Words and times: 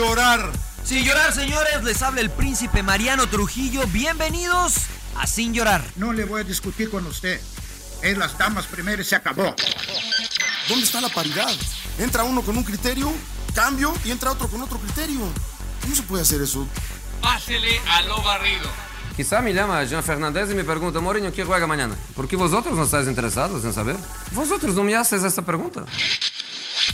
llorar. 0.00 0.50
Sin 0.82 1.04
llorar, 1.04 1.30
señores, 1.34 1.84
les 1.84 2.00
habla 2.00 2.22
el 2.22 2.30
príncipe 2.30 2.82
Mariano 2.82 3.28
Trujillo. 3.28 3.86
Bienvenidos 3.88 4.76
a 5.16 5.26
Sin 5.26 5.52
llorar. 5.52 5.84
No 5.96 6.14
le 6.14 6.24
voy 6.24 6.40
a 6.40 6.44
discutir 6.44 6.90
con 6.90 7.06
usted. 7.06 7.38
Es 8.02 8.16
las 8.16 8.36
damas 8.38 8.66
primero 8.66 9.04
se 9.04 9.14
acabó. 9.14 9.54
¿Dónde 10.68 10.84
está 10.86 11.02
la 11.02 11.10
paridad? 11.10 11.50
Entra 11.98 12.24
uno 12.24 12.40
con 12.40 12.56
un 12.56 12.64
criterio, 12.64 13.12
cambio 13.54 13.92
y 14.02 14.10
entra 14.10 14.30
otro 14.30 14.48
con 14.48 14.62
otro 14.62 14.78
criterio. 14.78 15.20
¿Cómo 15.82 15.94
se 15.94 16.02
puede 16.04 16.22
hacer 16.22 16.40
eso? 16.40 16.66
Pásele 17.20 17.78
a 17.86 18.00
lo 18.02 18.22
barrido. 18.22 18.70
Quizá 19.14 19.42
me 19.42 19.52
llama 19.52 19.84
Jean 19.84 20.02
Fernández 20.02 20.50
y 20.50 20.54
me 20.54 20.64
pregunta, 20.64 21.00
Mourinho, 21.00 21.30
¿qué 21.30 21.44
juega 21.44 21.66
mañana? 21.66 21.94
¿Por 22.16 22.26
qué 22.26 22.36
vosotros 22.36 22.74
no 22.74 22.84
estáis 22.84 23.06
interesados 23.06 23.62
en 23.66 23.74
saber? 23.74 23.96
Vosotros 24.32 24.74
no 24.74 24.82
me 24.82 24.96
haces 24.96 25.22
esta 25.24 25.42
pregunta. 25.42 25.84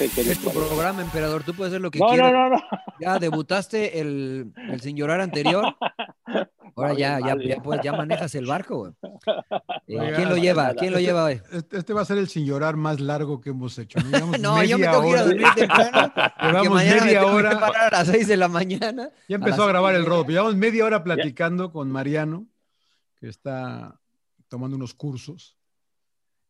Es 0.00 0.38
tu 0.38 0.50
programa, 0.52 1.02
emperador. 1.02 1.42
Tú 1.42 1.54
puedes 1.54 1.72
hacer 1.72 1.80
lo 1.80 1.90
que 1.90 1.98
No, 1.98 2.08
quieras. 2.08 2.32
no, 2.32 2.48
no, 2.50 2.56
no. 2.56 2.62
Ya 3.00 3.18
debutaste 3.18 4.00
el, 4.00 4.52
el 4.70 4.80
sin 4.80 4.96
llorar 4.96 5.20
anterior. 5.20 5.64
Ahora 6.76 6.94
ya, 6.94 7.18
ya, 7.18 7.36
ya, 7.44 7.56
pues, 7.60 7.80
ya 7.82 7.92
manejas 7.92 8.34
el 8.36 8.46
barco. 8.46 8.94
Eh, 9.88 9.98
Oiga, 9.98 10.16
¿Quién 10.16 10.28
lo 10.28 10.36
lleva? 10.36 10.74
¿Quién 10.74 10.92
lo 10.92 11.00
lleva 11.00 11.24
hoy? 11.24 11.40
Este, 11.50 11.78
este 11.78 11.92
va 11.92 12.02
a 12.02 12.04
ser 12.04 12.18
el 12.18 12.28
sin 12.28 12.46
llorar 12.46 12.76
más 12.76 13.00
largo 13.00 13.40
que 13.40 13.50
hemos 13.50 13.76
hecho. 13.78 13.98
¿no? 14.40 14.62
Yo 14.64 14.78
me 14.78 14.86
media 14.86 14.90
tengo 14.92 15.02
que 15.02 15.08
ir 15.10 15.16
a 15.16 15.24
dormir 15.24 15.46
temprano. 15.56 16.12
Llevamos 16.42 16.74
mañana 16.74 16.94
me 17.00 17.04
media 17.06 17.20
tengo 17.20 17.32
que 17.32 17.36
hora. 17.38 17.60
parar 17.60 17.94
a 17.94 17.98
las 17.98 18.08
6 18.08 18.28
de 18.28 18.36
la 18.36 18.48
mañana. 18.48 19.10
Ya 19.28 19.36
empezó 19.36 19.64
a 19.64 19.66
grabar 19.68 19.94
el 19.96 20.06
rodo. 20.06 20.24
Llevamos 20.26 20.54
media 20.54 20.84
hora 20.84 21.02
platicando 21.02 21.72
con 21.72 21.90
Mariano, 21.90 22.46
que 23.18 23.28
está 23.28 23.98
tomando 24.48 24.76
unos 24.76 24.94
cursos. 24.94 25.56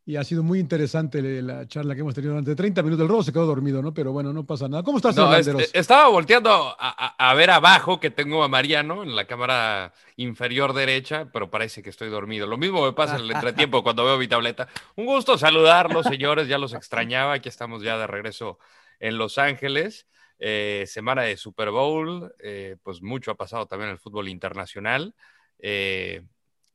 Y 0.08 0.16
ha 0.16 0.24
sido 0.24 0.42
muy 0.42 0.58
interesante 0.58 1.20
la 1.42 1.68
charla 1.68 1.94
que 1.94 2.00
hemos 2.00 2.14
tenido 2.14 2.32
durante 2.32 2.56
30 2.56 2.82
minutos. 2.82 3.02
El 3.02 3.10
rodo 3.10 3.22
se 3.22 3.30
quedó 3.30 3.44
dormido, 3.44 3.82
¿no? 3.82 3.92
Pero 3.92 4.10
bueno, 4.10 4.32
no 4.32 4.46
pasa 4.46 4.66
nada. 4.66 4.82
¿Cómo 4.82 4.96
estás, 4.96 5.14
No, 5.14 5.30
Landeros? 5.30 5.68
estaba 5.74 6.08
volteando 6.08 6.50
a, 6.50 6.74
a- 6.78 7.30
a 7.30 7.34
ver 7.34 7.50
abajo 7.50 8.00
que 8.00 8.08
tengo 8.10 8.42
a 8.42 8.48
Mariano 8.48 9.02
en 9.02 9.14
la 9.14 9.26
cámara 9.26 9.92
inferior 10.16 10.72
derecha, 10.72 11.28
pero 11.30 11.50
parece 11.50 11.82
que 11.82 11.90
estoy 11.90 12.08
dormido. 12.08 12.46
Lo 12.46 12.56
mismo 12.56 12.82
me 12.86 12.94
pasa 12.94 13.16
en 13.16 13.24
el 13.24 13.30
entretiempo 13.32 13.82
cuando 13.82 14.02
veo 14.06 14.16
mi 14.16 14.26
tableta. 14.28 14.66
Un 14.96 15.04
gusto 15.04 15.36
saludarlos, 15.36 16.06
señores. 16.06 16.48
Ya 16.48 16.56
los 16.56 16.72
extrañaba. 16.72 17.34
Aquí 17.34 17.50
estamos 17.50 17.82
ya 17.82 17.98
de 17.98 18.06
regreso 18.06 18.58
en 19.00 19.18
Los 19.18 19.36
Ángeles. 19.36 20.06
Eh, 20.38 20.84
semana 20.86 21.20
de 21.24 21.36
Super 21.36 21.68
Bowl. 21.70 22.32
eh, 22.42 22.76
pues 22.82 23.02
mucho 23.02 23.30
ha 23.30 23.34
pasado 23.34 23.66
también 23.66 23.88
en 23.90 23.96
el 23.96 23.98
fútbol 24.00 24.28
internacional. 24.30 25.14
Eh, 25.58 26.22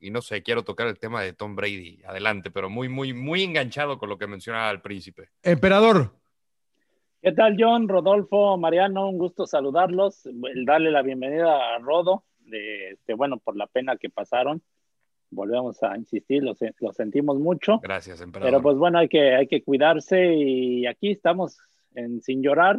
y 0.04 0.12
no 0.12 0.22
sé, 0.22 0.44
quiero 0.44 0.64
tocar 0.64 0.88
el 0.88 1.00
tema 1.00 1.22
de 1.22 1.31
Tom 1.31 1.56
Brady. 1.56 2.02
Adelante, 2.06 2.52
pero 2.52 2.69
muy, 2.69 2.90
muy, 2.90 3.14
muy 3.14 3.44
enganchado 3.44 3.97
con 3.97 4.09
lo 4.09 4.18
que 4.18 4.28
mencionaba 4.28 4.69
el 4.69 4.81
príncipe. 4.81 5.30
Emperador. 5.41 6.12
¿Qué 7.22 7.31
tal, 7.31 7.56
John, 7.58 7.88
Rodolfo, 7.88 8.58
Mariano? 8.58 9.08
Un 9.08 9.18
gusto 9.18 9.47
saludarlos. 9.47 10.25
El 10.25 10.66
darle 10.66 10.92
la 10.92 11.02
bienvenida 11.02 11.74
a 11.74 11.80
Rodo, 11.80 12.25
de, 12.40 12.90
este, 12.90 13.13
bueno, 13.13 13.38
por 13.38 13.56
la 13.56 13.68
pena 13.68 13.96
que 13.96 14.09
pasaron. 14.09 14.62
Volvemos 15.30 15.81
a 15.84 15.97
insistir, 15.97 16.44
lo, 16.44 16.53
lo 16.81 16.92
sentimos 16.92 17.40
mucho. 17.40 17.80
Gracias, 17.81 18.19
emperador. 18.19 18.52
Pero 18.52 18.62
pues 18.62 18.75
bueno, 18.75 19.00
hay 19.00 19.08
que, 19.08 19.34
hay 19.34 19.47
que 19.47 19.63
cuidarse 19.63 20.36
y 20.36 20.86
aquí 20.86 21.12
estamos 21.12 21.58
en 21.96 22.22
Sin 22.22 22.44
Llorar. 22.44 22.78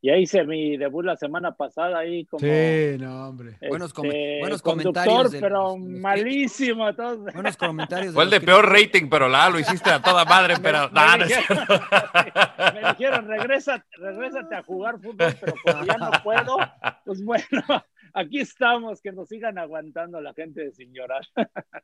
Ya 0.00 0.16
hice 0.16 0.44
mi 0.44 0.76
debut 0.76 1.04
la 1.04 1.16
semana 1.16 1.52
pasada 1.56 1.98
ahí 1.98 2.24
como 2.26 2.40
Sí, 2.40 2.96
no, 3.00 3.28
hombre. 3.28 3.56
Buenos, 3.68 3.92
com- 3.92 4.06
este, 4.06 4.38
buenos 4.40 4.62
comentarios. 4.62 5.32
de 5.32 5.40
pero 5.40 5.76
los- 5.76 5.78
malísimo. 5.80 6.94
todos. 6.94 7.18
Buenos 7.34 7.56
comentarios. 7.56 8.14
Fue 8.14 8.22
el 8.24 8.30
de 8.30 8.40
peor 8.40 8.70
rating, 8.70 9.08
pero 9.10 9.28
la 9.28 9.50
lo 9.50 9.58
hiciste 9.58 9.90
a 9.90 10.00
toda 10.00 10.24
madre, 10.24 10.54
pero 10.62 10.88
me, 10.90 11.00
me 11.00 11.18
no 11.18 11.24
dijeron, 11.24 11.66
me 12.74 12.88
dijeron, 12.90 13.26
regresa, 13.28 13.84
regrésate 13.98 14.54
a 14.54 14.62
jugar 14.62 15.00
fútbol, 15.00 15.34
pero 15.40 15.54
como 15.64 15.84
ya 15.84 15.96
no 15.96 16.10
puedo, 16.22 16.56
pues 17.04 17.24
bueno, 17.24 17.44
aquí 18.14 18.38
estamos, 18.40 19.00
que 19.00 19.10
nos 19.12 19.28
sigan 19.28 19.58
aguantando 19.58 20.20
la 20.20 20.32
gente 20.32 20.62
de 20.64 20.72
sin 20.72 20.92
llorar. 20.94 21.22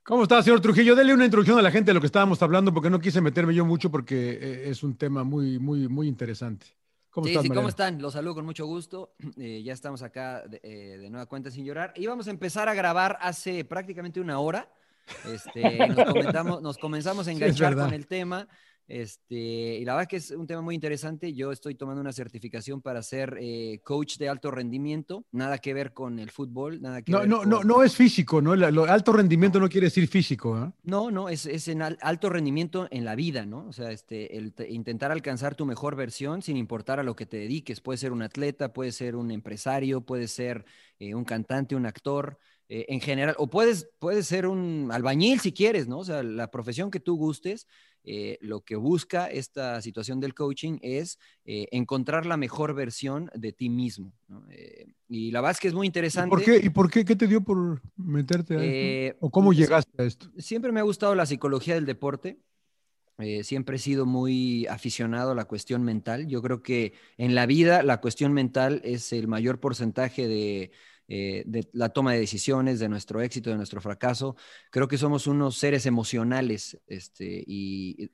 ¿Cómo 0.04 0.22
está, 0.22 0.40
señor 0.42 0.60
Trujillo? 0.60 0.94
Dele 0.94 1.14
una 1.14 1.24
introducción 1.24 1.58
a 1.58 1.62
la 1.62 1.70
gente 1.72 1.90
de 1.90 1.94
lo 1.94 2.00
que 2.00 2.06
estábamos 2.06 2.40
hablando, 2.42 2.72
porque 2.72 2.90
no 2.90 3.00
quise 3.00 3.20
meterme 3.20 3.54
yo 3.54 3.64
mucho, 3.64 3.90
porque 3.90 4.38
eh, 4.40 4.62
es 4.70 4.82
un 4.84 4.96
tema 4.96 5.24
muy, 5.24 5.58
muy, 5.58 5.88
muy 5.88 6.06
interesante. 6.08 6.66
¿Cómo 7.14 7.26
sí, 7.26 7.30
estás, 7.30 7.44
sí, 7.44 7.48
¿cómo 7.50 7.68
están? 7.68 8.02
Los 8.02 8.14
saludo 8.14 8.34
con 8.34 8.44
mucho 8.44 8.66
gusto. 8.66 9.14
Eh, 9.38 9.62
ya 9.62 9.72
estamos 9.72 10.02
acá 10.02 10.42
de, 10.48 10.60
eh, 10.64 10.98
de 10.98 11.10
nueva 11.10 11.26
cuenta 11.26 11.50
sin 11.50 11.64
llorar. 11.64 11.92
Íbamos 11.96 12.26
a 12.26 12.30
empezar 12.30 12.68
a 12.68 12.74
grabar 12.74 13.16
hace 13.20 13.64
prácticamente 13.64 14.20
una 14.20 14.40
hora. 14.40 14.68
Este, 15.32 15.78
nos, 15.88 16.60
nos 16.62 16.78
comenzamos 16.78 17.28
a 17.28 17.30
Sí, 17.30 17.36
enganchar 17.36 17.70
verdad. 17.74 17.84
con 17.86 17.94
el 17.94 18.06
tema. 18.08 18.48
Este, 18.86 19.34
y 19.78 19.84
la 19.84 19.94
verdad 19.94 20.08
que 20.08 20.16
es 20.16 20.30
un 20.30 20.46
tema 20.46 20.62
muy 20.62 20.74
interesante. 20.74 21.32
Yo 21.34 21.52
estoy 21.52 21.74
tomando 21.74 22.00
una 22.00 22.12
certificación 22.12 22.82
para 22.82 23.02
ser 23.02 23.36
eh, 23.40 23.80
coach 23.84 24.16
de 24.18 24.28
alto 24.28 24.50
rendimiento. 24.50 25.24
Nada 25.32 25.58
que 25.58 25.74
ver 25.74 25.92
con 25.94 26.18
el 26.18 26.30
fútbol, 26.30 26.80
nada 26.82 27.02
que 27.02 27.14
No, 27.14 27.18
ver 27.18 27.28
no, 27.28 27.40
con... 27.40 27.60
no, 27.60 27.62
no 27.64 27.82
es 27.82 27.96
físico, 27.96 28.40
¿no? 28.42 28.54
El, 28.54 28.60
lo- 28.74 28.84
alto 28.84 29.12
rendimiento 29.12 29.60
no 29.60 29.68
quiere 29.68 29.86
decir 29.86 30.08
físico, 30.08 30.54
¿ah? 30.56 30.72
No, 30.82 31.10
no, 31.10 31.30
es, 31.30 31.46
es 31.46 31.68
en 31.68 31.80
al- 31.80 31.96
alto 32.02 32.28
rendimiento 32.28 32.88
en 32.90 33.06
la 33.06 33.14
vida, 33.14 33.46
¿no? 33.46 33.66
O 33.68 33.72
sea, 33.72 33.90
este, 33.90 34.36
el 34.36 34.52
te- 34.52 34.70
intentar 34.70 35.10
alcanzar 35.10 35.54
tu 35.54 35.64
mejor 35.64 35.96
versión 35.96 36.42
sin 36.42 36.58
importar 36.58 37.00
a 37.00 37.02
lo 37.02 37.16
que 37.16 37.24
te 37.24 37.38
dediques. 37.38 37.80
Puede 37.80 37.96
ser 37.96 38.12
un 38.12 38.20
atleta, 38.20 38.72
puede 38.74 38.92
ser 38.92 39.16
un 39.16 39.30
empresario, 39.30 40.02
puede 40.02 40.28
ser 40.28 40.66
eh, 40.98 41.14
un 41.14 41.24
cantante, 41.24 41.74
un 41.74 41.86
actor, 41.86 42.38
eh, 42.68 42.86
en 42.88 43.00
general, 43.00 43.34
o 43.38 43.48
puedes, 43.48 43.90
puedes 43.98 44.26
ser 44.26 44.46
un 44.46 44.88
albañil 44.90 45.38
si 45.40 45.52
quieres, 45.52 45.86
¿no? 45.86 45.98
O 45.98 46.04
sea, 46.04 46.22
la 46.22 46.50
profesión 46.50 46.90
que 46.90 46.98
tú 47.00 47.16
gustes, 47.16 47.66
eh, 48.04 48.38
lo 48.40 48.62
que 48.62 48.76
busca 48.76 49.26
esta 49.26 49.80
situación 49.82 50.20
del 50.20 50.34
coaching 50.34 50.78
es 50.82 51.18
eh, 51.44 51.66
encontrar 51.72 52.26
la 52.26 52.36
mejor 52.36 52.74
versión 52.74 53.30
de 53.34 53.52
ti 53.52 53.68
mismo, 53.68 54.12
¿no? 54.28 54.46
Y 55.08 55.30
la 55.30 55.40
verdad 55.40 55.52
es 55.52 55.60
que 55.60 55.68
es 55.68 55.74
muy 55.74 55.86
¿Y 55.86 55.88
interesante. 55.88 56.30
por 56.30 56.42
qué? 56.42 56.56
¿Y 56.62 56.70
por 56.70 56.90
qué? 56.90 57.04
¿Qué 57.04 57.16
te 57.16 57.26
dio 57.26 57.42
por 57.42 57.80
meterte 57.96 58.56
a 58.56 58.64
esto? 58.64 59.26
¿O 59.26 59.30
cómo 59.30 59.48
pues, 59.48 59.58
llegaste 59.58 60.02
a 60.02 60.04
esto? 60.06 60.30
Siempre 60.38 60.72
me 60.72 60.80
ha 60.80 60.84
gustado 60.84 61.14
la 61.14 61.26
psicología 61.26 61.74
del 61.74 61.86
deporte. 61.86 62.38
eh, 63.18 63.44
siempre 63.44 63.76
he 63.76 63.78
sido 63.78 64.06
muy 64.06 64.66
aficionado 64.66 65.32
a 65.32 65.34
la 65.34 65.44
cuestión 65.44 65.84
mental. 65.84 66.26
Yo 66.26 66.42
creo 66.42 66.62
que 66.62 66.94
en 67.16 67.34
la 67.34 67.46
vida 67.46 67.82
la 67.82 68.00
cuestión 68.00 68.32
mental 68.32 68.80
es 68.84 69.12
el 69.12 69.28
mayor 69.28 69.60
porcentaje 69.60 70.26
de, 70.26 70.72
eh, 71.08 71.42
de 71.46 71.68
la 71.72 71.90
toma 71.90 72.12
de 72.12 72.20
decisiones, 72.20 72.78
de 72.78 72.88
nuestro 72.88 73.20
éxito, 73.20 73.50
de 73.50 73.56
nuestro 73.56 73.80
fracaso. 73.80 74.36
Creo 74.70 74.88
que 74.88 74.98
somos 74.98 75.26
unos 75.26 75.56
seres 75.56 75.86
emocionales 75.86 76.78
este, 76.86 77.44
y 77.46 78.10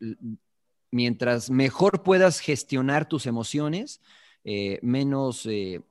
mientras 0.91 1.51
mejor 1.51 2.03
puedas 2.03 2.41
gestionar 2.41 3.09
tus 3.09 3.27
emociones, 3.27 4.01
eh, 4.45 4.79
menos 4.83 5.47
eh, 5.47 5.83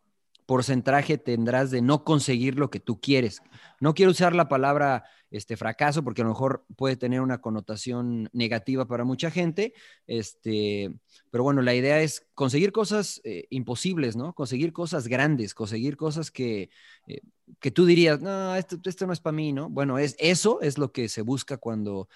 porcentaje 0.50 1.20
tendrás 1.20 1.70
de 1.70 1.80
no 1.84 2.04
conseguir 2.04 2.58
lo 2.58 2.72
que 2.72 2.80
tú 2.80 3.00
quieres. 3.00 3.44
No 3.80 3.94
quiero 3.94 4.10
usar 4.10 4.34
la 4.34 4.50
palabra 4.50 5.04
este, 5.30 5.56
fracaso 5.58 6.04
porque 6.04 6.22
a 6.22 6.24
lo 6.24 6.32
mejor 6.32 6.66
puede 6.76 6.96
tener 6.96 7.22
una 7.22 7.40
connotación 7.40 8.32
negativa 8.34 8.88
para 8.88 9.04
mucha 9.04 9.30
gente, 9.30 9.76
este, 10.08 10.92
pero 11.30 11.44
bueno, 11.44 11.62
la 11.62 11.76
idea 11.76 12.02
es 12.02 12.26
conseguir 12.34 12.72
cosas 12.72 13.22
eh, 13.26 13.46
imposibles, 13.52 14.16
¿no? 14.16 14.34
Conseguir 14.34 14.74
cosas 14.74 15.08
grandes, 15.08 15.54
conseguir 15.54 15.98
cosas 15.98 16.32
que, 16.32 16.72
eh, 17.06 17.22
que 17.60 17.70
tú 17.70 17.86
dirías, 17.86 18.20
no, 18.20 18.56
esto, 18.56 18.80
esto 18.84 19.06
no 19.06 19.14
es 19.14 19.20
para 19.20 19.36
mí, 19.36 19.54
¿no? 19.54 19.70
Bueno, 19.70 20.00
es, 20.00 20.16
eso 20.18 20.62
es 20.62 20.80
lo 20.80 20.92
que 20.92 21.10
se 21.10 21.22
busca 21.22 21.58
cuando 21.58 22.10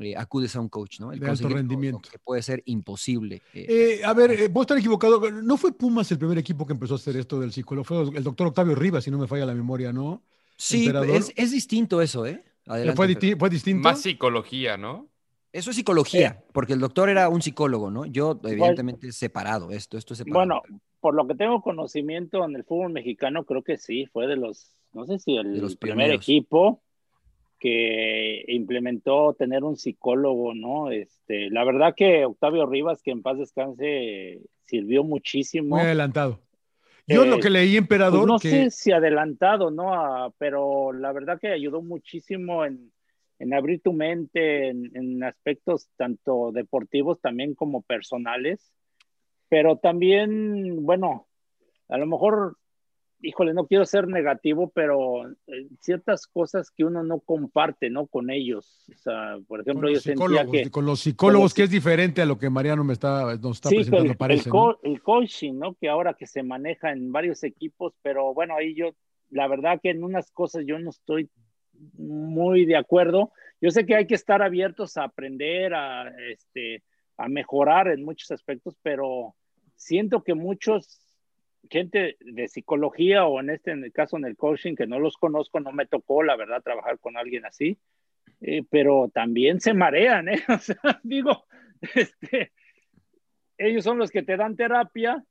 eh, 0.00 0.14
acudes 0.16 0.54
a 0.56 0.60
un 0.60 0.68
coach, 0.68 1.00
¿no? 1.00 1.12
El 1.12 1.20
De 1.20 1.28
alto 1.28 1.48
rendimiento. 1.48 2.00
lo 2.04 2.10
que 2.10 2.18
puede 2.18 2.42
ser 2.42 2.62
imposible. 2.66 3.42
eh, 3.54 3.98
Eh, 4.00 4.04
a 4.04 4.12
ver, 4.14 4.30
eh, 4.32 4.48
puedo 4.50 4.62
estar 4.62 4.78
equivocado. 4.78 5.30
¿No 5.30 5.56
fue 5.56 5.72
Pumas 5.72 6.10
el 6.12 6.18
primer 6.18 6.38
equipo 6.38 6.66
que 6.66 6.72
empezó 6.72 6.94
a 6.94 6.96
hacer 6.96 7.16
esto 7.16 7.38
del 7.40 7.52
psicólogo? 7.52 7.84
Fue 7.84 8.02
el 8.16 8.24
doctor 8.24 8.46
Octavio 8.48 8.74
Rivas, 8.74 9.04
si 9.04 9.10
no 9.10 9.18
me 9.18 9.26
falla 9.26 9.46
la 9.46 9.54
memoria, 9.54 9.92
¿no? 9.92 10.22
sí, 10.56 10.88
es, 10.88 11.32
es 11.36 11.52
distinto 11.52 12.02
eso, 12.02 12.26
¿eh? 12.26 12.42
Adelante, 12.66 12.96
¿Fue, 12.96 13.06
Fer. 13.06 13.16
disti- 13.18 13.38
fue 13.38 13.48
distinto? 13.48 13.88
Más 13.88 14.00
psicología, 14.00 14.76
¿no? 14.76 15.08
Eso 15.52 15.70
es 15.70 15.76
psicología, 15.76 16.42
porque 16.52 16.74
el 16.74 16.80
doctor 16.80 17.08
era 17.08 17.28
un 17.28 17.40
psicólogo, 17.40 17.90
¿no? 17.90 18.04
Yo, 18.04 18.38
evidentemente, 18.44 19.12
separado, 19.12 19.70
esto, 19.70 19.96
esto 19.96 20.12
es 20.12 20.18
separado. 20.18 20.38
Bueno, 20.40 20.62
por 21.00 21.14
lo 21.14 21.26
que 21.26 21.34
tengo 21.34 21.62
conocimiento 21.62 22.44
en 22.44 22.54
el 22.56 22.64
fútbol 22.64 22.92
mexicano, 22.92 23.44
creo 23.44 23.62
que 23.62 23.78
sí, 23.78 24.06
fue 24.12 24.26
de 24.26 24.36
los, 24.36 24.72
no 24.92 25.06
sé 25.06 25.18
si 25.18 25.36
el 25.36 25.54
De 25.54 25.60
los 25.62 25.76
primer 25.76 26.10
equipo, 26.10 26.82
que 27.58 28.44
implementó 28.48 29.34
tener 29.34 29.64
un 29.64 29.76
psicólogo, 29.76 30.54
¿no? 30.54 30.90
Este, 30.90 31.50
la 31.50 31.64
verdad 31.64 31.94
que 31.96 32.24
Octavio 32.24 32.66
Rivas, 32.66 33.02
que 33.02 33.10
en 33.10 33.22
paz 33.22 33.38
descanse, 33.38 34.40
sirvió 34.64 35.04
muchísimo. 35.04 35.76
Muy 35.76 35.84
adelantado. 35.84 36.40
Yo 37.06 37.24
lo 37.24 37.36
Eh, 37.36 37.40
que 37.40 37.50
leí, 37.50 37.76
emperador, 37.76 38.20
pues 38.20 38.26
no 38.26 38.38
que 38.38 38.50
sé 38.50 38.70
si 38.70 38.92
adelantado, 38.92 39.70
¿no? 39.70 39.94
Ah, 39.94 40.32
pero 40.38 40.92
la 40.92 41.12
verdad 41.12 41.40
que 41.40 41.48
ayudó 41.48 41.80
muchísimo 41.82 42.64
en, 42.64 42.92
en 43.38 43.54
abrir 43.54 43.80
tu 43.80 43.92
mente 43.92 44.68
en, 44.68 44.90
en 44.94 45.24
aspectos 45.24 45.88
tanto 45.96 46.52
deportivos 46.52 47.20
también 47.20 47.54
como 47.54 47.82
personales. 47.82 48.72
Pero 49.48 49.78
también, 49.78 50.84
bueno, 50.84 51.26
a 51.88 51.96
lo 51.96 52.06
mejor, 52.06 52.58
híjole, 53.20 53.54
no 53.54 53.66
quiero 53.66 53.84
ser 53.84 54.06
negativo, 54.08 54.70
pero 54.74 55.28
eh, 55.28 55.68
ciertas 55.80 56.26
cosas 56.26 56.70
que 56.70 56.84
uno 56.84 57.02
no 57.02 57.20
comparte, 57.20 57.90
¿no? 57.90 58.06
Con 58.06 58.30
ellos. 58.30 58.84
O 58.94 58.98
sea, 58.98 59.38
por 59.46 59.60
ejemplo, 59.60 59.90
yo 59.90 60.00
sentía 60.00 60.46
que... 60.50 60.70
con 60.70 60.86
los 60.86 61.00
psicólogos, 61.00 61.54
que 61.54 61.64
es 61.64 61.70
diferente 61.70 62.22
a 62.22 62.26
lo 62.26 62.38
que 62.38 62.50
Mariano 62.50 62.84
me 62.84 62.92
está, 62.92 63.36
nos 63.36 63.56
está 63.56 63.68
Sí, 63.68 63.76
presentando, 63.76 64.12
el, 64.12 64.16
parece. 64.16 64.50
el, 64.50 64.92
el 64.92 65.02
coaching, 65.02 65.54
¿no? 65.54 65.74
Que 65.74 65.88
ahora 65.88 66.14
que 66.14 66.26
se 66.26 66.42
maneja 66.42 66.92
en 66.92 67.12
varios 67.12 67.42
equipos, 67.44 67.94
pero 68.02 68.34
bueno, 68.34 68.54
ahí 68.56 68.74
yo, 68.74 68.90
la 69.30 69.48
verdad 69.48 69.80
que 69.82 69.90
en 69.90 70.04
unas 70.04 70.30
cosas 70.30 70.64
yo 70.66 70.78
no 70.78 70.90
estoy 70.90 71.28
muy 71.96 72.64
de 72.64 72.76
acuerdo. 72.76 73.32
Yo 73.60 73.70
sé 73.70 73.86
que 73.86 73.94
hay 73.96 74.06
que 74.06 74.14
estar 74.14 74.42
abiertos 74.42 74.96
a 74.96 75.04
aprender, 75.04 75.74
a, 75.74 76.08
este, 76.30 76.82
a 77.16 77.28
mejorar 77.28 77.88
en 77.88 78.04
muchos 78.04 78.30
aspectos, 78.30 78.76
pero 78.82 79.34
siento 79.74 80.22
que 80.22 80.34
muchos, 80.34 81.00
gente 81.70 82.16
de 82.20 82.48
psicología 82.48 83.26
o 83.26 83.40
en 83.40 83.50
este 83.50 83.70
en 83.72 83.84
el 83.84 83.92
caso 83.92 84.16
en 84.16 84.24
el 84.24 84.36
coaching, 84.36 84.74
que 84.74 84.86
no 84.86 84.98
los 84.98 85.16
conozco, 85.16 85.60
no 85.60 85.72
me 85.72 85.86
tocó, 85.86 86.22
la 86.22 86.36
verdad, 86.36 86.62
trabajar 86.62 86.98
con 86.98 87.16
alguien 87.16 87.46
así, 87.46 87.78
eh, 88.40 88.62
pero 88.70 89.10
también 89.12 89.60
se 89.60 89.74
marean, 89.74 90.28
¿eh? 90.28 90.42
O 90.48 90.58
sea, 90.58 91.00
digo, 91.02 91.44
este, 91.94 92.52
ellos 93.56 93.84
son 93.84 93.98
los 93.98 94.10
que 94.10 94.22
te 94.22 94.36
dan 94.36 94.56
terapia 94.56 95.24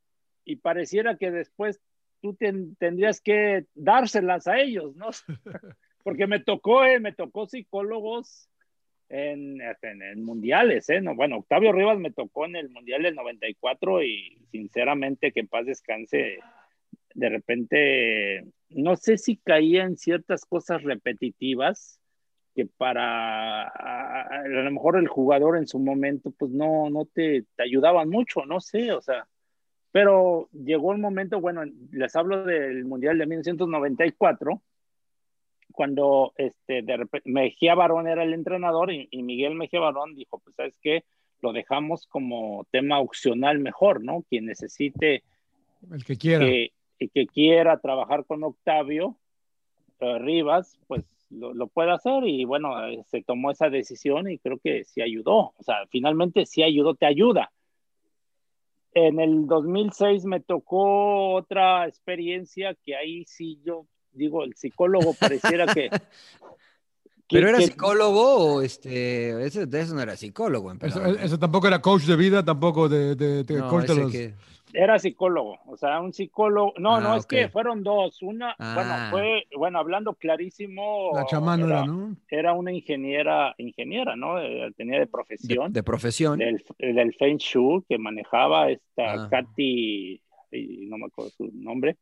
y 0.44 0.56
pareciera 0.56 1.16
que 1.16 1.30
después 1.30 1.80
tú 2.20 2.34
ten- 2.34 2.76
tendrías 2.76 3.20
que 3.20 3.66
dárselas 3.74 4.46
a 4.48 4.58
ellos, 4.58 4.96
¿no? 4.96 5.10
Porque 6.04 6.26
me 6.26 6.40
tocó, 6.40 6.84
eh, 6.84 7.00
me 7.00 7.12
tocó 7.12 7.46
psicólogos 7.46 8.48
en, 9.08 9.60
en, 9.60 10.02
en 10.02 10.24
mundiales, 10.24 10.88
¿eh? 10.90 11.00
No, 11.00 11.14
bueno, 11.14 11.38
Octavio 11.38 11.72
Rivas 11.72 11.98
me 11.98 12.12
tocó 12.12 12.46
en 12.46 12.56
el 12.56 12.70
Mundial 12.70 13.02
del 13.02 13.14
94 13.14 14.02
y 14.02 14.38
sinceramente 14.50 15.32
que 15.32 15.44
paz 15.44 15.66
descanse, 15.66 16.38
de 17.14 17.28
repente, 17.28 18.44
no 18.70 18.96
sé 18.96 19.18
si 19.18 19.36
caía 19.36 19.84
en 19.84 19.96
ciertas 19.96 20.44
cosas 20.44 20.82
repetitivas 20.82 22.00
que 22.54 22.66
para 22.66 23.68
a 23.68 24.48
lo 24.48 24.70
mejor 24.72 24.98
el 24.98 25.06
jugador 25.06 25.56
en 25.56 25.68
su 25.68 25.78
momento 25.78 26.32
pues 26.36 26.50
no, 26.50 26.90
no 26.90 27.04
te, 27.06 27.44
te 27.54 27.62
ayudaban 27.62 28.08
mucho, 28.08 28.44
no 28.46 28.60
sé, 28.60 28.90
o 28.92 29.00
sea, 29.00 29.28
pero 29.92 30.48
llegó 30.52 30.92
el 30.92 30.98
momento, 30.98 31.40
bueno, 31.40 31.62
les 31.92 32.14
hablo 32.16 32.44
del 32.44 32.84
Mundial 32.84 33.16
de 33.18 33.26
1994, 33.26 34.62
cuando 35.78 36.32
este, 36.36 36.82
de 36.82 36.96
repente 36.96 37.30
Mejía 37.30 37.76
Barón 37.76 38.08
era 38.08 38.24
el 38.24 38.34
entrenador 38.34 38.92
y, 38.92 39.06
y 39.12 39.22
Miguel 39.22 39.54
Mejía 39.54 39.78
Barón 39.78 40.16
dijo, 40.16 40.40
pues 40.40 40.56
sabes 40.56 40.74
qué, 40.82 41.04
lo 41.40 41.52
dejamos 41.52 42.08
como 42.08 42.66
tema 42.72 42.98
opcional 42.98 43.60
mejor, 43.60 44.02
¿no? 44.02 44.24
Quien 44.28 44.46
necesite 44.46 45.22
El 45.88 46.04
que 46.04 46.16
quiera. 46.16 46.44
que, 46.44 46.72
y 46.98 47.08
que 47.10 47.28
quiera 47.28 47.78
trabajar 47.78 48.24
con 48.24 48.42
Octavio 48.42 49.14
eh, 50.00 50.18
Rivas, 50.18 50.80
pues 50.88 51.04
lo, 51.30 51.54
lo 51.54 51.68
puede 51.68 51.92
hacer 51.92 52.24
y 52.24 52.44
bueno, 52.44 52.84
eh, 52.88 53.04
se 53.06 53.22
tomó 53.22 53.52
esa 53.52 53.70
decisión 53.70 54.28
y 54.28 54.38
creo 54.38 54.58
que 54.58 54.82
sí 54.82 55.00
ayudó, 55.00 55.52
o 55.56 55.62
sea, 55.62 55.86
finalmente 55.90 56.44
sí 56.44 56.64
ayudó, 56.64 56.96
te 56.96 57.06
ayuda. 57.06 57.52
En 58.94 59.20
el 59.20 59.46
2006 59.46 60.24
me 60.24 60.40
tocó 60.40 61.34
otra 61.34 61.86
experiencia 61.86 62.74
que 62.84 62.96
ahí 62.96 63.24
sí 63.26 63.60
yo 63.64 63.86
digo, 64.18 64.44
el 64.44 64.54
psicólogo 64.54 65.14
pareciera 65.14 65.66
que... 65.72 65.88
que- 67.28 67.36
¿Pero 67.36 67.48
era 67.48 67.58
que- 67.58 67.66
psicólogo 67.66 68.36
o 68.56 68.62
este? 68.62 69.44
Ese, 69.46 69.66
de 69.66 69.80
eso 69.80 69.94
no 69.94 70.00
era 70.02 70.16
psicólogo, 70.16 70.72
Eso, 70.80 71.04
eso 71.06 71.38
tampoco 71.38 71.66
era 71.68 71.80
coach 71.80 72.02
de 72.04 72.16
vida, 72.16 72.44
tampoco 72.44 72.88
de, 72.88 73.14
de, 73.14 73.44
de 73.44 73.54
No, 73.58 73.68
coach 73.68 73.86
de 73.86 73.92
ese 73.92 74.02
los- 74.02 74.12
que- 74.12 74.34
Era 74.74 74.98
psicólogo, 74.98 75.58
o 75.66 75.78
sea, 75.78 75.98
un 76.00 76.12
psicólogo. 76.12 76.74
No, 76.76 76.96
Ah, 76.96 77.00
no, 77.00 77.16
es 77.16 77.24
que 77.24 77.48
fueron 77.48 77.82
dos. 77.82 78.20
Una, 78.22 78.54
Ah. 78.58 78.74
bueno, 78.74 78.94
fue, 79.10 79.44
bueno, 79.56 79.78
hablando 79.78 80.12
clarísimo. 80.12 81.10
La 81.14 81.24
chamán 81.24 81.60
era, 81.62 81.86
¿no? 81.86 82.14
Era 82.28 82.52
una 82.52 82.70
ingeniera, 82.70 83.54
ingeniera, 83.56 84.14
¿no? 84.14 84.38
Eh, 84.38 84.70
Tenía 84.76 84.98
de 84.98 85.06
profesión. 85.06 85.72
de 85.72 85.82
profesión. 85.82 86.38
del, 86.38 86.62
del 86.78 87.14
Feng 87.14 87.38
Shui 87.38 87.82
que 87.88 87.96
manejaba 87.96 88.70
esta 88.70 89.24
Ah. 89.24 89.28
Katy, 89.30 90.20
y 90.52 90.86
no 90.86 90.98
me 90.98 91.06
acuerdo 91.06 91.30
su 91.30 91.50
nombre. 91.54 91.96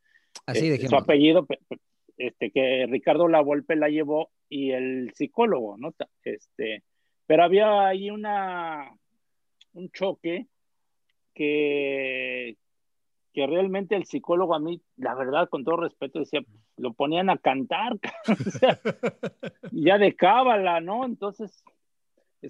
Así 0.44 0.68
de 0.68 0.88
su 0.88 0.96
apellido, 0.96 1.46
pe- 1.46 1.60
pe- 1.68 1.78
este, 2.16 2.50
que 2.50 2.86
Ricardo 2.88 3.28
La 3.28 3.40
Volpe 3.40 3.76
la 3.76 3.88
llevó 3.88 4.30
y 4.48 4.70
el 4.72 5.12
psicólogo, 5.14 5.76
¿no? 5.78 5.94
Este, 6.22 6.82
pero 7.26 7.44
había 7.44 7.86
ahí 7.88 8.10
una, 8.10 8.90
un 9.72 9.90
choque 9.90 10.46
que, 11.34 12.56
que 13.32 13.46
realmente 13.46 13.94
el 13.96 14.04
psicólogo 14.06 14.54
a 14.54 14.58
mí, 14.60 14.80
la 14.96 15.14
verdad, 15.14 15.48
con 15.48 15.64
todo 15.64 15.76
respeto, 15.78 16.18
decía, 16.18 16.40
lo 16.76 16.92
ponían 16.94 17.30
a 17.30 17.36
cantar, 17.38 17.94
o 18.28 18.50
sea, 18.50 18.78
ya 19.72 19.98
de 19.98 20.14
cábala, 20.14 20.80
¿no? 20.80 21.04
Entonces, 21.04 21.62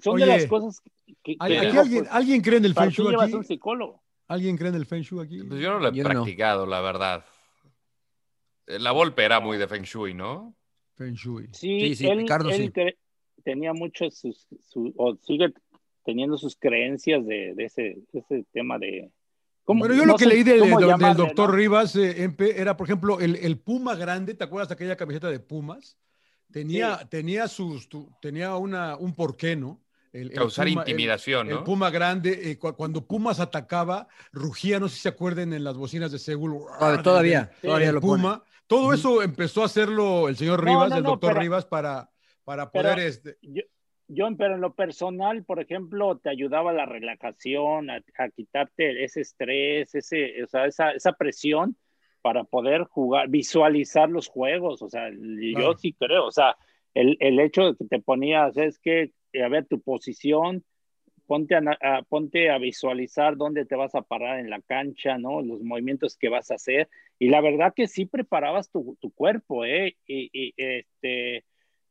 son 0.00 0.16
de 0.20 0.26
las 0.26 0.46
cosas 0.46 0.80
que... 0.80 1.14
que 1.22 1.36
¿Hay- 1.40 1.52
digo, 1.52 1.68
aquí 1.68 1.78
alguien, 1.78 2.02
pues, 2.04 2.14
¿Alguien 2.14 2.40
cree 2.42 2.58
en 2.58 2.64
el 2.66 2.74
¿para 2.74 2.90
Feng 2.90 3.04
Shui 3.04 3.14
aquí? 3.20 3.34
un 3.34 3.44
psicólogo? 3.44 4.02
¿Alguien 4.28 4.56
cree 4.56 4.68
en 4.70 4.74
el 4.76 4.86
Feng 4.86 5.02
Shui 5.02 5.24
aquí? 5.24 5.42
Pues 5.42 5.60
yo 5.60 5.72
no 5.72 5.78
lo 5.80 5.88
he 5.88 5.92
Yo 5.92 6.02
no. 6.04 6.10
practicado, 6.10 6.66
la 6.66 6.80
verdad. 6.80 7.24
Eh, 8.66 8.78
La 8.78 8.92
Volpe 8.92 9.24
era 9.24 9.40
muy 9.40 9.58
de 9.58 9.68
Feng 9.68 9.82
Shui, 9.82 10.14
¿no? 10.14 10.54
Feng 10.96 11.14
Shui. 11.14 11.48
Sí, 11.52 11.80
Sí, 11.80 11.94
sí, 11.96 12.06
él, 12.08 12.18
Ricardo, 12.18 12.50
él 12.50 12.72
sí. 12.74 12.82
tenía 13.44 13.72
muchos, 13.72 14.18
sus, 14.18 14.46
su- 14.68 14.92
o 14.96 15.16
sigue 15.22 15.52
teniendo 16.04 16.38
sus 16.38 16.56
creencias 16.56 17.24
de, 17.26 17.52
de 17.54 17.64
ese, 17.64 17.82
de 18.12 18.20
ese 18.20 18.44
tema 18.52 18.78
de... 18.78 19.10
¿cómo- 19.64 19.80
Bueno, 19.80 19.94
yo 19.94 20.02
no 20.06 20.12
lo 20.12 20.18
que 20.18 20.24
sé 20.24 20.30
leí 20.30 20.42
del, 20.42 20.60
doctor 21.16 21.50
¿no? 21.50 21.56
Rivas, 21.56 21.96
eh, 21.96 22.22
MP, 22.24 22.60
era, 22.60 22.76
por 22.76 22.86
ejemplo, 22.86 23.20
el, 23.20 23.36
el 23.36 23.58
Puma 23.58 23.94
grande, 23.96 24.34
¿te 24.34 24.44
acuerdas 24.44 24.68
de 24.68 24.74
aquella 24.74 24.96
camiseta 24.96 25.28
de 25.30 25.40
Pumas? 25.40 25.96
Tenía, 26.52 26.98
tenía, 27.10 27.48
sus, 27.48 27.88
tu- 27.88 28.08
tenía 28.22 28.54
una, 28.56 28.96
un 28.96 29.14
porqué, 29.14 29.56
¿no? 29.56 29.80
El, 30.12 30.28
el 30.30 30.34
Causar 30.36 30.66
Puma- 30.68 30.82
el- 30.84 30.88
intimidación, 30.88 31.48
El 31.48 31.54
¿no? 31.56 31.64
Puma 31.64 31.90
grande, 31.90 32.50
eh, 32.52 32.56
cu- 32.58 32.74
cuando 32.74 33.04
Pumas 33.06 33.38
atacaba, 33.40 34.06
rugía, 34.32 34.78
no 34.80 34.88
sé 34.88 34.94
si 34.96 35.00
se 35.02 35.08
acuerden 35.10 35.52
en 35.52 35.64
las 35.64 35.76
bocinas 35.76 36.10
de 36.12 36.18
Seúl. 36.20 36.52
Todavía- 36.78 37.02
todavía, 37.02 37.50
el 37.62 37.68
todavía 37.68 37.92
lo 37.92 38.00
pone. 38.00 38.22
Puma. 38.22 38.44
Todo 38.66 38.92
eso 38.92 39.22
empezó 39.22 39.62
a 39.62 39.66
hacerlo 39.66 40.28
el 40.28 40.36
señor 40.36 40.64
Rivas, 40.64 40.90
no, 40.90 40.96
el 40.96 41.02
no, 41.02 41.10
doctor 41.10 41.30
pero- 41.30 41.40
Rivas, 41.40 41.66
para, 41.66 42.10
para 42.44 42.70
poder... 42.70 42.98
este, 42.98 43.36
Yo, 43.42 43.62
John, 44.14 44.36
pero 44.36 44.54
en 44.54 44.60
lo 44.60 44.72
personal, 44.74 45.44
por 45.44 45.60
ejemplo, 45.60 46.18
te 46.18 46.30
ayudaba 46.30 46.72
la 46.72 46.86
relajación, 46.86 47.90
a, 47.90 47.96
a 48.18 48.28
quitarte 48.30 49.02
ese 49.04 49.20
estrés, 49.22 49.94
ese, 49.96 50.44
o 50.44 50.46
sea, 50.46 50.66
esa, 50.66 50.92
esa 50.92 51.12
presión 51.14 51.76
para 52.22 52.44
poder 52.44 52.84
jugar, 52.84 53.28
visualizar 53.28 54.08
los 54.08 54.28
juegos. 54.28 54.82
O 54.82 54.88
sea, 54.88 55.10
yo 55.10 55.16
Claro. 55.58 55.76
sí 55.78 55.92
creo, 55.92 56.26
o 56.26 56.30
sea, 56.32 56.56
el, 56.94 57.16
el 57.20 57.40
hecho 57.40 57.64
de 57.72 57.76
que 57.76 57.84
te 57.84 58.00
ponías, 58.00 58.56
es 58.56 58.78
que, 58.78 59.12
a 59.44 59.48
ver, 59.48 59.66
tu 59.66 59.80
posición, 59.80 60.64
ponte 61.26 61.54
a, 61.56 61.60
a- 61.80 62.02
ponte 62.02 62.50
a 62.50 62.58
visualizar 62.58 63.36
dónde 63.36 63.64
te 63.66 63.74
vas 63.76 63.94
a 63.94 64.02
parar 64.02 64.38
en 64.38 64.50
la 64.50 64.60
cancha, 64.60 65.18
¿no? 65.18 65.42
Los 65.42 65.60
movimientos 65.62 66.16
que 66.16 66.28
vas 66.28 66.50
a 66.50 66.54
hacer. 66.54 66.88
Y 67.18 67.28
la 67.28 67.40
verdad 67.40 67.72
que 67.74 67.88
sí 67.88 68.06
preparabas 68.06 68.70
tu, 68.70 68.96
tu 69.00 69.10
cuerpo, 69.12 69.64
¿eh? 69.64 69.96
Y, 70.06 70.30
y, 70.32 70.54
este, 70.56 71.44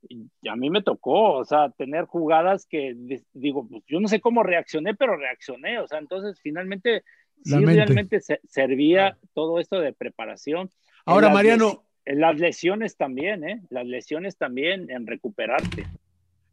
y 0.07 0.27
a 0.47 0.55
mí 0.55 0.69
me 0.69 0.81
tocó, 0.83 1.33
o 1.33 1.45
sea, 1.45 1.69
tener 1.71 2.05
jugadas 2.05 2.65
que 2.65 2.95
digo, 3.33 3.67
pues 3.67 3.83
yo 3.87 3.99
no 3.99 4.07
sé 4.07 4.21
cómo 4.21 4.43
reaccioné, 4.43 4.93
pero 4.93 5.17
reaccioné, 5.17 5.79
o 5.79 5.87
sea, 5.87 5.99
entonces 5.99 6.39
finalmente 6.41 7.03
sí 7.43 7.55
mente. 7.57 7.73
realmente 7.75 8.21
se- 8.21 8.39
servía 8.47 9.17
todo 9.33 9.59
esto 9.59 9.79
de 9.79 9.93
preparación. 9.93 10.61
En 10.61 10.69
Ahora, 11.13 11.27
las 11.27 11.33
Mariano, 11.33 11.69
lesi- 11.71 11.81
en 12.05 12.19
las 12.19 12.39
lesiones 12.39 12.97
también, 12.97 13.43
¿eh? 13.49 13.61
Las 13.69 13.85
lesiones 13.87 14.37
también 14.37 14.89
en 14.91 15.07
recuperarte. 15.07 15.87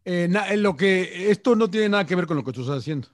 Eh, 0.05 0.27
na- 0.29 0.53
en 0.53 0.63
lo 0.63 0.77
que 0.77 1.31
esto 1.31 1.55
no 1.57 1.71
tiene 1.71 1.89
nada 1.89 2.07
que 2.07 2.15
ver 2.17 2.27
con 2.27 2.37
lo 2.37 2.45
que 2.45 2.53
tú 2.53 2.63
estás 2.63 2.79
haciendo. 2.79 3.09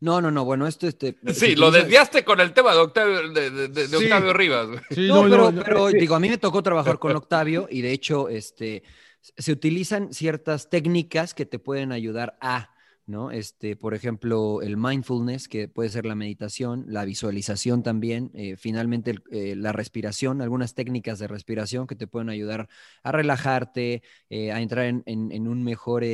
No, 0.00 0.20
no, 0.20 0.30
no, 0.32 0.44
bueno, 0.44 0.66
esto 0.66 0.88
este. 0.88 1.16
Sí, 1.32 1.54
lo 1.54 1.70
desviaste 1.70 2.24
con 2.24 2.40
el 2.40 2.52
tema 2.52 2.72
de 2.72 2.78
Octavio, 2.78 3.28
de, 3.32 3.50
de- 3.50 3.68
de- 3.68 3.86
de 3.88 3.98
Sí. 3.98 4.04
Octavio 4.04 4.32
Rivas. 4.32 4.68
Sí, 4.90 5.06
No, 5.06 5.22
no, 5.22 5.30
pero, 5.30 5.36
no, 5.44 5.52
no. 5.52 5.62
pero, 5.62 5.86
digo, 5.88 6.14
a 6.16 6.20
mí 6.20 6.28
me 6.28 6.38
tocó 6.38 6.60
trabajar 6.62 6.98
con 6.98 7.14
Octavio 7.14 7.68
y 7.70 7.82
de 7.82 7.92
hecho, 7.92 8.28
este, 8.28 8.82
se 9.20 9.52
utilizan 9.52 10.12
ciertas 10.12 10.68
técnicas 10.70 11.34
que 11.34 11.46
te 11.46 11.60
pueden 11.60 11.92
ayudar 11.92 12.36
a 12.40 12.74
¿no? 13.06 13.30
Este, 13.30 13.76
por 13.76 13.94
ejemplo, 13.94 14.62
el 14.62 14.76
mindfulness, 14.76 15.48
que 15.48 15.68
puede 15.68 15.90
ser 15.90 16.06
la 16.06 16.14
meditación, 16.14 16.84
la 16.88 17.04
visualización 17.04 17.82
también, 17.82 18.30
eh, 18.34 18.56
finalmente 18.56 19.16
eh, 19.30 19.56
la 19.56 19.72
respiración, 19.72 20.40
algunas 20.40 20.74
técnicas 20.74 21.18
de 21.18 21.28
respiración 21.28 21.86
que 21.86 21.96
te 21.96 22.06
pueden 22.06 22.30
ayudar 22.30 22.68
a 23.02 23.12
relajarte, 23.12 24.02
eh, 24.30 24.52
a 24.52 24.60
entrar 24.60 24.86
en, 24.86 25.48
un 25.48 25.62
mejor 25.64 26.04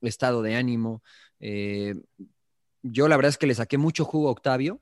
estado 0.00 0.42
de 0.42 0.54
ánimo. 0.54 1.02
yo 2.82 3.08
la 3.08 3.16
verdad 3.16 3.30
es 3.30 3.38
que 3.38 3.46
le 3.46 3.54
saqué 3.54 3.78
mucho 3.78 4.04
jugo 4.04 4.28
a 4.28 4.32
Octavio 4.32 4.80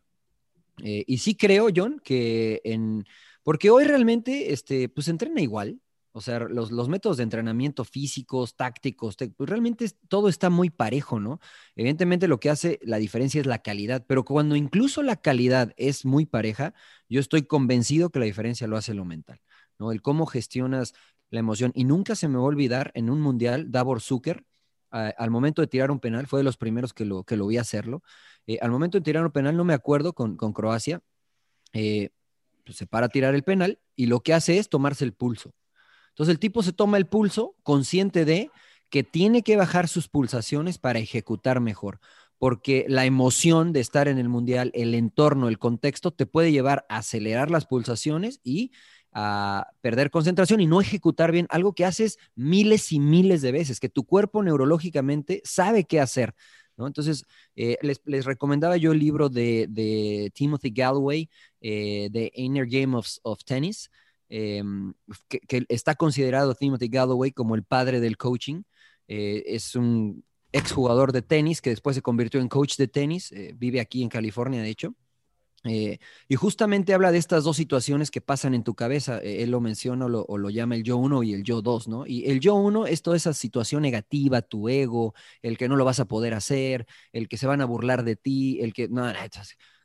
y 0.79 1.19
sí 1.19 1.35
creo, 1.37 1.69
John, 1.75 2.01
que 2.05 2.61
en... 2.65 3.07
Porque 3.43 3.71
hoy 3.71 3.85
realmente, 3.85 4.53
este, 4.53 4.89
pues 4.89 5.09
entrena 5.09 5.41
igual, 5.41 5.79
o 6.17 6.21
sea, 6.21 6.39
los, 6.39 6.89
métodos 6.89 7.17
de 7.17 7.25
entrenamiento 7.25 7.85
físicos, 7.85 8.55
tácticos, 8.55 9.17
pues 9.17 9.51
realmente 9.51 9.91
todo 10.09 10.29
está 10.29 10.49
muy 10.49 10.71
parejo, 10.71 11.19
¿no? 11.19 11.41
Evidentemente 11.75 12.29
lo 12.29 12.39
que 12.39 12.51
hace 12.51 12.79
la 12.83 12.99
diferencia 12.99 13.41
es 13.41 13.49
la 13.49 13.63
calidad, 13.63 14.05
pero 14.07 14.25
cuando 14.25 14.55
incluso 14.55 15.03
la 15.03 15.17
calidad 15.17 15.75
es 15.77 16.05
muy 16.05 16.25
pareja, 16.25 16.73
yo 17.09 17.19
estoy 17.19 17.43
convencido 17.43 18.11
que 18.11 18.21
la 18.21 18.27
diferencia 18.27 18.69
lo 18.69 18.77
hace 18.77 18.95
lo 18.95 19.05
mental, 19.05 19.41
¿no? 19.77 19.91
El 19.91 20.03
cómo 20.03 20.25
gestionas 20.27 20.95
la 21.31 21.41
emoción. 21.41 21.73
Y 21.75 21.83
nunca 21.83 22.15
se 22.15 22.29
me 22.29 22.37
va 22.37 22.43
a 22.43 22.47
olvidar 22.47 22.93
en 22.95 23.11
un 23.11 23.21
mundial, 23.21 23.73
Davor 23.73 24.01
Zucker, 24.01 24.45
al 24.91 25.31
momento 25.31 25.63
de 25.63 25.67
tirar 25.67 25.91
un 25.91 25.99
penal, 25.99 26.29
fue 26.29 26.41
de 26.41 26.45
los 26.45 26.57
primeros 26.57 26.95
que 26.95 27.05
lo, 27.05 27.25
que 27.25 27.37
lo 27.37 27.49
vi 27.49 27.57
hacerlo. 27.59 28.05
Eh, 28.47 28.59
al 28.63 28.71
momento 28.71 28.99
de 28.99 29.03
tirar 29.03 29.25
un 29.25 29.33
penal, 29.33 29.57
no 29.57 29.65
me 29.65 29.75
acuerdo 29.75 30.13
con, 30.15 30.37
Croacia, 30.37 31.01
eh, 31.73 32.11
pues 32.65 32.77
se 32.79 32.87
para 32.87 33.07
a 33.07 33.09
tirar 33.09 33.35
el 33.35 33.43
penal 33.43 33.81
y 33.97 34.07
lo 34.07 34.21
que 34.21 34.35
hace 34.35 34.59
es 34.59 34.69
tomarse 34.69 35.05
el 35.05 35.13
pulso 35.13 35.53
entonces 36.15 36.33
el 36.33 36.39
tipo 36.39 36.63
se 36.63 36.73
toma 36.73 36.97
el 36.97 37.07
pulso 37.07 37.57
consciente 37.65 38.25
de 38.25 38.53
que 38.89 39.03
tiene 39.03 39.43
que 39.43 39.57
bajar 39.57 39.89
sus 39.89 40.09
pulsaciones 40.09 40.79
para 40.79 41.01
ejecutar 41.01 41.59
mejor, 41.59 41.99
porque 42.39 42.87
la 42.89 43.05
emoción 43.05 43.73
de 43.73 43.81
estar 43.81 44.07
en 44.07 44.19
el 44.19 44.29
mundial, 44.29 44.71
el 44.75 44.95
entorno, 44.95 45.49
el 45.49 45.59
contexto, 45.59 46.13
te 46.13 46.25
puede 46.25 46.53
llevar 46.53 46.87
a 46.89 46.99
acelerar 46.99 47.51
las 47.51 47.67
pulsaciones 47.67 48.41
y 48.45 48.71
a 49.13 49.67
perder 49.81 50.13
concentración 50.13 50.61
y 50.61 50.67
no 50.67 50.81
ejecutar 50.81 51.33
bien 51.33 51.49
algo 51.51 51.73
que 51.73 51.85
haces 51.85 52.19
miles 52.37 52.93
y 52.93 53.01
miles 53.01 53.43
de 53.43 53.51
veces, 53.51 53.81
que 53.81 53.89
tu 53.89 54.05
cuerpo 54.05 54.45
neurológicamente 54.45 55.43
sabe 55.45 55.83
qué 55.83 55.99
hacer. 56.01 56.33
Entonces, 56.79 57.25
eh, 57.57 57.77
les, 57.83 58.25
recomendaba 58.25 58.77
yo 58.77 58.93
el 58.93 59.01
libro 59.01 59.29
de, 59.29 60.31
Timothy 60.33 60.71
Galloway, 60.71 61.29
eh, 61.61 62.09
The 62.13 62.31
Inner 62.37 62.67
Game 62.67 62.97
of 62.97 63.45
Tennis, 63.45 63.91
Em, 64.29 64.95
que, 65.29 65.67
está 65.69 65.95
considerado 65.95 66.55
Timothy 66.55 66.89
Galloway 66.89 67.33
como 67.33 67.55
el 67.55 67.65
padre 67.65 68.01
del 68.01 68.17
coaching. 68.17 68.63
Eh, 69.09 69.43
es 69.47 69.75
un 69.77 70.25
exjugador 70.53 71.13
de 71.13 71.23
tenis 71.23 71.61
que 71.61 71.71
después 71.71 71.97
se 71.97 72.03
convirtió 72.03 72.41
en 72.41 72.49
coach 72.49 72.77
de 72.77 72.89
tenis, 72.89 73.33
eh, 73.33 73.53
vive 73.57 73.81
aquí 73.81 74.03
en 74.03 74.09
California, 74.09 74.63
de 74.63 74.71
hecho. 74.71 74.95
Eh, 75.67 75.99
y 76.29 76.35
justamente 76.37 76.93
habla 76.93 77.11
de 77.11 77.17
estas 77.19 77.43
dos 77.45 77.57
situaciones 77.57 78.11
que 78.11 78.21
pasan 78.21 78.55
en 78.55 78.65
tu 78.65 78.75
cabeza. 78.75 79.19
él 79.19 79.51
lo 79.51 79.61
menciona 79.61 80.07
o 80.07 80.39
lo, 80.39 80.51
llama 80.51 80.75
el 80.77 80.83
yo 80.85 80.99
1 80.99 81.23
y 81.23 81.33
el 81.33 81.43
yo 81.43 81.63
2, 81.63 81.89
¿no? 81.89 82.07
Y 82.07 82.27
el 82.27 82.41
yo 82.41 82.55
1 82.55 82.87
es 82.87 83.03
toda 83.03 83.17
esa 83.17 83.33
situación 83.33 83.83
negativa, 83.83 84.43
tu 84.43 84.69
ego, 84.69 85.15
el 85.43 85.57
que 85.57 85.69
no 85.69 85.77
lo 85.77 85.85
vas 85.85 86.01
a 86.01 86.05
poder 86.07 86.35
hacer, 86.35 86.87
el 87.13 87.29
que 87.29 87.39
se 87.39 87.47
van 87.47 87.61
a 87.63 87.65
burlar 87.67 88.05
de 88.05 88.17
ti, 88.17 88.61
el 88.61 88.73
que... 88.75 88.89
No, 88.89 89.11
no, 89.13 89.19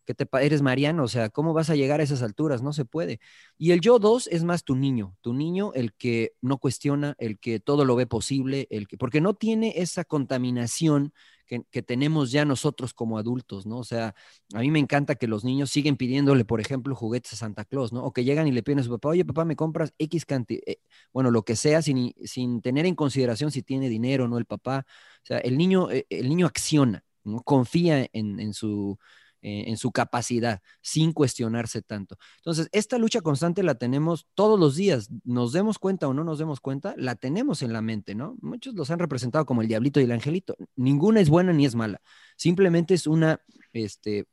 que 0.10 0.16
te, 0.16 0.28
eres 0.44 0.64
Mariano, 0.64 1.04
o 1.04 1.08
sea, 1.08 1.30
¿cómo 1.30 1.54
vas 1.54 1.70
a 1.70 1.76
llegar 1.76 2.00
a 2.00 2.04
esas 2.04 2.24
alturas? 2.24 2.64
No 2.64 2.74
se 2.74 2.84
puede. 2.84 3.20
Y 3.60 3.74
el 3.74 3.80
yo 3.80 4.00
dos 4.00 4.26
es 4.26 4.44
más 4.44 4.64
tu 4.64 4.76
niño, 4.76 5.16
tu 5.22 5.36
niño, 5.36 5.72
el 5.76 5.94
que 5.94 6.34
no 6.42 6.58
cuestiona, 6.58 7.14
el 7.20 7.38
que 7.38 7.60
todo 7.60 7.86
lo 7.86 7.96
ve 7.96 8.08
posible, 8.08 8.66
el 8.72 8.88
que, 8.88 8.98
porque 8.98 9.22
no 9.22 9.36
tiene 9.36 9.74
esa 9.76 10.06
contaminación 10.06 11.14
que, 11.46 11.84
tenemos 11.84 12.32
ya 12.32 12.44
nosotros 12.44 12.96
como 12.96 13.20
adultos, 13.20 13.68
¿no? 13.68 13.78
O 13.78 13.84
sea, 13.84 14.16
a 14.56 14.60
mí 14.62 14.72
me 14.72 14.80
encanta 14.80 15.14
que 15.14 15.28
los 15.28 15.44
niños 15.44 15.70
siguen 15.70 15.96
pidiéndole, 15.96 16.44
por 16.44 16.60
ejemplo, 16.60 16.96
juguetes 16.96 17.34
a 17.34 17.36
Santa 17.36 17.64
Claus, 17.66 17.94
¿no? 17.94 18.04
O 18.04 18.12
que 18.12 18.24
llegan 18.24 18.48
y 18.48 18.52
le 18.52 18.64
piden 18.64 18.80
a 18.80 18.84
su 18.84 18.90
papá, 18.90 19.10
oye, 19.10 19.26
papá, 19.26 19.46
¿me 19.46 19.56
compras 19.56 19.94
X 20.00 20.26
cantidad? 20.26 20.62
Eh, 20.66 20.80
bueno, 21.14 21.30
lo 21.30 21.44
que 21.44 21.56
sea, 21.56 21.84
sin, 21.84 22.16
sin 22.26 22.62
tener 22.62 22.88
en 22.88 22.96
consideración 22.96 23.52
si 23.52 23.62
tiene 23.62 23.90
dinero 23.90 24.26
o 24.26 24.28
no 24.28 24.40
el 24.40 24.46
papá. 24.46 24.86
O 25.24 25.26
sea, 25.26 25.38
el 25.38 25.56
niño, 25.58 25.92
eh, 25.92 26.08
el 26.10 26.30
niño 26.30 26.48
acciona, 26.48 27.04
¿no? 27.24 27.42
Confía 27.44 28.08
en 28.12 28.54
su 28.56 28.98
eh, 29.42 29.66
en 29.68 29.78
su 29.78 29.92
capacidad, 29.92 30.62
sin 30.82 31.14
cuestionarse 31.14 31.82
tanto. 31.82 32.18
Entonces, 32.38 32.68
esta 32.72 32.98
lucha 32.98 33.22
constante 33.22 33.64
la 33.64 33.76
tenemos 33.76 34.28
todos 34.34 34.60
los 34.60 34.76
días, 34.76 35.10
nos 35.24 35.54
demos 35.54 35.80
cuenta 35.80 36.08
o 36.08 36.14
no 36.14 36.24
nos 36.24 36.40
demos 36.40 36.60
cuenta, 36.60 36.94
la 36.98 37.16
tenemos 37.16 37.62
en 37.62 37.72
la 37.72 37.82
mente, 37.82 38.16
¿no? 38.16 38.38
Muchos 38.42 38.76
los 38.76 38.92
han 38.92 39.00
representado 39.00 39.46
como 39.46 39.62
el 39.62 39.68
diablito 39.68 40.00
y 40.02 40.04
el 40.04 40.12
angelito. 40.12 40.58
Ninguna 40.76 41.22
es 41.22 41.30
buena 41.30 41.54
ni 41.54 41.66
es 41.66 41.76
mala, 41.76 42.02
simplemente 42.36 42.94
es 42.94 43.08
una 43.08 43.42
este, 43.72 44.28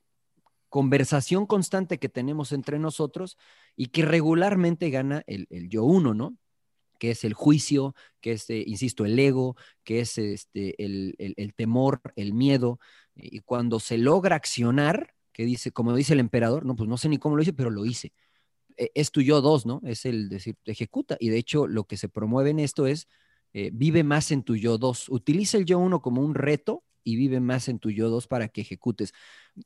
conversación 0.68 1.46
constante 1.46 1.98
que 1.98 2.08
tenemos 2.08 2.52
entre 2.52 2.78
nosotros 2.78 3.38
y 3.76 3.86
que 3.86 4.02
regularmente 4.02 4.90
gana 4.90 5.22
el, 5.26 5.46
yo 5.68 5.84
uno, 5.84 6.14
¿no? 6.14 6.36
que 6.98 7.10
es 7.10 7.24
el 7.24 7.34
juicio, 7.34 7.94
que 8.20 8.32
es, 8.32 8.48
eh, 8.50 8.64
insisto, 8.66 9.04
el 9.04 9.18
ego, 9.18 9.56
que 9.84 10.00
es 10.00 10.18
este, 10.18 10.82
el, 10.82 11.14
el, 11.18 11.54
temor, 11.54 12.00
el 12.16 12.32
miedo, 12.32 12.78
y 13.16 13.40
cuando 13.40 13.80
se 13.80 13.98
logra 13.98 14.36
accionar, 14.36 15.14
que 15.32 15.44
dice, 15.44 15.72
como 15.72 15.94
dice 15.94 16.14
el 16.14 16.20
emperador, 16.20 16.64
no, 16.64 16.76
pues 16.76 16.88
no 16.88 16.96
sé 16.96 17.08
ni 17.08 17.18
cómo 17.18 17.36
lo 17.36 17.42
hice, 17.42 17.52
pero 17.52 17.70
lo 17.70 17.84
hice. 17.84 18.12
E, 18.76 18.90
es 18.94 19.10
tu 19.10 19.22
yo 19.22 19.40
dos, 19.40 19.66
¿no? 19.66 19.80
Es 19.84 20.06
el 20.06 20.28
decir, 20.28 20.56
ejecuta. 20.64 21.16
Y 21.20 21.28
de 21.30 21.38
hecho, 21.38 21.66
lo 21.66 21.84
que 21.84 21.96
se 21.96 22.08
promueve 22.08 22.50
en 22.50 22.60
esto 22.60 22.86
es, 22.86 23.08
eh, 23.52 23.70
vive 23.72 24.04
más 24.04 24.30
en 24.30 24.42
tu 24.42 24.56
yo 24.56 24.78
dos. 24.78 25.08
Utiliza 25.08 25.58
el 25.58 25.66
yo 25.66 25.78
uno 25.78 26.00
como 26.02 26.22
un 26.22 26.34
reto 26.34 26.84
y 27.04 27.16
vive 27.16 27.40
más 27.40 27.68
en 27.68 27.78
tu 27.78 27.90
yo 27.90 28.10
dos 28.10 28.26
para 28.26 28.48
que 28.48 28.62
ejecutes. 28.62 29.12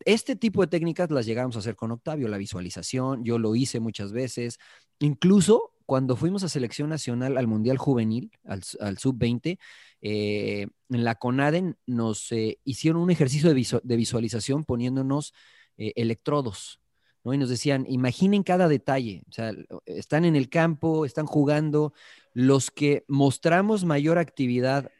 Este 0.04 0.36
tipo 0.36 0.60
de 0.62 0.68
técnicas 0.68 1.10
las 1.10 1.26
llegamos 1.26 1.56
a 1.56 1.60
hacer 1.60 1.76
con 1.76 1.90
Octavio, 1.90 2.28
la 2.28 2.38
visualización, 2.38 3.24
yo 3.24 3.38
lo 3.38 3.54
hice 3.56 3.80
muchas 3.80 4.12
veces. 4.12 4.58
Incluso 4.98 5.69
cuando 5.90 6.14
fuimos 6.14 6.44
a 6.44 6.48
selección 6.48 6.88
nacional 6.88 7.36
al 7.36 7.48
Mundial 7.48 7.76
Juvenil, 7.76 8.30
al, 8.44 8.62
Sub-20, 8.62 9.58
eh, 10.00 10.68
en 10.88 11.04
la 11.04 11.16
CONADEN 11.16 11.78
nos 11.84 12.30
eh, 12.30 12.60
hicieron 12.62 13.02
un 13.02 13.10
ejercicio 13.10 13.52
de, 13.52 13.96
visualización 13.96 14.62
poniéndonos 14.62 15.34
eh, 15.78 15.92
electrodos, 15.96 16.80
¿no? 17.24 17.34
Y 17.34 17.38
nos 17.38 17.48
decían, 17.48 17.86
imaginen 17.88 18.44
cada 18.44 18.68
detalle, 18.68 19.24
o 19.28 19.32
sea, 19.32 19.52
están 19.84 20.24
en 20.24 20.36
el 20.36 20.48
campo, 20.48 21.04
están 21.04 21.26
jugando, 21.26 21.92
los 22.34 22.70
que 22.70 23.04
mostramos 23.08 23.84
mayor 23.84 24.18
actividad, 24.18 24.92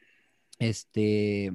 este, 0.59 1.53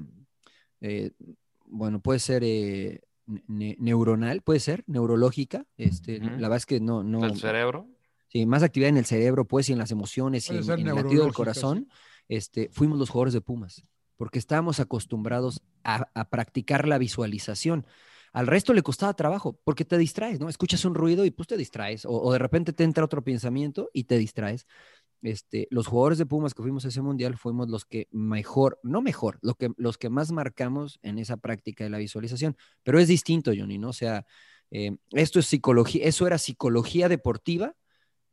bueno, 1.65 1.99
puede 1.99 2.19
ser 2.19 3.01
neuronal, 3.49 4.43
puede 4.43 4.61
ser, 4.61 4.85
neurológica, 4.87 5.65
este, 5.75 6.21
la 6.21 6.47
verdad 6.47 6.55
es 6.55 6.65
que 6.65 6.79
no, 6.79 7.03
no. 7.03 7.25
¿El 7.25 7.37
cerebro? 7.37 7.89
Sí, 8.35 8.45
más 8.45 8.63
actividad 8.63 8.89
en 8.89 8.97
el 8.97 9.05
cerebro, 9.05 9.47
pues, 9.47 9.69
y 9.69 9.71
en 9.71 9.79
las 9.79 9.91
emociones, 9.91 10.49
y 10.49 10.57
en, 10.57 10.69
el 10.89 10.93
latido 10.93 11.23
del 11.23 11.33
corazón, 11.33 11.87
este, 12.27 12.67
fuimos 12.69 12.99
los 12.99 13.09
jugadores 13.09 13.33
de 13.33 13.39
Pumas, 13.39 13.85
porque 14.17 14.39
estábamos 14.39 14.81
acostumbrados 14.81 15.61
a, 15.85 16.03
practicar 16.29 16.85
la 16.85 16.97
visualización. 16.97 17.87
Al 18.33 18.47
resto 18.47 18.73
le 18.73 18.81
costaba 18.81 19.13
trabajo, 19.13 19.57
porque 19.63 19.85
te 19.85 19.97
distraes, 19.97 20.41
¿no? 20.41 20.49
Escuchas 20.49 20.83
un 20.83 20.95
ruido 20.95 21.23
y 21.23 21.31
pues 21.31 21.47
te 21.47 21.55
distraes, 21.55 22.05
o, 22.05 22.29
de 22.33 22.37
repente 22.37 22.73
te 22.73 22.83
entra 22.83 23.05
otro 23.05 23.23
pensamiento 23.23 23.89
y 23.93 24.03
te 24.03 24.17
distraes. 24.17 24.67
Este, 25.21 25.69
los 25.71 25.87
jugadores 25.87 26.17
de 26.17 26.25
Pumas 26.25 26.53
que 26.53 26.61
fuimos 26.61 26.83
a 26.83 26.89
ese 26.89 27.01
mundial 27.01 27.37
fuimos 27.37 27.69
los 27.69 27.85
que 27.85 28.09
mejor, 28.11 28.81
no 28.83 29.01
mejor, 29.01 29.39
lo 29.43 29.53
que, 29.53 29.71
los 29.77 29.97
que 29.97 30.09
más 30.09 30.33
marcamos 30.33 30.99
en 31.03 31.19
esa 31.19 31.37
práctica 31.37 31.85
de 31.85 31.89
la 31.89 31.99
visualización. 31.99 32.57
Pero 32.83 32.99
es 32.99 33.07
distinto, 33.07 33.53
Johnny, 33.57 33.77
¿no? 33.77 33.91
O 33.91 33.93
sea, 33.93 34.25
eh, 34.71 34.97
esto 35.11 35.39
es 35.39 35.45
psicología, 35.45 36.03
eso 36.03 36.27
era 36.27 36.37
psicología 36.37 37.07
deportiva 37.07 37.75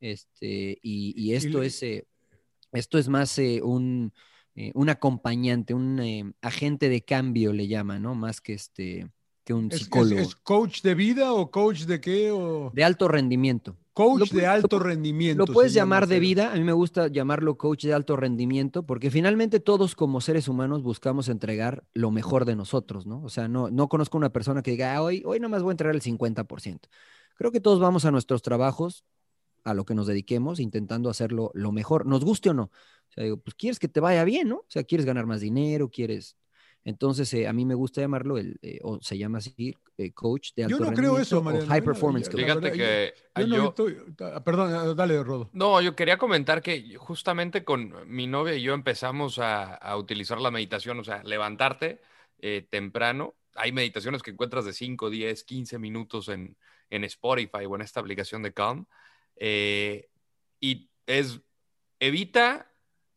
este, 0.02 0.80
y, 0.82 1.32
esto, 1.32 1.62
es, 1.62 1.80
eh, 1.84 2.06
esto 2.72 2.98
es 2.98 3.08
más 3.08 3.38
eh, 3.38 3.60
un, 3.62 4.12
eh, 4.56 4.72
un, 4.74 4.88
acompañante, 4.88 5.74
un 5.74 6.34
agente 6.42 6.88
de 6.88 7.02
cambio, 7.02 7.52
le 7.52 7.68
llaman, 7.68 8.02
¿no? 8.02 8.16
Más 8.16 8.40
que, 8.40 8.54
este, 8.54 9.08
que 9.44 9.54
un 9.54 9.70
psicólogo. 9.70 10.20
¿Es, 10.20 10.34
coach 10.34 10.82
de 10.82 10.96
vida 10.96 11.32
o 11.32 11.52
coach 11.52 11.82
de 11.82 12.00
qué? 12.00 12.32
O... 12.32 12.72
De 12.74 12.82
alto 12.82 13.06
rendimiento. 13.06 13.76
Coach 13.92 14.32
de 14.32 14.44
alto 14.44 14.80
rendimiento. 14.80 15.46
Lo 15.46 15.52
puedes 15.52 15.72
llamar 15.72 16.08
de 16.08 16.18
vida, 16.18 16.50
a 16.50 16.56
mí 16.56 16.64
me 16.64 16.72
gusta 16.72 17.06
llamarlo 17.06 17.56
coach 17.56 17.84
de 17.84 17.92
alto 17.92 18.16
rendimiento, 18.16 18.84
porque 18.84 19.08
finalmente 19.08 19.60
todos 19.60 19.94
como 19.94 20.20
seres 20.20 20.48
humanos 20.48 20.82
buscamos 20.82 21.28
entregar 21.28 21.84
lo 21.92 22.10
mejor 22.10 22.44
de 22.44 22.56
nosotros, 22.56 23.06
¿no? 23.06 23.22
O 23.22 23.28
sea, 23.28 23.46
no, 23.46 23.70
no 23.70 23.88
conozco 23.88 24.18
una 24.18 24.32
persona 24.32 24.62
que 24.62 24.72
diga, 24.72 24.96
ah, 24.96 25.02
hoy, 25.02 25.22
hoy 25.24 25.38
nomás 25.38 25.62
voy 25.62 25.70
a 25.70 25.74
entregar 25.74 25.94
el 25.94 26.02
50%. 26.02 26.80
Creo 27.36 27.52
que 27.52 27.60
todos 27.60 27.78
vamos 27.78 28.04
a 28.04 28.10
nuestros 28.10 28.42
trabajos 28.42 29.04
a 29.64 29.74
lo 29.74 29.84
que 29.84 29.94
nos 29.94 30.06
dediquemos, 30.06 30.60
intentando 30.60 31.10
hacerlo 31.10 31.50
lo 31.54 31.72
mejor, 31.72 32.06
nos 32.06 32.24
guste 32.24 32.50
o 32.50 32.54
no. 32.54 32.64
O 32.64 33.12
sea, 33.14 33.24
digo, 33.24 33.36
pues 33.38 33.54
quieres 33.54 33.78
que 33.78 33.88
te 33.88 34.00
vaya 34.00 34.24
bien, 34.24 34.48
¿no? 34.48 34.56
O 34.56 34.66
sea, 34.68 34.84
quieres 34.84 35.06
ganar 35.06 35.26
más 35.26 35.40
dinero, 35.40 35.90
quieres... 35.90 36.36
Entonces, 36.84 37.32
eh, 37.34 37.46
a 37.46 37.52
mí 37.52 37.64
me 37.64 37.74
gusta 37.76 38.00
llamarlo, 38.00 38.38
el, 38.38 38.58
eh, 38.60 38.80
o 38.82 39.00
se 39.00 39.16
llama 39.16 39.38
así, 39.38 39.76
eh, 39.98 40.12
coach 40.12 40.50
de 40.56 40.64
alto 40.64 40.78
Yo 40.78 40.84
no 40.84 40.92
creo 40.92 41.16
eso, 41.16 41.40
High 41.40 41.82
performance 41.82 42.28
coach. 42.28 42.40
Fíjate 42.40 42.72
que 42.72 43.14
yo, 43.46 43.72
perdón, 44.44 44.96
dale, 44.96 45.22
Rodo. 45.22 45.48
No, 45.52 45.80
yo 45.80 45.94
quería 45.94 46.18
comentar 46.18 46.60
que 46.60 46.96
justamente 46.96 47.62
con 47.62 47.94
mi 48.08 48.26
novia 48.26 48.56
y 48.56 48.62
yo 48.62 48.74
empezamos 48.74 49.38
a, 49.38 49.74
a 49.74 49.96
utilizar 49.96 50.40
la 50.40 50.50
meditación, 50.50 50.98
o 50.98 51.04
sea, 51.04 51.22
levantarte 51.22 52.00
eh, 52.42 52.66
temprano. 52.68 53.36
Hay 53.54 53.70
meditaciones 53.70 54.20
que 54.20 54.32
encuentras 54.32 54.64
de 54.64 54.72
5, 54.72 55.10
10, 55.10 55.44
15 55.44 55.78
minutos 55.78 56.28
en, 56.28 56.56
en 56.90 57.04
Spotify 57.04 57.64
o 57.68 57.76
en 57.76 57.82
esta 57.82 58.00
aplicación 58.00 58.42
de 58.42 58.52
Calm. 58.52 58.86
Eh, 59.36 60.08
y 60.60 60.90
es, 61.06 61.40
evita 61.98 62.70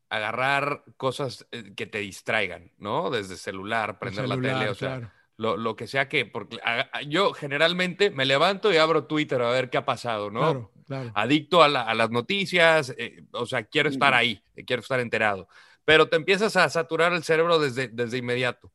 agarrar 0.09 0.83
cosas 0.97 1.47
eh, 1.51 1.73
que 1.75 1.85
te 1.85 1.99
distraigan, 1.99 2.71
¿no? 2.77 3.09
Desde 3.09 3.37
celular, 3.37 3.99
prender 3.99 4.27
la 4.27 4.35
tele, 4.35 4.69
o 4.69 4.75
sea, 4.75 5.13
lo, 5.37 5.57
lo, 5.57 5.75
que 5.75 5.87
sea 5.87 6.07
que, 6.07 6.25
porque 6.25 6.59
yo 7.07 7.33
generalmente 7.33 8.11
me 8.11 8.25
levanto 8.25 8.71
y 8.71 8.77
abro 8.77 9.05
Twitter 9.05 9.41
a 9.41 9.49
ver 9.49 9.69
qué 9.69 9.77
ha 9.77 9.85
pasado, 9.85 10.31
¿no? 10.31 10.39
Claro, 10.39 10.71
claro. 10.85 11.11
Adicto 11.15 11.61
a, 11.61 11.67
la, 11.67 11.81
a, 11.81 11.93
las 11.93 12.11
noticias, 12.11 12.93
eh, 12.97 13.25
o 13.31 13.45
sea, 13.45 13.63
quiero 13.63 13.89
estar 13.89 14.13
ahí, 14.13 14.41
quiero 14.65 14.81
estar 14.81 14.99
enterado, 14.99 15.47
pero 15.83 16.07
te 16.07 16.15
empiezas 16.15 16.55
a 16.55 16.69
saturar 16.69 17.13
el 17.13 17.23
cerebro 17.23 17.59
desde, 17.59 17.89
desde 17.89 18.17
inmediato. 18.17 18.71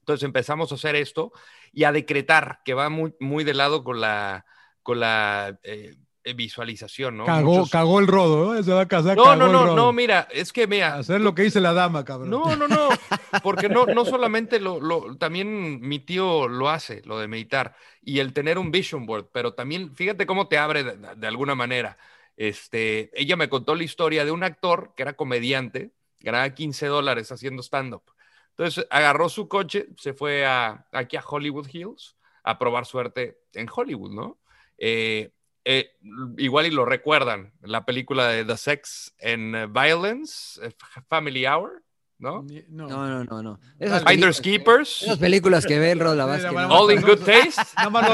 Entonces 0.00 0.24
empezamos 0.24 0.72
a 0.72 0.74
hacer 0.74 0.96
esto 0.96 1.32
y 1.72 1.84
a 1.84 1.92
decretar, 1.92 2.60
que 2.64 2.74
va 2.74 2.88
muy, 2.88 3.14
muy 3.20 3.44
de 3.44 3.54
lado 3.54 3.84
con 3.84 4.00
la, 4.00 4.44
con 4.82 4.98
la 4.98 5.60
eh, 5.62 5.94
visualización, 6.24 7.16
¿no? 7.16 7.26
Cagó, 7.26 7.54
Muchos... 7.54 7.70
cagó 7.70 8.00
el 8.00 8.06
rodo, 8.06 8.54
¿no? 8.54 8.62
Se 8.62 8.72
va 8.72 8.82
a 8.82 8.88
casar. 8.88 9.16
No, 9.16 9.36
no, 9.36 9.48
no, 9.48 9.74
no, 9.74 9.92
mira, 9.92 10.28
es 10.30 10.52
que 10.52 10.66
mira. 10.66 10.96
Hacer 10.96 11.20
lo 11.20 11.34
que 11.34 11.42
dice 11.42 11.60
la 11.60 11.72
dama, 11.72 12.04
cabrón. 12.04 12.30
No, 12.30 12.56
no, 12.56 12.68
no, 12.68 12.88
porque 13.42 13.68
no, 13.68 13.86
no 13.86 14.04
solamente 14.04 14.60
lo, 14.60 14.80
lo, 14.80 15.16
también 15.16 15.80
mi 15.80 15.98
tío 15.98 16.48
lo 16.48 16.68
hace, 16.68 17.02
lo 17.04 17.18
de 17.18 17.28
meditar, 17.28 17.74
y 18.02 18.20
el 18.20 18.32
tener 18.32 18.58
un 18.58 18.70
vision 18.70 19.06
board, 19.06 19.28
pero 19.32 19.54
también, 19.54 19.94
fíjate 19.94 20.26
cómo 20.26 20.48
te 20.48 20.58
abre 20.58 20.84
de, 20.84 20.96
de 21.16 21.26
alguna 21.26 21.54
manera. 21.54 21.98
Este, 22.36 23.10
ella 23.20 23.36
me 23.36 23.48
contó 23.48 23.74
la 23.74 23.84
historia 23.84 24.24
de 24.24 24.30
un 24.30 24.42
actor 24.42 24.94
que 24.96 25.02
era 25.02 25.14
comediante, 25.14 25.92
ganaba 26.20 26.48
15 26.50 26.86
dólares 26.86 27.30
haciendo 27.32 27.62
stand-up. 27.62 28.02
Entonces 28.50 28.86
agarró 28.90 29.28
su 29.28 29.48
coche, 29.48 29.88
se 29.96 30.12
fue 30.12 30.46
a, 30.46 30.86
aquí 30.92 31.16
a 31.16 31.24
Hollywood 31.26 31.68
Hills 31.72 32.16
a 32.42 32.58
probar 32.58 32.86
suerte 32.86 33.38
en 33.54 33.68
Hollywood, 33.72 34.12
¿no? 34.12 34.38
Eh, 34.78 35.30
eh, 35.64 35.96
igual 36.38 36.66
y 36.66 36.70
lo 36.70 36.84
recuerdan, 36.84 37.52
la 37.60 37.84
película 37.84 38.28
de 38.28 38.44
The 38.44 38.56
Sex 38.56 39.14
and 39.22 39.72
Violence, 39.72 40.60
eh, 40.64 40.72
Family 41.08 41.46
Hour, 41.46 41.82
¿no? 42.18 42.44
No, 42.68 42.88
no, 42.88 43.24
no. 43.24 43.42
no. 43.42 43.60
Esas 43.78 44.04
Finders 44.04 44.40
Keepers. 44.40 45.02
Esas 45.02 45.18
películas 45.18 45.66
que 45.66 45.78
ve 45.78 45.92
el 45.92 46.00
Rodo 46.00 46.26
Vázquez. 46.26 46.52
All 46.52 46.92
in 46.92 47.02
Good 47.02 47.24
Taste. 47.24 47.62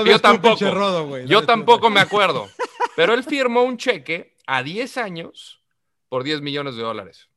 yo 0.06 0.18
tampoco. 0.20 0.74
Rodo, 0.74 1.18
yo 1.24 1.44
tampoco 1.44 1.90
me 1.90 2.00
acuerdo. 2.00 2.48
Pero 2.96 3.14
él 3.14 3.22
firmó 3.22 3.62
un 3.62 3.76
cheque 3.76 4.34
a 4.46 4.62
10 4.62 4.96
años 4.96 5.62
por 6.08 6.24
10 6.24 6.40
millones 6.40 6.76
de 6.76 6.82
dólares, 6.82 7.28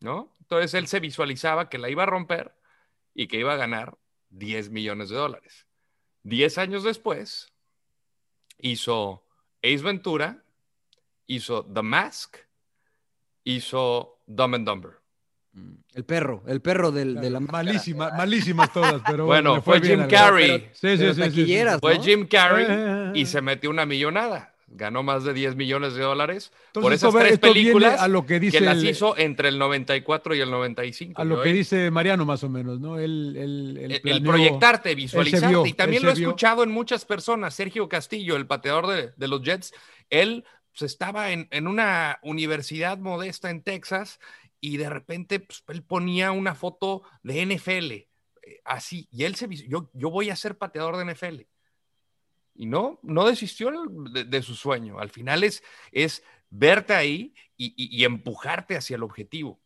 ¿no? 0.00 0.36
Entonces 0.40 0.74
él 0.74 0.88
se 0.88 1.00
visualizaba 1.00 1.68
que 1.68 1.78
la 1.78 1.88
iba 1.88 2.02
a 2.02 2.06
romper 2.06 2.54
y 3.14 3.28
que 3.28 3.38
iba 3.38 3.52
a 3.52 3.56
ganar 3.56 3.96
10 4.30 4.70
millones 4.70 5.08
de 5.08 5.16
dólares. 5.16 5.66
10 6.24 6.58
años 6.58 6.84
después, 6.84 7.52
hizo 8.58 9.27
Ace 9.62 9.82
Ventura, 9.82 10.42
hizo 11.26 11.64
The 11.64 11.82
Mask, 11.82 12.36
hizo 13.44 14.20
Dumb 14.26 14.54
and 14.54 14.66
Dumber. 14.66 14.92
El 15.94 16.04
perro, 16.04 16.44
el 16.46 16.60
perro 16.60 16.92
del, 16.92 17.12
claro, 17.12 17.24
de 17.24 17.30
la 17.30 17.40
malísima, 17.40 18.10
malísimas 18.10 18.72
todas, 18.72 19.02
pero 19.04 19.26
bueno, 19.26 19.50
bueno 19.50 19.62
fue, 19.62 19.80
Jim 19.80 20.06
Carrey. 20.06 20.70
Sí, 20.72 20.96
sí, 20.96 21.12
sí, 21.14 21.30
sí, 21.30 21.46
sí. 21.46 21.64
Fue 21.80 21.96
¿no? 21.96 22.02
Jim 22.02 22.28
Carrey 22.28 22.66
Eh, 22.68 23.12
y 23.14 23.26
se 23.26 23.40
metió 23.40 23.70
una 23.70 23.84
millonada. 23.84 24.54
Ganó 24.70 25.02
más 25.02 25.24
de 25.24 25.32
10 25.32 25.56
millones 25.56 25.94
de 25.94 26.02
dólares 26.02 26.52
Entonces, 26.66 26.82
por 26.82 26.92
esas 26.92 27.08
esto, 27.08 27.18
tres 27.20 27.32
esto 27.32 27.48
películas 27.48 28.00
a 28.00 28.06
lo 28.06 28.26
que 28.26 28.38
dice 28.38 28.60
las 28.60 28.76
el- 28.78 28.88
hizo 28.90 29.16
entre 29.16 29.48
el 29.48 29.58
94 29.58 30.34
y 30.34 30.40
el 30.40 30.50
95. 30.50 31.20
a 31.20 31.24
lo 31.24 31.36
¿no? 31.38 31.42
que 31.42 31.52
dice 31.54 31.90
Mariano 31.90 32.26
más 32.26 32.44
o 32.44 32.50
menos, 32.50 32.78
¿no? 32.78 32.98
Él 32.98 33.34
el, 33.36 34.00
planeó- 34.02 34.28
proyectarte, 34.30 34.94
visualizarte. 34.94 35.48
vio, 35.48 35.64
y 35.66 35.72
también 35.72 36.02
lo 36.02 36.10
he 36.10 36.14
vio. 36.14 36.28
escuchado 36.28 36.62
en 36.62 36.70
muchas 36.70 37.04
personas. 37.06 37.54
Sergio 37.54 37.88
Castillo, 37.88 38.36
el 38.36 38.46
pateador 38.46 38.86
de, 38.88 39.12
de 39.16 39.28
los 39.28 39.42
Jets, 39.42 39.72
él 40.10 40.44
pues, 40.78 40.82
estaba 40.92 41.30
en, 41.32 41.48
en 41.50 41.66
una 41.66 42.18
universidad 42.22 42.98
modesta 42.98 43.48
en 43.50 43.62
Texas 43.62 44.20
y 44.60 44.76
de 44.76 44.90
repente 44.90 45.40
pues, 45.40 45.64
él 45.68 45.82
ponía 45.82 46.30
una 46.32 46.54
foto 46.54 47.02
de 47.22 47.40
NFL, 47.46 47.90
eh, 47.92 48.06
así, 48.64 49.08
y 49.10 49.24
él 49.24 49.34
se 49.34 49.48
yo, 49.48 49.90
yo 49.94 50.10
voy 50.10 50.28
a 50.30 50.36
ser 50.36 50.58
pateador 50.58 50.96
de 50.98 51.04
NFL. 51.14 51.46
Y 52.60 52.66
no, 52.66 52.98
no 53.02 53.24
desistió 53.26 53.70
de, 54.12 54.24
de 54.24 54.42
su 54.42 54.54
sueño. 54.54 54.98
Al 54.98 55.10
final 55.10 55.44
es, 55.44 55.62
es 55.92 56.24
verte 56.50 56.92
ahí 56.92 57.32
y, 57.56 57.66
y- 57.76 57.96
y 58.00 58.04
empujarte 58.04 58.76
hacia 58.76 58.96
el 58.96 59.04
objetivo. 59.04 59.60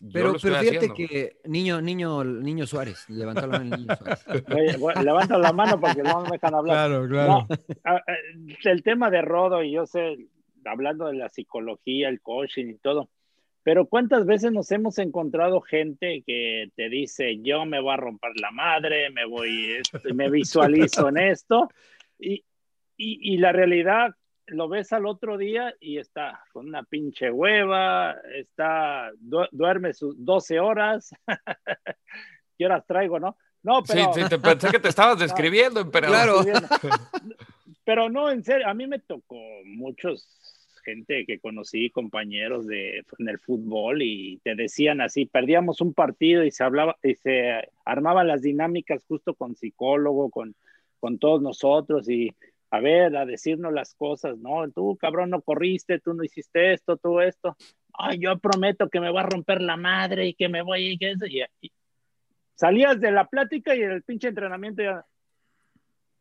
Yo 0.00 0.10
Pero, 0.12 0.32
pero 0.42 0.56
fíjate 0.58 0.76
haciendo. 0.76 0.94
que 0.94 1.36
niño, 1.44 1.80
niño, 1.80 2.24
niño 2.24 2.66
Suárez, 2.66 3.08
levantó 3.08 3.46
la 3.46 3.58
mano 3.58 3.74
el 3.76 3.80
niño 3.82 3.96
Suárez. 3.96 4.24
Oye, 4.54 4.76
bueno, 4.78 5.02
levanta 5.02 5.38
la 5.38 5.52
mano 5.52 5.78
porque 5.80 6.02
no 6.02 6.22
me 6.22 6.30
dejan 6.32 6.54
hablar. 6.54 6.88
Claro, 6.88 7.08
claro. 7.08 7.46
No, 7.84 8.00
el 8.64 8.82
tema 8.82 9.10
de 9.10 9.22
Rodo, 9.22 9.62
y 9.62 9.72
yo 9.72 9.86
sé, 9.86 10.16
hablando 10.64 11.06
de 11.06 11.14
la 11.14 11.28
psicología, 11.28 12.08
el 12.08 12.20
coaching 12.22 12.66
y 12.68 12.74
todo, 12.78 13.08
pero 13.62 13.86
¿cuántas 13.86 14.26
veces 14.26 14.52
nos 14.52 14.70
hemos 14.72 14.98
encontrado 14.98 15.60
gente 15.62 16.22
que 16.26 16.70
te 16.76 16.88
dice, 16.90 17.38
yo 17.42 17.64
me 17.64 17.80
voy 17.80 17.94
a 17.94 17.96
romper 17.98 18.32
la 18.40 18.50
madre, 18.50 19.08
me 19.10 19.24
voy, 19.26 19.72
esto, 19.72 20.00
me 20.14 20.28
visualizo 20.30 21.08
en 21.08 21.16
esto, 21.18 21.68
y, 22.18 22.44
y, 22.96 23.34
y 23.34 23.36
la 23.38 23.52
realidad 23.52 24.14
lo 24.46 24.68
ves 24.68 24.92
al 24.92 25.06
otro 25.06 25.38
día 25.38 25.74
y 25.80 25.98
está 25.98 26.44
con 26.52 26.68
una 26.68 26.82
pinche 26.82 27.30
hueva, 27.30 28.16
está, 28.34 29.10
du- 29.18 29.48
duerme 29.52 29.94
sus 29.94 30.22
12 30.24 30.60
horas, 30.60 31.14
¿qué 32.58 32.66
horas 32.66 32.86
traigo, 32.86 33.18
no? 33.18 33.36
No, 33.62 33.82
pero... 33.82 34.12
Sí, 34.12 34.20
sí, 34.22 34.28
te 34.28 34.38
pensé 34.38 34.70
que 34.70 34.78
te 34.78 34.88
estabas 34.88 35.18
describiendo, 35.18 35.80
emperador. 35.80 36.44
Claro. 36.44 36.64
Pero 37.86 38.08
no, 38.08 38.30
en 38.30 38.42
serio, 38.42 38.66
a 38.66 38.72
mí 38.72 38.86
me 38.86 38.98
tocó 38.98 39.38
muchos 39.66 40.26
gente 40.84 41.24
que 41.26 41.38
conocí, 41.38 41.90
compañeros 41.90 42.66
de 42.66 43.04
en 43.18 43.28
el 43.28 43.38
fútbol 43.38 44.02
y 44.02 44.38
te 44.44 44.54
decían 44.54 45.00
así, 45.00 45.26
perdíamos 45.26 45.80
un 45.80 45.94
partido 45.94 46.44
y 46.44 46.50
se 46.50 46.64
hablaba 46.64 46.96
y 47.02 47.14
se 47.14 47.68
armaban 47.84 48.28
las 48.28 48.42
dinámicas 48.42 49.04
justo 49.06 49.34
con 49.34 49.56
psicólogo, 49.56 50.30
con, 50.30 50.54
con 51.04 51.18
todos 51.18 51.42
nosotros 51.42 52.08
y 52.08 52.34
a 52.70 52.80
ver, 52.80 53.14
a 53.14 53.26
decirnos 53.26 53.74
las 53.74 53.94
cosas, 53.94 54.38
no, 54.38 54.66
tú 54.70 54.96
cabrón 54.96 55.28
no 55.28 55.42
corriste, 55.42 56.00
tú 56.00 56.14
no 56.14 56.24
hiciste 56.24 56.72
esto, 56.72 56.96
tú 56.96 57.20
esto, 57.20 57.58
ay, 57.92 58.20
yo 58.20 58.38
prometo 58.38 58.88
que 58.88 59.00
me 59.00 59.12
va 59.12 59.20
a 59.20 59.26
romper 59.26 59.60
la 59.60 59.76
madre 59.76 60.28
y 60.28 60.32
que 60.32 60.48
me 60.48 60.62
voy 60.62 60.92
y 60.92 60.96
que 60.96 61.10
eso, 61.10 61.26
y, 61.26 61.42
y 61.60 61.70
salías 62.54 62.98
de 63.02 63.12
la 63.12 63.26
plática 63.26 63.76
y 63.76 63.82
el 63.82 64.02
pinche 64.02 64.28
entrenamiento 64.28 64.82
ya, 64.82 65.04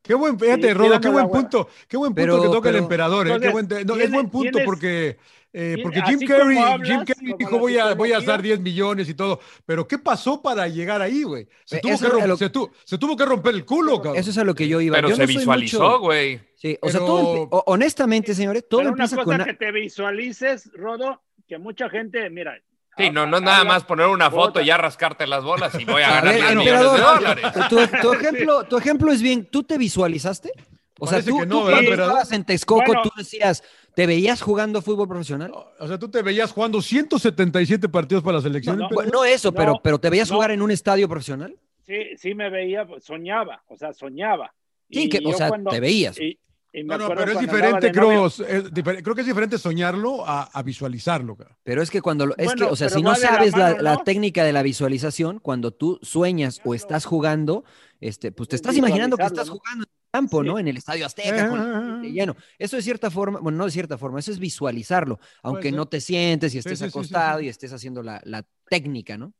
Qué 0.03 0.13
buen, 0.13 0.37
fíjate, 0.37 0.67
Sí, 0.67 0.73
Rodo, 0.73 0.83
tirando 0.83 0.99
qué 1.01 1.07
la 1.07 1.13
buen 1.13 1.25
hueva. 1.27 1.39
punto, 1.41 1.69
qué 1.87 1.97
buen 1.97 2.13
punto 2.13 2.21
Pero- 2.21 2.41
que 2.43 2.47
toca 2.49 2.69
el 2.69 2.75
emperador, 2.75 3.25
¿eh? 3.27 3.29
Qué 3.29 3.35
Entonces, 3.47 3.51
buen 3.53 3.67
te- 3.69 3.85
no, 3.85 3.95
es 3.95 4.11
buen 4.11 4.29
punto 4.29 4.59
porque, 4.65 5.17
eh, 5.53 5.77
porque 5.81 6.01
Jim 6.01 6.19
Carrey, 6.27 6.57
hablas, 6.57 6.89
Jim 6.89 7.05
Carrey 7.05 7.33
dijo 7.39 7.57
voy 7.57 7.77
a, 7.77 7.93
voy 7.93 8.11
a 8.11 8.19
dar 8.19 8.41
10 8.41 8.59
millones 8.59 9.07
y 9.07 9.13
todo, 9.13 9.39
pero 9.65 9.87
¿qué 9.87 9.97
pasó 9.97 10.41
para 10.41 10.67
llegar 10.67 11.01
ahí, 11.01 11.23
güey? 11.23 11.47
Se, 11.63 11.79
tuvo 11.79 11.97
que 11.97 12.05
romper- 12.09 12.27
lo- 12.27 12.35
se, 12.37 12.49
tu- 12.49 12.69
se 12.83 12.97
tuvo 12.97 13.15
que 13.15 13.23
romper 13.25 13.55
el 13.55 13.63
culo, 13.65 14.01
cabrón. 14.01 14.17
Eso 14.19 14.31
es 14.31 14.37
a 14.37 14.43
lo 14.43 14.53
que 14.53 14.67
yo 14.67 14.81
iba. 14.81 14.97
Pero 14.97 15.07
Yo 15.07 15.15
se 15.15 15.21
no 15.21 15.27
visualizó, 15.27 15.79
mucho- 15.79 15.99
güey. 16.01 16.41
Sí, 16.55 16.77
o 16.81 16.89
sea, 16.89 16.99
todo 16.99 17.47
honestamente, 17.67 18.33
señores, 18.35 18.65
todo 18.67 18.81
Pero 18.81 18.91
una 18.93 19.03
empieza 19.05 19.23
cosa 19.23 19.37
con... 19.37 19.45
que 19.45 19.53
te 19.53 19.71
visualices, 19.71 20.69
Rodo, 20.73 21.21
que 21.47 21.57
mucha 21.57 21.89
gente, 21.89 22.29
mira. 22.29 22.59
Sí, 22.97 23.09
no, 23.09 23.25
no 23.25 23.37
es 23.37 23.43
nada 23.43 23.63
más 23.63 23.83
poner 23.83 24.07
una 24.07 24.29
foto 24.29 24.61
y 24.61 24.65
ya 24.65 24.77
rascarte 24.77 25.25
las 25.25 25.43
bolas 25.43 25.73
y 25.79 25.83
voy 25.85 26.01
a 26.03 26.09
A 26.09 26.21
ganar 26.21 26.33
ver, 26.35 26.43
10 26.43 26.55
millones 26.55 26.81
de 26.93 27.01
dólares. 27.01 27.45
tu, 27.69 27.87
tu 28.01 28.13
ejemplo, 28.13 28.63
tu 28.65 28.77
ejemplo 28.77 29.11
es 29.11 29.21
bien, 29.21 29.45
¿tú 29.45 29.63
te 29.63 29.77
visualizaste? 29.77 30.51
O 30.99 31.07
sea, 31.07 31.17
Parece 31.17 31.31
tú, 31.31 31.45
no, 31.45 31.63
¿verdad, 31.65 31.81
cuando 31.81 31.91
estabas 32.03 32.31
en 32.31 32.45
Texcoco, 32.45 32.83
Bueno. 32.85 33.01
tú 33.01 33.09
decías, 33.17 33.63
¿te 33.95 34.05
veías 34.05 34.41
jugando 34.41 34.81
fútbol 34.81 35.07
profesional? 35.07 35.51
O 35.79 35.87
sea, 35.87 35.97
tú 35.97 36.07
te 36.09 36.21
veías 36.21 36.51
jugando 36.51 36.81
177 36.81 37.89
partidos 37.89 38.23
para 38.23 38.37
la 38.37 38.43
selección. 38.43 38.77
No, 38.77 38.81
no, 38.83 38.85
emperador? 38.89 39.11
Bueno, 39.11 39.19
no 39.23 39.25
eso, 39.33 39.49
No, 39.49 39.55
pero, 39.55 39.73
pero 39.83 39.99
¿te 39.99 40.09
veías 40.11 40.29
no. 40.29 40.35
jugar 40.35 40.51
en 40.51 40.61
un 40.61 40.69
estadio 40.71 41.09
profesional? 41.09 41.55
Sí, 41.85 41.95
sí 42.17 42.35
me 42.35 42.49
veía, 42.49 42.85
pues, 42.85 43.03
soñaba, 43.03 43.63
o 43.67 43.75
sea, 43.75 43.91
soñaba. 43.93 44.53
Sí, 44.89 45.05
Y 45.05 45.09
que, 45.09 45.19
o 45.25 45.33
sea, 45.33 45.49
cuando- 45.49 45.71
te 45.71 45.79
veías. 45.79 46.17
y- 46.19 46.37
No, 46.85 46.97
no, 46.97 47.07
pero 47.09 47.31
es 47.33 47.39
diferente, 47.39 47.91
creo, 47.91 48.25
es 48.25 48.39
difer- 48.39 49.03
creo 49.03 49.13
que 49.13 49.21
es 49.21 49.27
diferente 49.27 49.59
soñarlo 49.59 50.25
a, 50.27 50.43
a 50.45 50.63
visualizarlo, 50.63 51.35
cabrón. 51.35 51.55
Pero 51.63 51.83
es 51.83 51.91
que 51.91 52.01
cuando, 52.01 52.25
lo- 52.25 52.35
es 52.37 52.45
Bueno, 52.45 52.65
que, 52.67 52.71
o 52.73 52.75
sea, 52.75 52.89
si 52.89 53.01
no 53.03 53.13
sabes 53.13 53.51
la, 53.55 53.69
mano, 53.71 53.81
la 53.83 53.93
¿no? 53.93 54.03
técnica 54.03 54.43
de 54.43 54.53
la 54.53 54.63
visualización, 54.63 55.37
cuando 55.39 55.71
tú 55.71 55.99
sueñas 56.01 56.61
o 56.65 56.73
estás 56.73 57.05
jugando, 57.05 57.63
este, 58.01 58.31
pues 58.31 58.49
te 58.49 58.55
Es 58.55 58.61
estás 58.61 58.75
imaginando 58.75 59.17
que 59.17 59.23
estás 59.23 59.47
¿no? 59.49 59.53
jugando 59.57 59.83
en 59.83 59.89
el 59.89 60.11
campo, 60.11 60.41
Sí. 60.41 60.47
¿no? 60.47 60.57
En 60.59 60.67
el 60.67 60.77
Estadio 60.77 61.05
Azteca, 61.05 61.47
con 61.49 61.59
gente 62.01 62.11
lleno. 62.11 62.35
Eso 62.57 62.75
de 62.75 62.81
cierta 62.81 63.11
forma, 63.11 63.39
bueno, 63.39 63.57
no 63.59 63.65
de 63.65 63.71
cierta 63.71 63.97
forma, 63.99 64.17
eso 64.19 64.31
es 64.31 64.39
visualizarlo, 64.39 65.19
aunque 65.43 65.69
ser. 65.69 65.73
no 65.75 65.85
te 65.87 66.01
sientes 66.01 66.55
y 66.55 66.57
estés 66.57 66.79
sí, 66.79 66.85
sí, 66.85 66.91
sí, 66.91 66.97
acostado 66.97 67.39
sí. 67.39 67.45
y 67.45 67.49
estés 67.49 67.71
haciendo 67.71 68.01
la, 68.01 68.19
la 68.25 68.43
técnica, 68.67 69.15
¿no? 69.15 69.33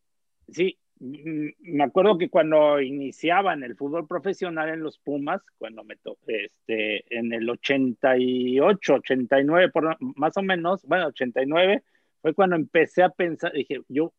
Sí, 0.51 0.77
me 1.03 1.83
acuerdo 1.83 2.17
que 2.17 2.29
cuando 2.29 2.79
iniciaba 2.79 3.53
en 3.53 3.63
el 3.63 3.75
fútbol 3.75 4.07
profesional 4.07 4.69
en 4.69 4.81
los 4.81 4.97
Pumas, 4.99 5.41
cuando 5.57 5.83
me 5.83 5.97
tocó, 5.97 6.21
este, 6.27 7.03
en 7.15 7.33
el 7.33 7.49
88, 7.49 8.93
89, 8.95 9.69
por, 9.69 9.97
más 9.99 10.37
o 10.37 10.41
menos, 10.41 10.85
bueno, 10.85 11.07
89, 11.07 11.83
fue 12.21 12.33
cuando 12.33 12.55
empecé 12.55 13.03
a 13.03 13.09
pensar, 13.09 13.51
dije, 13.51 13.81
yo 13.89 14.13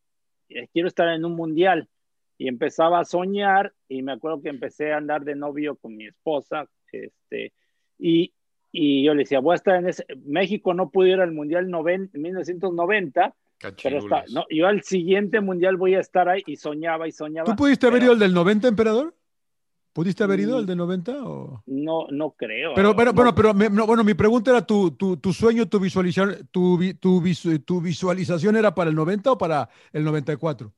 eh, 0.49 0.67
quiero 0.71 0.87
estar 0.87 1.09
en 1.09 1.25
un 1.25 1.35
mundial. 1.35 1.89
y 2.37 2.49
empezaba 2.49 2.99
a 2.99 3.05
soñar 3.05 3.73
y 3.87 4.01
me 4.03 4.11
acuerdo 4.11 4.41
que 4.41 4.49
empecé 4.49 4.91
a 4.91 4.97
andar 4.97 5.23
de 5.23 5.35
novio 5.35 5.77
con 5.77 5.95
mi 5.95 6.05
esposa, 6.05 6.69
este, 6.91 7.53
y, 7.97 8.33
y 8.71 9.05
yo 9.05 9.13
le 9.13 9.23
decía, 9.23 9.39
voy 9.39 9.53
a 9.53 9.55
estar 9.55 9.77
en 9.77 9.87
ese, 9.87 10.05
México 10.25 10.73
no 10.73 10.89
pudo 10.91 11.07
ir 11.07 11.21
al 11.21 11.31
Mundial 11.31 11.69
90, 11.69 12.17
1990, 12.17 13.33
pero 13.81 13.97
está, 13.99 14.23
no, 14.33 14.45
yo 14.49 14.67
al 14.67 14.81
siguiente 14.83 15.41
Mundial 15.41 15.77
voy 15.77 15.95
a 15.95 15.99
estar 15.99 16.27
ahí 16.29 16.43
y 16.45 16.55
soñaba 16.55 17.07
y 17.07 17.11
soñaba. 17.11 17.45
¿Tú 17.45 17.55
pudiste 17.55 17.87
haber 17.87 17.99
pero- 17.99 18.05
ido 18.05 18.13
al 18.13 18.19
del 18.19 18.33
90, 18.33 18.67
emperador? 18.67 19.15
¿Pudiste 19.93 20.25
haber 20.25 20.41
ido 20.41 20.57
al 20.57 20.65
del 20.65 20.77
90? 20.77 21.23
O... 21.25 21.63
No, 21.67 22.07
no 22.11 22.31
creo. 22.31 22.73
Pero, 22.75 22.93
pero, 22.97 23.11
no, 23.11 23.15
bueno, 23.15 23.33
pero 23.35 23.53
me- 23.53 23.69
no, 23.69 23.87
bueno, 23.87 24.03
mi 24.03 24.13
pregunta 24.13 24.51
era 24.51 24.65
tu, 24.65 24.91
tu, 24.91 25.15
tu 25.15 25.31
sueño, 25.31 25.69
tu 25.69 25.79
visualización, 25.79 26.49
tu, 26.51 26.77
tu, 26.99 27.23
tu 27.63 27.81
visualización 27.81 28.57
era 28.57 28.75
para 28.75 28.89
el 28.89 28.95
90 28.95 29.31
o 29.31 29.37
para 29.37 29.69
el 29.93 30.03
94? 30.03 30.73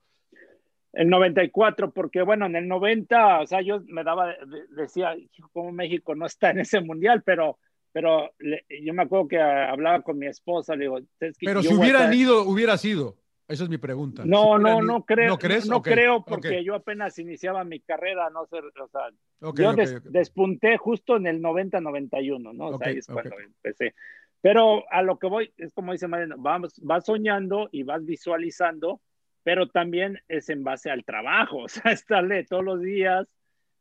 El 0.94 1.10
94, 1.10 1.92
porque 1.92 2.22
bueno, 2.22 2.46
en 2.46 2.56
el 2.56 2.68
90, 2.68 3.42
o 3.42 3.48
sea, 3.48 3.62
yo 3.62 3.82
me 3.88 4.04
daba, 4.04 4.28
de- 4.28 4.68
decía, 4.76 5.16
"Hijo, 5.18 5.50
¿cómo 5.52 5.72
México 5.72 6.14
no 6.16 6.26
está 6.28 6.52
en 6.52 6.60
ese 6.60 6.80
mundial? 6.82 7.24
Pero, 7.26 7.58
pero 7.98 8.30
le- 8.38 8.64
yo 8.84 8.94
me 8.94 9.02
acuerdo 9.02 9.28
que 9.28 9.40
ah, 9.40 9.72
hablaba 9.72 10.04
con 10.04 10.20
mi 10.20 10.28
esposa, 10.28 10.76
le 10.76 10.84
digo, 10.84 11.00
"Es 11.20 11.36
que 11.36 11.48
Pero 11.48 11.64
si 11.64 11.70
a 11.70 11.76
hubieran 11.76 12.04
estar-". 12.14 12.16
ido, 12.16 12.44
hubiera 12.44 12.78
sido. 12.78 13.18
Esa 13.48 13.64
es 13.64 13.70
mi 13.72 13.80
pregunta. 13.80 14.22
Si 14.22 14.30
No, 14.30 14.60
no, 14.60 14.84
no 14.84 15.04
creo. 15.04 15.30
¿No 15.30 15.40
crees? 15.40 15.66
No 15.68 15.78
Ok, 15.78 15.88
creo 15.88 16.24
porque 16.24 16.60
ok, 16.60 16.64
yo 16.64 16.76
apenas 16.76 17.18
iniciaba 17.18 17.64
mi 17.64 17.80
carrera, 17.80 18.30
no 18.30 18.46
sé, 18.46 18.58
o 18.58 18.88
sea, 18.90 19.10
ok, 19.42 19.60
yo 19.60 19.74
des- 19.74 20.04
despunté 20.04 20.78
justo 20.78 21.16
en 21.16 21.26
el 21.26 21.42
90-91, 21.42 22.54
¿no? 22.54 22.68
O 22.68 22.78
sea, 22.78 22.90
ahí 22.90 22.98
es 22.98 23.08
cuando 23.08 23.40
empecé. 23.40 23.96
Pero 24.42 24.84
a 24.92 25.02
lo 25.02 25.18
que 25.18 25.26
voy, 25.26 25.52
es 25.58 25.74
como 25.74 25.92
dice 25.94 26.08
Mariano, 26.08 26.36
vamos, 26.38 26.80
vas 26.84 27.04
soñando 27.06 27.68
y 27.72 27.82
vas 27.82 28.06
visualizando, 28.06 29.02
pero 29.42 29.70
también 29.70 30.20
es 30.28 30.50
en 30.50 30.64
base 30.64 30.92
al 30.92 31.04
trabajo, 31.04 31.58
o 31.64 31.68
sea, 31.68 31.92
estarle 31.94 32.44
todos 32.44 32.64
los 32.64 32.80
días, 32.80 33.28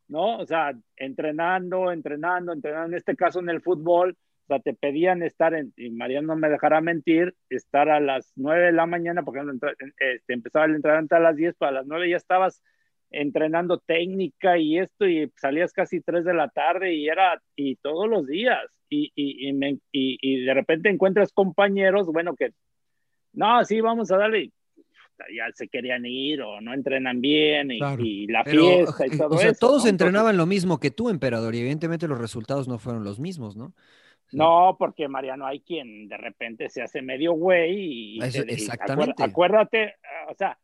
¿no? 0.09 0.39
O 0.39 0.47
sea, 0.47 0.73
entrenando, 0.97 1.91
entrenando, 1.93 2.53
entrenando, 2.53 2.89
en 2.89 2.95
este 2.95 3.17
caso 3.17 3.41
en 3.41 3.49
el 3.51 3.61
fútbol, 3.63 4.17
o 4.45 4.47
sea, 4.47 4.61
te 4.61 4.75
pedían 4.75 5.23
estar 5.23 5.55
en, 5.55 5.73
y 5.77 5.91
Mariano 5.91 6.29
no 6.29 6.37
me 6.37 6.49
dejará 6.49 6.81
mentir, 6.81 7.35
estar 7.51 7.89
a 7.89 7.99
las 8.01 8.33
9 8.37 8.67
de 8.67 8.73
la 8.73 8.87
mañana, 8.87 9.25
porque 9.25 9.41
este, 9.99 10.33
empezaba 10.35 10.67
el 10.67 10.77
entrenamiento 10.77 11.17
a 11.17 11.21
las 11.21 11.37
10, 11.37 11.57
para 11.57 11.73
las 11.73 11.87
9 11.87 12.09
ya 12.11 12.17
estabas 12.17 12.63
entrenando 13.11 13.79
técnica 13.79 14.59
y 14.59 14.79
esto, 14.79 15.07
y 15.09 15.31
salías 15.37 15.73
casi 15.73 16.01
3 16.01 16.25
de 16.25 16.35
la 16.35 16.49
tarde 16.49 16.95
y 16.95 17.09
era, 17.09 17.41
y 17.57 17.77
todos 17.77 18.09
los 18.09 18.27
días, 18.27 18.61
y, 18.89 19.11
y, 19.17 19.49
y, 19.49 19.53
me- 19.53 19.79
y- 19.93 20.45
de 20.45 20.55
repente 20.55 20.89
encuentras 20.91 21.33
compañeros, 21.33 22.07
bueno, 22.13 22.37
que, 22.37 22.51
no, 23.33 23.65
sí, 23.65 23.81
vamos 23.81 24.11
a 24.13 24.19
darle, 24.19 24.51
ya 25.35 25.51
se 25.55 25.69
querían 25.69 26.05
ir 26.07 26.43
o 26.43 26.61
no 26.61 26.75
entrenan 26.75 27.21
bien 27.21 27.71
y, 27.71 27.79
Claro. 27.79 28.03
y 28.05 28.27
la 28.27 28.45
Pero, 28.45 28.63
fiesta 28.63 29.07
y 29.07 29.11
eh, 29.15 29.19
todo 29.19 29.35
o 29.35 29.39
sea, 29.39 29.51
eso. 29.51 29.59
todos 29.61 29.85
¿no? 29.85 29.91
entrenaban 29.91 30.37
lo 30.37 30.47
mismo 30.47 30.79
que 30.81 30.91
tú, 30.91 31.09
emperador, 31.11 31.55
y 31.55 31.61
evidentemente 31.61 32.09
los 32.09 32.19
resultados 32.21 32.69
no 32.69 32.79
fueron 32.79 33.05
los 33.05 33.19
mismos, 33.21 33.57
¿no? 33.57 33.73
Sí. 34.29 34.37
No, 34.37 34.77
porque 34.79 35.07
Mariano, 35.09 35.47
hay 35.47 35.61
quien 35.61 36.09
de 36.09 36.17
repente 36.17 36.69
se 36.69 36.83
hace 36.83 37.01
medio 37.01 37.33
güey 37.33 38.17
y, 38.17 38.23
Eso- 38.23 38.43
te- 38.43 38.51
y 38.53 38.55
exactamente. 38.55 39.23
acuérdate, 39.23 39.95
o 40.29 40.35
sea, 40.35 40.59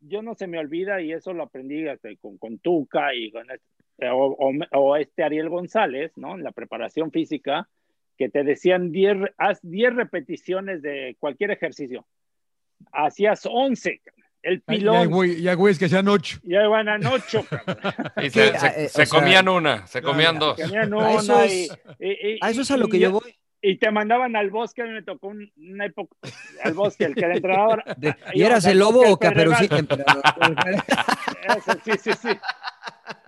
yo 0.00 0.20
no 0.22 0.34
se 0.34 0.46
me 0.46 0.58
olvida 0.58 1.00
y 1.00 1.12
eso 1.12 1.32
lo 1.32 1.44
aprendí 1.44 1.86
hasta 1.88 2.08
con, 2.20 2.36
con 2.36 2.58
Tuca 2.58 3.14
y 3.14 3.30
con 3.30 3.46
este, 3.50 4.08
o, 4.10 4.26
o- 4.38 4.52
o 4.78 4.96
este 4.96 5.22
Ariel 5.24 5.48
González, 5.48 6.12
¿no? 6.16 6.34
En 6.34 6.42
la 6.44 6.52
preparación 6.52 7.10
física, 7.10 7.68
que 8.18 8.28
te 8.28 8.42
decían 8.44 8.90
10, 8.92 9.16
re- 9.20 9.34
haz 9.38 9.60
10 9.62 9.94
repeticiones 9.94 10.82
de 10.82 11.16
cualquier 11.18 11.50
ejercicio. 11.52 12.06
Hacías 12.92 13.42
11, 13.50 14.00
el 14.42 14.60
pilón. 14.62 14.94
Ya 14.94 15.04
güey- 15.04 15.56
güeyes 15.56 15.78
que 15.78 15.88
sean 15.88 16.08
ocho. 16.08 16.38
Ya 16.42 16.64
iban 16.64 16.88
a 16.88 16.98
8, 17.10 17.46
cabrón. 17.50 17.94
Y 18.22 18.30
se, 18.30 18.58
se- 18.58 18.66
ah, 18.66 18.72
eh, 18.76 18.88
se 18.88 19.02
o 19.02 19.06
sea, 19.06 19.20
comían 19.20 19.48
una, 19.48 19.86
se 19.86 20.02
comían 20.02 20.36
claro, 20.36 20.46
dos. 20.46 20.56
Tenían 20.56 20.94
A 20.94 21.12
eso 21.12 21.34
una 21.34 21.44
es- 21.44 21.70
y- 21.98 22.06
y- 22.06 22.32
y- 22.34 22.38
A 22.40 22.50
eso 22.50 22.62
es 22.62 22.70
a 22.70 22.76
lo 22.76 22.88
que 22.88 22.98
yo 22.98 23.12
voy. 23.12 23.34
y 23.60 23.76
te 23.76 23.90
mandaban 23.90 24.36
al 24.36 24.50
bosque, 24.50 24.82
a 24.82 24.84
mí 24.86 24.92
me 24.92 25.02
tocó 25.02 25.28
un- 25.28 25.52
una 25.56 25.86
época 25.86 26.14
al 26.62 26.74
bosque, 26.74 27.04
el 27.04 27.14
que 27.14 27.24
el 27.24 27.32
entrenador. 27.32 27.82
De- 27.96 28.14
¿Y 28.34 28.42
eras 28.42 28.64
el 28.66 28.78
lobo 28.78 29.02
o 29.10 29.18
caperucita, 29.18 29.78
sí, 31.84 31.92
sí, 32.02 32.10
sí. 32.12 32.28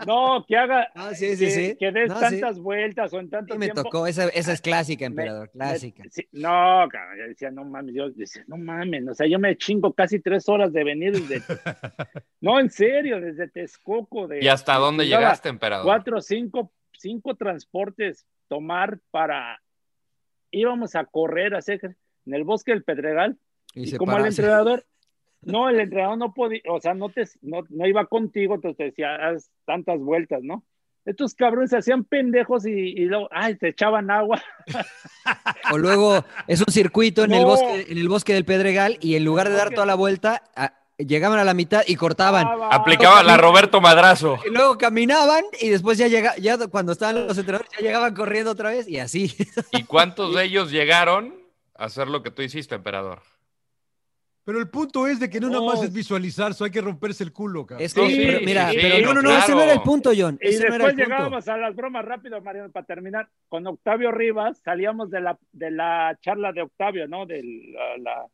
No, 0.07 0.45
que 0.47 0.57
haga, 0.57 0.89
Ah, 0.95 1.15
sí, 1.15 1.37
sí, 1.37 1.45
que, 1.45 1.51
sí. 1.51 1.77
que 1.79 1.93
des 1.93 2.09
No, 2.09 2.15
sí. 2.17 2.21
tantas 2.21 2.59
vueltas 2.59 3.13
o 3.13 3.21
en 3.21 3.31
tanto 3.31 3.55
Sí, 3.55 3.59
me 3.59 3.67
tiempo. 3.67 3.83
tocó, 3.83 4.07
esa, 4.07 4.29
esa 4.29 4.53
es 4.53 4.61
clásica, 4.61 5.03
Me- 5.03 5.07
emperador, 5.07 5.47
me- 5.49 5.53
clásica. 5.53 6.05
sí, 6.11 6.27
no, 6.33 6.87
cabrón, 6.91 7.19
yo 7.19 7.25
decía, 7.29 7.51
no 7.51 7.65
mames, 7.65 7.95
yo 7.95 8.11
decía, 8.11 8.45
no 8.47 8.57
mames, 8.57 9.09
o 9.09 9.15
sea, 9.15 9.27
yo 9.27 9.39
me 9.39 9.57
chingo 9.57 9.93
casi 9.93 10.21
tres 10.21 10.49
horas 10.49 10.73
de 10.73 10.85
venir 10.85 11.13
desde, 11.27 11.43
no, 12.41 12.59
en 12.61 12.71
serio, 12.71 13.21
desde 13.21 13.49
Texcoco. 13.49 14.27
De, 14.29 14.43
¿Y 14.43 14.49
hasta 14.49 14.75
dónde 14.77 15.07
llegaste, 15.07 15.49
emperador? 15.49 15.85
cuatro 15.85 16.21
cinco, 16.21 16.73
cinco 16.93 17.35
transportes 17.37 18.27
tomar 18.49 18.99
para 19.11 19.61
íbamos 20.51 20.95
a 20.97 21.05
correr 21.05 21.55
a 21.55 21.59
hacer 21.59 21.97
en 22.27 22.35
el 22.35 22.45
bosque 22.45 22.73
del 22.73 22.83
Pedregal 22.83 23.39
y, 23.75 23.87
se 23.87 23.97
como 23.99 24.17
el 24.19 24.27
entrenador 24.27 24.85
no 25.43 25.69
el 25.69 25.81
entrenador 25.81 26.19
no 26.19 26.35
podía 26.35 26.61
o 26.69 26.81
sea 26.81 26.95
no 26.95 27.09
te 27.09 27.25
no, 27.43 27.63
no 27.71 27.87
iba 27.87 28.05
contigo 28.07 28.55
entonces 28.55 28.77
te 28.77 28.85
decía 28.85 29.15
haz 29.17 29.51
tantas 29.65 29.99
vueltas 30.01 30.41
no 30.43 30.65
estos 31.07 31.35
cabrones 31.35 31.71
se 31.71 31.79
hacían 31.79 32.05
pendejos 32.05 32.67
y, 32.67 32.71
y 32.73 33.07
luego 33.07 33.29
ay 33.33 33.55
te 33.57 33.69
echaban 33.69 34.11
agua 34.11 34.43
O 35.73 35.79
luego 35.79 36.25
es 36.47 36.61
un 36.61 36.73
circuito 36.73 37.25
en, 37.25 37.33
el 37.33 37.45
bosque, 37.45 37.87
en 37.89 37.99
el 37.99 38.09
bosque 38.09 38.35
del 38.35 38.45
Pedregal 38.45 38.99
y 39.01 39.15
en 39.17 39.25
lugar 39.25 39.49
de 39.49 39.55
dar 39.55 39.71
toda 39.71 39.87
la 39.87 39.95
vuelta, 39.95 40.43
a- 40.57 40.75
llegaban 40.99 41.39
a 41.39 41.45
la 41.45 41.55
mitad 41.55 41.83
y 41.87 41.97
cortaban. 41.97 42.47
Ah, 42.47 42.69
Aplicaba 42.73 43.23
la 43.23 43.37
Roberto 43.37 43.81
Madrazo. 43.81 44.39
Y 44.47 44.51
luego 44.51 44.77
caminaban 44.79 45.45
y 45.61 45.69
después 45.69 45.97
ya 45.99 46.09
llega, 46.09 46.37
ya 46.39 46.59
cuando 46.69 46.93
estaban 46.93 47.27
los 47.27 47.39
entrenadores 47.39 47.71
ya 47.73 47.83
llegaban 47.83 48.15
corriendo 48.15 48.51
otra 48.51 48.71
vez 48.71 48.89
y 48.89 48.99
así. 48.99 49.35
¿Y 49.73 49.85
cuántos 49.85 50.35
de 50.35 50.45
ellos 50.45 50.71
llegaron 50.71 51.35
a 51.77 51.85
hacer 51.85 52.09
lo 52.09 52.23
que 52.23 52.31
tú 52.31 52.43
hiciste, 52.43 52.75
emperador? 52.75 53.21
Pero 54.51 54.59
el 54.59 54.69
punto 54.69 55.07
es 55.07 55.21
de 55.21 55.31
que 55.31 55.39
no 55.39 55.49
nada 55.49 55.63
más 55.65 55.77
No. 55.79 55.85
es 55.85 55.93
visualizar, 55.93 56.55
so 56.55 56.65
hay 56.65 56.73
que 56.73 56.81
romperse 56.81 57.23
el 57.23 57.33
culo, 57.33 57.65
cabrón. 57.65 57.85
Es 57.85 57.95
que, 57.95 58.05
Sí, 58.09 58.21
pero 58.27 58.41
mira, 58.45 58.71
sí, 58.71 58.79
pero 58.81 58.99
no, 59.07 59.15
no, 59.15 59.23
no, 59.23 59.29
claro. 59.29 59.39
ese 59.45 59.53
no 59.55 59.63
era 59.63 59.73
el 59.75 59.83
punto, 59.83 60.11
John. 60.17 60.39
y 60.43 60.49
Ese 60.49 60.65
no 60.67 60.73
después 60.75 60.93
punto. 60.95 61.05
llegábamos 61.05 61.49
a 61.49 61.57
las 61.57 61.77
bromas 61.77 62.05
rápido 62.05 62.41
Mariano 62.41 62.73
para 62.73 62.85
terminar 62.85 63.29
con 63.49 63.65
Octavio 63.69 64.11
Rivas 64.11 64.61
salíamos 64.65 65.09
de 65.11 65.21
la 65.21 65.39
de 65.53 65.71
la 65.71 66.19
charla 66.21 66.53
de 66.53 66.63
Octavio 66.63 67.07
no 67.07 67.27
de 67.27 67.43
la, 67.45 67.99
la- 67.99 68.27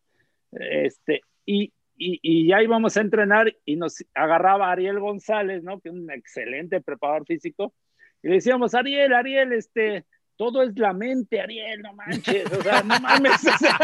este 0.52 1.20
y, 1.44 1.64
y, 1.98 2.18
y 2.22 2.46
ya 2.48 2.62
íbamos 2.62 2.96
a 2.96 3.00
entrenar 3.02 3.54
y 3.64 3.76
nos 3.76 4.02
agarraba 4.14 4.70
Ariel 4.70 4.98
González 5.00 5.62
no 5.62 5.80
que 5.80 5.90
es 5.90 5.94
un 5.94 6.10
excelente 6.10 6.80
preparador 6.80 7.26
físico 7.26 7.74
y 8.22 8.28
le 8.28 8.34
decíamos 8.36 8.74
Ariel 8.74 9.12
Ariel 9.12 9.52
este 9.52 10.04
todo 10.36 10.62
es 10.62 10.78
la 10.78 10.92
mente, 10.92 11.40
Ariel, 11.40 11.82
no 11.82 11.92
manches, 11.94 12.50
o 12.52 12.62
sea, 12.62 12.82
no 12.82 12.98
mames. 13.00 13.32
o 13.46 13.58
sea, 13.58 13.78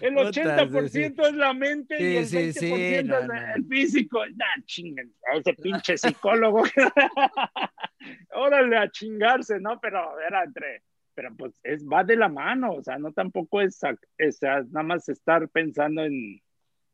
el 0.00 0.14
Puta, 0.14 0.28
80% 0.30 1.26
es 1.26 1.34
la 1.34 1.52
mente 1.54 2.00
y 2.00 2.16
el 2.18 2.26
Sí, 2.26 2.36
20% 2.36 2.52
sí, 2.52 2.58
sí, 2.60 2.94
es 2.94 3.04
no, 3.04 3.18
el- 3.18 3.26
no. 3.28 3.34
físico. 3.68 4.26
Nah, 4.26 4.64
chinguen, 4.64 5.12
a 5.32 5.36
ese 5.38 5.54
pinche 5.54 5.96
psicólogo. 5.98 6.62
Órale 8.34 8.76
a 8.78 8.90
chingarse, 8.90 9.60
¿no? 9.60 9.80
Pero 9.80 10.20
era 10.20 10.44
entre, 10.44 10.82
pero 11.14 11.34
pues 11.36 11.58
es, 11.62 11.84
va 11.86 12.04
de 12.04 12.16
la 12.16 12.28
mano, 12.28 12.72
o 12.74 12.82
sea, 12.82 12.98
no 12.98 13.12
tampoco 13.12 13.60
es, 13.60 13.80
es, 14.18 14.40
nada 14.42 14.82
más 14.82 15.08
estar 15.08 15.48
pensando 15.48 16.04
en, 16.04 16.40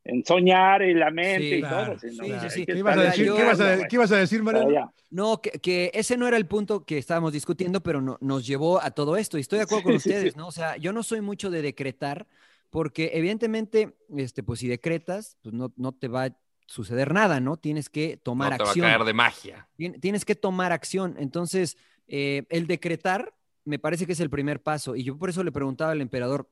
en 0.05 0.25
soñar 0.25 0.83
y 0.83 0.95
la 0.95 1.11
mente 1.11 1.39
Sí, 1.41 1.55
y 1.57 1.61
claro, 1.61 1.97
todo. 1.99 1.99
sino 2.11 2.25
sí, 2.25 2.33
sí, 2.43 2.51
sí. 2.51 2.67
¿Qué 2.67 2.79
ibas 2.79 2.97
a 2.97 3.03
decir? 3.03 3.27
yo- 3.27 3.37
¿Qué 3.37 3.43
ibas 3.43 3.61
a, 3.61 3.63
estudiando, 3.65 3.87
qué 3.89 3.97
ibas 3.97 4.13
a 4.13 4.17
decir, 4.17 4.43
güey. 4.43 4.55
Mariano? 4.55 4.71
Pero 4.75 4.87
ya. 4.87 5.05
No, 5.11 5.41
que, 5.43 5.51
que 5.51 5.91
ese 5.95 6.17
no 6.17 6.27
era 6.27 6.37
el 6.37 6.47
punto 6.47 6.85
que 6.85 6.99
estábamos 6.99 7.33
discutiendo, 7.33 7.81
pero 7.83 8.01
no- 8.01 8.17
nos 8.21 8.47
llevó 8.47 8.81
a 8.83 8.91
todo 8.93 9.17
esto. 9.17 9.37
Y 9.37 9.43
estoy 9.43 9.59
de 9.59 9.65
acuerdo 9.65 9.85
con 9.85 9.93
Sí, 10.01 10.01
sí, 10.01 10.09
sí. 10.11 10.15
ustedes, 10.17 10.37
¿no? 10.37 10.47
O 10.49 10.53
sea, 10.53 10.77
yo 10.77 10.93
no 10.93 11.03
soy 11.03 11.21
mucho 11.21 11.51
de 11.51 11.63
decretar, 11.63 12.27
porque 12.71 13.11
evidentemente, 13.15 13.97
este, 14.17 14.43
pues 14.43 14.61
si 14.61 14.69
decretas, 14.69 15.37
pues 15.43 15.55
no, 15.55 15.73
no 15.77 15.93
te 15.93 16.09
va 16.09 16.25
a 16.27 16.37
suceder 16.67 17.13
nada, 17.13 17.41
¿no? 17.41 17.57
Tienes 17.57 17.91
que 17.91 18.17
tomar 18.17 18.53
No 18.53 18.57
te 18.59 18.63
va 18.63 18.69
a 18.69 18.73
acción. 18.73 18.87
caer 18.87 19.05
de 19.05 19.13
magia. 19.13 19.69
Tien- 19.77 20.01
Tienes 20.01 20.25
que 20.25 20.35
tomar 20.37 20.73
acción. 20.73 21.17
Entonces, 21.19 21.77
eh, 22.07 22.45
el 22.49 22.67
decretar 22.69 23.35
me 23.65 23.79
parece 23.81 24.07
que 24.07 24.13
es 24.13 24.21
el 24.21 24.31
primer 24.31 24.63
paso. 24.63 24.95
Y 24.97 25.03
yo 25.05 25.19
por 25.19 25.29
eso 25.31 25.43
le 25.45 25.51
preguntaba 25.53 25.91
al 25.93 26.01
emperador, 26.01 26.49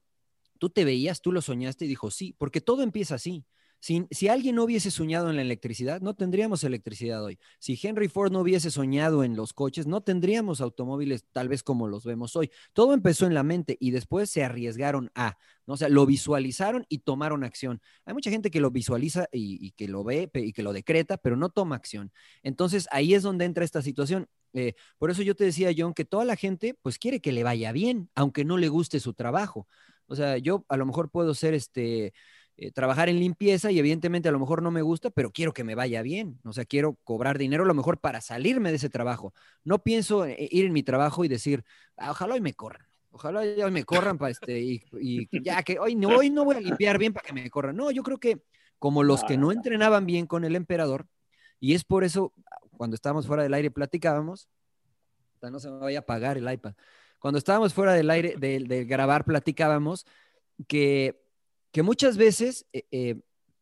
¿tú 0.59 0.71
te 0.71 0.85
veías, 0.85 1.21
tú 1.21 1.33
lo 1.33 1.41
soñaste? 1.43 1.85
Y 1.85 1.89
dijo, 1.89 2.11
sí, 2.11 2.35
porque 2.39 2.61
todo 2.61 2.83
empieza 2.83 3.15
así. 3.15 3.45
Si, 3.81 4.29
alguien 4.29 4.57
no 4.57 4.65
hubiese 4.65 4.91
soñado 4.91 5.31
en 5.31 5.37
la 5.37 5.43
electricidad, 5.43 6.01
no 6.01 6.15
tendríamos 6.15 6.65
electricidad 6.65 7.23
hoy. 7.23 7.39
Si 7.61 7.79
Henry 7.81 8.09
Ford 8.09 8.33
no 8.33 8.41
hubiese 8.41 8.73
soñado 8.73 9.23
en 9.23 9.37
los 9.37 9.53
coches, 9.53 9.87
no 9.87 10.01
tendríamos 10.03 10.61
automóviles 10.61 11.25
tal 11.33 11.49
vez 11.49 11.63
como 11.63 11.87
los 11.87 12.05
vemos 12.05 12.35
hoy. 12.35 12.51
Todo 12.73 12.93
empezó 12.93 13.27
en 13.27 13.35
la 13.35 13.45
mente 13.45 13.77
y 13.79 13.93
después 13.93 14.31
se 14.31 14.43
arriesgaron 14.43 15.13
a, 15.15 15.39
¿no? 15.65 15.75
o 15.75 15.77
sea, 15.77 15.89
lo 15.89 16.07
visualizaron 16.07 16.87
y 16.89 16.99
tomaron 16.99 17.45
acción. 17.45 17.81
Hay 18.05 18.15
mucha 18.15 18.31
gente 18.31 18.51
que 18.51 18.61
lo 18.61 18.73
visualiza 18.73 19.29
y, 19.31 19.71
que 19.73 19.87
lo 19.87 20.03
ve 20.03 20.29
y 20.35 20.53
que 20.53 20.65
lo 20.65 20.73
decreta, 20.73 21.17
pero 21.17 21.37
no 21.37 21.49
toma 21.49 21.77
acción. 21.77 22.11
Entonces 22.43 22.89
ahí 22.91 23.15
es 23.15 23.23
donde 23.23 23.45
entra 23.45 23.65
esta 23.65 23.81
situación. 23.81 24.29
Eh, 24.55 24.75
por 24.99 25.13
eso 25.13 25.23
yo 25.23 25.37
te 25.37 25.45
decía, 25.45 25.71
John, 25.77 25.95
que 25.95 26.05
toda 26.05 26.25
la 26.25 26.35
gente 26.35 26.77
pues 26.83 26.99
quiere 26.99 27.21
que 27.21 27.31
le 27.31 27.45
vaya 27.45 27.71
bien, 27.71 28.11
aunque 28.17 28.45
no 28.45 28.57
le 28.57 28.69
guste 28.69 28.99
su 28.99 29.15
trabajo. 29.15 29.69
O 30.09 30.17
sea, 30.17 30.39
yo 30.39 30.65
a 30.69 30.77
lo 30.77 30.87
mejor 30.87 31.11
puedo 31.11 31.35
ser 31.35 31.55
este 31.55 32.13
eh, 32.57 32.73
trabajar 32.73 33.09
en 33.09 33.21
limpieza 33.21 33.71
y 33.71 33.79
evidentemente 33.79 34.29
a 34.29 34.33
lo 34.33 34.41
mejor 34.41 34.63
no 34.63 34.73
me 34.73 34.83
gusta, 34.83 35.11
pero 35.11 35.31
quiero 35.31 35.53
que 35.53 35.63
me 35.63 35.77
vaya 35.77 36.03
bien. 36.03 36.41
O 36.45 36.53
sea, 36.53 36.65
quiero 36.65 36.99
cobrar 37.05 37.39
dinero 37.39 37.63
a 37.63 37.67
lo 37.67 37.75
mejor 37.75 37.99
para 37.99 38.21
salirme 38.21 38.71
de 38.71 38.77
ese 38.77 38.91
trabajo. 38.91 39.33
No 39.63 39.83
pienso 39.83 40.27
eh, 40.27 40.49
ir 40.51 40.65
en 40.65 40.73
mi 40.73 40.83
trabajo 40.83 41.25
y 41.25 41.29
decir, 41.29 41.63
"Ah, 41.97 42.11
ojalá 42.11 42.35
hoy 42.35 42.41
me 42.41 42.55
corran. 42.55 42.89
Ojalá 43.11 43.41
hoy 43.41 43.71
me 43.71 43.85
corran 43.85 44.19
para 44.19 44.31
este, 44.31 44.61
y, 44.61 44.83
y 45.01 45.43
ya 45.43 45.63
que 45.63 45.79
hoy 45.79 45.95
no, 45.95 46.09
hoy 46.09 46.31
no 46.31 46.45
voy 46.45 46.57
a 46.57 46.61
limpiar 46.61 46.99
bien 46.99 47.13
para 47.13 47.27
que 47.27 47.33
me 47.33 47.49
corran. 47.49 47.77
No, 47.77 47.91
yo 47.91 48.03
creo 48.03 48.19
que 48.19 48.43
como 48.79 49.03
los 49.03 49.25
que 49.25 49.37
no 49.37 49.53
entrenaban 49.53 50.05
bien 50.05 50.27
con 50.27 50.45
el 50.45 50.57
emperador, 50.57 51.07
y 51.61 51.75
es 51.75 51.85
por 51.85 52.05
eso, 52.05 52.33
cuando 52.77 52.95
estábamos 52.95 53.27
fuera 53.27 53.43
del 53.43 53.55
aire 53.55 53.71
platicábamos, 53.71 54.49
no 55.43 55.61
se 55.61 55.71
me 55.71 55.79
vaya 55.79 55.99
a 55.99 56.03
apagar 56.03 56.39
el 56.39 56.51
iPad. 56.53 56.75
Cuando 57.19 57.39
estábamos 57.39 57.75
fuera 57.75 57.95
del 57.95 58.11
aire, 58.11 58.35
de, 58.39 58.61
de 58.61 58.85
grabar, 58.85 59.25
platicábamos 59.25 60.07
que, 60.67 61.21
que 61.73 61.83
muchas 61.83 62.17
veces 62.17 62.67
eh, 62.73 62.87
eh, 62.91 63.21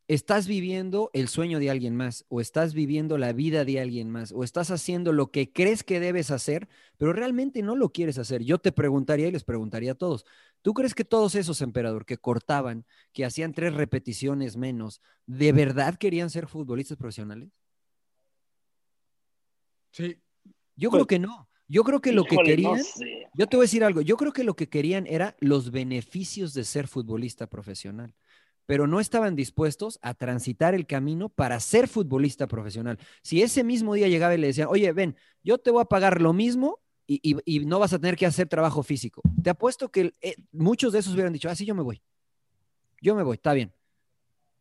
estás 0.08 0.46
viviendo 0.46 1.10
el 1.12 1.28
sueño 1.28 1.58
de 1.58 1.70
alguien 1.70 1.96
más, 1.96 2.24
o 2.28 2.40
estás 2.40 2.74
viviendo 2.74 3.18
la 3.18 3.32
vida 3.32 3.64
de 3.64 3.80
alguien 3.80 4.10
más, 4.10 4.32
o 4.32 4.44
estás 4.44 4.70
haciendo 4.70 5.12
lo 5.12 5.30
que 5.30 5.52
crees 5.52 5.82
que 5.82 6.00
debes 6.00 6.30
hacer, 6.30 6.68
pero 6.96 7.12
realmente 7.12 7.62
no 7.62 7.74
lo 7.74 7.90
quieres 7.90 8.18
hacer. 8.18 8.42
Yo 8.42 8.58
te 8.58 8.72
preguntaría 8.72 9.28
y 9.28 9.32
les 9.32 9.44
preguntaría 9.44 9.92
a 9.92 9.96
todos, 9.96 10.24
¿tú 10.62 10.74
crees 10.74 10.94
que 10.94 11.04
todos 11.04 11.34
esos, 11.34 11.60
emperador, 11.60 12.06
que 12.06 12.18
cortaban, 12.18 12.86
que 13.12 13.24
hacían 13.24 13.52
tres 13.52 13.74
repeticiones 13.74 14.56
menos, 14.56 15.00
de 15.26 15.52
verdad 15.52 15.96
querían 15.96 16.30
ser 16.30 16.46
futbolistas 16.46 16.96
profesionales? 16.96 17.50
Sí. 19.90 20.20
Yo 20.76 20.90
creo 20.90 21.06
que 21.06 21.18
no. 21.18 21.48
Yo 21.68 21.82
creo 21.84 22.00
que 22.00 22.12
lo 22.12 22.24
que 22.24 22.36
no 22.36 22.42
querían, 22.44 22.78
sé. 22.78 23.28
yo 23.34 23.46
te 23.46 23.56
voy 23.56 23.64
a 23.64 23.68
decir 23.68 23.82
algo, 23.84 24.00
yo 24.00 24.16
creo 24.16 24.32
que 24.32 24.44
lo 24.44 24.54
que 24.54 24.68
querían 24.68 25.06
era 25.06 25.36
los 25.40 25.70
beneficios 25.70 26.54
de 26.54 26.64
ser 26.64 26.86
futbolista 26.86 27.48
profesional, 27.48 28.14
pero 28.66 28.86
no 28.86 29.00
estaban 29.00 29.34
dispuestos 29.36 29.98
a 30.02 30.14
transitar 30.14 30.74
el 30.74 30.86
camino 30.86 31.28
para 31.28 31.58
ser 31.60 31.88
futbolista 31.88 32.46
profesional. 32.46 32.98
Si 33.22 33.42
ese 33.42 33.64
mismo 33.64 33.94
día 33.94 34.08
llegaba 34.08 34.34
y 34.34 34.38
le 34.38 34.48
decían, 34.48 34.68
oye, 34.70 34.92
ven, 34.92 35.16
yo 35.42 35.58
te 35.58 35.70
voy 35.70 35.82
a 35.82 35.86
pagar 35.86 36.20
lo 36.20 36.32
mismo 36.32 36.80
y, 37.06 37.20
y- 37.22 37.36
y 37.44 37.64
no 37.64 37.78
vas 37.78 37.92
a 37.92 37.98
tener 37.98 38.16
que 38.16 38.26
hacer 38.26 38.48
trabajo 38.48 38.82
físico. 38.82 39.22
Te 39.42 39.50
apuesto 39.50 39.90
que 39.90 40.12
eh, 40.20 40.36
muchos 40.52 40.92
de 40.92 41.00
esos 41.00 41.14
hubieran 41.14 41.32
dicho, 41.32 41.48
ah, 41.48 41.54
sí, 41.54 41.64
yo 41.64 41.74
me 41.74 41.82
voy. 41.82 42.02
Yo 43.00 43.14
me 43.14 43.22
voy, 43.22 43.34
está 43.34 43.52
bien. 43.52 43.72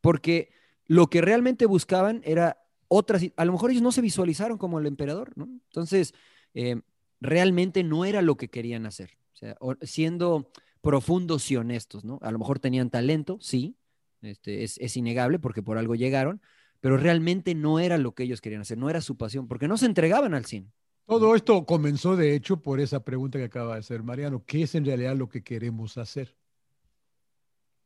Porque 0.01 0.49
lo 0.85 1.07
que 1.07 1.21
realmente 1.21 1.65
buscaban 1.65 2.21
era 2.25 2.61
otras, 2.87 3.23
a 3.35 3.45
lo 3.45 3.51
mejor 3.53 3.71
ellos 3.71 3.81
no 3.81 3.91
se 3.91 4.01
visualizaron 4.01 4.57
como 4.59 4.77
el 4.79 4.85
emperador, 4.85 5.31
¿no? 5.35 5.45
Entonces, 5.45 6.13
eh, 6.53 6.81
realmente 7.25 7.83
no 7.83 8.05
era 8.05 8.21
lo 8.21 8.37
que 8.37 8.49
querían 8.49 8.85
hacer. 8.85 9.17
O 9.33 9.37
sea, 9.37 9.57
siendo 9.81 10.51
profundos 10.81 11.49
y 11.51 11.57
honestos, 11.57 12.05
¿no? 12.05 12.19
A 12.21 12.31
lo 12.31 12.39
mejor 12.39 12.59
tenían 12.59 12.89
talento, 12.89 13.37
sí, 13.41 13.75
este, 14.21 14.63
es, 14.63 14.77
es 14.77 14.95
innegable 14.97 15.39
porque 15.39 15.61
por 15.61 15.77
algo 15.77 15.95
llegaron, 15.95 16.41
pero 16.79 16.97
realmente 16.97 17.55
no 17.55 17.79
era 17.79 17.97
lo 17.97 18.13
que 18.13 18.23
ellos 18.23 18.41
querían 18.41 18.61
hacer, 18.61 18.77
no 18.77 18.89
era 18.89 19.01
su 19.01 19.17
pasión, 19.17 19.47
porque 19.47 19.67
no 19.67 19.77
se 19.77 19.87
entregaban 19.87 20.33
al 20.33 20.45
cine. 20.45 20.71
Todo 21.05 21.35
esto 21.35 21.65
comenzó, 21.65 22.15
de 22.15 22.35
hecho, 22.35 22.61
por 22.61 22.79
esa 22.79 23.03
pregunta 23.03 23.37
que 23.37 23.45
acaba 23.45 23.73
de 23.73 23.79
hacer 23.79 24.01
Mariano. 24.01 24.43
¿Qué 24.45 24.63
es 24.63 24.73
en 24.73 24.85
realidad 24.85 25.15
lo 25.15 25.29
que 25.29 25.43
queremos 25.43 25.97
hacer? 25.97 26.35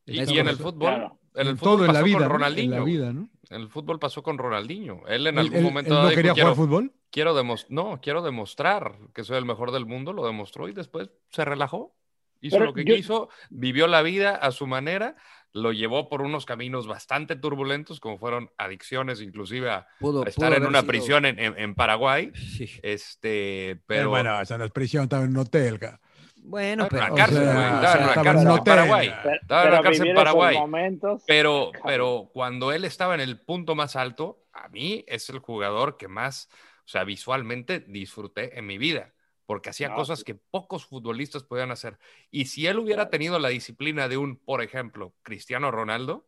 Y, 0.05 0.19
Eso 0.19 0.33
y 0.33 0.39
en 0.39 0.47
el 0.47 0.55
fútbol, 0.55 0.95
Claro. 0.95 1.18
En 1.35 1.47
el 1.47 1.57
fútbol 1.57 1.77
todo, 1.77 1.85
en 1.85 1.87
la 1.87 1.93
pasó 1.93 2.05
vida, 2.05 2.17
con 2.17 2.21
¿no? 2.21 2.25
En 2.25 2.31
Ronaldinho. 2.39 2.75
la 2.77 2.83
vida, 2.83 3.13
¿no? 3.13 3.29
En 3.49 3.61
el 3.61 3.69
fútbol 3.69 3.99
pasó 3.99 4.21
con 4.23 4.37
Ronaldinho. 4.37 5.01
Él 5.07 5.27
en 5.27 5.37
algún 5.39 5.57
él- 5.57 5.63
momento 5.63 5.91
él 5.93 5.95
no 6.01 6.03
dijo, 6.09 6.15
quería 6.15 6.33
quiero, 6.33 6.49
jugar 6.55 6.67
fútbol. 6.67 6.91
quiero 7.11 7.33
no, 7.69 7.99
quiero 8.01 8.21
demostrar 8.21 8.97
que 9.13 9.23
soy 9.23 9.37
el 9.37 9.45
mejor 9.45 9.71
del 9.71 9.85
mundo, 9.85 10.13
lo 10.13 10.25
demostró 10.25 10.67
y 10.67 10.73
después 10.73 11.09
se 11.31 11.45
relajó. 11.45 11.95
Hizo 12.41 12.55
Pero 12.55 12.67
lo 12.67 12.73
que 12.73 12.85
yo- 12.85 12.95
quiso, 12.95 13.29
vivió 13.49 13.87
la 13.87 14.01
vida 14.01 14.33
a 14.35 14.51
su 14.51 14.65
manera, 14.65 15.15
lo 15.51 15.73
llevó 15.73 16.07
por 16.07 16.21
unos 16.21 16.45
caminos 16.45 16.87
bastante 16.87 17.35
turbulentos, 17.35 17.99
como 17.99 18.17
fueron 18.17 18.49
adicciones, 18.57 19.19
inclusive 19.19 19.69
a, 19.71 19.87
Pudo, 19.99 20.23
a 20.23 20.29
estar 20.29 20.49
pudo 20.49 20.57
en 20.57 20.65
una 20.67 20.79
sido- 20.81 20.87
prisión 20.87 21.25
en, 21.25 21.37
en- 21.39 21.57
en 21.57 21.75
Paraguay. 21.75 22.31
Sí. 22.35 22.69
Este, 22.81 23.81
Pero 23.87 24.01
pero 24.01 24.09
bueno, 24.11 24.39
esa 24.39 24.57
no 24.57 24.63
es 24.63 24.71
prisión, 24.71 25.03
estaba 25.03 25.23
en 25.23 25.31
un 25.31 25.37
hotel. 25.37 25.79
ca. 25.79 25.99
Bueno, 26.41 26.83
Estaba 26.85 27.07
en 27.07 27.13
pero... 27.13 27.13
una 27.13 27.25
cárcel, 27.25 27.43
o 27.43 27.45
sea, 27.45 27.53
güey, 27.53 27.65
o 27.65 27.75
estaba 27.75 27.91
sea, 27.93 28.01
en 28.01 28.03
una 28.07 28.23
cárcel. 28.23 28.63
Paraguay. 28.65 29.13
Pero, 29.23 29.35
Estaba 29.41 29.75
en 29.77 29.83
cárcel 29.83 30.07
en 30.07 30.15
Paraguay. 30.15 30.57
momentos, 30.57 31.23
Pero, 31.27 31.71
pero 31.85 32.29
cuando 32.33 32.71
él 32.71 32.85
estaba 32.85 33.13
en 33.15 33.21
el 33.21 33.39
punto 33.39 33.75
más 33.75 33.95
alto, 33.95 34.45
a 34.53 34.67
mí 34.69 35.03
es 35.07 35.29
el 35.29 35.39
jugador 35.39 35.97
que 35.97 36.07
más, 36.07 36.49
o 36.85 36.87
sea, 36.87 37.03
visualmente 37.03 37.79
disfruté 37.81 38.57
en 38.57 38.65
mi 38.65 38.77
vida, 38.77 39.13
porque 39.45 39.69
hacía 39.69 39.89
No, 39.89 39.95
cosas 39.95 40.19
sí. 40.19 40.25
que 40.25 40.35
pocos 40.35 40.85
futbolistas 40.85 41.43
podían 41.43 41.71
hacer. 41.71 41.99
Y 42.31 42.45
si 42.45 42.65
él 42.67 42.79
hubiera 42.79 43.09
tenido 43.09 43.37
la 43.37 43.49
disciplina 43.49 44.07
de 44.07 44.17
un, 44.17 44.37
por 44.37 44.61
ejemplo, 44.63 45.13
Cristiano 45.21 45.71
Ronaldo, 45.71 46.27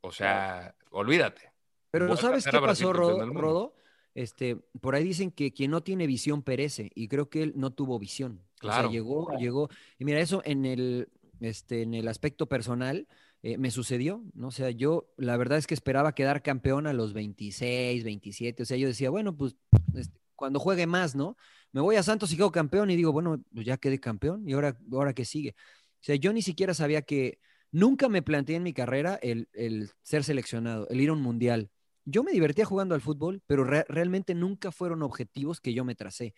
o 0.00 0.12
sea, 0.12 0.74
olvídate. 0.90 1.52
Pero 1.90 2.16
¿sabes 2.16 2.44
qué 2.44 2.58
pasó, 2.60 2.92
Rodo? 2.92 3.24
Rodo? 3.32 3.74
Este, 4.14 4.56
por 4.80 4.94
ahí 4.94 5.04
dicen 5.04 5.30
que 5.30 5.52
quien 5.52 5.70
no 5.70 5.82
tiene 5.82 6.06
visión 6.06 6.42
perece, 6.42 6.90
y 6.94 7.08
creo 7.08 7.30
que 7.30 7.42
él 7.44 7.52
no 7.56 7.70
tuvo 7.72 7.98
visión. 7.98 8.44
O 8.62 8.66
sea, 8.66 8.80
Claro. 8.80 8.90
llegó, 8.90 9.30
llegó, 9.38 9.68
y 9.98 10.04
mira, 10.04 10.20
eso 10.20 10.42
en 10.44 10.64
el, 10.64 11.08
este, 11.40 11.82
en 11.82 11.94
el 11.94 12.08
aspecto 12.08 12.46
personal 12.46 13.06
eh, 13.42 13.56
me 13.58 13.70
sucedió, 13.70 14.24
¿no? 14.34 14.48
O 14.48 14.50
sea, 14.50 14.70
yo 14.70 15.12
la 15.16 15.36
verdad 15.36 15.58
es 15.58 15.66
que 15.66 15.74
esperaba 15.74 16.14
quedar 16.14 16.42
campeón 16.42 16.86
a 16.86 16.92
los 16.92 17.12
26, 17.12 18.02
27, 18.04 18.62
o 18.62 18.66
sea, 18.66 18.76
yo 18.76 18.88
decía, 18.88 19.10
bueno, 19.10 19.36
pues 19.36 19.56
este, 19.94 20.18
cuando 20.34 20.58
juegue 20.58 20.86
más, 20.86 21.14
¿no? 21.14 21.36
Me 21.72 21.80
voy 21.80 21.96
a 21.96 22.02
Santos 22.02 22.32
y 22.32 22.36
quedo 22.36 22.50
campeón 22.50 22.90
y 22.90 22.96
digo, 22.96 23.12
bueno, 23.12 23.42
pues 23.54 23.66
ya 23.66 23.76
quedé 23.76 24.00
campeón, 24.00 24.48
y 24.48 24.54
ahora, 24.54 24.76
ahora 24.92 25.12
qué 25.12 25.24
sigue. 25.24 25.54
O 26.00 26.02
sea, 26.04 26.16
yo 26.16 26.32
ni 26.32 26.42
siquiera 26.42 26.74
sabía 26.74 27.02
que, 27.02 27.38
nunca 27.70 28.08
me 28.08 28.22
planteé 28.22 28.56
en 28.56 28.62
mi 28.62 28.72
carrera 28.72 29.18
el, 29.22 29.48
el 29.52 29.90
ser 30.02 30.24
seleccionado, 30.24 30.88
el 30.88 31.00
ir 31.00 31.10
a 31.10 31.12
un 31.12 31.22
mundial. 31.22 31.70
Yo 32.04 32.22
me 32.22 32.32
divertía 32.32 32.64
jugando 32.64 32.94
al 32.94 33.00
fútbol, 33.00 33.42
pero 33.46 33.64
re- 33.64 33.84
realmente 33.88 34.34
nunca 34.34 34.72
fueron 34.72 35.02
objetivos 35.02 35.60
que 35.60 35.74
yo 35.74 35.84
me 35.84 35.94
tracé. 35.94 36.34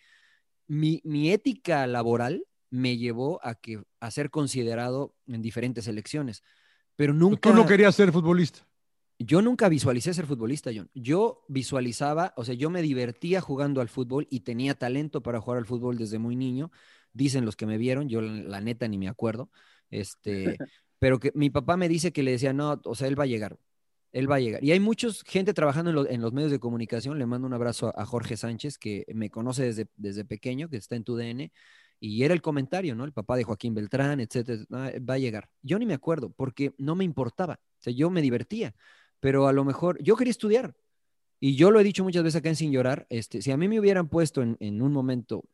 Mi, 0.71 1.01
mi 1.03 1.31
ética 1.31 1.85
laboral 1.85 2.45
me 2.69 2.95
llevó 2.95 3.45
a, 3.45 3.55
que, 3.55 3.83
a 3.99 4.09
ser 4.09 4.29
considerado 4.29 5.17
en 5.27 5.41
diferentes 5.41 5.83
selecciones, 5.83 6.43
pero 6.95 7.13
nunca... 7.13 7.49
Tú 7.49 7.53
no 7.53 7.65
querías 7.65 7.93
ser 7.93 8.13
futbolista. 8.13 8.65
Yo 9.19 9.41
nunca 9.41 9.67
visualicé 9.67 10.13
ser 10.13 10.25
futbolista, 10.25 10.71
John. 10.73 10.89
Yo 10.93 11.43
visualizaba, 11.49 12.33
o 12.37 12.45
sea, 12.45 12.55
yo 12.55 12.69
me 12.69 12.81
divertía 12.81 13.41
jugando 13.41 13.81
al 13.81 13.89
fútbol 13.89 14.27
y 14.29 14.39
tenía 14.39 14.73
talento 14.73 15.21
para 15.21 15.41
jugar 15.41 15.57
al 15.57 15.65
fútbol 15.65 15.97
desde 15.97 16.19
muy 16.19 16.37
niño. 16.37 16.71
Dicen 17.11 17.43
los 17.43 17.57
que 17.57 17.65
me 17.65 17.77
vieron, 17.77 18.07
yo 18.07 18.21
la, 18.21 18.31
la 18.31 18.61
neta 18.61 18.87
ni 18.87 18.97
me 18.97 19.09
acuerdo. 19.09 19.51
Este, 19.89 20.57
pero 20.99 21.19
que 21.19 21.33
mi 21.35 21.49
papá 21.49 21.75
me 21.75 21.89
dice 21.89 22.13
que 22.13 22.23
le 22.23 22.31
decía, 22.31 22.53
no, 22.53 22.79
o 22.85 22.95
sea, 22.95 23.09
él 23.09 23.19
va 23.19 23.25
a 23.25 23.27
llegar. 23.27 23.59
Él 24.11 24.29
va 24.29 24.35
a 24.35 24.39
llegar. 24.39 24.63
Y 24.63 24.71
hay 24.71 24.79
mucha 24.79 25.07
gente 25.25 25.53
trabajando 25.53 25.89
en, 25.91 25.95
lo- 25.95 26.09
en 26.09 26.21
los 26.21 26.33
medios 26.33 26.51
de 26.51 26.59
comunicación. 26.59 27.17
Le 27.19 27.25
mando 27.25 27.47
un 27.47 27.53
abrazo 27.53 27.87
a, 27.97 28.01
a 28.01 28.05
Jorge 28.05 28.35
Sánchez, 28.37 28.77
que 28.77 29.05
me 29.13 29.29
conoce 29.29 29.63
desde, 29.63 29.87
desde 29.95 30.25
pequeño, 30.25 30.69
que 30.69 30.77
está 30.77 30.95
en 30.95 31.03
tu 31.03 31.15
DN. 31.15 31.51
Y 31.99 32.23
era 32.23 32.33
el 32.33 32.41
comentario, 32.41 32.95
¿no? 32.95 33.05
El 33.05 33.13
papá 33.13 33.35
de 33.37 33.43
Joaquín 33.43 33.73
Beltrán, 33.75 34.19
etcétera. 34.19 34.63
"Ah, 34.71 34.91
va 35.07 35.13
a 35.15 35.17
llegar. 35.19 35.49
Yo 35.61 35.77
ni 35.79 35.85
me 35.85 35.93
acuerdo, 35.93 36.31
porque 36.31 36.73
no 36.77 36.95
me 36.95 37.03
importaba. 37.05 37.55
O 37.55 37.81
sea, 37.83 37.93
yo 37.93 38.09
me 38.09 38.21
divertía. 38.21 38.73
Pero 39.19 39.47
a 39.47 39.53
lo 39.53 39.63
mejor, 39.63 40.01
yo 40.03 40.15
quería 40.15 40.31
estudiar. 40.31 40.73
Y 41.39 41.55
yo 41.55 41.71
lo 41.71 41.79
he 41.79 41.83
dicho 41.83 42.03
muchas 42.03 42.23
veces 42.23 42.39
acá 42.39 42.49
en 42.49 42.55
Sin 42.55 42.71
Llorar. 42.71 43.07
Este, 43.09 43.41
si 43.41 43.51
a 43.51 43.57
mí 43.57 43.67
me 43.67 43.79
hubieran 43.79 44.09
puesto 44.09 44.41
en, 44.41 44.57
en 44.59 44.81
un 44.81 44.91
momento, 44.93 45.45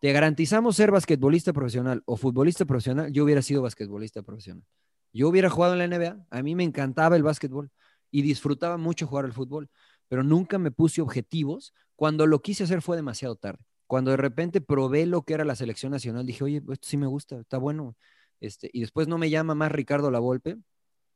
te 0.00 0.12
garantizamos 0.12 0.76
ser 0.76 0.90
basquetbolista 0.90 1.52
profesional 1.52 2.02
o 2.06 2.16
futbolista 2.16 2.64
profesional, 2.66 3.10
yo 3.12 3.24
hubiera 3.24 3.42
sido 3.42 3.62
basquetbolista 3.62 4.22
profesional. 4.22 4.64
Yo 5.12 5.28
hubiera 5.28 5.48
jugado 5.50 5.74
en 5.74 5.78
la 5.80 5.84
NBA. 5.98 6.26
A 6.30 6.42
mí 6.42 6.54
me 6.54 6.64
encantaba 6.64 7.16
el 7.16 7.22
básquetbol 7.22 7.70
y 8.10 8.22
disfrutaba 8.22 8.76
mucho 8.76 9.06
jugar 9.06 9.24
al 9.24 9.32
fútbol, 9.32 9.68
pero 10.08 10.22
nunca 10.22 10.58
me 10.58 10.70
puse 10.70 11.00
objetivos. 11.02 11.74
Cuando 11.96 12.26
lo 12.26 12.40
quise 12.42 12.64
hacer 12.64 12.82
fue 12.82 12.96
demasiado 12.96 13.36
tarde. 13.36 13.64
Cuando 13.86 14.10
de 14.10 14.16
repente 14.18 14.60
probé 14.60 15.06
lo 15.06 15.22
que 15.22 15.34
era 15.34 15.44
la 15.44 15.56
selección 15.56 15.92
nacional, 15.92 16.26
dije, 16.26 16.44
oye, 16.44 16.56
esto 16.58 16.88
sí 16.88 16.96
me 16.96 17.06
gusta, 17.06 17.38
está 17.40 17.58
bueno. 17.58 17.96
Este, 18.40 18.68
y 18.72 18.80
después 18.80 19.08
no 19.08 19.18
me 19.18 19.30
llama 19.30 19.54
más 19.54 19.72
Ricardo 19.72 20.10
Lavolpe. 20.10 20.56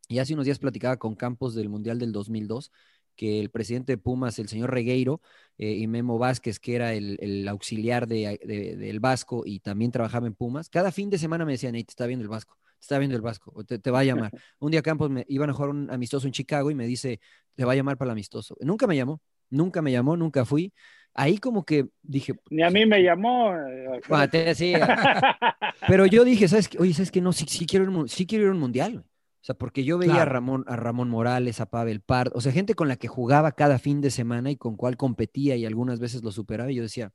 Y 0.09 0.19
hace 0.19 0.35
unos 0.35 0.45
días 0.47 0.59
platicaba 0.59 0.97
con 0.99 1.15
Campos 1.15 1.55
del 1.55 1.69
Mundial 1.69 1.99
del 1.99 2.13
2002, 2.13 2.73
que 3.17 3.41
el 3.41 3.51
presidente 3.51 3.93
de 3.93 3.99
Pumas, 3.99 4.39
el 4.39 4.49
señor 4.49 4.71
Regueiro, 4.73 5.21
eh, 5.59 5.73
y 5.75 5.87
Memo 5.87 6.19
Vázquez, 6.19 6.59
que 6.59 6.75
era 6.75 6.95
el, 6.95 7.17
el 7.21 7.47
auxiliar 7.49 8.07
de, 8.09 8.41
de- 8.45 8.77
del 8.77 9.01
Vasco 9.01 9.43
y 9.47 9.61
también 9.61 9.93
trabajaba 9.93 10.27
en 10.27 10.35
Pumas, 10.35 10.69
cada 10.69 10.91
fin 10.93 11.11
de 11.11 11.19
semana 11.19 11.45
me 11.45 11.53
decían, 11.53 11.75
hey, 11.77 11.85
te 11.85 11.93
está 11.93 12.07
viendo 12.07 12.23
el 12.25 12.29
Vasco, 12.29 12.59
está 12.81 12.99
viendo 12.99 13.17
el 13.17 13.23
Vasco, 13.23 13.53
o 13.55 13.65
te, 13.65 13.79
te 13.79 13.91
va 13.91 14.01
a 14.01 14.05
llamar. 14.05 14.31
Un 14.59 14.71
día 14.73 14.83
Campos 14.83 15.11
me 15.11 15.25
iban 15.29 15.51
a 15.51 15.53
jugar 15.53 15.71
un 15.71 15.91
amistoso 15.91 16.27
en 16.27 16.33
Chicago 16.33 16.71
y 16.71 16.75
me 16.75 16.87
dice, 16.87 17.21
te 17.55 17.65
va 17.65 17.73
a 17.73 17.77
llamar 17.77 17.97
para 17.97 18.09
el 18.09 18.13
amistoso. 18.13 18.57
Nunca 18.61 18.87
me 18.87 18.97
llamó, 18.97 19.21
nunca 19.51 19.83
me 19.83 19.93
llamó, 19.93 20.17
nunca 20.17 20.45
fui. 20.45 20.73
Ahí 21.13 21.39
como 21.39 21.65
que 21.65 21.89
dije, 22.03 22.35
Ni 22.51 22.63
a 22.63 22.71
mí 22.71 22.87
me 22.87 23.03
llamó. 23.03 23.53
eh, 23.57 24.01
bueno, 24.09 24.29
te 24.31 24.45
decía. 24.45 24.87
Pero 25.89 26.07
yo 26.07 26.25
dije, 26.25 26.47
¿sabes 26.49 26.69
qué? 26.69 26.79
Oye, 26.79 26.95
¿sabes 26.95 27.11
qué? 27.11 27.21
No, 27.21 27.33
sí, 27.33 27.47
sí 27.49 27.67
quiero 27.67 27.85
ir, 28.03 28.09
sí 28.09 28.27
quiero 28.27 28.45
ir 28.45 28.51
a 28.51 28.53
un 28.53 28.61
mundial. 28.61 28.93
güey. 28.93 29.05
O 29.05 29.43
sea, 29.45 29.55
porque 29.57 29.85
yo 29.85 29.97
veía 29.99 30.23
a. 30.23 30.25
Ramón, 30.25 30.65
a 30.69 30.77
Ramón 30.77 31.09
Morales, 31.09 31.61
a 31.61 31.67
Pavel 31.67 32.01
Pardo, 32.03 32.33
o 32.37 32.41
sea, 32.41 32.53
gente 32.53 32.75
con 32.75 32.89
la 32.89 32.97
que 32.97 33.09
jugaba 33.09 33.53
cada 33.53 33.79
fin 33.79 34.01
de 34.01 34.11
semana 34.11 34.51
y 34.51 34.57
con 34.57 34.77
cual 34.77 34.97
competía 34.97 35.57
y 35.57 35.65
algunas 35.65 35.99
veces 35.99 36.23
lo 36.23 36.31
superaba. 36.31 36.71
Y 36.71 36.77
yo 36.77 36.83
decía, 36.83 37.11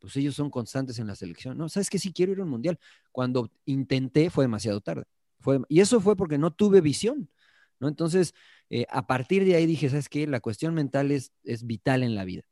pues 0.00 0.16
ellos 0.16 0.34
son 0.34 0.50
constantes 0.50 0.98
en 0.98 1.06
la 1.06 1.14
selección. 1.14 1.56
No, 1.56 1.68
¿sabes 1.68 1.90
qué? 1.90 1.98
Sí 1.98 2.12
quiero 2.12 2.32
ir 2.32 2.40
a 2.40 2.44
un 2.44 2.50
mundial. 2.50 2.78
Cuando 3.12 3.50
intenté 3.66 4.30
fue 4.30 4.44
demasiado 4.44 4.80
tarde. 4.80 5.04
Fue, 5.40 5.60
y 5.68 5.80
eso 5.80 6.00
fue 6.00 6.16
porque 6.16 6.38
no 6.38 6.50
tuve 6.52 6.80
visión. 6.80 7.30
¿no? 7.78 7.88
Entonces, 7.88 8.34
eh, 8.70 8.86
a 8.90 9.06
partir 9.06 9.44
de 9.44 9.56
ahí 9.56 9.66
dije, 9.66 9.88
¿sabes 9.88 10.08
qué? 10.08 10.26
La 10.26 10.40
cuestión 10.40 10.74
mental 10.74 11.12
es, 11.12 11.32
es 11.44 11.66
vital 11.66 12.02
en 12.02 12.14
la 12.14 12.24
vida. 12.24 12.42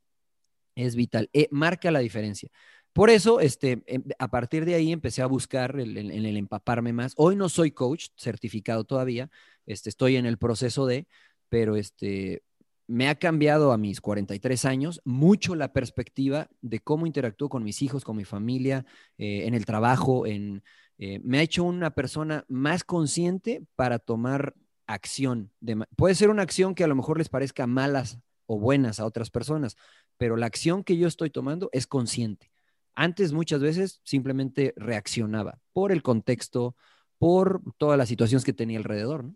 Es 0.74 0.94
vital. 0.94 1.28
Eh, 1.32 1.48
marca 1.50 1.90
la 1.90 2.00
diferencia. 2.00 2.50
Por 2.92 3.10
eso, 3.10 3.40
este, 3.40 3.82
em, 3.86 4.04
a 4.18 4.28
partir 4.28 4.64
de 4.64 4.74
ahí 4.74 4.92
empecé 4.92 5.22
a 5.22 5.26
buscar 5.26 5.78
el, 5.78 5.96
el, 5.96 6.10
el, 6.10 6.36
empaparme 6.36 6.92
más. 6.92 7.14
Hoy 7.16 7.36
no 7.36 7.48
soy 7.48 7.70
coach 7.70 8.08
certificado 8.16 8.84
todavía, 8.84 9.30
este, 9.66 9.88
estoy 9.90 10.16
en 10.16 10.26
el 10.26 10.38
proceso 10.38 10.86
de, 10.86 11.06
pero 11.48 11.76
este, 11.76 12.42
me 12.88 13.08
ha 13.08 13.14
cambiado 13.14 13.70
a 13.70 13.78
mis 13.78 14.00
43 14.00 14.64
años 14.64 15.00
mucho 15.04 15.54
la 15.54 15.72
perspectiva 15.72 16.48
de 16.62 16.80
cómo 16.80 17.06
interactúo 17.06 17.48
con 17.48 17.62
mis 17.62 17.82
hijos, 17.82 18.02
con 18.02 18.16
mi 18.16 18.24
familia, 18.24 18.84
eh, 19.18 19.46
en 19.46 19.54
el 19.54 19.66
trabajo, 19.66 20.26
en, 20.26 20.64
eh, 20.98 21.20
me 21.22 21.38
ha 21.38 21.42
hecho 21.42 21.64
una 21.64 21.90
persona 21.90 22.44
más 22.48 22.84
consciente 22.84 23.62
para 23.76 23.98
tomar 23.98 24.54
acción. 24.86 25.52
De, 25.60 25.76
puede 25.96 26.14
ser 26.14 26.30
una 26.30 26.42
acción 26.42 26.74
que 26.74 26.82
a 26.82 26.88
lo 26.88 26.96
mejor 26.96 27.18
les 27.18 27.28
parezca 27.28 27.66
malas 27.66 28.18
o 28.46 28.58
buenas 28.58 28.98
a 28.98 29.04
otras 29.04 29.30
personas, 29.30 29.76
pero 30.16 30.36
la 30.36 30.46
acción 30.46 30.82
que 30.82 30.96
yo 30.96 31.06
estoy 31.06 31.30
tomando 31.30 31.68
es 31.72 31.86
consciente. 31.86 32.50
Antes 32.94 33.32
muchas 33.32 33.60
veces 33.60 34.00
simplemente 34.02 34.72
reaccionaba 34.76 35.60
por 35.72 35.92
el 35.92 36.02
contexto, 36.02 36.74
por 37.18 37.60
todas 37.76 37.98
las 37.98 38.08
situaciones 38.08 38.44
que 38.44 38.54
tenía 38.54 38.78
alrededor. 38.78 39.30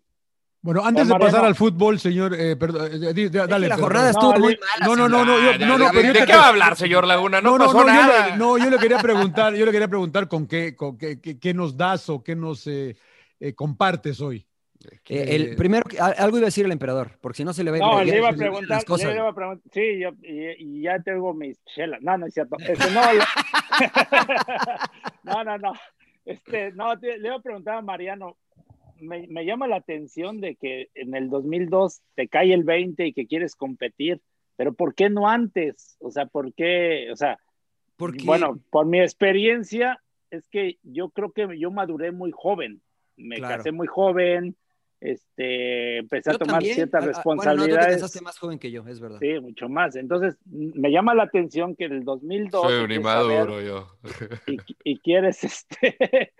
Bueno, 0.63 0.83
antes 0.83 1.07
de 1.07 1.15
pasar 1.15 1.43
al 1.43 1.55
fútbol, 1.55 1.99
señor, 1.99 2.33
eh, 2.33 2.55
perdón, 2.55 2.89
eh, 2.89 3.29
dale. 3.29 3.67
la 3.67 3.77
jornada 3.77 4.11
estuvo 4.11 4.33
no, 4.33 4.39
muy 4.39 4.57
mala. 4.57 4.87
No, 4.87 4.95
no, 4.95 5.09
no, 5.09 5.25
no, 5.25 5.37
yo, 5.37 5.67
no, 5.67 5.77
no, 5.77 5.89
pero 5.93 6.13
¿De 6.13 6.25
qué 6.25 6.33
va 6.33 6.45
a 6.45 6.49
hablar, 6.49 6.77
señor 6.77 7.05
Laguna? 7.05 7.41
No, 7.41 7.57
no, 7.57 7.65
pasó 7.65 7.79
no, 7.79 7.85
nada. 7.85 8.27
Yo 8.27 8.31
le, 8.31 8.37
no, 8.37 8.57
yo 8.57 8.69
le 8.69 8.77
quería 8.77 8.99
preguntar, 8.99 9.53
yo 9.53 9.65
le 9.65 9.71
quería 9.73 9.89
preguntar 9.89 10.29
con 10.29 10.47
qué, 10.47 10.73
con 10.73 10.97
qué, 10.97 11.19
qué, 11.19 11.37
qué 11.37 11.53
nos 11.53 11.75
das 11.75 12.09
o 12.09 12.23
qué 12.23 12.37
nos 12.37 12.65
eh, 12.67 12.95
eh, 13.41 13.53
compartes 13.53 14.21
hoy. 14.21 14.47
Eh, 15.09 15.35
el 15.35 15.55
primero, 15.55 15.85
algo 15.99 16.37
iba 16.37 16.45
a 16.45 16.47
decir 16.47 16.65
el 16.65 16.71
emperador, 16.71 17.17
porque 17.19 17.37
si 17.37 17.43
no 17.43 17.53
se 17.53 17.63
le 17.63 17.71
va 17.71 17.77
a 17.77 17.79
ir. 17.79 17.85
No, 17.85 18.03
le 18.03 18.17
iba 18.17 18.29
a 18.29 18.33
preguntar, 18.33 18.69
las 18.69 18.85
cosas. 18.85 19.09
le 19.09 19.15
iba 19.15 19.29
a 19.29 19.35
preguntar, 19.35 19.71
sí, 19.73 19.99
yo, 19.99 20.09
y, 20.21 20.49
y, 20.59 20.83
ya 20.83 20.99
tengo 20.99 21.33
mis 21.33 21.63
chelas. 21.65 22.01
No, 22.01 22.17
no 22.17 22.25
es 22.25 22.33
cierto. 22.33 22.55
Este, 22.59 22.91
no, 22.91 23.01
no, 25.23 25.43
no, 25.43 25.57
no. 25.57 25.73
Este, 26.25 26.71
no, 26.71 26.97
te, 26.99 27.17
le 27.17 27.27
iba 27.27 27.35
a 27.35 27.41
preguntar 27.41 27.75
a 27.75 27.81
Mariano, 27.81 28.37
me, 29.03 29.27
me, 29.27 29.45
llama 29.45 29.67
la 29.67 29.77
atención 29.77 30.41
de 30.41 30.55
que 30.55 30.89
en 30.95 31.15
el 31.15 31.29
2002 31.29 32.01
te 32.15 32.27
cae 32.27 32.53
el 32.53 32.63
20 32.63 33.07
y 33.07 33.13
que 33.13 33.27
quieres 33.27 33.55
competir, 33.55 34.21
pero 34.55 34.73
¿por 34.73 34.95
qué 34.95 35.09
no 35.09 35.27
antes? 35.27 35.97
O 35.99 36.11
sea, 36.11 36.25
¿por 36.25 36.53
qué? 36.53 37.09
O 37.11 37.15
sea, 37.15 37.37
Porque... 37.97 38.23
bueno, 38.25 38.59
por 38.69 38.85
mi 38.85 38.99
experiencia 38.99 40.01
es 40.29 40.47
que 40.47 40.77
yo 40.83 41.09
creo 41.09 41.31
que 41.31 41.59
yo 41.59 41.71
maduré 41.71 42.11
muy 42.11 42.31
joven, 42.31 42.81
me 43.15 43.37
claro. 43.37 43.57
casé 43.57 43.71
muy 43.71 43.87
joven, 43.87 44.55
este, 44.99 45.97
empecé 45.97 46.31
yo 46.31 46.35
a 46.37 46.39
tomar 46.39 46.55
también. 46.55 46.75
ciertas 46.75 47.03
Ah, 47.03 47.07
responsabilidades. 47.07 47.67
Bueno, 47.69 47.81
no, 47.81 47.85
tú 47.85 47.91
te 47.91 48.01
casaste 48.01 48.21
más 48.21 48.39
joven 48.39 48.57
que 48.57 48.71
yo, 48.71 48.87
es 48.87 48.99
verdad. 49.01 49.19
Sí, 49.19 49.39
mucho 49.41 49.67
más. 49.67 49.95
Entonces, 49.97 50.37
me 50.45 50.91
llama 50.91 51.13
la 51.13 51.23
atención 51.23 51.75
que 51.75 51.85
en 51.85 51.91
el 51.91 52.03
2002... 52.05 52.61
Soy 52.61 52.83
un 52.85 52.91
inmaduro 52.91 53.61
yo. 53.61 53.97
Y, 54.47 54.57
y 54.83 54.99
quieres, 54.99 55.43
este... 55.43 56.31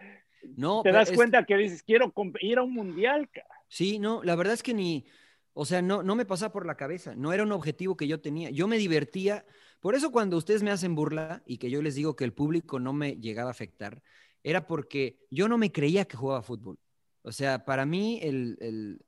No, 0.56 0.82
te 0.84 0.92
das 0.92 1.12
cuenta 1.12 1.46
que 1.46 1.58
dices, 1.58 1.84
quiero 1.84 2.14
ir 2.42 2.58
a 2.58 2.64
un 2.64 2.74
mundial. 2.74 3.30
Cara. 3.30 3.48
Sí, 3.68 4.00
no, 4.00 4.24
la 4.24 4.36
verdad 4.36 4.54
es 4.54 4.64
que 4.64 4.74
ni, 4.74 5.06
o 5.54 5.66
sea, 5.66 5.82
no, 5.82 6.04
no 6.04 6.16
me 6.16 6.26
pasaba 6.26 6.52
por 6.52 6.66
la 6.66 6.76
cabeza, 6.76 7.16
no 7.16 7.34
era 7.34 7.44
un 7.44 7.52
objetivo 7.52 7.96
que 7.96 8.08
yo 8.08 8.20
tenía. 8.22 8.50
Yo 8.50 8.68
me 8.68 8.78
divertía, 8.78 9.46
por 9.80 9.96
eso 9.96 10.12
cuando 10.12 10.38
ustedes 10.38 10.64
me 10.64 10.72
hacen 10.72 10.96
burla 10.96 11.44
y 11.46 11.58
que 11.58 11.70
yo 11.70 11.82
les 11.82 11.96
digo 11.96 12.16
que 12.16 12.24
el 12.24 12.34
público 12.34 12.80
no 12.80 12.94
me 12.94 13.16
llegaba 13.16 13.50
a 13.50 13.52
afectar, 13.52 14.02
era 14.44 14.68
porque 14.68 15.20
yo 15.30 15.48
no 15.48 15.58
me 15.58 15.72
creía 15.72 16.06
que 16.06 16.18
jugaba 16.18 16.42
fútbol. 16.42 16.78
O 17.22 17.32
sea, 17.32 17.64
para 17.66 17.86
mí 17.86 18.20
el, 18.22 18.58
el, 18.60 19.06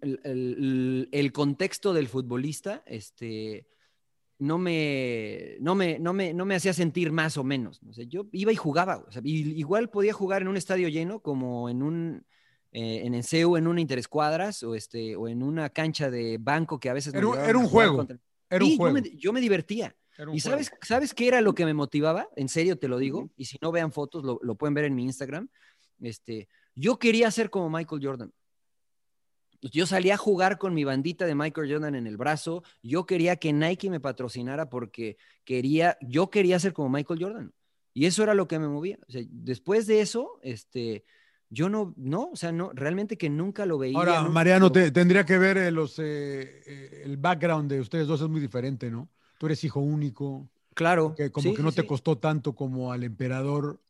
el, 0.00 0.20
el, 0.24 1.08
el 1.12 1.32
contexto 1.32 1.92
del 1.92 2.08
futbolista, 2.08 2.82
este, 2.86 3.68
no 4.38 4.58
me, 4.58 5.56
no 5.60 5.74
me, 5.74 5.98
no 5.98 6.12
me, 6.12 6.32
no 6.32 6.44
me 6.44 6.54
hacía 6.54 6.72
sentir 6.72 7.12
más 7.12 7.36
o 7.36 7.44
menos. 7.44 7.80
O 7.88 7.92
sea, 7.92 8.04
yo 8.04 8.26
iba 8.32 8.52
y 8.52 8.56
jugaba. 8.56 9.04
O 9.06 9.10
sea, 9.10 9.22
y, 9.24 9.58
igual 9.58 9.90
podía 9.90 10.12
jugar 10.12 10.42
en 10.42 10.48
un 10.48 10.56
estadio 10.56 10.88
lleno 10.88 11.20
como 11.20 11.68
en 11.68 11.82
un 11.82 12.26
eh, 12.70 13.02
en 13.04 13.14
el 13.14 13.24
CEU, 13.24 13.56
en 13.56 13.66
una 13.66 13.80
interescuadras 13.80 14.62
o, 14.62 14.74
este, 14.74 15.16
o 15.16 15.26
en 15.28 15.42
una 15.42 15.70
cancha 15.70 16.10
de 16.10 16.36
banco 16.38 16.78
que 16.78 16.90
a 16.90 16.92
veces... 16.92 17.14
Era, 17.14 17.48
era 17.48 17.58
un 17.58 17.66
juego. 17.66 17.96
Contra... 17.96 18.18
Era 18.50 18.64
un 18.64 18.70
sí, 18.70 18.76
juego. 18.76 18.96
Yo, 18.96 19.02
me, 19.02 19.16
yo 19.16 19.32
me 19.32 19.40
divertía. 19.40 19.96
¿Y 20.32 20.40
sabes, 20.40 20.72
sabes 20.82 21.14
qué 21.14 21.28
era 21.28 21.40
lo 21.40 21.54
que 21.54 21.64
me 21.64 21.74
motivaba? 21.74 22.28
En 22.34 22.48
serio 22.48 22.76
te 22.76 22.88
lo 22.88 22.98
digo. 22.98 23.20
Uh 23.20 23.24
-huh. 23.24 23.32
Y 23.36 23.44
si 23.44 23.56
no 23.62 23.70
vean 23.70 23.92
fotos, 23.92 24.24
lo, 24.24 24.40
lo, 24.42 24.56
pueden 24.56 24.74
ver 24.74 24.84
en 24.84 24.94
mi 24.94 25.04
Instagram. 25.04 25.48
Este, 26.00 26.48
yo 26.74 26.98
quería 26.98 27.30
ser 27.30 27.50
como 27.50 27.70
Michael 27.70 28.04
Jordan. 28.04 28.32
Yo 29.60 29.86
salía 29.86 30.14
a 30.14 30.18
jugar 30.18 30.58
con 30.58 30.74
mi 30.74 30.84
bandita 30.84 31.26
de 31.26 31.34
Michael 31.34 31.72
Jordan 31.72 31.94
en 31.94 32.06
el 32.06 32.16
brazo. 32.16 32.62
Yo 32.82 33.06
quería 33.06 33.36
que 33.36 33.52
Nike 33.52 33.90
me 33.90 34.00
patrocinara 34.00 34.68
porque 34.68 35.16
quería, 35.44 35.98
yo 36.00 36.30
quería 36.30 36.58
ser 36.60 36.72
como 36.72 36.88
Michael 36.88 37.22
Jordan. 37.22 37.52
Y 37.92 38.06
eso 38.06 38.22
era 38.22 38.34
lo 38.34 38.46
que 38.46 38.58
me 38.58 38.68
movía. 38.68 38.98
O 39.08 39.10
sea, 39.10 39.22
después 39.28 39.86
de 39.88 40.00
eso, 40.00 40.38
este, 40.42 41.04
yo 41.50 41.68
no, 41.68 41.94
no, 41.96 42.30
o 42.32 42.36
sea, 42.36 42.52
no, 42.52 42.70
realmente 42.72 43.18
que 43.18 43.30
nunca 43.30 43.66
lo 43.66 43.78
veía. 43.78 43.98
Ahora, 43.98 44.20
nunca 44.20 44.32
Mariano, 44.32 44.70
te, 44.70 44.92
tendría 44.92 45.24
que 45.24 45.38
ver 45.38 45.56
eh, 45.56 45.70
los, 45.72 45.98
eh, 45.98 47.02
el 47.04 47.16
background 47.16 47.70
de 47.70 47.80
ustedes 47.80 48.06
dos 48.06 48.20
es 48.20 48.28
muy 48.28 48.40
diferente, 48.40 48.90
¿no? 48.90 49.08
Tú 49.38 49.46
eres 49.46 49.64
hijo 49.64 49.80
único. 49.80 50.48
Claro. 50.74 51.14
Que 51.16 51.32
como 51.32 51.48
sí, 51.48 51.54
que 51.54 51.62
no 51.62 51.70
sí, 51.70 51.76
te 51.76 51.82
sí. 51.82 51.88
costó 51.88 52.18
tanto 52.18 52.54
como 52.54 52.92
al 52.92 53.02
emperador. 53.02 53.80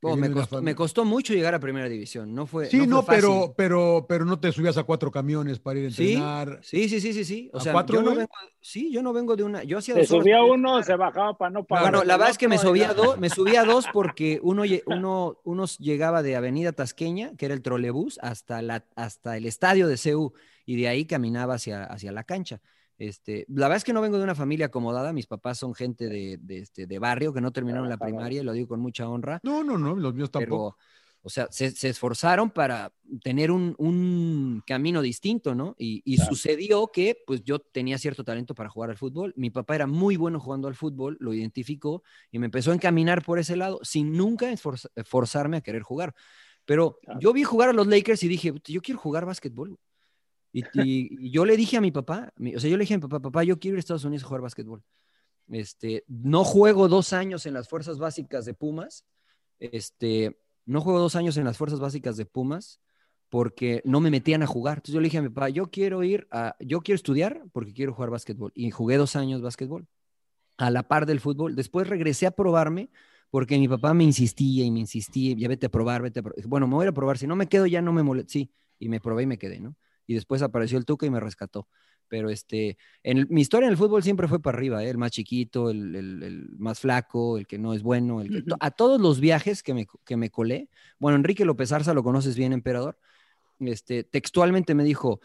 Oh, 0.00 0.16
me, 0.16 0.30
costó, 0.30 0.62
me, 0.62 0.74
costó, 0.76 1.04
mucho 1.04 1.34
llegar 1.34 1.54
a 1.54 1.58
primera 1.58 1.88
división, 1.88 2.32
no 2.32 2.46
fue. 2.46 2.66
Sí, 2.66 2.78
no, 2.78 2.86
no 2.86 3.02
fue 3.02 3.16
pero, 3.16 3.54
pero, 3.56 4.06
pero 4.08 4.24
no 4.24 4.38
te 4.38 4.52
subías 4.52 4.76
a 4.78 4.84
cuatro 4.84 5.10
camiones 5.10 5.58
para 5.58 5.80
ir 5.80 5.86
a 5.86 5.88
entrenar. 5.88 6.60
Sí, 6.62 6.88
sí, 6.88 7.00
sí, 7.00 7.12
sí, 7.12 7.24
sí. 7.24 7.50
O 7.52 7.58
¿A 7.58 7.60
sea, 7.60 7.72
cuatro, 7.72 7.96
yo 7.96 8.02
no 8.02 8.14
vengo, 8.14 8.30
sí, 8.60 8.92
yo 8.92 9.02
no 9.02 9.12
vengo 9.12 9.34
de 9.34 9.42
una. 9.42 9.64
Yo 9.64 9.78
hacía 9.78 9.96
Se 9.96 10.04
subía 10.04 10.42
uno, 10.44 10.80
se 10.84 10.94
bajaba 10.94 11.36
para 11.36 11.50
no 11.50 11.64
pagar. 11.64 11.90
Bueno, 11.90 12.04
la 12.04 12.16
verdad 12.16 12.30
es 12.30 12.38
que 12.38 12.46
me 12.46 12.58
subía 12.58 12.94
dos, 12.94 13.18
me 13.18 13.28
subía 13.28 13.64
dos 13.64 13.86
porque 13.92 14.38
uno, 14.42 14.62
uno, 14.86 15.40
uno 15.42 15.64
llegaba 15.78 16.22
de 16.22 16.36
Avenida 16.36 16.70
Tasqueña, 16.72 17.32
que 17.36 17.46
era 17.46 17.54
el 17.54 17.62
trolebús, 17.62 18.20
hasta, 18.22 18.62
la, 18.62 18.84
hasta 18.94 19.36
el 19.36 19.46
estadio 19.46 19.88
de 19.88 19.96
CEU, 19.96 20.32
y 20.64 20.76
de 20.76 20.86
ahí 20.86 21.06
caminaba 21.06 21.54
hacia, 21.54 21.82
hacia 21.84 22.12
la 22.12 22.22
cancha. 22.22 22.60
Este, 22.98 23.46
la 23.48 23.68
verdad 23.68 23.76
es 23.76 23.84
que 23.84 23.92
no 23.92 24.00
vengo 24.00 24.18
de 24.18 24.24
una 24.24 24.34
familia 24.34 24.66
acomodada, 24.66 25.12
mis 25.12 25.26
papás 25.26 25.58
son 25.58 25.72
gente 25.74 26.08
de, 26.08 26.36
de, 26.40 26.58
este, 26.58 26.86
de 26.86 26.98
barrio 26.98 27.32
que 27.32 27.40
no 27.40 27.52
terminaron 27.52 27.88
la 27.88 27.96
primaria, 27.96 28.40
y 28.40 28.44
lo 28.44 28.52
digo 28.52 28.68
con 28.68 28.80
mucha 28.80 29.08
honra. 29.08 29.40
No, 29.44 29.62
no, 29.62 29.78
no, 29.78 29.94
los 29.94 30.14
míos 30.14 30.30
tampoco. 30.30 30.76
Pero, 30.76 30.88
o 31.22 31.30
sea, 31.30 31.46
se, 31.50 31.70
se 31.72 31.88
esforzaron 31.90 32.50
para 32.50 32.92
tener 33.22 33.50
un, 33.50 33.74
un 33.78 34.62
camino 34.66 35.02
distinto, 35.02 35.54
¿no? 35.54 35.74
Y, 35.78 36.02
y 36.04 36.16
Claro. 36.16 36.30
sucedió 36.34 36.90
que, 36.92 37.16
pues 37.26 37.42
yo 37.44 37.58
tenía 37.58 37.98
cierto 37.98 38.24
talento 38.24 38.54
para 38.54 38.68
jugar 38.68 38.90
al 38.90 38.96
fútbol. 38.96 39.32
Mi 39.36 39.50
papá 39.50 39.74
era 39.74 39.86
muy 39.86 40.16
bueno 40.16 40.40
jugando 40.40 40.68
al 40.68 40.74
fútbol, 40.74 41.16
lo 41.20 41.34
identificó 41.34 42.02
y 42.30 42.38
me 42.38 42.46
empezó 42.46 42.70
a 42.70 42.74
encaminar 42.74 43.24
por 43.24 43.38
ese 43.38 43.56
lado 43.56 43.80
sin 43.82 44.12
nunca 44.16 44.50
esforz- 44.50 44.90
forzarme 45.04 45.58
a 45.58 45.60
querer 45.60 45.82
jugar. 45.82 46.14
Pero 46.64 46.98
Claro. 47.02 47.20
yo 47.20 47.32
vi 47.32 47.44
jugar 47.44 47.68
a 47.68 47.72
los 47.72 47.86
Lakers 47.86 48.22
y 48.22 48.28
dije, 48.28 48.52
yo 48.64 48.80
quiero 48.80 49.00
jugar 49.00 49.24
básquetbol. 49.24 49.78
Y, 50.74 51.30
yo 51.30 51.44
le 51.44 51.56
dije 51.56 51.76
a 51.76 51.80
mi 51.80 51.90
papá, 51.90 52.32
o 52.36 52.60
sea, 52.60 52.70
yo 52.70 52.76
le 52.76 52.82
dije 52.82 52.94
a 52.94 52.98
mi 52.98 53.02
papá, 53.02 53.20
papá, 53.20 53.44
yo 53.44 53.58
quiero 53.58 53.74
ir 53.74 53.78
a 53.78 53.80
Estados 53.80 54.04
Unidos 54.04 54.24
a 54.24 54.26
jugar 54.26 54.42
básquetbol. 54.42 54.82
Este, 55.48 56.04
no 56.08 56.44
juego 56.44 56.88
dos 56.88 57.12
años 57.12 57.46
en 57.46 57.54
las 57.54 57.68
fuerzas 57.68 57.98
básicas 57.98 58.44
de 58.44 58.54
Pumas. 58.54 59.04
Este, 59.58 60.38
no 60.66 60.80
juego 60.80 60.98
dos 61.00 61.16
años 61.16 61.36
en 61.36 61.44
las 61.44 61.56
fuerzas 61.56 61.80
básicas 61.80 62.16
de 62.16 62.26
Pumas 62.26 62.80
porque 63.28 63.82
no 63.84 64.00
me 64.00 64.10
metían 64.10 64.42
a 64.42 64.46
jugar. 64.46 64.78
Entonces 64.78 64.94
yo 64.94 65.00
le 65.00 65.06
dije 65.06 65.18
a 65.18 65.22
mi 65.22 65.28
papá, 65.28 65.48
yo 65.48 65.70
quiero 65.70 66.02
ir 66.02 66.26
a, 66.30 66.56
yo 66.60 66.80
quiero 66.80 66.96
estudiar 66.96 67.44
porque 67.52 67.72
quiero 67.72 67.94
jugar 67.94 68.10
básquetbol. 68.10 68.52
Y 68.54 68.70
jugué 68.70 68.96
dos 68.96 69.16
años 69.16 69.42
básquetbol 69.42 69.86
a 70.56 70.70
la 70.70 70.88
par 70.88 71.06
del 71.06 71.20
fútbol. 71.20 71.54
Después 71.54 71.88
regresé 71.88 72.26
a 72.26 72.30
probarme 72.30 72.90
porque 73.30 73.58
mi 73.58 73.68
papá 73.68 73.94
me 73.94 74.04
insistía 74.04 74.64
y 74.64 74.70
me 74.70 74.80
insistía, 74.80 75.34
ya 75.36 75.48
vete 75.48 75.66
a 75.66 75.68
probar, 75.68 76.02
vete 76.02 76.20
a 76.20 76.22
probar. 76.22 76.46
Bueno, 76.46 76.66
me 76.66 76.74
voy 76.74 76.86
a 76.86 76.92
probar, 76.92 77.18
si 77.18 77.26
no 77.26 77.36
me 77.36 77.48
quedo 77.48 77.66
ya 77.66 77.82
no 77.82 77.92
me 77.92 78.02
molesta. 78.02 78.32
Sí, 78.32 78.50
y 78.78 78.88
me 78.88 79.00
probé 79.00 79.24
y 79.24 79.26
me 79.26 79.38
quedé, 79.38 79.60
¿no? 79.60 79.76
Y 80.08 80.14
después 80.14 80.42
apareció 80.42 80.76
el 80.78 80.84
Tuca 80.84 81.06
y 81.06 81.10
me 81.10 81.20
rescató. 81.20 81.68
Pero 82.08 82.30
este, 82.30 82.78
en 83.02 83.26
mi 83.30 83.42
historia 83.42 83.66
en 83.66 83.72
el 83.72 83.76
fútbol 83.76 84.02
siempre 84.02 84.26
fue 84.26 84.40
para 84.42 84.56
arriba, 84.58 84.82
¿eh? 84.82 84.88
el 84.90 84.98
más 84.98 85.10
chiquito, 85.12 85.70
el, 85.70 85.94
el- 85.94 86.22
el 86.24 86.48
más 86.58 86.80
flaco, 86.80 87.38
el 87.38 87.46
que 87.46 87.58
no 87.58 87.74
es 87.74 87.82
bueno. 87.82 88.20
El 88.22 88.30
que- 88.30 88.42
a 88.60 88.70
todos 88.72 89.00
los 89.00 89.20
viajes 89.20 89.62
que 89.62 89.74
me, 89.74 89.86
que 90.06 90.16
me 90.16 90.30
colé, 90.30 90.68
bueno, 90.98 91.16
Enrique 91.16 91.44
López 91.44 91.70
Arza 91.70 91.94
lo 91.94 92.02
conoces 92.02 92.34
bien, 92.36 92.52
emperador, 92.54 92.98
este, 93.60 94.04
textualmente 94.04 94.74
me 94.74 94.84
dijo, 94.84 95.20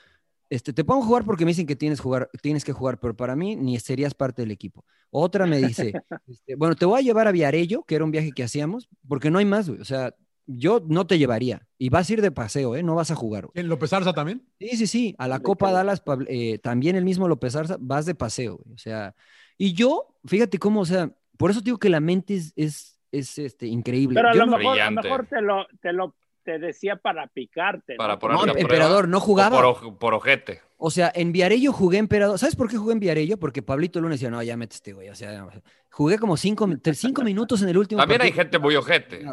este, 0.49 0.73
te 0.73 0.84
pongo 0.84 1.03
a 1.03 1.05
jugar 1.07 1.25
porque 1.25 1.45
me 1.45 1.51
dicen 1.51 1.65
que 1.67 1.75
tienes, 1.75 1.99
jugar, 1.99 2.29
tienes 2.41 2.63
que 2.65 2.73
jugar, 2.73 2.99
pero 2.99 3.15
para 3.15 3.36
mí 3.36 3.55
ni 3.55 3.79
serías 3.79 4.13
parte 4.13 4.41
del 4.41 4.51
equipo. 4.51 4.86
Otra 5.09 5.45
me 5.45 5.57
dice, 5.59 5.93
este, 6.27 6.55
bueno, 6.55 6.75
te 6.75 6.86
voy 6.86 6.99
a 6.99 7.03
llevar 7.03 7.27
a 7.27 7.31
Viarello, 7.31 7.84
que 7.84 7.95
era 7.95 8.03
un 8.05 8.11
viaje 8.11 8.34
que 8.34 8.43
hacíamos, 8.43 8.89
porque 9.07 9.31
no 9.31 9.39
hay 9.39 9.45
más, 9.45 9.69
güey. 9.69 9.81
O 9.81 9.86
sea, 9.86 10.13
yo 10.45 10.83
no 10.87 11.07
te 11.07 11.17
llevaría. 11.17 11.67
Y 11.77 11.89
vas 11.89 12.09
a 12.09 12.13
ir 12.13 12.21
de 12.21 12.31
paseo, 12.31 12.75
¿eh? 12.75 12.83
No 12.83 12.95
vas 12.95 13.11
a 13.11 13.15
jugar. 13.15 13.45
güey. 13.47 13.53
¿En 13.55 13.67
López 13.69 13.91
Arza 13.93 14.13
también? 14.13 14.43
Sí, 14.59 14.77
sí, 14.77 14.87
sí. 14.87 15.15
A 15.17 15.27
la 15.27 15.37
De 15.37 15.43
Copa 15.43 15.67
que- 15.67 15.73
Dallas, 15.73 16.03
eh, 16.27 16.59
también 16.59 16.95
el 16.95 17.05
mismo 17.05 17.27
López 17.27 17.55
Arza, 17.55 17.77
vas 17.79 18.05
de 18.05 18.15
paseo, 18.15 18.57
güey. 18.57 18.73
O 18.73 18.77
sea, 18.77 19.15
y 19.57 19.73
yo, 19.73 20.15
fíjate 20.25 20.59
cómo, 20.59 20.81
o 20.81 20.85
sea, 20.85 21.11
por 21.37 21.51
eso 21.51 21.61
digo 21.61 21.77
que 21.77 21.89
la 21.89 21.99
mente 21.99 22.35
es, 22.35 22.53
es, 22.55 22.99
es 23.11 23.37
este, 23.37 23.67
increíble. 23.67 24.15
Pero 24.15 24.29
a 24.29 24.33
Yo 24.33 24.39
lo, 24.39 24.45
no- 24.47 24.57
mejor, 24.57 24.79
a 24.79 24.89
lo 24.91 25.01
mejor 25.01 25.27
te 25.27 25.41
lo, 25.41 25.65
te 25.81 25.93
lo, 25.93 26.15
te 26.43 26.59
decía 26.59 26.97
para 26.97 27.27
picarte. 27.27 27.95
Para 27.95 28.17
¿no? 28.17 28.45
No, 28.45 28.55
emperador, 28.55 29.07
no 29.07 29.17
o 29.17 29.21
jugaba. 29.21 29.61
Por, 29.61 29.97
por 29.97 30.13
ojete. 30.13 30.61
O 30.77 30.91
sea, 30.91 31.09
en 31.15 31.31
Viarello 31.31 31.71
jugué 31.71 31.97
emperador. 31.97 32.37
¿Sabes 32.37 32.57
por 32.57 32.69
qué 32.69 32.75
jugué 32.75 32.91
en 32.91 32.99
Viarello? 32.99 33.37
Porque 33.37 33.61
Pablito 33.61 34.01
Lunes 34.01 34.19
decía, 34.19 34.29
no, 34.29 34.43
ya 34.43 34.57
mete 34.57 34.75
este 34.75 34.91
güey. 34.91 35.07
O 35.07 35.15
sea, 35.15 35.47
jugué 35.89 36.19
como 36.19 36.35
cinco, 36.35 36.67
cinco 36.93 37.23
minutos 37.23 37.61
en 37.61 37.69
el 37.69 37.77
último 37.77 38.01
También 38.01 38.21
hay 38.21 38.33
gente 38.33 38.59
muy 38.59 38.75
ojete. 38.75 39.23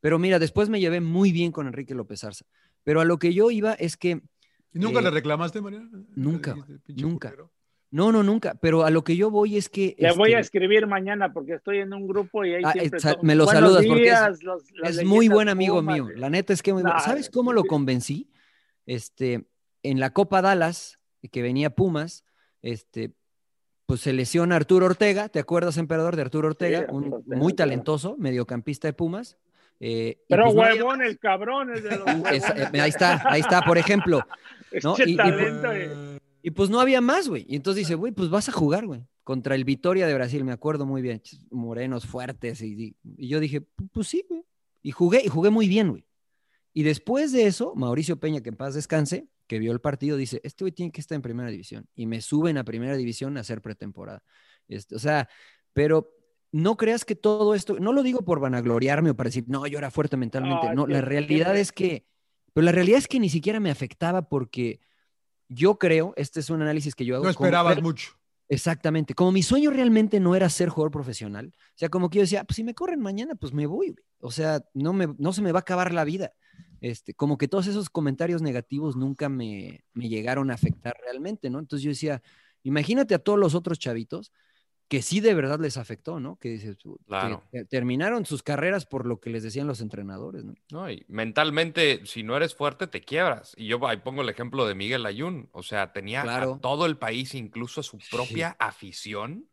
Pero 0.00 0.18
mira, 0.18 0.38
después 0.38 0.68
me 0.68 0.80
llevé 0.80 1.00
muy 1.00 1.32
bien 1.32 1.52
con 1.52 1.66
Enrique 1.66 1.94
López 1.94 2.22
Arza. 2.24 2.44
Pero 2.82 3.00
a 3.00 3.04
lo 3.04 3.18
que 3.18 3.32
yo 3.32 3.50
iba 3.50 3.72
es 3.74 3.96
que 3.96 4.20
¿Y 4.72 4.78
nunca 4.80 4.98
Eh, 4.98 5.02
le 5.02 5.10
reclamaste, 5.10 5.60
Mariano? 5.60 5.88
nunca, 6.16 6.54
Dijiste, 6.54 6.78
"Pinche 6.80 7.02
nunca. 7.04 7.28
culero". 7.30 7.50
No, 7.92 8.10
no, 8.10 8.24
nunca. 8.24 8.56
Pero 8.56 8.82
a 8.84 8.90
lo 8.90 9.04
que 9.04 9.16
yo 9.16 9.30
voy 9.30 9.56
es 9.56 9.68
que. 9.68 9.94
Le 9.98 10.10
voy 10.12 10.32
a 10.32 10.40
este, 10.40 10.56
escribir 10.56 10.88
mañana 10.88 11.32
porque 11.32 11.54
estoy 11.54 11.78
en 11.78 11.92
un 11.94 12.08
grupo 12.08 12.44
y 12.44 12.54
ahí 12.54 12.62
Ah, 12.64 12.72
siempre 12.72 12.98
eh, 12.98 13.16
me 13.22 13.36
lo 13.36 13.46
saludas 13.46 13.86
porque 13.86 14.02
es- 14.02 14.08
días, 14.08 14.42
los- 14.42 14.64
las 14.72 14.96
es 14.98 15.04
muy 15.04 15.28
buen 15.28 15.48
amigo 15.48 15.80
mío. 15.80 16.08
La 16.16 16.28
neta 16.28 16.52
es 16.52 16.60
que 16.60 16.72
muy 16.72 16.82
bueno. 16.82 16.96
Nah, 16.96 17.04
¿Sabes 17.04 17.30
cómo 17.30 17.52
lo 17.52 17.62
convencí? 17.64 18.28
Este, 18.84 19.46
en 19.84 20.00
la 20.00 20.10
Copa 20.12 20.42
Dallas, 20.42 20.98
que 21.30 21.40
venía 21.42 21.70
Pumas, 21.70 22.24
este, 22.62 23.12
pues 23.86 24.00
se 24.00 24.12
lesiona 24.12 24.56
Arturo 24.56 24.86
Ortega. 24.86 25.28
¿Te 25.28 25.38
acuerdas, 25.38 25.76
emperador, 25.76 26.16
de 26.16 26.22
Arturo 26.22 26.48
Ortega? 26.48 26.86
Un 26.90 27.12
Ortega, 27.12 27.36
muy 27.36 27.52
talentoso, 27.54 28.16
mediocampista 28.18 28.88
de 28.88 28.92
Pumas. 28.92 29.38
Eh, 29.80 30.18
Pero 30.28 30.44
pues 30.44 30.54
no 30.54 30.62
había- 30.62 30.74
huevón 30.84 31.02
el 31.02 31.18
cabrón 31.18 31.72
es 31.74 31.82
de 31.82 31.90
los 31.98 32.06
es- 32.32 32.44
ahí 32.44 32.88
está, 32.90 33.22
ahí 33.30 33.40
está, 33.40 33.62
por 33.62 33.78
ejemplo. 33.78 34.20
¿no? 34.82 34.92
Este 34.96 35.10
Y- 35.10 35.14
y- 35.14 35.16
talento. 35.16 35.68
Y 36.42 36.50
pues 36.50 36.68
no 36.68 36.80
había 36.80 37.00
más, 37.00 37.28
güey. 37.28 37.46
Y 37.48 37.56
entonces 37.56 37.86
dice, 37.86 37.94
güey, 37.94 38.12
pues 38.12 38.28
vas 38.28 38.48
a 38.48 38.52
jugar, 38.52 38.86
güey. 38.86 39.06
Contra 39.22 39.54
el 39.54 39.64
Vitoria 39.64 40.06
de 40.06 40.12
Brasil, 40.12 40.44
me 40.44 40.52
acuerdo 40.52 40.84
muy 40.84 41.00
bien. 41.00 41.22
Morenos 41.50 42.04
fuertes. 42.06 42.60
Y, 42.60 42.94
yo 43.02 43.40
dije, 43.40 43.62
"Pu- 43.62 43.88
pues 43.92 44.08
sí, 44.08 44.26
güey. 44.28 44.42
Y 44.82 44.90
jugué, 44.90 45.22
y 45.24 45.28
jugué 45.28 45.48
muy 45.48 45.68
bien, 45.68 45.88
güey. 45.88 46.04
Y 46.74 46.82
después 46.82 47.32
de 47.32 47.46
eso, 47.46 47.72
Mauricio 47.74 48.18
Peña, 48.20 48.42
que 48.42 48.50
en 48.50 48.56
paz 48.56 48.74
descanse, 48.74 49.26
que 49.46 49.58
vio 49.58 49.72
el 49.72 49.80
partido, 49.80 50.18
dice, 50.18 50.40
este 50.44 50.64
güey 50.64 50.72
tiene 50.72 50.92
que 50.92 51.00
estar 51.00 51.16
en 51.16 51.22
primera 51.22 51.48
división. 51.48 51.86
Y 51.94 52.04
me 52.04 52.20
suben 52.20 52.58
a 52.58 52.64
primera 52.64 52.94
división 52.96 53.38
a 53.38 53.40
hacer 53.40 53.62
pretemporada. 53.62 54.22
Este, 54.68 54.94
o 54.96 54.98
sea, 54.98 55.26
pero 55.72 56.10
no 56.56 56.76
creas 56.76 57.04
que 57.04 57.16
todo 57.16 57.56
esto, 57.56 57.80
no 57.80 57.92
lo 57.92 58.04
digo 58.04 58.22
por 58.22 58.38
vanagloriarme 58.38 59.10
o 59.10 59.16
para 59.16 59.26
decir, 59.26 59.44
no, 59.48 59.66
yo 59.66 59.76
era 59.78 59.90
fuerte 59.90 60.16
mentalmente. 60.16 60.72
No, 60.72 60.86
qué- 60.86 60.92
la 60.92 61.00
realidad 61.00 61.52
re- 61.54 61.60
es 61.60 61.72
que, 61.72 62.06
pero 62.52 62.64
la 62.64 62.70
realidad 62.70 62.98
es 62.98 63.08
que 63.08 63.18
ni 63.18 63.28
siquiera 63.28 63.58
me 63.58 63.72
afectaba 63.72 64.28
porque 64.28 64.78
yo 65.48 65.78
creo, 65.80 66.14
este 66.16 66.38
es 66.38 66.50
un 66.50 66.62
análisis 66.62 66.94
que 66.94 67.04
yo 67.04 67.16
hago. 67.16 67.24
No 67.24 67.34
como- 67.34 67.46
esperabas 67.46 67.82
mucho. 67.82 68.12
Exactamente. 68.48 69.14
Como 69.14 69.32
mi 69.32 69.42
sueño 69.42 69.70
realmente 69.70 70.20
no 70.20 70.36
era 70.36 70.48
ser 70.48 70.68
jugador 70.68 70.92
profesional, 70.92 71.52
o 71.56 71.72
sea, 71.76 71.88
como 71.88 72.08
que 72.08 72.18
yo 72.18 72.22
decía, 72.22 72.42
"Ah, 72.42 72.44
pues 72.44 72.54
si 72.56 72.62
me 72.62 72.74
corren 72.74 73.00
mañana, 73.00 73.34
pues 73.34 73.52
me 73.52 73.66
voy. 73.66 73.88
güey". 73.90 74.04
O 74.20 74.30
sea, 74.30 74.62
no, 74.74 74.92
me, 74.92 75.08
no 75.18 75.32
se 75.32 75.42
me 75.42 75.50
va 75.50 75.58
a 75.58 75.62
acabar 75.62 75.92
la 75.92 76.04
vida. 76.04 76.32
Este, 76.80 77.14
como 77.14 77.36
que 77.36 77.48
todos 77.48 77.66
esos 77.66 77.90
comentarios 77.90 78.42
negativos 78.42 78.94
nunca 78.94 79.28
me, 79.28 79.84
me 79.92 80.08
llegaron 80.08 80.50
a 80.50 80.54
afectar 80.54 80.94
realmente, 81.04 81.50
¿no? 81.50 81.58
Entonces 81.58 81.82
yo 81.82 81.88
decía, 81.90 82.22
imagínate 82.62 83.14
a 83.14 83.18
todos 83.18 83.38
los 83.40 83.54
otros 83.54 83.78
chavitos 83.78 84.30
que 84.94 85.02
sí 85.02 85.18
de 85.18 85.34
verdad 85.34 85.58
les 85.58 85.76
afectó, 85.76 86.20
¿no? 86.20 86.36
Que, 86.36 86.50
dices, 86.50 86.76
que 86.76 86.88
Claro. 87.06 87.42
te- 87.50 87.64
terminaron 87.64 88.24
sus 88.26 88.44
carreras 88.44 88.86
por 88.86 89.06
lo 89.06 89.18
que 89.18 89.28
les 89.28 89.42
decían 89.42 89.66
los 89.66 89.80
entrenadores, 89.80 90.44
¿no? 90.44 90.54
No, 90.70 90.88
y 90.88 91.04
mentalmente, 91.08 92.06
si 92.06 92.22
no 92.22 92.36
eres 92.36 92.54
fuerte, 92.54 92.86
te 92.86 93.00
quiebras. 93.00 93.54
Y 93.56 93.66
yo 93.66 93.84
ahí 93.88 93.96
pongo 93.96 94.22
el 94.22 94.28
ejemplo 94.28 94.68
de 94.68 94.76
Miguel 94.76 95.04
Ayun. 95.04 95.48
O 95.50 95.64
sea, 95.64 95.92
tenía 95.92 96.22
Claro. 96.22 96.54
a 96.54 96.60
todo 96.60 96.86
el 96.86 96.96
país, 96.96 97.34
incluso 97.34 97.80
a 97.80 97.82
su 97.82 97.98
propia 98.08 98.54
afición, 98.60 99.48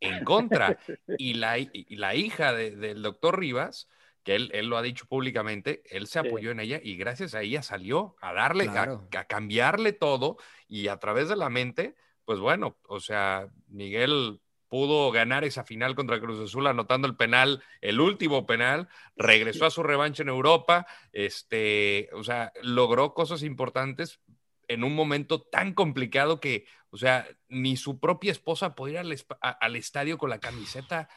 en 0.00 0.24
contra. 0.24 0.78
Y 1.18 1.34
la, 1.34 1.58
y 1.58 1.96
la 1.96 2.14
hija 2.14 2.54
de- 2.54 2.74
del 2.74 3.02
doctor 3.02 3.38
Rivas, 3.38 3.88
que 4.22 4.34
él, 4.34 4.50
él 4.54 4.68
lo 4.68 4.78
ha 4.78 4.82
dicho 4.82 5.04
públicamente, 5.06 5.82
él 5.90 6.06
se 6.06 6.22
Sí. 6.22 6.26
apoyó 6.26 6.52
en 6.52 6.60
ella 6.60 6.80
y 6.82 6.96
gracias 6.96 7.34
a 7.34 7.42
ella 7.42 7.62
salió 7.62 8.16
a 8.22 8.32
darle, 8.32 8.66
a, 8.68 9.26
cambiarle 9.28 9.92
todo. 9.92 10.38
Y 10.68 10.88
a 10.88 10.96
través 10.96 11.28
de 11.28 11.36
la 11.36 11.50
mente, 11.50 11.96
pues 12.24 12.38
bueno, 12.38 12.78
o 12.88 12.98
sea, 12.98 13.48
Miguel 13.68 14.40
pudo 14.68 15.10
ganar 15.12 15.44
esa 15.44 15.64
final 15.64 15.94
contra 15.94 16.20
Cruz 16.20 16.40
Azul 16.40 16.66
anotando 16.66 17.06
el 17.06 17.16
penal, 17.16 17.62
el 17.80 18.00
último 18.00 18.46
penal, 18.46 18.88
regresó 19.16 19.64
a 19.66 19.70
su 19.70 19.82
revancha 19.82 20.22
en 20.22 20.28
Europa, 20.28 20.86
este, 21.12 22.08
o 22.12 22.24
sea, 22.24 22.52
logró 22.62 23.14
cosas 23.14 23.42
importantes 23.42 24.20
en 24.68 24.82
un 24.84 24.94
momento 24.94 25.40
tan 25.42 25.74
complicado 25.74 26.40
que, 26.40 26.66
o 26.90 26.96
sea, 26.96 27.26
ni 27.48 27.76
su 27.76 28.00
propia 28.00 28.32
esposa 28.32 28.74
podía 28.74 28.94
ir 29.04 29.12
al, 29.12 29.16
a- 29.40 29.50
al 29.50 29.76
estadio 29.76 30.18
con 30.18 30.30
la 30.30 30.40
camiseta 30.40 31.08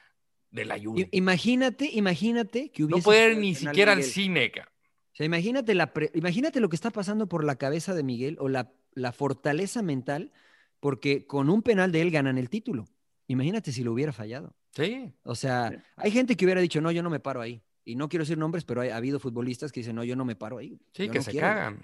del 0.52 0.72
ayuno. 0.72 1.00
I- 1.00 1.10
Imagínate, 1.12 1.90
imagínate 1.92 2.72
que 2.72 2.84
hubiese. 2.84 3.00
No 3.00 3.04
puede 3.04 3.20
ir 3.20 3.30
jugado 3.34 3.42
ni 3.42 3.56
siquiera 3.56 3.92
al 3.94 4.04
cine, 4.04 4.52
ca- 4.52 4.70
O 5.12 5.16
sea, 5.16 5.26
imagínate, 5.26 5.74
la 5.74 5.94
pre- 5.94 6.12
imagínate 6.14 6.60
lo 6.60 6.70
que 6.70 6.76
está 6.76 6.92
pasando 6.92 7.28
por 7.28 7.44
la 7.44 7.56
cabeza 7.56 7.94
de 7.96 8.04
Miguel 8.04 8.38
o 8.40 8.48
la, 8.50 8.72
la 8.94 9.12
fortaleza 9.12 9.82
mental, 9.82 10.32
porque 10.80 11.26
con 11.26 11.50
un 11.50 11.62
penal 11.64 11.92
de 11.92 12.02
él 12.02 12.12
ganan 12.12 12.38
el 12.38 12.50
título. 12.50 12.86
Imagínate 13.30 13.72
si 13.72 13.84
lo 13.84 13.94
hubiera 13.94 14.12
fallado. 14.12 14.54
Sí, 14.72 15.14
O 15.24 15.36
sea, 15.36 15.72
hay 15.96 16.12
gente 16.12 16.36
que 16.36 16.46
hubiera 16.46 16.62
dicho, 16.62 16.82
no, 16.82 16.92
yo 16.92 17.02
no 17.04 17.10
me 17.10 17.20
paro 17.20 17.42
ahí. 17.42 17.62
Y 17.86 17.96
no 17.96 18.10
quiero 18.10 18.24
decir 18.24 18.38
nombres, 18.38 18.66
pero 18.66 18.82
hay- 18.82 18.90
ha 18.90 18.98
habido 18.98 19.20
futbolistas 19.20 19.72
que 19.72 19.80
dicen, 19.82 19.96
no, 19.96 20.04
yo 20.04 20.16
no 20.16 20.26
me 20.26 20.36
paro 20.36 20.58
ahí. 20.58 20.80
sí, 20.94 21.06
yo 21.06 21.12
que 21.12 21.20
no 21.20 21.24
se 21.24 21.32
quiero". 21.32 21.48
cagan. 21.48 21.82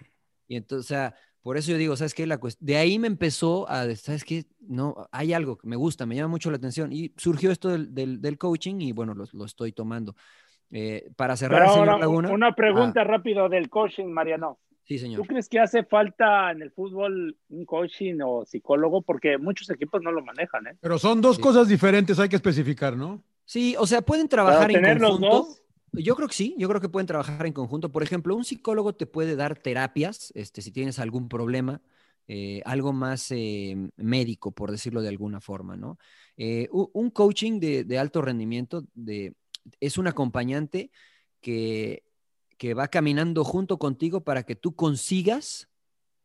Y 0.48 0.56
entonces, 0.56 0.86
o 0.86 0.88
sea, 0.88 1.16
por 1.42 1.58
eso 1.58 1.72
yo 1.72 1.78
digo, 1.78 1.96
¿sabes 1.96 2.14
qué? 2.16 2.26
La 2.26 2.40
de 2.60 2.78
ahí 2.78 2.98
me 3.00 3.08
empezó 3.08 3.70
a, 3.70 3.96
¿sabes 3.96 4.24
qué? 4.24 4.46
No, 4.60 5.08
hay 5.12 5.34
algo 5.34 5.58
que 5.58 5.68
me 5.68 5.76
gusta, 5.76 6.06
me 6.06 6.16
llama 6.16 6.30
mucho 6.30 6.50
la 6.50 6.58
atención. 6.58 6.92
Y 6.92 7.14
surgió 7.18 7.52
esto 7.52 7.70
del, 7.70 7.94
del- 7.94 8.22
del 8.22 8.38
coaching 8.40 8.82
y 8.82 8.92
bueno, 8.92 9.14
lo, 9.14 9.26
lo 9.32 9.46
estoy 9.46 9.72
tomando. 9.72 10.16
Eh, 10.72 11.12
para 11.16 11.38
cerrar, 11.38 11.60
Pero 11.62 11.72
señor 11.74 11.90
ahora, 11.90 12.00
Laguna. 12.00 12.30
una 12.32 12.56
pregunta 12.56 13.02
Ah, 13.02 13.04
rápido 13.04 13.50
del 13.50 13.70
coaching, 13.70 14.06
Mariano. 14.08 14.60
Sí, 14.88 14.96
¿Tú 14.96 15.02
señor. 15.02 15.28
crees 15.28 15.50
que 15.50 15.60
hace 15.60 15.84
falta 15.84 16.52
en 16.52 16.62
el 16.62 16.72
fútbol 16.72 17.38
un 17.50 17.66
coaching 17.66 18.20
o 18.24 18.46
psicólogo? 18.46 19.02
Porque 19.02 19.38
muchos 19.38 19.70
equipos 19.70 20.02
no 20.02 20.12
lo 20.12 20.24
manejan, 20.24 20.68
¿eh? 20.68 20.78
Pero 20.82 20.98
son 21.00 21.22
dos 21.22 21.36
Sí. 21.38 21.42
cosas 21.42 21.68
diferentes, 21.68 22.20
hay 22.20 22.30
que 22.30 22.36
especificar, 22.38 22.96
¿no? 22.96 23.24
Sí, 23.46 23.76
o 23.78 23.86
sea, 23.86 24.02
pueden 24.02 24.28
trabajar 24.28 24.70
en 24.72 24.78
tener 24.78 25.00
los 25.02 25.12
conjunto. 25.12 25.36
dos, 25.38 25.62
Yo 25.94 26.16
creo 26.16 26.28
que 26.28 26.34
sí, 26.34 26.56
yo 26.58 26.68
creo 26.68 26.82
que 26.82 26.90
pueden 26.90 27.08
trabajar 27.08 27.46
en 27.46 27.54
conjunto. 27.54 27.92
Por 27.92 28.04
ejemplo, 28.04 28.36
un 28.36 28.44
psicólogo 28.44 28.94
te 28.96 29.06
puede 29.06 29.36
dar 29.38 29.58
terapias, 29.58 30.32
este, 30.36 30.62
si 30.62 30.72
tienes 30.72 31.00
algún 31.00 31.30
problema, 31.30 31.82
eh, 32.28 32.62
algo 32.66 32.92
más 32.92 33.32
eh, 33.32 33.78
médico, 33.96 34.52
por 34.52 34.72
decirlo 34.72 35.02
de 35.02 35.10
alguna 35.10 35.40
forma, 35.40 35.78
¿no? 35.78 35.98
Eh, 36.38 36.68
un 36.72 37.12
coaching 37.12 37.60
de, 37.62 37.84
de 37.86 37.98
alto 37.98 38.22
rendimiento 38.22 38.84
de, 38.94 39.36
es 39.80 39.98
un 39.98 40.08
acompañante 40.08 40.92
que, 41.40 42.04
que 42.58 42.74
va 42.74 42.88
caminando 42.88 43.44
junto 43.44 43.78
contigo 43.78 44.24
para 44.24 44.44
que 44.44 44.56
tú 44.56 44.76
consigas 44.76 45.70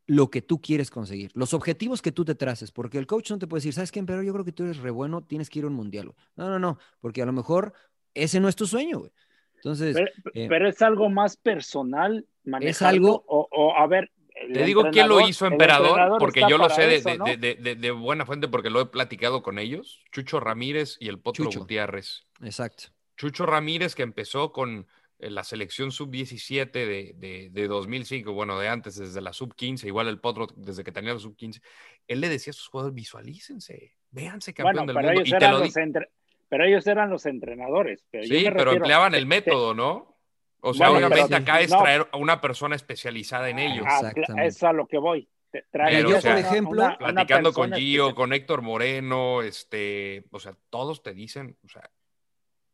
lo 0.07 0.29
que 0.31 0.43
tú 0.43 0.61
quieres 0.61 0.91
conseguir, 0.91 1.31
los 1.35 1.55
objetivos 1.55 2.03
que 2.03 2.11
tú 2.11 2.25
te 2.25 2.35
traces, 2.35 2.73
porque 2.73 2.99
el 2.99 3.07
coach 3.07 3.31
no 3.31 3.39
te 3.39 3.47
puede 3.47 3.59
decir, 3.61 3.75
¿sabes 3.75 3.93
qué, 3.93 4.03
pero 4.03 4.23
yo 4.23 4.33
creo 4.33 4.45
que 4.45 4.51
tú 4.53 4.65
eres 4.65 4.79
re 4.79 4.91
bueno, 4.91 5.23
tienes 5.23 5.49
que 5.49 5.61
ir 5.61 5.65
a 5.65 5.69
un 5.69 5.75
mundial. 5.75 6.07
güey". 6.07 6.17
No, 6.37 6.49
no, 6.49 6.59
no, 6.59 6.79
porque 7.01 7.23
a 7.23 7.27
lo 7.27 7.33
mejor 7.33 7.73
ese 8.15 8.41
no 8.41 8.49
es 8.49 8.57
tu 8.57 8.67
sueño, 8.67 8.99
güey. 8.99 9.13
Entonces, 9.57 9.95
pero, 9.95 10.11
eh, 10.35 10.47
pero 10.49 10.69
es 10.69 10.81
algo 10.83 11.11
más 11.11 11.37
personal 11.37 12.27
manejarlo, 12.45 12.89
algo- 12.89 13.25
o, 13.29 13.49
o, 13.53 13.77
a 13.77 13.87
ver. 13.87 14.11
Te 14.55 14.65
digo 14.65 14.85
quién 14.91 15.07
lo 15.07 15.21
hizo, 15.21 15.47
emperador, 15.47 16.17
porque 16.19 16.43
yo 16.49 16.57
lo 16.57 16.71
sé 16.71 16.83
de, 16.87 16.95
eso, 16.97 17.11
de- 17.11 17.19
¿no? 17.19 17.25
de- 17.27 17.37
de- 17.37 17.55
de- 17.57 17.75
de 17.77 17.91
buena 17.91 18.25
fuente 18.25 18.49
porque 18.49 18.71
lo 18.71 18.81
he 18.81 18.87
platicado 18.87 19.43
con 19.43 19.59
ellos. 19.59 20.03
Chucho 20.13 20.41
Ramírez 20.41 20.97
y 20.99 21.09
el 21.09 21.19
Potro 21.21 21.45
Chucho. 21.45 21.61
Gutiérrez. 21.61 22.25
exacto. 22.43 22.85
Chucho 23.19 23.45
Ramírez, 23.45 23.95
que 23.95 24.03
empezó 24.03 24.51
con 24.51 24.87
la 25.21 25.45
selección 25.45 25.93
sub-17 25.93 26.71
de, 26.73 27.13
de, 27.17 27.49
de 27.51 27.69
2005, 27.69 28.33
bueno, 28.33 28.59
de 28.59 28.69
antes, 28.69 28.97
desde 28.97 29.21
la 29.21 29.33
sub-15, 29.33 29.85
igual 29.87 30.09
el 30.09 30.19
Potro 30.21 30.47
desde 30.57 30.83
que 30.85 30.93
tenía 30.93 31.13
la 31.13 31.21
sub-15, 31.21 31.61
él 32.09 32.21
le 32.21 32.29
decía 32.29 32.53
a 32.53 32.55
sus 32.55 32.69
jugadores, 32.69 32.95
visualícense, 32.95 33.97
véanse 34.11 34.55
campeón 34.55 34.87
Bueno, 34.87 34.93
del 34.93 34.97
pero 34.97 35.09
mundo. 35.09 35.21
ellos, 35.21 35.37
Y 35.37 35.39
te 35.39 35.49
lo 35.51 35.61
di- 35.61 35.73
entre- 35.83 36.09
pero 36.49 36.65
ellos 36.65 36.87
eran 36.87 37.11
los 37.11 37.27
entrenadores. 37.27 38.05
Pero 38.11 38.25
yo 38.25 38.29
Sí, 38.35 38.43
pero 38.45 38.55
refiero- 38.57 38.73
empleaban 38.73 39.15
el 39.15 39.27
método, 39.27 39.75
¿no? 39.75 40.17
O 40.63 40.75
sea, 40.75 40.91
Bueno, 40.91 41.07
obviamente 41.07 41.29
pero- 41.39 41.43
acá 41.43 41.61
es 41.61 41.71
no. 41.71 41.79
traer 41.81 42.09
a 42.13 42.17
una 42.17 42.41
persona 42.41 42.77
especializada 42.77 43.49
en 43.51 43.59
ello. 43.59 43.83
Ah, 43.87 43.97
Exactamente. 44.01 44.47
eso 44.49 44.67
a 44.69 44.73
lo 44.73 44.87
que 44.87 44.99
voy. 44.99 45.29
Te- 45.51 45.65
trae 45.71 45.97
Pero, 45.97 46.09
una- 46.11 46.19
o 46.19 46.21
sea, 46.21 46.35
por 46.37 46.41
ejemplo, 46.45 46.73
una- 46.73 46.87
una 46.89 46.99
Platicando 46.99 47.53
con 47.53 47.71
persona 47.71 47.77
Gio, 47.81 48.03
especial- 48.09 48.15
con 48.15 48.33
Héctor 48.33 48.63
Moreno, 48.63 49.43
este, 49.43 50.25
o 50.31 50.39
sea, 50.39 50.55
todos 50.71 51.03
te 51.03 51.13
dicen, 51.15 51.57
o 51.65 51.69
sea, 51.69 51.91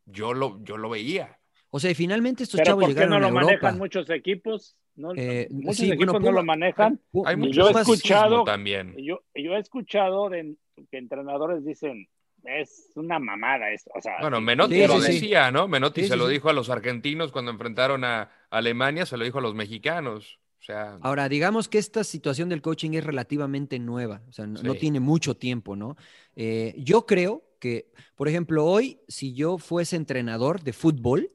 yo 0.05 0.35
lo, 0.35 0.63
yo 0.65 0.77
lo 0.77 0.89
veía. 0.89 1.39
O 1.71 1.81
sea, 1.81 1.91
y 1.91 1.95
finalmente 1.95 2.43
estos 2.45 2.59
Pero 2.59 2.69
chavos 2.71 2.85
¿por 2.85 2.89
qué 2.91 2.95
llegaron 2.95 3.11
no 3.11 3.19
lo 3.21 3.27
a 3.27 3.29
Europa. 3.29 3.47
manejan 3.53 3.79
muchos 3.79 4.11
equipos? 4.11 4.77
No, 4.95 5.13
Eh, 5.15 5.49
muchos 5.51 5.77
sí, 5.77 5.91
equipos 5.91 6.13
bueno, 6.13 6.27
no 6.31 6.33
lo 6.33 6.45
manejan. 6.45 7.01
Hay 7.27 7.35
y 7.35 7.39
mucho 7.39 7.53
yo 7.53 7.69
he 7.69 7.73
escuchado- 7.73 8.45
también. 8.45 8.95
Yo, 8.99 9.21
yo 9.35 9.53
he 9.55 9.59
escuchado 9.59 10.31
de 10.31 10.55
que 10.91 10.99
entrenadores 10.99 11.65
dicen, 11.65 12.09
es 12.45 12.93
una 12.95 13.19
mamada 13.19 13.71
esto. 13.73 13.91
O 13.95 14.01
sea, 14.01 14.15
Bueno, 14.21 14.41
Menotti 14.41 14.77
Sí, 14.81 14.87
lo 14.87 15.01
sí, 15.01 15.07
sí. 15.07 15.13
decía, 15.13 15.51
¿no? 15.51 15.69
Menotti 15.69 16.03
Sí, 16.03 16.07
se 16.09 16.13
sí, 16.15 16.19
lo 16.19 16.29
sí. 16.29 16.35
dijo 16.35 16.49
a 16.49 16.53
los 16.55 16.71
argentinos 16.71 17.31
cuando 17.33 17.51
enfrentaron 17.51 18.05
a 18.05 18.31
Alemania, 18.51 19.05
se 19.05 19.17
lo 19.19 19.25
dijo 19.25 19.39
a 19.39 19.43
los 19.43 19.55
mexicanos. 19.55 20.39
O 20.61 20.63
sea, 20.67 20.99
Ahora, 21.03 21.29
digamos 21.29 21.69
que 21.69 21.79
esta 21.79 22.03
situación 22.03 22.49
del 22.49 22.63
coaching 22.63 22.93
es 22.93 23.05
relativamente 23.05 23.79
nueva, 23.79 24.23
o 24.29 24.33
sea, 24.33 24.47
no, 24.47 24.75
tiene 24.75 24.99
mucho 24.99 25.37
tiempo, 25.37 25.77
¿no? 25.77 25.97
Eh, 26.35 26.75
yo 26.79 27.07
creo 27.07 27.45
que, 27.61 27.93
por 28.17 28.29
ejemplo, 28.29 28.65
hoy, 28.65 28.99
si 29.07 29.35
yo 29.35 29.59
fuese 29.59 29.97
entrenador 29.97 30.63
de 30.63 30.73
fútbol, 30.73 31.31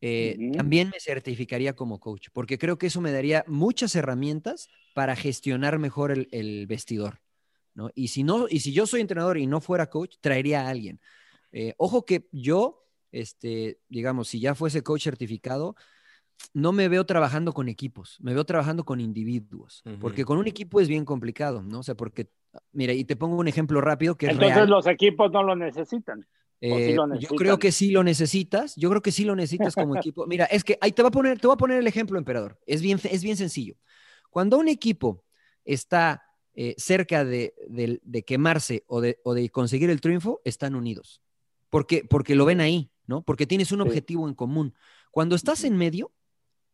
eh, 0.00 0.52
también 0.56 0.90
me 0.90 1.00
certificaría 1.00 1.74
como 1.74 1.98
coach, 1.98 2.28
porque 2.32 2.58
creo 2.58 2.78
que 2.78 2.86
eso 2.86 3.00
me 3.00 3.12
daría 3.12 3.44
muchas 3.48 3.96
herramientas 3.96 4.68
para 4.94 5.16
gestionar 5.16 5.78
mejor 5.78 6.12
el, 6.12 6.66
vestidor. 6.66 7.20
¿no? 7.74 7.90
Y, 7.94 8.08
si 8.08 8.22
no, 8.22 8.46
y 8.48 8.60
si 8.60 8.72
yo 8.72 8.86
soy 8.86 9.00
entrenador 9.00 9.38
y 9.38 9.46
no 9.46 9.60
fuera 9.60 9.90
coach, 9.90 10.16
traería 10.20 10.62
a 10.62 10.68
alguien. 10.68 11.00
Eh, 11.52 11.74
ojo 11.78 12.04
que 12.04 12.28
yo, 12.32 12.86
este, 13.10 13.80
digamos, 13.88 14.28
si 14.28 14.40
ya 14.40 14.54
fuese 14.54 14.82
coach 14.82 15.04
certificado, 15.04 15.74
no 16.54 16.72
me 16.72 16.88
veo 16.88 17.04
trabajando 17.04 17.52
con 17.52 17.68
equipos, 17.68 18.18
me 18.20 18.34
veo 18.34 18.44
trabajando 18.44 18.84
con 18.84 19.00
individuos, 19.00 19.82
porque 20.00 20.24
con 20.24 20.38
un 20.38 20.46
equipo 20.46 20.80
es 20.80 20.86
bien 20.86 21.04
complicado, 21.04 21.62
¿no? 21.62 21.80
O 21.80 21.82
sea, 21.82 21.96
porque, 21.96 22.30
mira, 22.72 22.92
y 22.92 23.04
te 23.04 23.16
pongo 23.16 23.36
un 23.36 23.48
ejemplo 23.48 23.80
rápido 23.80 24.16
que 24.16 24.26
Entonces 24.26 24.68
los 24.68 24.86
equipos 24.86 25.32
no 25.32 25.42
lo 25.42 25.56
necesitan. 25.56 26.26
Eh, 26.60 26.96
yo 27.20 27.28
creo 27.36 27.58
que 27.58 27.70
sí 27.70 27.90
lo 27.90 28.02
necesitas, 28.02 28.74
yo 28.76 28.90
creo 28.90 29.00
que 29.00 29.12
sí 29.12 29.24
lo 29.24 29.36
necesitas 29.36 29.74
como 29.74 29.96
equipo. 29.96 30.26
Mira, 30.26 30.44
es 30.46 30.64
que 30.64 30.76
ahí 30.80 30.92
te 30.92 31.02
va 31.02 31.08
a 31.08 31.12
poner, 31.12 31.38
te 31.38 31.46
voy 31.46 31.54
a 31.54 31.58
poner 31.58 31.78
el 31.78 31.86
ejemplo, 31.86 32.18
emperador. 32.18 32.58
Es 32.66 32.82
bien, 32.82 33.00
es 33.04 33.22
bien 33.22 33.36
sencillo. 33.36 33.76
Cuando 34.30 34.58
un 34.58 34.68
equipo 34.68 35.24
está 35.64 36.22
eh, 36.54 36.74
cerca 36.76 37.24
de, 37.24 37.54
quemarse 38.26 38.84
o 38.88 39.00
de, 39.00 39.50
conseguir 39.50 39.90
el 39.90 40.00
triunfo, 40.00 40.40
están 40.44 40.74
unidos. 40.74 41.22
Porque, 41.70 42.04
porque 42.08 42.34
lo 42.34 42.44
ven 42.44 42.60
ahí, 42.60 42.90
¿no? 43.06 43.22
Porque 43.22 43.46
tienes 43.46 43.70
un 43.70 43.80
objetivo 43.80 44.26
en 44.26 44.34
común. 44.34 44.74
Cuando 45.10 45.36
estás 45.36 45.64
en 45.64 45.76
medio, 45.76 46.12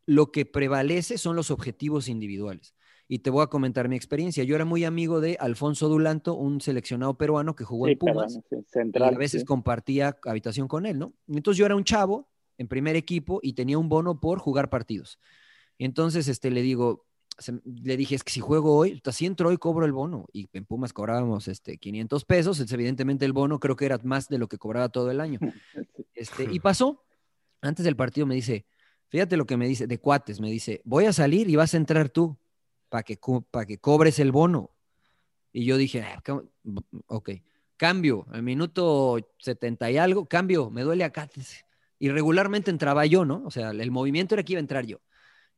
lo 0.06 0.32
que 0.32 0.46
prevalece 0.46 1.18
son 1.18 1.36
los 1.36 1.50
objetivos 1.50 2.08
individuales 2.08 2.74
y 3.06 3.18
te 3.18 3.30
voy 3.30 3.42
a 3.42 3.48
comentar 3.48 3.88
mi 3.88 3.96
experiencia. 3.96 4.44
Yo 4.44 4.54
era 4.54 4.64
muy 4.64 4.84
amigo 4.84 5.20
de 5.20 5.36
Alfonso 5.38 5.88
Dulanto, 5.88 6.34
un 6.34 6.60
seleccionado 6.60 7.16
peruano 7.18 7.54
que 7.54 7.64
jugó 7.64 7.88
en 7.88 7.98
Pumas. 7.98 8.38
y 8.72 9.02
a 9.02 9.10
veces 9.10 9.44
compartía 9.44 10.16
habitación 10.24 10.68
con 10.68 10.86
él, 10.86 10.98
¿no? 10.98 11.14
Entonces 11.28 11.58
yo 11.58 11.66
era 11.66 11.76
un 11.76 11.84
chavo 11.84 12.28
en 12.56 12.68
primer 12.68 12.96
equipo 12.96 13.40
y 13.42 13.52
tenía 13.52 13.78
un 13.78 13.88
bono 13.88 14.20
por 14.20 14.38
jugar 14.38 14.70
partidos. 14.70 15.18
Entonces 15.78 16.28
este, 16.28 16.50
le 16.50 16.62
digo, 16.62 17.04
le 17.64 17.96
dije, 17.96 18.14
es 18.14 18.24
que 18.24 18.32
si 18.32 18.40
juego 18.40 18.76
hoy, 18.76 19.02
si 19.12 19.26
entro 19.26 19.48
hoy 19.48 19.58
cobro 19.58 19.84
el 19.84 19.92
bono. 19.92 20.26
Y 20.32 20.48
en 20.52 20.64
Pumas 20.64 20.92
cobrábamos 20.92 21.48
este, 21.48 21.76
500 21.76 22.24
pesos, 22.24 22.72
evidentemente 22.72 23.24
el 23.24 23.32
bono 23.32 23.60
creo 23.60 23.76
que 23.76 23.86
era 23.86 23.98
más 24.02 24.28
de 24.28 24.38
lo 24.38 24.48
que 24.48 24.56
cobraba 24.56 24.88
todo 24.88 25.10
el 25.10 25.20
año. 25.20 25.38
Este, 26.16 26.44
y 26.48 26.60
pasó, 26.60 27.04
antes 27.60 27.84
del 27.84 27.96
partido 27.96 28.24
me 28.24 28.36
dice, 28.36 28.66
fíjate 29.08 29.36
lo 29.36 29.46
que 29.46 29.56
me 29.56 29.66
dice, 29.66 29.88
de 29.88 29.98
cuates, 29.98 30.40
me 30.40 30.48
dice, 30.48 30.80
voy 30.84 31.06
a 31.06 31.12
salir 31.12 31.50
y 31.50 31.56
vas 31.56 31.74
a 31.74 31.76
entrar 31.76 32.08
tú 32.08 32.38
para 32.94 33.02
que, 33.02 33.18
que 33.66 33.78
cobres 33.78 34.20
el 34.20 34.30
bono. 34.30 34.70
Y 35.52 35.64
yo 35.64 35.76
dije, 35.76 36.02
ah, 36.02 36.22
ok, 37.08 37.30
cambio, 37.76 38.24
al 38.30 38.44
minuto 38.44 39.18
70 39.38 39.90
y 39.90 39.96
algo, 39.96 40.26
cambio, 40.26 40.70
me 40.70 40.82
duele 40.82 41.02
acá. 41.02 41.28
Y 41.98 42.10
regularmente 42.10 42.70
entraba 42.70 43.04
yo, 43.04 43.24
¿no? 43.24 43.42
O 43.46 43.50
sea, 43.50 43.70
el 43.70 43.90
movimiento 43.90 44.36
era 44.36 44.44
que 44.44 44.52
iba 44.52 44.60
a 44.60 44.60
entrar 44.60 44.86
yo. 44.86 45.00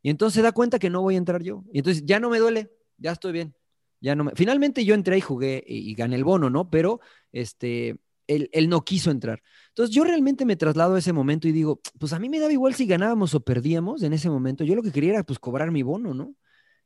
Y 0.00 0.08
entonces 0.08 0.36
se 0.36 0.40
da 0.40 0.52
cuenta 0.52 0.78
que 0.78 0.88
no 0.88 1.02
voy 1.02 1.16
a 1.16 1.18
entrar 1.18 1.42
yo. 1.42 1.62
Y 1.74 1.80
entonces 1.80 2.06
ya 2.06 2.20
no 2.20 2.30
me 2.30 2.38
duele, 2.38 2.72
ya 2.96 3.12
estoy 3.12 3.32
bien. 3.32 3.54
Ya 4.00 4.14
no 4.14 4.24
me... 4.24 4.32
Finalmente 4.34 4.86
yo 4.86 4.94
entré 4.94 5.18
y 5.18 5.20
jugué 5.20 5.62
y, 5.66 5.94
gané 5.94 6.16
el 6.16 6.24
bono, 6.24 6.48
¿no? 6.48 6.70
Pero 6.70 7.00
este, 7.32 8.00
él, 8.28 8.48
él, 8.54 8.70
no 8.70 8.82
quiso 8.82 9.10
entrar. 9.10 9.42
Entonces 9.68 9.94
yo 9.94 10.04
realmente 10.04 10.46
me 10.46 10.56
traslado 10.56 10.94
a 10.94 11.00
ese 11.00 11.12
momento 11.12 11.48
y 11.48 11.52
digo, 11.52 11.82
pues 11.98 12.14
a 12.14 12.18
mí 12.18 12.30
me 12.30 12.40
daba 12.40 12.54
igual 12.54 12.72
si 12.72 12.86
ganábamos 12.86 13.34
o 13.34 13.40
perdíamos 13.40 14.02
en 14.04 14.14
ese 14.14 14.30
momento. 14.30 14.64
Yo 14.64 14.74
lo 14.74 14.82
que 14.82 14.90
quería 14.90 15.10
era 15.10 15.22
pues 15.22 15.38
cobrar 15.38 15.70
mi 15.70 15.82
bono, 15.82 16.14
¿no? 16.14 16.34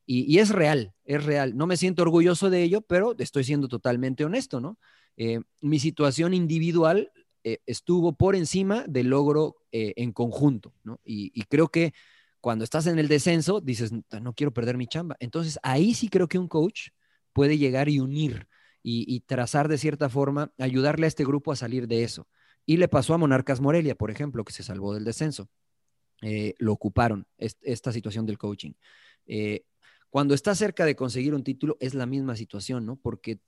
Y, 0.06 0.38
es 0.38 0.48
real, 0.48 0.92
es 1.04 1.24
real. 1.24 1.56
No 1.56 1.68
me 1.68 1.76
siento 1.76 2.02
orgulloso 2.02 2.50
de 2.50 2.62
ello, 2.64 2.80
pero 2.80 3.14
estoy 3.18 3.44
siendo 3.44 3.68
totalmente 3.68 4.24
honesto, 4.24 4.60
¿no? 4.60 4.76
Eh, 5.16 5.40
mi 5.60 5.78
situación 5.78 6.34
individual 6.34 7.12
eh, 7.44 7.58
estuvo 7.66 8.14
por 8.14 8.34
encima 8.34 8.84
del 8.88 9.08
logro 9.08 9.56
eh, 9.70 9.92
en 9.96 10.12
conjunto, 10.12 10.74
¿no? 10.82 10.98
Y, 11.04 11.42
creo 11.44 11.68
que 11.68 11.92
cuando 12.40 12.64
estás 12.64 12.86
en 12.86 12.98
el 12.98 13.06
descenso, 13.06 13.60
dices, 13.60 13.92
no 13.92 14.34
quiero 14.34 14.52
perder 14.52 14.76
mi 14.76 14.86
chamba. 14.86 15.16
Entonces, 15.20 15.58
ahí 15.62 15.94
sí 15.94 16.08
creo 16.08 16.26
que 16.26 16.38
un 16.38 16.48
coach 16.48 16.88
puede 17.32 17.58
llegar 17.58 17.88
y 17.88 18.00
unir 18.00 18.48
y, 18.82 19.20
trazar 19.20 19.68
de 19.68 19.78
cierta 19.78 20.08
forma, 20.08 20.52
ayudarle 20.58 21.06
a 21.06 21.08
este 21.08 21.24
grupo 21.24 21.52
a 21.52 21.56
salir 21.56 21.86
de 21.86 22.02
eso. 22.02 22.26
Y 22.66 22.78
le 22.78 22.88
pasó 22.88 23.14
a 23.14 23.18
Monarcas 23.18 23.60
Morelia, 23.60 23.94
por 23.94 24.10
ejemplo, 24.10 24.42
que 24.44 24.52
se 24.52 24.62
salvó 24.62 24.94
del 24.94 25.04
descenso. 25.04 25.48
lo 26.58 26.72
ocuparon, 26.72 27.26
esta 27.38 27.92
situación 27.92 28.26
del 28.26 28.38
coaching. 28.38 28.72
Cuando 30.10 30.34
está 30.34 30.54
cerca 30.54 30.84
de 30.84 30.96
conseguir 30.96 31.34
un 31.34 31.44
título 31.44 31.76
es 31.80 31.94
la 31.94 32.06
misma 32.06 32.36
situación, 32.36 32.84
¿no? 32.84 32.96
Porque 32.96 33.38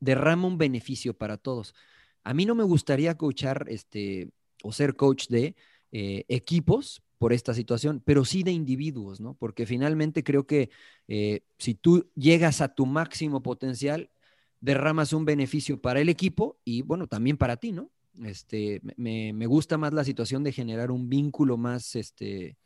derrama 0.00 0.48
un 0.48 0.58
beneficio 0.58 1.14
para 1.14 1.36
todos. 1.36 1.74
A 2.24 2.34
mí 2.34 2.44
no 2.44 2.54
me 2.54 2.64
gustaría 2.64 3.16
coachar 3.16 3.66
este, 3.68 4.30
o 4.62 4.72
ser 4.72 4.96
coach 4.96 5.28
de 5.28 5.56
eh, 5.92 6.24
equipos 6.28 7.02
por 7.18 7.32
esta 7.32 7.54
situación, 7.54 8.02
pero 8.04 8.24
sí 8.24 8.42
de 8.42 8.52
individuos, 8.52 9.20
¿no? 9.20 9.34
Porque 9.34 9.66
finalmente 9.66 10.22
creo 10.22 10.46
que 10.46 10.70
eh, 11.08 11.42
si 11.58 11.74
tú 11.74 12.10
llegas 12.14 12.60
a 12.60 12.74
tu 12.74 12.86
máximo 12.86 13.42
potencial, 13.42 14.10
derramas 14.60 15.12
un 15.12 15.24
beneficio 15.24 15.80
para 15.80 16.00
el 16.00 16.08
equipo 16.08 16.58
y, 16.64 16.82
bueno, 16.82 17.06
también 17.06 17.36
para 17.36 17.56
ti, 17.56 17.72
¿no? 17.72 17.90
Este, 18.24 18.80
me, 18.96 19.46
gusta 19.46 19.78
más 19.78 19.92
la 19.92 20.04
situación 20.04 20.42
de 20.42 20.52
generar 20.52 20.90
un 20.90 21.08
vínculo 21.08 21.56
más 21.56 21.94
este, 21.94 22.56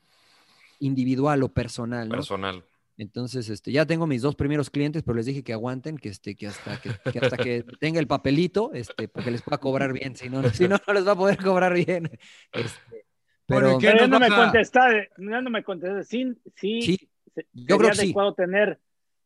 individual 0.78 1.42
o 1.42 1.52
personal. 1.52 2.08
Personal. 2.08 2.64
Entonces, 3.02 3.48
este, 3.48 3.72
ya 3.72 3.84
tengo 3.84 4.06
mis 4.06 4.22
dos 4.22 4.36
primeros 4.36 4.70
clientes, 4.70 5.02
pero 5.02 5.16
les 5.16 5.26
dije 5.26 5.42
que 5.42 5.52
aguanten, 5.52 5.98
que, 5.98 6.08
este, 6.08 6.36
que, 6.36 6.46
hasta, 6.46 6.80
que, 6.80 7.18
hasta 7.18 7.36
que 7.36 7.64
tenga 7.80 7.98
el 7.98 8.06
papelito, 8.06 8.70
este, 8.72 9.08
porque 9.08 9.32
les 9.32 9.42
pueda 9.42 9.58
cobrar 9.58 9.92
bien, 9.92 10.14
si 10.14 10.30
no, 10.30 10.42
si 10.50 10.68
no, 10.68 10.76
no 10.86 10.94
les 10.94 11.06
va 11.06 11.12
a 11.12 11.16
poder 11.16 11.36
cobrar 11.36 11.74
bien. 11.74 12.08
Este, 12.52 13.06
pero, 13.44 13.80
ya 13.80 14.06
no, 14.06 14.20
me 14.20 14.28
contestaste, 14.28 15.10
no 15.18 15.50
me 15.50 15.64
contestaste, 15.64 16.04
sí, 16.04 16.32
sí, 16.54 17.10
yo 17.52 17.76
creo 17.76 17.90
que 17.90 17.96
sí. 17.96 18.14
tener 18.36 18.78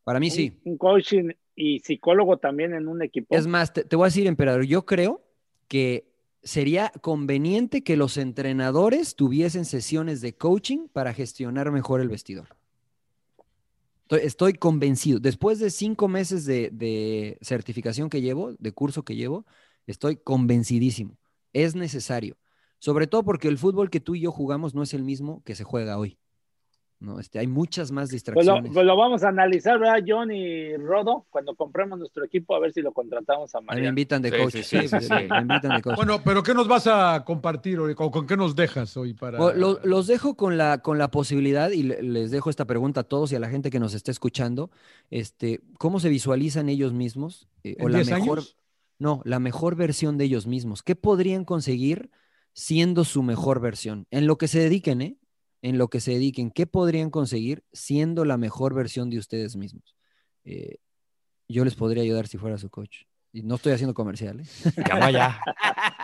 Para 0.02 0.18
mí 0.18 0.30
sí. 0.30 0.58
Un 0.64 0.78
coaching 0.78 1.32
y 1.54 1.80
psicólogo 1.80 2.38
también 2.38 2.72
en 2.72 2.88
un 2.88 3.02
equipo. 3.02 3.36
Es 3.36 3.46
más, 3.46 3.74
te, 3.74 3.84
te 3.84 3.94
voy 3.94 4.04
a 4.04 4.08
decir, 4.08 4.26
emperador, 4.26 4.64
yo 4.64 4.86
creo 4.86 5.22
que 5.68 6.10
sería 6.42 6.92
conveniente 7.02 7.84
que 7.84 7.98
los 7.98 8.16
entrenadores 8.16 9.16
tuviesen 9.16 9.66
sesiones 9.66 10.22
de 10.22 10.34
coaching 10.34 10.88
para 10.88 11.12
gestionar 11.12 11.70
mejor 11.70 12.00
el 12.00 12.08
vestidor. 12.08 12.56
Estoy, 14.08 14.54
convencido. 14.54 15.18
Después 15.18 15.58
de 15.58 15.70
cinco 15.70 16.08
meses 16.08 16.44
de, 16.44 17.38
certificación 17.42 18.08
que 18.08 18.20
llevo, 18.20 18.52
de 18.58 18.72
curso 18.72 19.04
que 19.04 19.16
llevo, 19.16 19.46
estoy 19.86 20.16
convencidísimo. 20.16 21.18
Es 21.52 21.74
necesario. 21.74 22.36
Sobre 22.78 23.06
todo 23.06 23.24
porque 23.24 23.48
el 23.48 23.58
fútbol 23.58 23.90
que 23.90 24.00
tú 24.00 24.14
y 24.14 24.20
yo 24.20 24.32
jugamos 24.32 24.74
no 24.74 24.82
es 24.82 24.94
el 24.94 25.02
mismo 25.02 25.42
que 25.44 25.54
se 25.56 25.64
juega 25.64 25.98
hoy. 25.98 26.18
No, 26.98 27.20
este, 27.20 27.38
hay 27.38 27.46
muchas 27.46 27.92
más 27.92 28.08
distracciones. 28.08 28.62
Pues 28.62 28.68
lo, 28.68 28.72
pues 28.72 28.86
lo, 28.86 28.96
vamos 28.96 29.22
a 29.22 29.28
analizar, 29.28 29.78
¿verdad, 29.78 30.02
John 30.06 30.32
y 30.32 30.74
Rodo? 30.78 31.26
Cuando 31.28 31.54
compremos 31.54 31.98
nuestro 31.98 32.24
equipo, 32.24 32.54
a 32.56 32.58
ver 32.58 32.72
si 32.72 32.80
lo 32.80 32.92
contratamos 32.92 33.54
a 33.54 33.60
María. 33.60 33.82
Me 33.82 33.88
invitan 33.90 34.22
de 34.22 34.30
coach. 34.30 34.56
Sí, 34.66 34.78
me 34.78 35.40
invitan 35.40 35.76
de 35.76 35.82
coach. 35.82 35.96
Bueno, 35.96 36.22
pero 36.24 36.42
¿qué 36.42 36.54
nos 36.54 36.66
vas 36.66 36.86
a 36.86 37.22
compartir 37.24 37.78
hoy? 37.78 37.94
¿Con, 37.94 38.26
qué 38.26 38.36
nos 38.36 38.56
dejas 38.56 38.96
hoy? 38.96 39.12
para? 39.12 39.38
los 39.54 40.06
dejo 40.06 40.36
con 40.36 40.56
la, 40.56 40.78
con 40.78 40.96
la 40.96 41.10
posibilidad, 41.10 41.70
y 41.70 41.82
les 41.82 42.30
dejo 42.30 42.48
esta 42.48 42.64
pregunta 42.64 43.00
a 43.00 43.04
todos 43.04 43.30
y 43.30 43.36
a 43.36 43.40
la 43.40 43.50
gente 43.50 43.70
que 43.70 43.78
nos 43.78 43.92
esté 43.92 44.10
escuchando. 44.10 44.70
Este, 45.10 45.60
¿Cómo 45.78 46.00
se 46.00 46.08
visualizan 46.08 46.70
ellos 46.70 46.94
mismos? 46.94 47.46
Eh, 47.62 47.76
o 47.80 47.88
la 47.90 48.02
mejor, 48.04 48.42
No, 48.98 49.20
la 49.24 49.38
mejor 49.38 49.76
versión 49.76 50.16
de 50.16 50.24
ellos 50.24 50.46
mismos. 50.46 50.82
¿Qué 50.82 50.96
podrían 50.96 51.44
conseguir 51.44 52.10
siendo 52.54 53.04
su 53.04 53.22
mejor 53.22 53.60
versión? 53.60 54.06
En 54.10 54.26
lo 54.26 54.38
que 54.38 54.48
se 54.48 54.60
dediquen, 54.60 55.02
¿eh? 55.02 55.18
En 55.66 55.78
lo 55.78 55.88
que 55.88 56.00
se 56.00 56.12
dediquen, 56.12 56.52
¿qué 56.52 56.64
podrían 56.68 57.10
conseguir 57.10 57.64
siendo 57.72 58.24
la 58.24 58.36
mejor 58.36 58.72
versión 58.72 59.10
de 59.10 59.18
ustedes 59.18 59.56
mismos? 59.56 59.96
Eh, 60.44 60.76
yo 61.48 61.64
les 61.64 61.74
podría 61.74 62.04
ayudar 62.04 62.28
si 62.28 62.38
fuera 62.38 62.56
su 62.56 62.70
coach. 62.70 62.98
Y 63.32 63.42
no 63.42 63.56
estoy 63.56 63.72
haciendo 63.72 63.92
comerciales. 63.92 64.64
¿eh? 64.64 64.70
Llama 64.88 65.10
ya. 65.10 65.40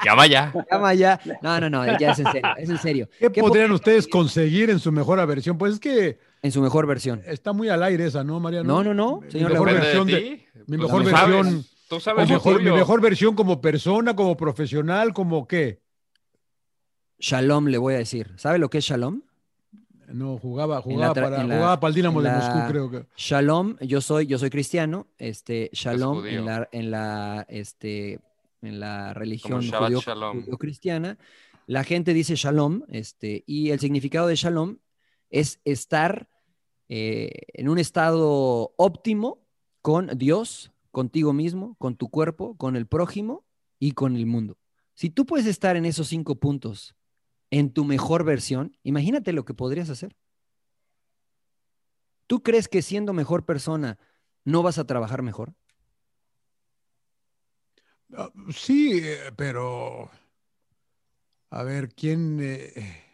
Llama 0.04 0.26
ya. 0.26 0.52
Llama 0.68 0.94
ya. 0.94 1.20
No, 1.42 1.60
no, 1.60 1.70
no, 1.70 1.96
ya 1.96 2.10
es 2.10 2.18
en 2.18 2.32
serio. 2.32 2.50
Es 2.56 2.70
en 2.70 2.78
serio. 2.78 3.08
¿Qué, 3.20 3.30
podrían 3.30 3.70
ustedes 3.70 4.08
conseguir 4.08 4.68
en 4.68 4.80
su 4.80 4.90
mejor 4.90 5.24
versión? 5.28 5.56
Pues 5.56 5.74
es 5.74 5.78
que. 5.78 6.18
En 6.42 6.50
su 6.50 6.60
mejor 6.60 6.88
versión. 6.88 7.22
Está 7.24 7.52
muy 7.52 7.68
al 7.68 7.84
aire 7.84 8.06
esa, 8.06 8.24
¿no, 8.24 8.40
Mariano? 8.40 8.66
No, 8.66 8.82
no, 8.82 8.94
no. 8.94 9.20
mi 9.32 9.44
mejor 9.44 9.72
versión 9.72 10.08
de, 10.08 10.44
Mi 10.66 10.76
pues 10.76 10.90
mejor 10.90 11.04
versión. 11.04 11.64
Tú 11.88 12.00
sabes 12.00 12.28
mejor, 12.28 12.60
mi 12.60 12.72
mejor 12.72 13.00
versión 13.00 13.36
como 13.36 13.60
persona, 13.60 14.16
como 14.16 14.36
profesional, 14.36 15.14
como 15.14 15.46
qué. 15.46 15.80
Shalom 17.20 17.66
le 17.68 17.78
voy 17.78 17.94
a 17.94 17.98
decir. 17.98 18.32
¿Sabe 18.36 18.58
lo 18.58 18.68
que 18.68 18.78
es 18.78 18.84
shalom? 18.84 19.22
No, 20.12 20.38
jugaba, 20.38 20.80
jugaba, 20.80 21.14
para, 21.14 21.42
jugaba 21.42 21.80
para 21.80 21.88
el 21.88 21.94
Dinamo 21.94 22.22
de 22.22 22.30
Moscú, 22.30 22.58
creo 22.68 22.90
que. 22.90 23.06
Shalom, 23.16 23.76
yo 23.80 24.00
soy, 24.00 24.26
yo 24.26 24.38
soy 24.38 24.50
cristiano, 24.50 25.08
este, 25.18 25.70
Shalom 25.72 26.24
en 26.26 26.44
la, 26.44 26.68
en 26.72 26.90
la, 26.90 27.46
este, 27.48 28.20
en 28.60 28.80
la 28.80 29.14
religión 29.14 29.62
judío, 29.62 30.58
cristiana. 30.58 31.18
La 31.66 31.84
gente 31.84 32.14
dice 32.14 32.34
Shalom, 32.36 32.82
este, 32.88 33.44
y 33.46 33.70
el 33.70 33.80
significado 33.80 34.26
de 34.26 34.36
Shalom 34.36 34.78
es 35.30 35.60
estar 35.64 36.28
eh, 36.88 37.30
en 37.54 37.68
un 37.68 37.78
estado 37.78 38.74
óptimo 38.76 39.46
con 39.80 40.06
Dios, 40.18 40.72
contigo 40.90 41.32
mismo, 41.32 41.76
con 41.78 41.96
tu 41.96 42.08
cuerpo, 42.08 42.56
con 42.56 42.76
el 42.76 42.86
prójimo 42.86 43.44
y 43.78 43.92
con 43.92 44.16
el 44.16 44.26
mundo. 44.26 44.58
Si 44.94 45.10
tú 45.10 45.24
puedes 45.24 45.46
estar 45.46 45.76
en 45.76 45.86
esos 45.86 46.08
cinco 46.08 46.36
puntos 46.36 46.94
en 47.52 47.72
tu 47.72 47.84
mejor 47.84 48.24
versión, 48.24 48.76
imagínate 48.82 49.32
lo 49.32 49.44
que 49.44 49.54
podrías 49.54 49.90
hacer. 49.90 50.16
¿Tú 52.26 52.42
crees 52.42 52.66
que 52.68 52.82
siendo 52.82 53.12
mejor 53.12 53.44
persona 53.44 53.98
no 54.44 54.62
vas 54.64 54.78
a 54.78 54.86
trabajar 54.86 55.22
mejor? 55.22 55.54
Ah, 58.16 58.30
Sí, 58.54 59.00
eh, 59.02 59.32
pero 59.36 60.10
a 61.50 61.62
ver, 61.62 61.94
¿quién? 61.94 62.38
eh, 62.40 63.04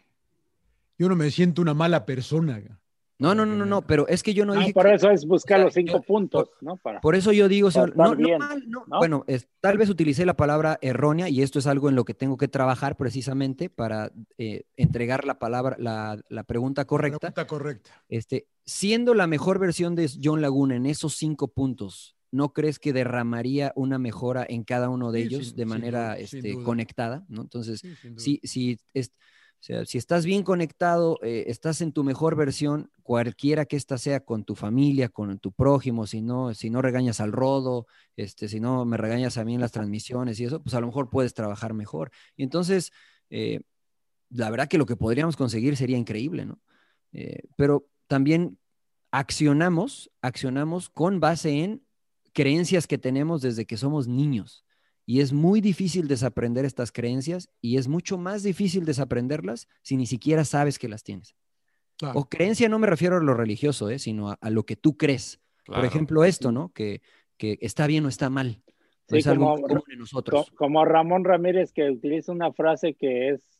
Yo 0.97 1.09
no 1.09 1.15
me 1.15 1.31
siento 1.31 1.61
una 1.61 1.73
mala 1.73 2.05
persona. 2.05 2.78
No, 3.21 3.35
no, 3.35 3.45
no, 3.45 3.53
no, 3.53 3.65
no, 3.65 3.81
pero 3.85 4.07
es 4.07 4.23
que 4.23 4.33
yo 4.33 4.45
no, 4.45 4.53
No, 4.53 4.61
dije 4.61 4.71
por 4.73 4.85
que- 4.85 4.93
eso 4.93 5.11
es 5.11 5.25
buscar 5.25 5.57
o 5.57 5.59
sea, 5.59 5.65
los 5.65 5.73
cinco 5.73 5.93
yo- 5.97 6.01
puntos, 6.03 6.49
¿no? 6.61 6.77
Para, 6.77 7.01
Por 7.01 7.15
eso 7.15 7.33
yo 7.33 7.49
digo, 7.49 7.69
señor, 7.69 7.93
no, 7.97 8.11
no 8.11 8.15
bien, 8.15 8.39
mal, 8.39 8.63
no, 8.69 8.85
¿no? 8.87 8.97
bueno, 8.97 9.25
es- 9.27 9.49
tal 9.59 9.77
vez 9.77 9.89
utilicé 9.89 10.25
la 10.25 10.35
palabra 10.37 10.79
errónea 10.81 11.27
y 11.27 11.41
esto 11.41 11.59
es 11.59 11.67
algo 11.67 11.89
en 11.89 11.95
lo 11.95 12.05
que 12.05 12.13
tengo 12.13 12.37
que 12.37 12.47
trabajar 12.47 12.95
precisamente 12.95 13.69
para 13.69 14.13
eh, 14.37 14.63
entregar 14.77 15.25
la 15.25 15.37
palabra, 15.37 15.75
la, 15.79 16.17
la 16.29 16.43
pregunta 16.43 16.85
correcta. 16.85 17.19
Pregunta 17.19 17.45
correcta. 17.45 17.91
Este, 18.07 18.47
siendo 18.65 19.13
la 19.13 19.27
mejor 19.27 19.59
versión 19.59 19.95
de 19.95 20.09
John 20.23 20.41
Laguna 20.41 20.77
en 20.77 20.85
esos 20.85 21.15
cinco 21.17 21.49
puntos, 21.49 22.15
¿no 22.31 22.53
crees 22.53 22.79
que 22.79 22.93
derramaría 22.93 23.73
una 23.75 23.99
mejora 23.99 24.45
en 24.47 24.63
cada 24.63 24.87
uno 24.87 25.11
de 25.11 25.19
Sí, 25.23 25.25
ellos 25.27 25.47
sin- 25.47 25.55
de 25.57 25.65
manera 25.65 26.03
duda, 26.15 26.19
este, 26.19 26.63
conectada? 26.63 27.25
¿no? 27.27 27.41
Entonces, 27.41 27.81
Sí, 27.81 27.93
sin 28.01 28.15
duda. 28.15 28.23
si, 28.23 28.39
si, 28.45 28.77
es- 28.93 29.11
o 29.59 29.63
sea, 29.63 29.85
si 29.85 29.97
estás 29.97 30.25
bien 30.25 30.43
conectado, 30.43 31.19
eh, 31.21 31.45
estás 31.47 31.81
en 31.81 31.91
tu 31.91 32.05
mejor 32.05 32.37
versión, 32.37 32.89
cualquiera 33.03 33.65
que 33.65 33.75
ésta 33.75 33.97
sea 33.97 34.21
con 34.21 34.45
tu 34.45 34.55
familia, 34.55 35.09
con 35.09 35.37
tu 35.39 35.51
prójimo, 35.51 36.07
si 36.07 36.21
no, 36.21 36.53
si 36.53 36.69
no 36.69 36.81
regañas 36.81 37.19
al 37.19 37.33
rodo, 37.33 37.85
este, 38.15 38.47
si 38.47 38.61
no 38.61 38.85
me 38.85 38.95
regañas 38.95 39.37
a 39.37 39.43
mí 39.43 39.55
en 39.55 39.61
las 39.61 39.73
transmisiones 39.73 40.39
y 40.39 40.45
eso, 40.45 40.63
pues 40.63 40.75
a 40.75 40.79
lo 40.79 40.87
mejor 40.87 41.09
puedes 41.09 41.33
trabajar 41.33 41.73
mejor. 41.73 42.09
Y 42.37 42.43
entonces, 42.43 42.91
eh, 43.29 43.59
la 44.29 44.49
verdad 44.49 44.69
que 44.69 44.77
lo 44.77 44.85
que 44.85 44.95
podríamos 44.95 45.35
conseguir 45.35 45.75
sería 45.75 45.97
increíble, 45.97 46.45
¿no? 46.45 46.59
Eh, 47.11 47.43
pero 47.57 47.85
también 48.07 48.57
accionamos, 49.11 50.09
accionamos 50.21 50.89
con 50.89 51.19
base 51.19 51.63
en 51.63 51.83
creencias 52.33 52.87
que 52.87 52.97
tenemos 52.97 53.41
desde 53.41 53.65
que 53.65 53.75
somos 53.75 54.07
niños. 54.07 54.63
Y 55.09 55.21
es 55.21 55.33
muy 55.33 55.59
difícil 55.59 56.07
desaprender 56.07 56.65
estas 56.65 56.91
creencias 56.91 57.49
y 57.61 57.77
es 57.77 57.87
mucho 57.87 58.19
más 58.19 58.43
difícil 58.43 58.85
desaprenderlas 58.85 59.67
si 59.81 59.97
ni 59.97 60.05
siquiera 60.05 60.45
sabes 60.45 60.77
que 60.77 60.87
las 60.87 61.01
tienes. 61.01 61.33
Claro. 61.97 62.19
O 62.19 62.29
creencia 62.29 62.69
no 62.69 62.77
me 62.77 62.85
refiero 62.85 63.17
a 63.17 63.19
lo 63.23 63.33
religioso, 63.33 63.89
¿eh? 63.89 63.97
sino 63.97 64.29
a, 64.29 64.37
a 64.39 64.51
lo 64.51 64.67
que 64.67 64.75
tú 64.75 64.97
crees. 64.97 65.39
Claro. 65.63 65.81
Por 65.81 65.85
ejemplo, 65.87 66.23
esto, 66.25 66.51
¿no? 66.51 66.69
Que, 66.73 67.01
que 67.37 67.57
está 67.61 67.87
bien 67.87 68.05
o 68.05 68.07
está 68.07 68.29
mal. 68.29 68.61
Sí, 69.07 69.17
es 69.17 69.25
algo 69.25 69.45
como- 69.45 69.57
muy 69.61 69.67
común 69.69 69.83
en 69.93 69.97
nosotros. 69.99 70.51
Co- 70.51 70.55
Como 70.55 70.85
Ramón 70.85 71.23
Ramírez 71.25 71.71
que 71.73 71.89
utiliza 71.89 72.31
una 72.31 72.53
frase 72.53 72.93
que 72.93 73.29
es 73.29 73.58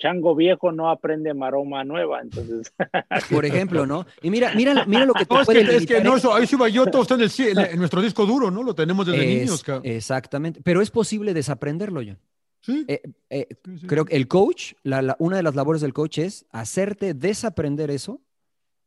chango 0.00 0.34
viejo 0.34 0.72
no 0.72 0.90
aprende 0.90 1.32
maroma 1.34 1.84
nueva, 1.84 2.20
entonces 2.22 2.72
Por 3.30 3.44
ejemplo, 3.44 3.86
¿no? 3.86 4.06
Y 4.22 4.30
mira, 4.30 4.52
mira, 4.56 4.84
mira 4.86 5.04
lo 5.04 5.14
que 5.14 5.24
te 5.26 5.34
No, 5.34 5.40
es 5.42 5.46
puede 5.46 5.60
que, 5.64 5.76
es 5.76 5.86
que 5.86 5.94
limitar 5.94 6.04
no, 6.04 6.16
eso. 6.16 6.28
eso, 6.30 6.34
ahí 6.34 6.46
sí 6.48 6.56
va 6.56 6.68
yo, 6.68 6.86
todo 6.86 7.02
está 7.02 7.14
en, 7.14 7.20
el, 7.20 7.30
en, 7.38 7.58
en 7.74 7.78
nuestro 7.78 8.00
disco 8.02 8.26
duro, 8.26 8.50
¿no? 8.50 8.62
Lo 8.64 8.74
tenemos 8.74 9.06
desde 9.06 9.22
Es- 9.32 9.40
niños, 9.42 9.62
cabrón. 9.62 9.82
Exactamente. 9.86 10.60
Pero 10.64 10.80
es 10.82 10.90
posible 10.90 11.34
desaprenderlo, 11.34 12.00
John. 12.04 12.18
Sí, 12.62 12.84
Eh, 12.88 13.00
eh, 13.30 13.46
sí, 13.64 13.78
sí. 13.78 13.86
creo 13.86 14.04
que 14.04 14.16
el 14.16 14.26
coach, 14.26 14.72
la- 14.82 15.00
la- 15.02 15.16
una 15.20 15.36
de 15.36 15.42
las 15.42 15.54
labores 15.54 15.80
del 15.82 15.92
coach 15.92 16.18
es 16.18 16.46
hacerte 16.50 17.14
desaprender 17.14 17.90
eso, 17.90 18.20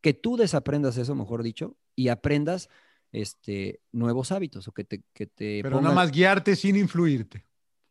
que 0.01 0.13
tú 0.13 0.35
desaprendas 0.35 0.97
eso, 0.97 1.15
mejor 1.15 1.43
dicho, 1.43 1.77
y 1.95 2.09
aprendas 2.09 2.69
este, 3.11 3.79
nuevos 3.91 4.31
hábitos 4.31 4.67
o 4.67 4.71
que 4.73 4.83
te, 4.83 5.03
que 5.13 5.27
te 5.27 5.59
Pero 5.61 5.77
pongas- 5.77 5.83
nada 5.83 5.95
más 5.95 6.11
guiarte 6.11 6.55
sin 6.55 6.75
influirte. 6.75 7.45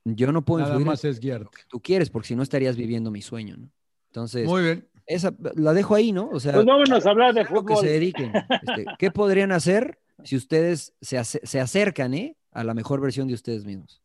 Yo 0.04 0.32
no 0.32 0.44
puedo 0.44 0.60
Nada 0.60 0.72
influir 0.74 0.86
en 0.86 0.90
más 0.90 1.04
es 1.04 1.20
guiarte. 1.20 1.44
lo 1.44 1.50
que 1.50 1.62
tú 1.68 1.80
quieres, 1.80 2.10
porque 2.10 2.28
si 2.28 2.36
no 2.36 2.42
estarías 2.42 2.76
viviendo 2.76 3.10
mi 3.10 3.22
sueño, 3.22 3.56
¿no? 3.56 3.70
Entonces, 4.08 4.46
Muy 4.46 4.62
bien. 4.62 4.88
esa 5.06 5.32
la 5.54 5.72
dejo 5.72 5.94
ahí, 5.94 6.12
¿no? 6.12 6.28
O 6.30 6.40
sea, 6.40 6.52
pues 6.52 6.66
vámonos 6.66 7.06
a 7.06 7.10
hablar 7.10 7.32
de 7.34 7.42
lo 7.44 7.48
que 7.48 7.54
fútbol. 7.54 7.78
se 7.78 7.86
dediquen. 7.92 8.32
Este, 8.34 8.84
¿Qué 8.98 9.10
podrían 9.10 9.52
hacer 9.52 9.98
si 10.24 10.36
ustedes 10.36 10.92
se, 11.00 11.16
ace- 11.18 11.40
se 11.44 11.60
acercan 11.60 12.12
¿eh? 12.14 12.36
a 12.50 12.64
la 12.64 12.74
mejor 12.74 13.00
versión 13.00 13.28
de 13.28 13.34
ustedes 13.34 13.64
mismos? 13.64 14.01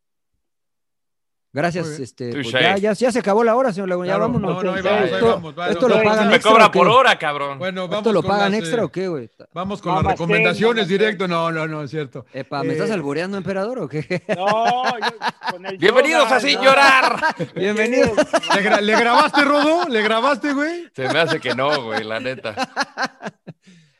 Gracias. 1.54 1.88
Este, 2.00 2.32
pues 2.34 2.52
ya, 2.52 2.78
ya, 2.78 2.94
ya 2.94 3.12
se 3.12 3.20
acabó 3.20 3.44
la 3.44 3.56
hora, 3.56 3.72
señor 3.74 3.90
Laguna. 3.90 4.08
Ya 4.08 4.18
vámonos. 4.18 4.56
No, 4.56 4.64
no, 4.64 4.74
ahí 4.76 4.82
vamos, 4.84 5.02
ahí 5.02 5.10
esto, 5.14 5.28
vamos. 5.28 5.58
va, 5.58 5.70
esto 5.70 5.88
lo 5.90 6.04
pagan 6.04 6.28
Me 6.28 6.36
extra, 6.36 6.52
cobra 6.52 6.72
por 6.72 6.88
hora, 6.88 7.18
cabrón. 7.18 7.58
Bueno, 7.58 7.84
vamos 7.88 7.98
¿Esto 8.00 8.14
lo 8.14 8.22
con 8.22 8.30
pagan 8.32 8.52
las, 8.52 8.60
extra 8.62 8.82
eh, 8.82 8.86
o 8.86 8.90
qué, 8.92 9.08
güey? 9.08 9.30
Vamos 9.54 9.82
con 9.82 9.96
las 9.96 10.04
más 10.04 10.12
recomendaciones 10.14 10.88
directo. 10.88 11.28
No, 11.28 11.52
no, 11.52 11.66
no, 11.68 11.82
es 11.84 11.90
cierto. 11.90 12.26
Epa, 12.34 12.62
¿me 12.64 12.74
estás 12.74 12.90
Eh, 12.90 12.94
albureando, 12.94 13.38
emperador, 13.38 13.80
o 13.80 13.88
qué? 13.88 14.24
No, 14.38 14.84
yo- 15.00 15.52
con 15.52 15.66
el 15.66 15.78
Bienvenidos 15.80 16.26
yoga, 16.26 16.36
a 16.36 16.40
Sin 16.40 16.56
¿no? 16.58 16.64
Llorar. 16.66 17.22
Bienvenido. 17.56 18.12
¿Le, 18.56 18.64
gra- 18.70 18.82
le 18.82 18.96
grabaste, 19.00 19.42
Rodo? 19.44 19.88
¿Le 19.90 20.02
grabaste, 20.04 20.54
güey? 20.54 20.88
Se 20.96 21.08
me 21.10 21.20
hace 21.20 21.40
que 21.40 21.56
no, 21.56 21.82
güey, 21.82 22.04
la 22.04 22.20
neta. 22.20 22.54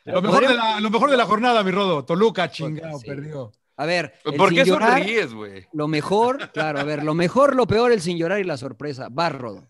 Lo 0.04 0.22
mejor, 0.22 0.46
de 0.46 0.54
la, 0.54 0.80
lo 0.80 0.90
mejor 0.90 1.10
de 1.10 1.16
la 1.16 1.26
jornada, 1.26 1.62
mi 1.64 1.70
Rodo. 1.70 2.04
Toluca, 2.04 2.50
chingado, 2.50 2.98
Sí. 2.98 3.06
perdió. 3.06 3.52
A 3.78 3.86
ver, 3.86 4.12
el 4.24 4.34
¿Por 4.34 4.52
qué 4.52 4.64
llorar, 4.64 4.98
sonríes, 4.98 5.32
güey? 5.32 5.64
lo 5.72 5.86
mejor, 5.88 6.50
claro, 6.52 6.80
a 6.80 6.84
ver, 6.84 7.02
lo 7.04 7.14
mejor, 7.14 7.54
lo 7.56 7.66
peor, 7.66 7.92
el 7.92 8.00
sin 8.00 8.18
llorar 8.18 8.40
y 8.40 8.44
la 8.44 8.56
sorpresa. 8.56 9.06
Barrodo. 9.10 9.68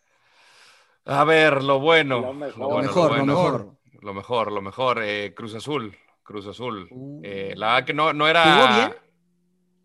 A 1.04 1.24
ver, 1.24 1.62
lo 1.62 1.78
bueno. 1.78 2.20
Lo 2.20 2.32
mejor. 2.32 2.58
Lo 2.58 2.66
bueno, 2.68 2.82
mejor, 2.88 3.02
lo 3.10 3.16
bueno. 3.16 3.26
mejor. 3.26 3.78
Lo 4.00 4.14
mejor, 4.14 4.52
lo 4.52 4.62
mejor. 4.62 5.02
eh, 5.02 5.32
Cruz 5.34 5.54
Azul. 5.54 5.94
Cruz 6.22 6.46
Azul. 6.46 6.86
Uh. 6.90 7.20
Eh, 7.24 7.52
la 7.56 7.68
verdad 7.74 7.86
que 7.86 7.94
no, 7.94 8.12
no 8.12 8.26
era. 8.28 8.44
¿Jugó 8.44 8.74
bien? 8.76 8.94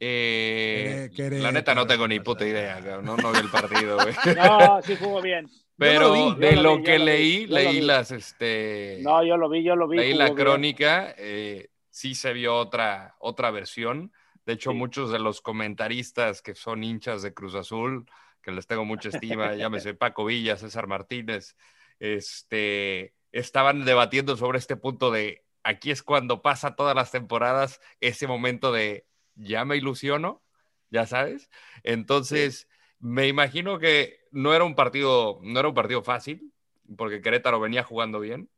Eh, 0.05 1.09
Quere- 1.15 1.39
la 1.39 1.51
neta 1.51 1.73
no 1.73 1.87
tengo 1.87 2.07
ni 2.07 2.17
no 2.17 2.23
puta 2.23 2.45
idea, 2.45 2.79
no, 3.01 3.15
no 3.15 3.31
vi 3.31 3.39
el 3.39 3.49
partido, 3.49 3.97
güey. 3.97 4.13
No, 4.37 4.81
sí 4.81 4.95
jugó 4.99 5.21
bien. 5.21 5.49
Pero 5.77 6.11
vi, 6.13 6.35
de 6.39 6.55
lo 6.57 6.61
lo 6.63 6.77
vi, 6.77 6.83
que 6.83 6.99
leí, 6.99 7.47
leí 7.47 7.75
vi. 7.79 7.81
las, 7.81 8.11
este, 8.11 8.99
No, 9.01 9.23
yo 9.23 9.37
lo 9.37 9.49
vi, 9.49 9.63
yo 9.63 9.75
lo 9.75 9.87
vi. 9.87 9.97
leí 9.97 10.13
la 10.13 10.33
crónica, 10.33 11.15
eh, 11.17 11.69
sí 11.93 12.15
se 12.15 12.33
vio 12.33 12.55
otra, 12.57 13.15
otra 13.19 13.51
versión. 13.51 14.11
De 14.47 14.53
hecho, 14.53 14.71
Sí. 14.71 14.77
muchos 14.77 15.11
de 15.11 15.19
los 15.19 15.41
comentaristas 15.41 16.41
que 16.41 16.55
son 16.55 16.83
hinchas 16.83 17.21
de 17.21 17.35
Cruz 17.35 17.53
Azul, 17.53 18.09
que 18.41 18.51
les 18.51 18.65
tengo 18.65 18.83
mucha 18.83 19.09
estima, 19.09 19.53
llámese 19.55 19.93
Paco 19.93 20.25
Villa, 20.25 20.57
César 20.57 20.87
Martínez, 20.87 21.55
este, 21.99 23.13
estaban 23.31 23.85
debatiendo 23.85 24.35
sobre 24.37 24.57
este 24.57 24.75
punto 24.75 25.11
de 25.11 25.45
aquí 25.61 25.91
es 25.91 26.01
cuando 26.01 26.41
pasa 26.41 26.75
todas 26.75 26.95
las 26.95 27.11
temporadas 27.11 27.79
ese 28.01 28.25
momento 28.25 28.71
de 28.71 29.05
ya 29.35 29.63
me 29.63 29.77
ilusiono, 29.77 30.41
ya 30.89 31.05
sabes. 31.05 31.51
Entonces, 31.83 32.67
me 32.99 33.27
imagino 33.27 33.77
que 33.77 34.19
no 34.31 34.53
era 34.55 34.63
un 34.63 34.73
partido, 34.75 35.39
no 35.43 35.59
era 35.59 35.69
un 35.69 35.75
partido 35.75 36.01
fácil, 36.01 36.51
porque 36.97 37.21
Querétaro 37.21 37.59
venía 37.59 37.83
jugando 37.83 38.19
bien. 38.19 38.49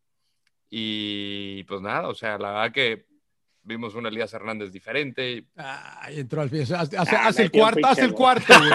Y 0.70 1.64
pues 1.66 1.82
nada, 1.82 2.08
o 2.08 2.16
sea, 2.16 2.38
la 2.38 2.52
verdad 2.52 2.72
que 2.72 3.06
vimos 3.66 3.94
una 3.96 4.10
Elías 4.10 4.34
Hernández 4.34 4.72
diferente. 4.72 5.46
Ay, 5.58 6.20
entró 6.22 6.42
al 6.42 6.50
fin. 6.50 6.62
Hace, 6.62 6.76
hace- 6.76 6.98
hace 6.98 7.16
Ah, 7.16 7.28
el 7.30 7.36
metió 7.44 7.64
un 7.64 7.72
cuarto, 7.72 7.88
hace 7.88 8.02
el 8.06 8.14
cuarto, 8.14 8.54
sí. 8.54 8.70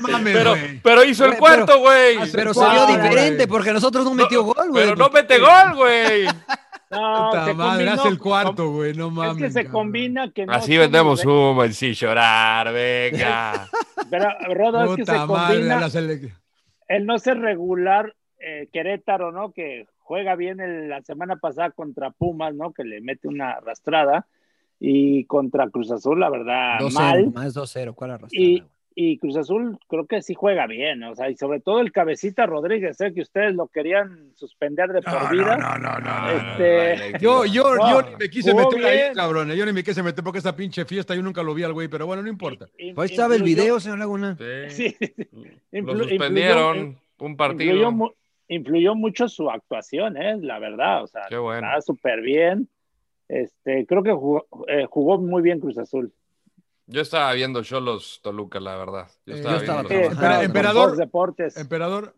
Mames, 0.00 0.36
Pero, 0.36 0.54
pero 0.82 1.04
hizo 1.04 1.24
el 1.24 1.30
Pero- 1.30 1.40
cuarto, 1.40 1.78
güey. 1.78 2.16
Hace- 2.18 2.32
Pero 2.36 2.52
güey. 2.86 3.00
diferente 3.08 3.48
porque 3.48 3.72
nosotros 3.72 4.04
no 4.04 4.14
metió 4.14 4.42
gol, 4.42 4.70
güey. 4.70 4.84
Pero 4.84 4.96
no 4.96 5.08
mete 5.08 5.38
gol, 5.38 5.74
güey. 5.76 6.26
No, 6.90 7.26
Puta 7.30 7.44
se 7.44 7.54
madre, 7.54 7.70
combinó 7.84 7.92
hace 7.92 8.08
el 8.08 8.18
cuarto, 8.18 8.70
güey. 8.70 8.94
No 8.94 9.10
mames. 9.10 9.36
Es 9.36 9.42
que 9.42 9.50
se 9.50 9.64
cabrón. 9.64 9.72
combina 9.84 10.32
que 10.32 10.46
no. 10.46 10.52
Así 10.54 10.76
vendemos 10.76 11.24
humo 11.24 11.62
en 11.64 11.74
sin 11.74 11.92
llorar, 11.92 12.72
venga. 12.72 13.68
Pero, 14.10 14.26
Rodo, 14.54 14.84
es 14.84 14.96
que 14.96 15.04
se 15.04 15.12
Puta 15.12 15.26
madre, 15.26 15.54
combina 15.56 15.74
el 16.88 17.04
no 17.06 17.18
ser 17.18 17.38
regular 17.40 18.14
eh, 18.40 18.68
Querétaro, 18.72 19.32
¿no? 19.32 19.52
Que 19.52 19.86
juega 20.08 20.34
bien 20.36 20.58
el- 20.60 20.88
la 20.88 21.02
semana 21.02 21.36
pasada 21.36 21.70
contra 21.70 22.10
Pumas, 22.10 22.54
¿no? 22.54 22.72
Que 22.72 22.82
le 22.82 23.02
mete 23.02 23.28
una 23.28 23.50
arrastrada. 23.52 24.26
Y 24.80 25.24
contra 25.24 25.68
Cruz 25.68 25.90
Azul, 25.90 26.18
la 26.20 26.30
verdad, 26.30 26.78
2-0, 26.80 26.92
mal. 26.94 27.32
más 27.34 27.52
2-0, 27.54 27.94
¿cuál 27.94 28.12
arrastrada? 28.12 28.46
Y, 29.00 29.18
Cruz 29.18 29.36
Azul 29.36 29.78
creo 29.86 30.06
que 30.06 30.22
sí 30.22 30.34
juega 30.34 30.66
bien, 30.66 31.04
o 31.04 31.14
sea, 31.14 31.30
y 31.30 31.36
sobre 31.36 31.60
todo 31.60 31.78
el 31.80 31.92
cabecita 31.92 32.46
Rodríguez, 32.46 32.96
sé 32.96 33.12
que 33.14 33.20
ustedes 33.20 33.54
lo 33.54 33.68
querían 33.68 34.32
suspender 34.34 34.88
de 34.92 35.02
por 35.02 35.30
vida. 35.30 35.56
no, 35.56 35.78
no, 35.78 35.98
no, 36.00 36.20
no, 36.20 36.30
Este, 36.30 37.12
no. 37.12 37.18
Yo, 37.20 37.44
yo, 37.44 37.76
yo 37.76 38.02
ni 38.02 38.16
me 38.18 38.28
quise 38.28 38.52
meter 38.54 38.84
ahí, 38.84 39.14
cabrón. 39.14 39.52
Yo 39.52 39.64
ni 39.66 39.72
me 39.72 39.84
quise 39.84 40.02
meter 40.02 40.24
porque 40.24 40.40
esa 40.40 40.56
pinche 40.56 40.84
fiesta 40.84 41.14
yo 41.14 41.22
nunca 41.22 41.44
lo 41.44 41.54
vi 41.54 41.62
al 41.62 41.72
güey, 41.74 41.86
pero 41.86 42.06
bueno, 42.06 42.22
no 42.22 42.28
importa. 42.28 42.66
in- 42.78 42.94
Pues 42.96 43.12
estaba 43.12 43.36
el 43.36 43.44
video, 43.44 43.78
señor 43.78 43.98
Laguna. 44.00 44.36
Sí. 44.68 44.88
Sí, 44.90 44.96
Lo 45.72 45.96
suspendieron 45.98 46.76
influyó- 46.78 46.96
un 47.20 47.36
partido. 47.36 47.74
influyó, 47.90 48.14
influyó 48.48 48.94
mucho 48.94 49.28
su 49.28 49.50
actuación, 49.50 50.16
¿eh? 50.16 50.36
la 50.40 50.58
verdad, 50.58 51.02
o 51.02 51.06
sea, 51.06 51.22
Qué 51.28 51.36
bueno. 51.38 51.58
estaba 51.66 51.80
súper 51.80 52.20
bien. 52.22 52.68
Este, 53.28 53.84
creo 53.86 54.02
que 54.02 54.12
jugó, 54.12 54.46
eh, 54.68 54.86
jugó 54.88 55.18
muy 55.18 55.42
bien 55.42 55.60
Cruz 55.60 55.76
Azul. 55.78 56.12
Yo 56.86 57.02
estaba 57.02 57.32
viendo 57.34 57.62
Cholos 57.62 58.20
Toluca, 58.22 58.58
la 58.60 58.76
verdad. 58.76 59.06
Yo 59.26 59.34
Eh, 59.34 59.36
estaba, 59.38 59.54
yo 59.56 59.60
estaba 59.60 59.82
viendo- 59.82 60.16
con 60.16 60.44
Emperador. 60.44 60.96
Deportes. 60.96 61.56
Emperador, 61.58 62.14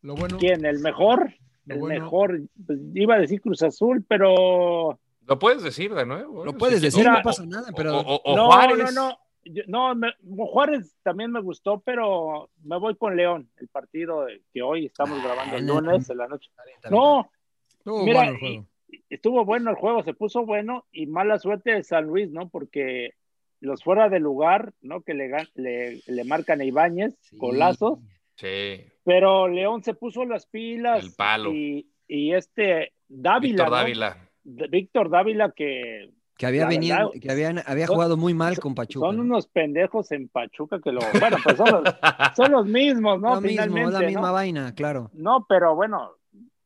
lo 0.00 0.14
bueno. 0.14 0.38
¿Quién? 0.38 0.64
¿El 0.64 0.78
mejor? 0.80 1.34
Lo 1.66 1.74
El 1.74 1.80
bueno. 1.80 2.04
mejor. 2.04 2.40
Pues, 2.66 2.78
iba 2.94 3.16
a 3.16 3.18
decir 3.18 3.42
Cruz 3.42 3.62
Azul, 3.62 4.02
pero 4.08 4.98
Lo 5.26 5.38
puedes 5.38 5.62
decir 5.62 5.92
de 5.92 6.06
nuevo. 6.06 6.44
Lo 6.44 6.52
¿eh? 6.52 6.54
puedes 6.58 6.78
Sí, 6.78 6.86
decir, 6.86 7.00
Mira, 7.00 7.18
no 7.18 7.22
pasa 7.22 7.44
nada, 7.44 7.68
O, 7.70 7.74
pero 7.76 7.98
o- 7.98 8.22
o 8.24 8.36
no, 8.36 8.46
Juárez. 8.46 8.94
no, 8.94 9.08
no. 9.10 9.18
Yo- 9.52 9.62
no, 9.66 9.94
me- 9.94 10.14
Juárez 10.24 10.96
también 11.02 11.30
me 11.32 11.40
gustó, 11.40 11.80
pero 11.80 12.50
me 12.62 12.78
voy 12.78 12.96
con 12.96 13.16
León, 13.16 13.48
el 13.58 13.68
partido 13.68 14.26
que 14.52 14.62
hoy 14.62 14.86
estamos 14.86 15.22
grabando 15.22 15.56
el 15.56 15.66
lunes 15.66 16.08
en 16.10 16.16
la 16.18 16.28
noche. 16.28 16.50
No, 16.90 17.30
Estuvo 17.78 18.04
Mira, 18.04 18.18
bueno 18.18 18.32
el 18.32 18.38
juego. 18.40 18.66
estuvo 19.10 19.44
bueno 19.44 19.70
el 19.70 19.76
juego, 19.76 20.02
se 20.02 20.12
puso 20.14 20.44
bueno 20.44 20.86
y 20.90 21.06
mala 21.06 21.38
suerte 21.38 21.70
de 21.72 21.82
San 21.84 22.06
Luis, 22.06 22.30
¿no? 22.30 22.48
Porque 22.48 23.14
los 23.60 23.82
fuera 23.84 24.08
de 24.08 24.18
lugar, 24.20 24.72
¿no? 24.82 25.02
Que 25.02 25.14
le, 25.14 25.28
gan- 25.30 25.48
le, 25.54 26.00
le 26.06 26.24
marcan 26.24 26.60
a 26.60 26.64
Ibáñez, 26.64 27.14
Sí. 27.20 27.36
golazos, 27.38 28.00
Sí. 28.34 28.84
pero 29.04 29.46
León 29.48 29.82
se 29.84 29.94
puso 29.94 30.24
las 30.24 30.46
pilas. 30.46 31.04
El 31.04 31.14
palo. 31.14 31.52
Y, 31.52 31.88
y 32.08 32.32
este 32.34 32.92
Dávila, 33.08 33.64
Víctor. 33.64 33.70
Dávila. 33.70 34.16
Víctor 34.44 35.10
Dávila 35.10 35.52
que 35.52 36.10
Que 36.36 36.46
había 36.46 36.66
venido, 36.66 36.96
verdad, 36.96 37.10
que 37.20 37.32
habían, 37.32 37.62
había 37.66 37.86
son- 37.86 37.94
jugado 37.96 38.16
muy 38.18 38.34
mal 38.34 38.58
con 38.58 38.74
Pachuca. 38.74 39.06
son 39.06 39.16
¿no? 39.16 39.22
unos 39.22 39.46
pendejos 39.46 40.12
en 40.12 40.28
Pachuca 40.28 40.78
que 40.84 40.92
lo... 40.92 41.00
Bueno, 41.18 41.38
pues 41.42 41.56
son 41.56 41.70
los, 41.82 41.94
son 42.36 42.52
los 42.52 42.66
mismos, 42.66 43.20
¿no? 43.20 43.28
Lo 43.36 43.40
mismo, 43.40 43.62
Finalmente, 43.62 43.92
la 43.92 44.00
misma 44.00 44.26
¿no? 44.28 44.32
vaina, 44.34 44.74
claro. 44.74 45.10
No, 45.14 45.46
pero 45.48 45.74
bueno, 45.74 46.10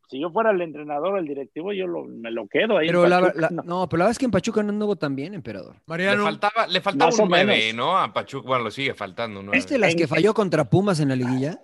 si 0.08 0.18
yo 0.20 0.30
fuera 0.32 0.50
el 0.50 0.60
entrenador 0.60 1.14
o 1.14 1.18
el 1.18 1.26
directivo, 1.26 1.72
yo 1.72 1.86
lo- 1.86 2.04
me 2.04 2.32
lo 2.32 2.48
quedo 2.48 2.78
ahí. 2.78 2.88
Pero 2.88 3.06
la, 3.06 3.20
Pachuca, 3.20 3.40
la- 3.42 3.50
no. 3.50 3.62
no, 3.64 3.88
pero 3.88 3.98
la 3.98 4.04
verdad 4.06 4.10
es 4.10 4.18
que 4.18 4.24
en 4.24 4.30
Pachuca 4.32 4.62
no 4.64 4.70
anduvo 4.70 4.96
tan 4.96 5.14
bien, 5.14 5.34
emperador. 5.34 5.74
Le 5.76 5.80
Mariano, 5.86 6.24
faltaba, 6.24 6.66
le 6.66 6.80
faltaba 6.80 7.10
Más 7.12 7.20
o 7.20 7.22
un 7.22 7.28
9, 7.28 7.44
menos. 7.46 7.74
¿no? 7.76 7.96
A 7.96 8.12
Pachuca, 8.12 8.48
bueno, 8.48 8.64
lo 8.64 8.70
sigue 8.72 8.94
faltando 8.94 9.38
un 9.38 9.46
9. 9.46 9.56
¿Este 9.58 9.78
las 9.78 9.92
En- 9.92 9.98
que 9.98 10.08
falló 10.08 10.34
contra 10.34 10.64
Pumas 10.68 10.98
en 10.98 11.10
la 11.10 11.14
liguilla? 11.16 11.60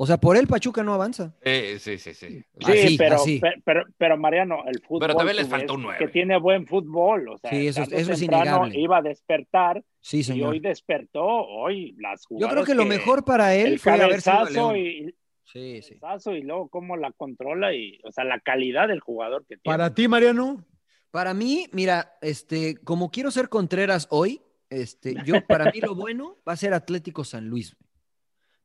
O 0.00 0.06
sea, 0.06 0.16
por 0.16 0.36
él 0.36 0.46
Pachuca 0.46 0.84
no 0.84 0.94
avanza. 0.94 1.34
Eh, 1.42 1.76
sí, 1.80 1.98
sí, 1.98 2.14
sí. 2.14 2.40
Sí, 2.60 2.72
Así, 2.72 2.96
pero, 2.96 3.16
así. 3.16 3.40
pero, 3.64 3.84
pero, 3.98 4.16
Mariano, 4.16 4.62
el 4.66 4.80
fútbol. 4.80 5.00
Pero 5.00 5.14
también 5.16 5.36
les 5.38 5.48
falta 5.48 5.66
ves 5.66 5.74
un 5.74 5.82
nueve. 5.82 5.98
Que 5.98 6.06
tiene 6.06 6.38
buen 6.38 6.66
fútbol. 6.68 7.28
O 7.30 7.38
sea, 7.38 7.50
Sí, 7.50 7.66
eso 7.66 7.82
eso 7.82 8.12
es 8.12 8.22
innegable. 8.22 8.78
Iba 8.78 8.98
a 8.98 9.02
despertar 9.02 9.82
Sí, 10.00 10.18
y 10.18 10.22
señor. 10.22 10.50
hoy 10.50 10.60
despertó. 10.60 11.24
Hoy 11.26 11.96
las 11.98 12.20
Yo 12.22 12.26
jugadas. 12.28 12.52
creo 12.54 12.64
que 12.64 12.74
lo 12.76 12.84
mejor 12.86 13.24
para 13.24 13.56
él 13.56 13.72
el 13.72 13.78
fue 13.80 13.92
haber 14.00 14.20
sido 14.20 14.76
y, 14.76 15.14
Sí, 15.42 15.82
sí. 15.82 15.98
cabezazo 15.98 16.32
y 16.36 16.42
luego 16.42 16.68
cómo 16.68 16.96
la 16.96 17.10
controla 17.10 17.74
y, 17.74 17.98
o 18.04 18.12
sea, 18.12 18.22
la 18.22 18.38
calidad 18.38 18.86
del 18.86 19.00
jugador 19.00 19.46
que 19.48 19.56
tiene. 19.56 19.62
para 19.76 19.94
ti, 19.94 20.06
Mariano, 20.06 20.64
Para 21.10 21.34
mí, 21.34 21.66
mira, 21.72 22.12
este, 22.20 22.76
como 22.84 23.10
quiero 23.10 23.30
ser 23.32 23.48
Contreras 23.48 24.06
hoy, 24.10 24.42
este, 24.70 25.16
yo, 25.24 25.44
para 25.46 25.72
mí 25.72 25.80
lo 25.80 25.94
bueno 25.96 26.36
va 26.46 26.52
a 26.52 26.56
ser 26.56 26.72
Atlético 26.74 27.24
San 27.24 27.48
Luis. 27.48 27.74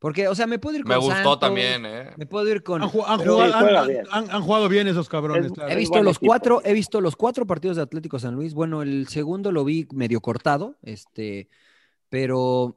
Porque, 0.04 0.28
o 0.28 0.36
sea, 0.36 0.47
me 0.47 0.60
puedo 0.60 0.76
ir 0.76 0.84
con 0.84 0.89
Me 0.89 0.97
gustó 0.97 1.14
Santos, 1.16 1.39
también, 1.39 1.86
¿eh? 1.86 2.10
Me 2.18 2.26
puedo 2.26 2.45
ir 2.49 2.62
con. 2.62 2.84
han, 2.84 2.89
ju- 2.89 3.06
han 3.08 3.20
pero 3.20 3.36
jugado, 3.36 3.54
Sí, 3.54 3.60
juega 3.62 3.82
han- 3.84 3.88
bien. 3.88 4.06
han- 4.12 4.30
han 4.32 4.41
jugado 4.41 4.68
bien 4.68 4.88
esos 4.89 5.08
cabrones. 5.08 5.45
Es- 5.45 5.51
claro. 5.54 5.72
He 5.72 5.76
visto 5.78 6.04
los 6.04 6.18
equipo. 6.18 6.28
cuatro, 6.30 6.62
he 6.66 6.74
visto 6.74 6.99
los 6.99 7.16
cuatro 7.16 7.47
partidos 7.47 7.78
de 7.78 7.84
Atlético 7.84 8.20
San 8.20 8.36
Luis. 8.36 8.54
Bueno, 8.54 8.82
el 8.82 9.08
segundo 9.08 9.54
lo 9.54 9.64
vi 9.64 9.88
medio 9.93 10.20
cortado, 10.20 10.76
este, 10.84 11.47
pero 12.10 12.76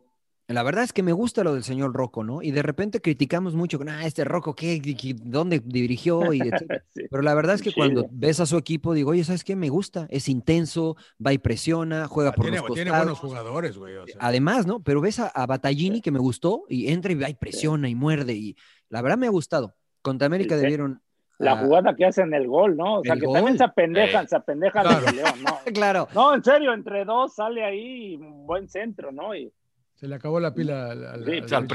la 0.48 0.62
verdad 0.62 0.84
es 0.84 0.92
que 0.92 1.02
me 1.02 1.12
gusta 1.12 1.42
lo 1.42 1.54
del 1.54 1.64
señor 1.64 1.92
Rocco, 1.92 2.22
¿no? 2.22 2.40
Y 2.42 2.52
de 2.52 2.62
repente 2.62 3.00
criticamos 3.00 3.54
mucho, 3.54 3.78
ah, 3.88 4.06
este 4.06 4.24
Rocco, 4.24 4.54
¿qué, 4.54 4.80
qué- 4.80 5.14
dónde 5.18 5.60
dirigió? 5.64 6.32
Y 6.32 6.40
etcétera. 6.40 6.82
Sí. 6.94 7.02
Pero 7.10 7.22
la 7.22 7.34
verdad 7.34 7.54
es 7.56 7.62
que 7.62 7.72
cuando 7.72 8.06
ves 8.10 8.40
a 8.40 8.46
su 8.46 8.56
equipo, 8.56 8.94
digo, 8.94 9.10
oye, 9.10 9.24
¿sabes 9.24 9.44
qué? 9.44 9.56
Me 9.56 9.68
gusta, 9.68 10.06
es 10.10 10.28
intenso, 10.28 10.96
va 11.24 11.32
y 11.32 11.38
presiona, 11.38 12.06
juega 12.06 12.32
por 12.32 12.46
Ah, 12.46 12.50
tiene, 12.50 12.58
los 12.58 12.74
tiene 12.74 12.90
costados. 12.90 13.04
buenos 13.06 13.18
jugadores, 13.18 13.76
güey. 13.78 13.96
o 13.96 14.06
sea. 14.06 14.16
Además, 14.20 14.66
¿no? 14.66 14.80
Pero 14.82 15.00
ves 15.00 15.18
a, 15.20 15.28
a 15.28 15.46
Battaglini 15.46 16.00
que 16.00 16.10
me 16.10 16.18
gustó 16.20 16.64
y 16.68 16.88
entra 16.92 17.12
y 17.12 17.16
va 17.16 17.28
y 17.28 17.34
presiona 17.34 17.88
y 17.88 17.94
muerde 17.94 18.34
y 18.34 18.56
la 18.88 19.02
verdad 19.02 19.18
me 19.18 19.26
ha 19.26 19.30
gustado. 19.30 19.74
Contra 20.02 20.26
América 20.26 20.56
debieron... 20.56 21.02
La 21.38 21.52
ah, 21.52 21.56
jugada 21.58 21.94
que 21.94 22.06
hacen 22.06 22.32
el 22.32 22.46
gol, 22.46 22.78
¿no? 22.78 23.00
O 23.00 23.02
sea, 23.04 23.14
que 23.16 23.26
gol. 23.26 23.34
también 23.34 23.58
se 23.58 23.64
apendejan, 23.64 24.24
Eh. 24.24 24.28
se 24.28 24.36
apendejan 24.36 24.84
Claro. 24.86 25.04
de 25.04 25.12
León, 25.12 25.34
¿no? 25.44 25.58
Claro. 25.74 26.08
No, 26.14 26.34
en 26.34 26.42
serio, 26.42 26.72
entre 26.72 27.04
dos 27.04 27.34
sale 27.34 27.62
ahí 27.62 28.16
un 28.16 28.46
buen 28.46 28.68
centro, 28.68 29.12
¿no? 29.12 29.34
Y 29.34 29.52
Se 29.96 30.06
le 30.06 30.14
acabó 30.14 30.38
la 30.40 30.54
pila 30.54 30.90
al, 30.92 31.04
al- 31.06 31.24
Sí, 31.24 31.32
al- 31.32 31.38
pues, 31.40 31.52
al 31.52 31.66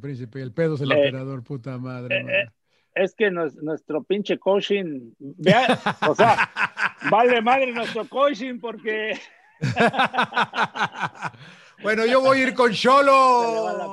príncipe. 0.00 0.42
El 0.42 0.52
pedo 0.52 0.74
es 0.74 0.80
el 0.80 0.92
Eh, 0.92 1.06
emperador, 1.06 1.42
puta 1.44 1.78
madre. 1.78 2.16
eh, 2.16 2.22
madre. 2.24 2.50
es 2.94 3.14
que 3.14 3.30
nos- 3.30 3.54
nuestro 3.56 4.02
pinche 4.02 4.38
coaching, 4.38 5.12
vea, 5.18 5.78
o 6.08 6.14
sea, 6.14 6.50
vale 7.10 7.40
madre 7.40 7.72
nuestro 7.72 8.06
coaching 8.08 8.58
porque 8.58 9.18
bueno, 11.82 12.06
yo 12.06 12.20
voy 12.20 12.38
a 12.38 12.42
ir 12.48 12.54
con 12.54 12.72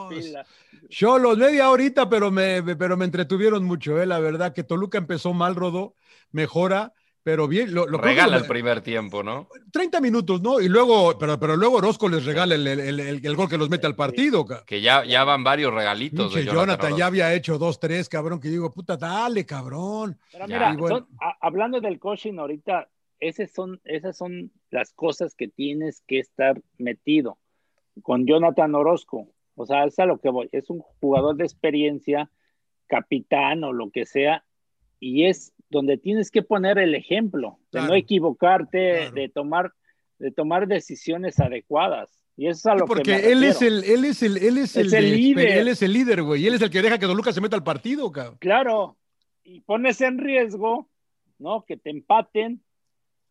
pila. 0.10 0.46
Cholos, 0.90 1.38
media 1.38 1.70
horita, 1.70 2.10
pero 2.10 2.32
me, 2.32 2.64
pero 2.76 2.98
me 2.98 3.06
entretuvieron 3.06 3.64
mucho, 3.64 4.02
eh, 4.02 4.06
la 4.06 4.20
verdad, 4.20 4.54
que 4.54 4.64
Toluca 4.64 4.98
empezó 4.98 5.34
mal, 5.34 5.56
Rodó, 5.56 5.96
mejora, 6.32 6.94
pero 7.24 7.48
bien, 7.48 7.74
lo, 7.74 7.86
lo 7.88 8.00
que 8.00 8.08
Regala 8.08 8.38
el 8.38 8.46
primer 8.48 8.82
tiempo, 8.82 9.22
¿no? 9.24 9.48
30 9.72 10.00
minutos, 10.02 10.42
¿no? 10.42 10.60
Y 10.62 10.68
luego, 10.70 11.18
pero, 11.20 11.40
pero 11.40 11.56
luego 11.58 11.78
Orozco 11.78 12.08
les 12.10 12.26
regala 12.26 12.56
el, 12.56 12.66
el- 12.66 12.80
el- 13.00 13.26
el 13.26 13.36
gol 13.36 13.50
que 13.50 13.58
los 13.58 13.70
mete 13.70 13.86
al 13.88 13.96
partido, 13.96 14.46
Que 14.66 14.82
ya, 14.82 15.04
ya 15.06 15.24
van 15.26 15.44
varios 15.44 15.74
regalitos 15.74 16.34
de 16.34 16.40
Pinche 16.42 16.52
Jonathan. 16.54 16.78
Jonathan 16.78 16.98
ya 16.98 17.06
había 17.08 17.34
hecho 17.34 17.58
dos, 17.58 17.80
tres, 17.80 18.08
cabrón, 18.10 18.40
que 18.40 18.48
digo, 18.50 18.72
puta, 18.72 18.98
dale, 18.98 19.46
cabrón. 19.46 20.18
Pero 20.32 20.48
mira, 20.48 20.74
Y 20.74 20.78
bueno. 20.78 20.98
son- 21.00 21.08
a- 21.22 21.38
hablando 21.42 21.80
del 21.82 22.00
coaching 22.00 22.38
ahorita, 22.40 22.90
esas 23.20 23.52
son, 23.52 23.82
esas 23.84 24.16
son 24.18 24.52
las 24.72 24.94
cosas 24.94 25.36
que 25.36 25.48
tienes 25.50 26.02
que 26.08 26.20
estar 26.20 26.62
metido 26.78 27.38
con 28.02 28.26
Jonathan 28.26 28.74
Orozco. 28.76 29.28
O 29.56 29.66
sea, 29.66 29.84
es 29.84 30.00
a 30.00 30.06
lo 30.06 30.20
que 30.20 30.30
voy. 30.30 30.48
Es 30.54 30.70
un 30.70 30.80
jugador 30.80 31.36
de 31.36 31.44
experiencia, 31.44 32.32
capitán 32.88 33.64
o 33.66 33.74
lo 33.74 33.92
que 33.92 34.06
sea, 34.06 34.46
y 35.00 35.26
es 35.26 35.54
donde 35.70 35.98
tienes 35.98 36.32
que 36.32 36.42
poner 36.42 36.78
el 36.80 36.96
ejemplo, 36.96 37.60
de 37.72 37.82
no 37.82 37.94
equivocarte, 37.96 38.96
Claro. 38.98 39.12
de 39.16 39.30
tomar, 39.30 39.74
de 40.18 40.32
tomar 40.32 40.68
decisiones 40.68 41.40
adecuadas. 41.40 42.10
Y 42.36 42.48
eso 42.48 42.58
es 42.60 42.66
a 42.68 42.74
lo 42.76 42.86
que 42.86 42.94
porque 42.96 43.32
él 43.32 43.44
es 43.44 43.62
el, 43.62 43.84
él 43.84 44.06
es 44.06 44.24
el, 44.24 44.38
él 44.38 44.58
es 44.58 44.76
el, 44.78 44.94
Es 44.94 45.04
líder. 45.04 45.58
él 45.58 45.68
es 45.68 45.82
el 45.82 45.92
líder, 45.94 46.24
güey. 46.24 46.42
Y 46.42 46.48
él 46.48 46.54
es 46.54 46.62
el 46.62 46.70
que 46.70 46.82
deja 46.82 46.98
que 46.98 47.06
Toluca 47.06 47.34
se 47.34 47.42
meta 47.42 47.56
al 47.58 47.64
partido, 47.64 48.10
cabrón. 48.12 48.38
Claro, 48.40 48.98
y 49.44 49.60
pones 49.62 50.00
en 50.02 50.18
riesgo, 50.18 50.90
¿no? 51.38 51.66
Que 51.66 51.76
te 51.78 51.90
empaten 51.90 52.64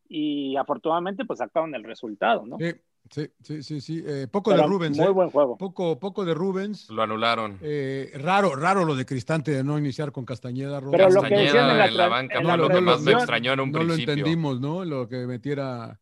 y 0.08 0.56
afortunadamente 0.56 1.24
pues 1.24 1.38
sacaron 1.38 1.74
el 1.74 1.84
resultado, 1.84 2.46
¿no? 2.46 2.56
Sí, 2.58 2.72
sí, 3.10 3.28
sí, 3.42 3.62
sí, 3.62 3.80
sí. 3.80 4.02
Eh, 4.06 4.26
poco 4.30 4.50
Pero 4.50 4.62
de 4.62 4.68
Rubens, 4.68 4.96
Muy 4.98 5.06
eh. 5.06 5.10
buen 5.10 5.30
juego. 5.30 5.56
Poco, 5.58 5.98
poco 5.98 6.24
de 6.24 6.34
Rubens. 6.34 6.88
Lo 6.90 7.02
anularon. 7.02 7.58
Eh, 7.62 8.12
raro, 8.16 8.54
raro 8.56 8.84
lo 8.84 8.94
de 8.94 9.04
Cristante 9.06 9.50
de 9.50 9.64
no 9.64 9.78
iniciar 9.78 10.12
con 10.12 10.24
Castañeda. 10.24 10.80
Rodo. 10.80 10.92
Pero 10.92 11.10
lo 11.10 11.22
que 11.22 11.28
Castañeda 11.30 11.42
decían 11.44 11.70
en 11.70 11.78
la, 11.78 11.86
en 11.86 11.96
la 11.96 12.06
tran- 12.06 12.10
banca 12.10 12.34
en 12.36 12.42
fue 12.42 12.50
la 12.50 12.56
lo 12.56 12.68
que 12.68 12.80
más 12.80 13.00
me 13.02 13.12
extrañó 13.12 13.52
en 13.52 13.60
un 13.60 13.70
no 13.72 13.78
lo 13.80 13.84
principio. 13.86 14.12
entendimos, 14.14 14.60
¿no? 14.60 14.84
Lo 14.84 15.08
que 15.08 15.26
metiera. 15.26 16.00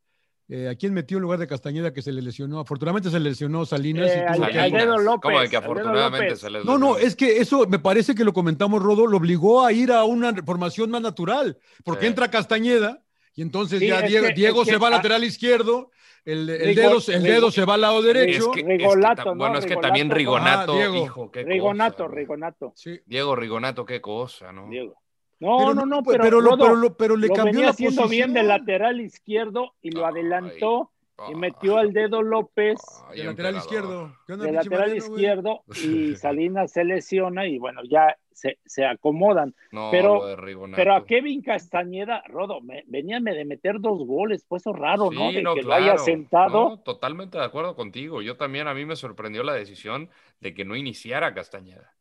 eh, 0.48 0.68
¿A 0.68 0.76
quién 0.76 0.94
metió 0.94 1.16
en 1.18 1.22
lugar 1.22 1.40
de 1.40 1.48
Castañeda 1.48 1.92
que 1.92 2.02
se 2.02 2.12
le 2.12 2.22
lesionó? 2.22 2.61
Afortunadamente 2.61 3.11
se 3.11 3.18
le 3.18 3.30
lesionó 3.30 3.66
Salinas. 3.66 4.09
Eh, 4.11 4.24
y 4.30 4.36
tuvo 4.36 4.46
que- 4.46 4.86
López, 5.02 5.20
¿Cómo 5.22 5.40
de 5.40 5.48
que 5.48 5.57
al 5.57 5.62
dedo 5.62 5.72
afortunadamente 5.72 6.24
López. 6.26 6.38
se 6.40 6.50
les 6.50 6.64
No, 6.64 6.78
no, 6.78 6.92
lesionó? 6.94 6.98
es 7.09 7.16
que 7.16 7.38
eso 7.40 7.66
me 7.68 7.78
parece 7.80 8.14
que 8.14 8.22
lo 8.24 8.32
comentamos, 8.32 8.80
Rodo, 8.82 9.07
lo 9.09 9.16
obligó 9.16 9.64
a 9.66 9.72
ir 9.72 9.90
a 9.90 10.04
una 10.04 10.32
formación 10.44 10.90
más 10.90 11.02
natural, 11.02 11.59
porque 11.84 12.02
Sí. 12.02 12.07
entra 12.07 12.30
Castañeda 12.30 13.02
y 13.34 13.42
entonces 13.42 13.80
Sí, 13.80 13.88
ya 13.88 14.02
Diego, 14.02 14.28
que- 14.28 14.34
Diego 14.34 14.62
es 14.62 14.68
que- 14.68 14.74
se 14.74 14.78
va 14.78 14.86
al 14.86 14.92
lateral 14.94 15.24
izquierdo, 15.24 15.90
el, 16.27 16.51
el 16.51 16.61
Rigo- 16.77 16.83
dedo, 17.01 17.16
el 17.16 17.22
dedo 17.22 17.37
Rigo- 17.47 17.51
se 17.53 17.64
va 17.64 17.74
al 17.74 17.81
lado 17.81 18.03
derecho. 18.03 18.39
Es 18.39 18.49
que- 18.49 18.61
es 18.61 18.66
que 18.66 18.77
Rigolato, 18.79 19.22
ta- 19.22 19.31
¿no? 19.31 19.37
Bueno, 19.37 19.59
es 19.59 19.64
que 19.64 19.68
Rigolato, 19.70 19.89
también. 19.89 20.11
Rigonato, 20.11 20.72
Ah, 20.72 20.77
Diego. 20.77 20.97
hijo, 21.05 21.31
qué 21.31 21.43
Rigonato, 21.45 21.97
cosa, 21.97 22.09
¿no? 22.09 22.14
Rigonato, 22.14 22.72
Sí. 22.77 23.01
Diego 23.07 23.35
Rigonato, 23.37 23.87
qué 23.87 24.01
cosa, 24.03 24.53
¿no? 24.53 24.68
Diego. 24.68 24.95
No, 25.41 25.57
Pero 25.59 25.74
no, 25.74 25.87
no, 25.87 26.03
pero, 26.03 26.22
pero, 26.22 26.41
Rodo, 26.41 26.59
pero, 26.59 26.77
lo- 26.77 26.97
pero 26.97 27.16
le 27.16 27.29
lo 27.29 27.35
cambió 27.35 27.53
venía 27.53 27.64
la 27.66 27.70
haciendo 27.70 28.03
posición. 28.03 28.33
bien 28.33 28.35
de 28.35 28.43
lateral 28.43 29.01
izquierdo 29.01 29.72
y 29.83 29.91
lo 29.91 30.05
Ay, 30.07 30.12
adelantó 30.12 30.91
y 31.18 31.22
Ay, 31.29 31.35
metió 31.35 31.79
al 31.79 31.93
dedo 31.93 32.22
López 32.22 32.79
ay, 33.09 33.18
De 33.18 33.24
lateral 33.24 33.57
izquierdo. 33.57 34.16
¿Qué 34.27 34.33
onda, 34.33 34.45
de 34.47 34.51
pinche 34.53 34.70
lateral 34.70 34.97
izquierdo 34.97 35.62
y 35.68 36.14
Salinas 36.16 36.72
se 36.72 36.85
lesiona 36.85 37.47
y 37.47 37.59
bueno, 37.59 37.83
ya 37.89 38.16
se, 38.37 38.59
se 38.66 38.84
acomodan. 38.84 39.55
No, 39.72 39.89
Pero-. 39.91 40.37
Pero 40.76 40.95
a 40.95 41.07
Kevin 41.07 41.41
Castañeda, 41.41 42.22
Rodo, 42.28 42.61
me, 42.61 42.84
venía 42.87 43.18
de 43.18 43.45
meter 43.47 43.80
dos 43.80 44.07
goles, 44.07 44.45
pues 44.47 44.61
eso 44.62 44.74
raro, 44.74 45.11
¿no? 45.11 45.32
De 45.32 45.43
no, 45.43 45.55
que 45.55 45.62
lo 45.62 45.72
haya 45.72 45.97
sentado. 45.97 46.68
No, 46.68 46.80
totalmente 46.80 47.39
de 47.39 47.45
acuerdo 47.45 47.74
contigo. 47.74 48.20
Yo 48.20 48.37
también, 48.37 48.68
a 48.68 48.74
mí 48.74 48.84
me 48.84 48.95
sorprendió 48.95 49.43
la 49.43 49.55
decisión 49.55 50.11
de 50.41 50.53
que 50.53 50.66
no 50.66 50.76
iniciara 50.76 51.32
Castañeda. 51.32 51.95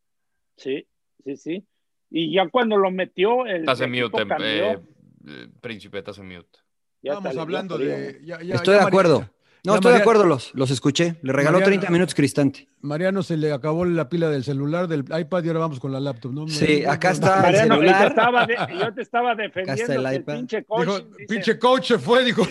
Sí, 0.57 0.85
sí, 1.23 1.37
sí. 1.37 1.65
Y 2.09 2.33
ya 2.33 2.49
cuando 2.49 2.75
lo 2.75 2.91
metió, 2.91 3.45
el 3.45 3.61
Estás 3.61 3.79
en 3.79 3.91
mute, 3.91 4.21
em- 4.21 4.31
eh, 4.41 4.79
eh, 5.27 5.47
Príncipe, 5.61 5.99
estás 5.99 6.17
en 6.19 6.27
mute. 6.27 6.59
Ya 7.01 7.13
está, 7.13 7.29
hablando 7.41 7.77
de. 7.77 8.19
ya- 8.25 8.41
ya- 8.41 8.55
Estoy 8.55 8.73
ya 8.75 8.81
de 8.81 8.87
acuerdo. 8.87 9.29
No, 9.65 9.73
ya 9.73 9.75
estoy 9.77 9.93
de 9.93 9.97
acuerdo, 9.99 10.25
los, 10.25 10.53
los 10.53 10.69
escuché. 10.71 11.15
Le 11.21 11.33
regaló 11.33 11.57
Mariano- 11.59 11.65
30 11.65 11.89
minutos 11.89 12.13
Cristante. 12.15 12.67
Mariano 12.81 13.23
se 13.23 13.35
le 13.37 13.51
acabó 13.51 13.83
la 13.85 14.07
pila 14.09 14.29
del 14.29 14.43
celular, 14.43 14.87
del 14.87 15.01
iPad 15.01 15.43
y 15.43 15.47
ahora 15.47 15.59
vamos 15.61 15.79
con 15.79 15.91
la 15.91 15.99
laptop, 15.99 16.31
¿no? 16.33 16.47
Sí, 16.47 16.85
acá 16.85 17.11
está. 17.11 17.37
no. 17.37 17.41
Mariano, 17.41 17.75
y 17.75 17.79
te 17.79 17.85
celular. 17.85 18.07
estaba 18.07 18.45
de- 18.45 18.57
yo 18.79 18.93
te 18.93 19.01
estaba 19.01 19.31
está 19.31 19.43
defendiendo 19.43 19.93
el 19.93 20.03
que 20.03 20.09
el 20.15 20.21
iPad. 20.21 20.33
pinche 20.35 20.57
Dijo, 20.57 20.67
coach 20.75 21.03
dice, 21.17 21.25
pinche 21.33 21.59
coach 21.59 21.87
se 21.87 21.99
fue, 21.99 22.23
dijo. 22.23 22.43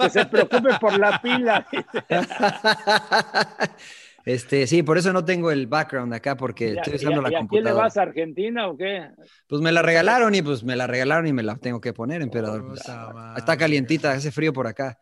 que 0.00 0.10
se 0.10 0.26
preocupe 0.26 0.68
por 0.80 0.98
la 0.98 1.20
pila. 1.20 1.66
Este, 4.26 4.66
sí, 4.66 4.82
por 4.82 4.96
eso 4.96 5.12
no 5.12 5.22
tengo 5.22 5.50
el 5.50 5.66
background 5.66 6.14
acá, 6.14 6.34
porque 6.34 6.68
¿Y 6.72 6.78
a- 6.78 6.80
estoy 6.80 6.94
usando 6.94 7.20
la 7.20 7.30
y 7.30 7.34
a 7.34 7.38
quién 7.40 7.42
le 7.42 7.48
computadora. 7.48 7.82
vas 7.84 7.96
a 7.98 8.02
Argentina 8.02 8.68
o 8.68 8.76
qué? 8.76 9.08
Pues 9.46 9.60
me 9.60 9.70
la 9.70 9.82
regalaron 9.82 10.34
y 10.34 10.40
pues 10.40 10.64
me 10.64 10.76
la 10.76 10.86
regalaron 10.86 11.26
y 11.26 11.34
me 11.34 11.42
la 11.42 11.56
tengo 11.56 11.78
que 11.78 11.92
poner, 11.92 12.22
emperador. 12.22 12.72
Está 13.36 13.56
calientita, 13.58 14.12
hace 14.12 14.32
frío 14.32 14.54
por 14.54 14.66
acá. 14.66 14.98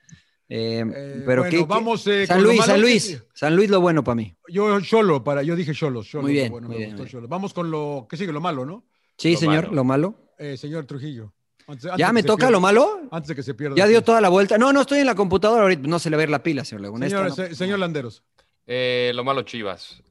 Eh, 0.55 0.85
Eh, 0.95 1.23
pero 1.25 1.43
bueno, 1.43 1.57
¿qué- 1.59 1.65
vamos, 1.67 2.07
eh, 2.07 2.27
San 2.27 2.37
con 2.37 2.45
lo 2.45 2.51
Luis, 2.53 2.65
San 2.67 2.75
que- 2.77 2.81
Luis. 2.83 3.23
San 3.33 3.57
Luis 3.57 3.71
lo 3.71 3.81
bueno 3.81 4.05
para 4.05 4.17
mí. 4.17 4.35
Yo, 4.49 4.79
Cholo, 4.83 5.25
para, 5.25 5.43
yo 5.43 5.57
dije 5.57 5.73
Cholos. 5.73 6.07
Cholos, 6.09 6.25
Muy 6.25 6.33
bien, 6.35 6.51
Bueno, 6.53 6.69
muy 6.69 6.77
me 6.79 6.85
bien, 6.87 6.97
bien. 6.97 7.27
Vamos 7.29 7.55
con 7.55 7.71
lo 7.71 8.07
que 8.09 8.19
sigue, 8.19 8.33
lo 8.33 8.41
malo, 8.43 8.67
¿no? 8.67 8.85
Sí, 9.17 9.33
Lo 9.33 9.39
señor, 9.39 9.65
malo. 9.65 9.75
lo 9.77 9.85
malo. 9.85 10.15
Eh, 10.39 10.57
señor 10.59 10.85
Trujillo. 10.85 11.33
Antes- 11.67 11.87
antes 11.87 11.99
¿Ya 11.99 12.13
me 12.13 12.21
que 12.23 12.27
toca 12.27 12.39
pierda. 12.41 12.51
lo 12.51 12.61
malo? 12.61 13.01
Antes 13.11 13.29
de 13.29 13.35
que 13.37 13.43
se 13.43 13.55
pierda. 13.55 13.77
Ya 13.77 13.87
dio 13.87 14.03
toda 14.03 14.21
la 14.21 14.29
vuelta. 14.29 14.59
No, 14.59 14.73
no 14.75 14.83
estoy 14.83 14.99
en 14.99 15.07
la 15.07 15.15
computadora 15.15 15.63
ahorita. 15.63 15.89
No 15.89 15.99
se 15.99 16.11
le 16.11 16.17
va 16.17 16.23
a 16.23 16.25
ir 16.25 16.31
la 16.31 16.43
pila, 16.43 16.65
señor 16.67 16.83
Laguna. 16.83 17.07
Señor, 17.09 17.29
Esta 17.29 17.43
no. 17.45 17.49
se- 17.49 17.55
señor 17.55 17.79
Landeros. 17.79 18.23
Eh, 18.67 19.13
lo 19.15 19.25
malo 19.25 19.43
Chivas. 19.43 20.03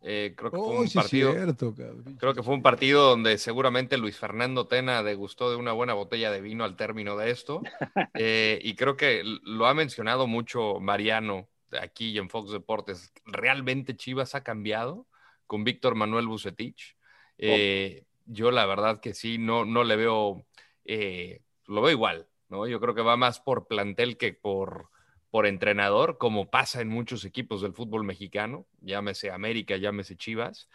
Eh, 0.00 0.34
creo 0.36 0.52
que 0.52 0.62
fue 0.62 0.76
Oh, 0.76 0.80
un 0.80 0.88
sí, 0.88 0.94
partido. 0.98 1.32
cierto. 1.32 1.74
Creo 2.18 2.34
que 2.34 2.42
fue 2.42 2.54
un 2.54 2.62
partido 2.62 3.08
donde 3.10 3.36
seguramente 3.38 3.98
Luis 3.98 4.16
Fernando 4.16 4.66
Tena 4.66 5.02
degustó 5.02 5.50
de 5.50 5.56
una 5.56 5.72
buena 5.72 5.94
botella 5.94 6.30
de 6.30 6.40
vino 6.40 6.64
al 6.64 6.76
término 6.76 7.16
de 7.16 7.30
esto. 7.30 7.62
Eh, 8.14 8.60
y 8.62 8.74
creo 8.76 8.96
que 8.96 9.22
lo 9.24 9.66
ha 9.66 9.74
mencionado 9.74 10.26
mucho 10.26 10.78
Mariano 10.80 11.48
aquí 11.80 12.10
y 12.10 12.18
en 12.18 12.30
Fox 12.30 12.52
Deportes. 12.52 13.12
Realmente 13.26 13.96
Chivas 13.96 14.34
ha 14.34 14.42
cambiado 14.44 15.06
con 15.46 15.64
Víctor 15.64 15.94
Manuel 15.94 16.26
Bucetich. 16.28 16.96
Eh, 17.38 18.04
Yo 18.24 18.50
la 18.50 18.66
verdad 18.66 19.00
que 19.00 19.14
sí, 19.14 19.38
no, 19.38 19.64
no 19.64 19.84
le 19.84 19.96
veo, 19.96 20.46
eh, 20.84 21.42
lo 21.66 21.80
veo 21.82 21.90
igual, 21.90 22.28
¿no? 22.48 22.66
Yo 22.66 22.78
creo 22.80 22.94
que 22.94 23.02
va 23.02 23.16
más 23.16 23.40
por 23.40 23.66
plantel 23.66 24.16
que 24.16 24.32
por, 24.32 24.90
por 25.30 25.46
entrenador, 25.46 26.16
como 26.18 26.50
pasa 26.50 26.80
en 26.80 26.88
muchos 26.88 27.24
equipos 27.24 27.60
del 27.62 27.74
fútbol 27.74 28.04
mexicano, 28.04 28.66
llámese 28.80 29.30
América, 29.30 29.76
llámese 29.76 30.16
Chivas. 30.16 30.68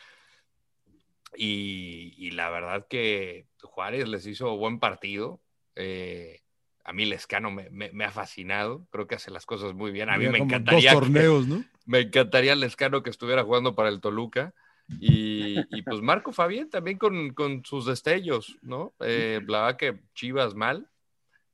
Y, 1.36 2.14
y 2.18 2.32
la 2.32 2.50
verdad 2.50 2.86
que 2.88 3.48
Juárez 3.64 4.08
les 4.08 4.26
hizo 4.28 4.56
buen 4.58 4.80
partido. 4.80 5.42
Eh, 5.76 6.42
a 6.84 6.94
mí 6.94 7.06
Lescano 7.06 7.50
me, 7.50 7.70
me- 7.72 7.92
me 7.92 8.06
ha 8.06 8.12
fascinado. 8.12 8.86
Creo 8.92 9.08
que 9.08 9.16
hace 9.16 9.32
las 9.32 9.46
cosas 9.46 9.74
muy 9.74 9.92
bien. 9.92 10.10
A 10.10 10.18
mí 10.18 10.28
me 10.28 10.38
encantaría. 10.38 10.94
Dos 10.94 11.02
que- 11.02 11.08
torneos, 11.08 11.48
¿no? 11.48 11.64
me 11.86 12.02
encantaría 12.02 12.56
Lescano 12.56 13.02
que 13.04 13.10
estuviera 13.10 13.44
jugando 13.44 13.74
para 13.76 13.90
el 13.90 14.00
Toluca. 14.02 14.54
Y, 15.00 15.56
y 15.76 15.82
pues 15.82 16.02
Marco 16.02 16.34
Fabián 16.34 16.70
también 16.70 16.98
con, 16.98 17.34
con 17.34 17.64
sus 17.66 17.86
destellos, 17.86 18.58
¿no? 18.62 18.94
Eh, 19.00 19.40
la 19.48 19.62
verdad 19.64 19.78
que 19.78 20.00
Chivas 20.14 20.54
mal, 20.56 20.88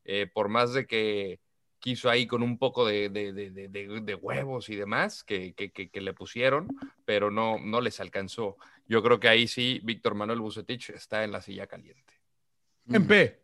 eh, 0.04 0.28
por 0.34 0.50
más 0.50 0.74
de 0.74 0.86
que 0.88 1.40
quiso 1.80 2.10
ahí 2.10 2.28
con 2.28 2.44
un 2.44 2.58
poco 2.58 2.86
de, 2.86 3.10
de- 3.10 3.34
de- 3.34 3.52
de- 3.52 3.68
de- 3.70 4.02
de 4.02 4.16
huevos 4.16 4.70
y 4.70 4.76
demás 4.76 5.24
que, 5.24 5.54
que- 5.54 5.72
que- 5.72 5.90
que 5.90 6.02
le 6.02 6.14
pusieron, 6.14 6.68
pero 7.06 7.32
no, 7.32 7.58
no 7.60 7.82
les 7.82 8.00
alcanzó. 8.00 8.58
Yo 8.88 9.02
creo 9.02 9.20
que 9.20 9.28
ahí 9.30 9.48
sí, 9.48 9.80
Víctor 9.84 10.16
Manuel 10.16 10.40
Bucetich 10.42 10.90
está 10.92 11.24
en 11.24 11.32
la 11.32 11.42
silla 11.42 11.68
caliente. 11.68 12.14
En 12.92 13.08
P. 13.08 13.40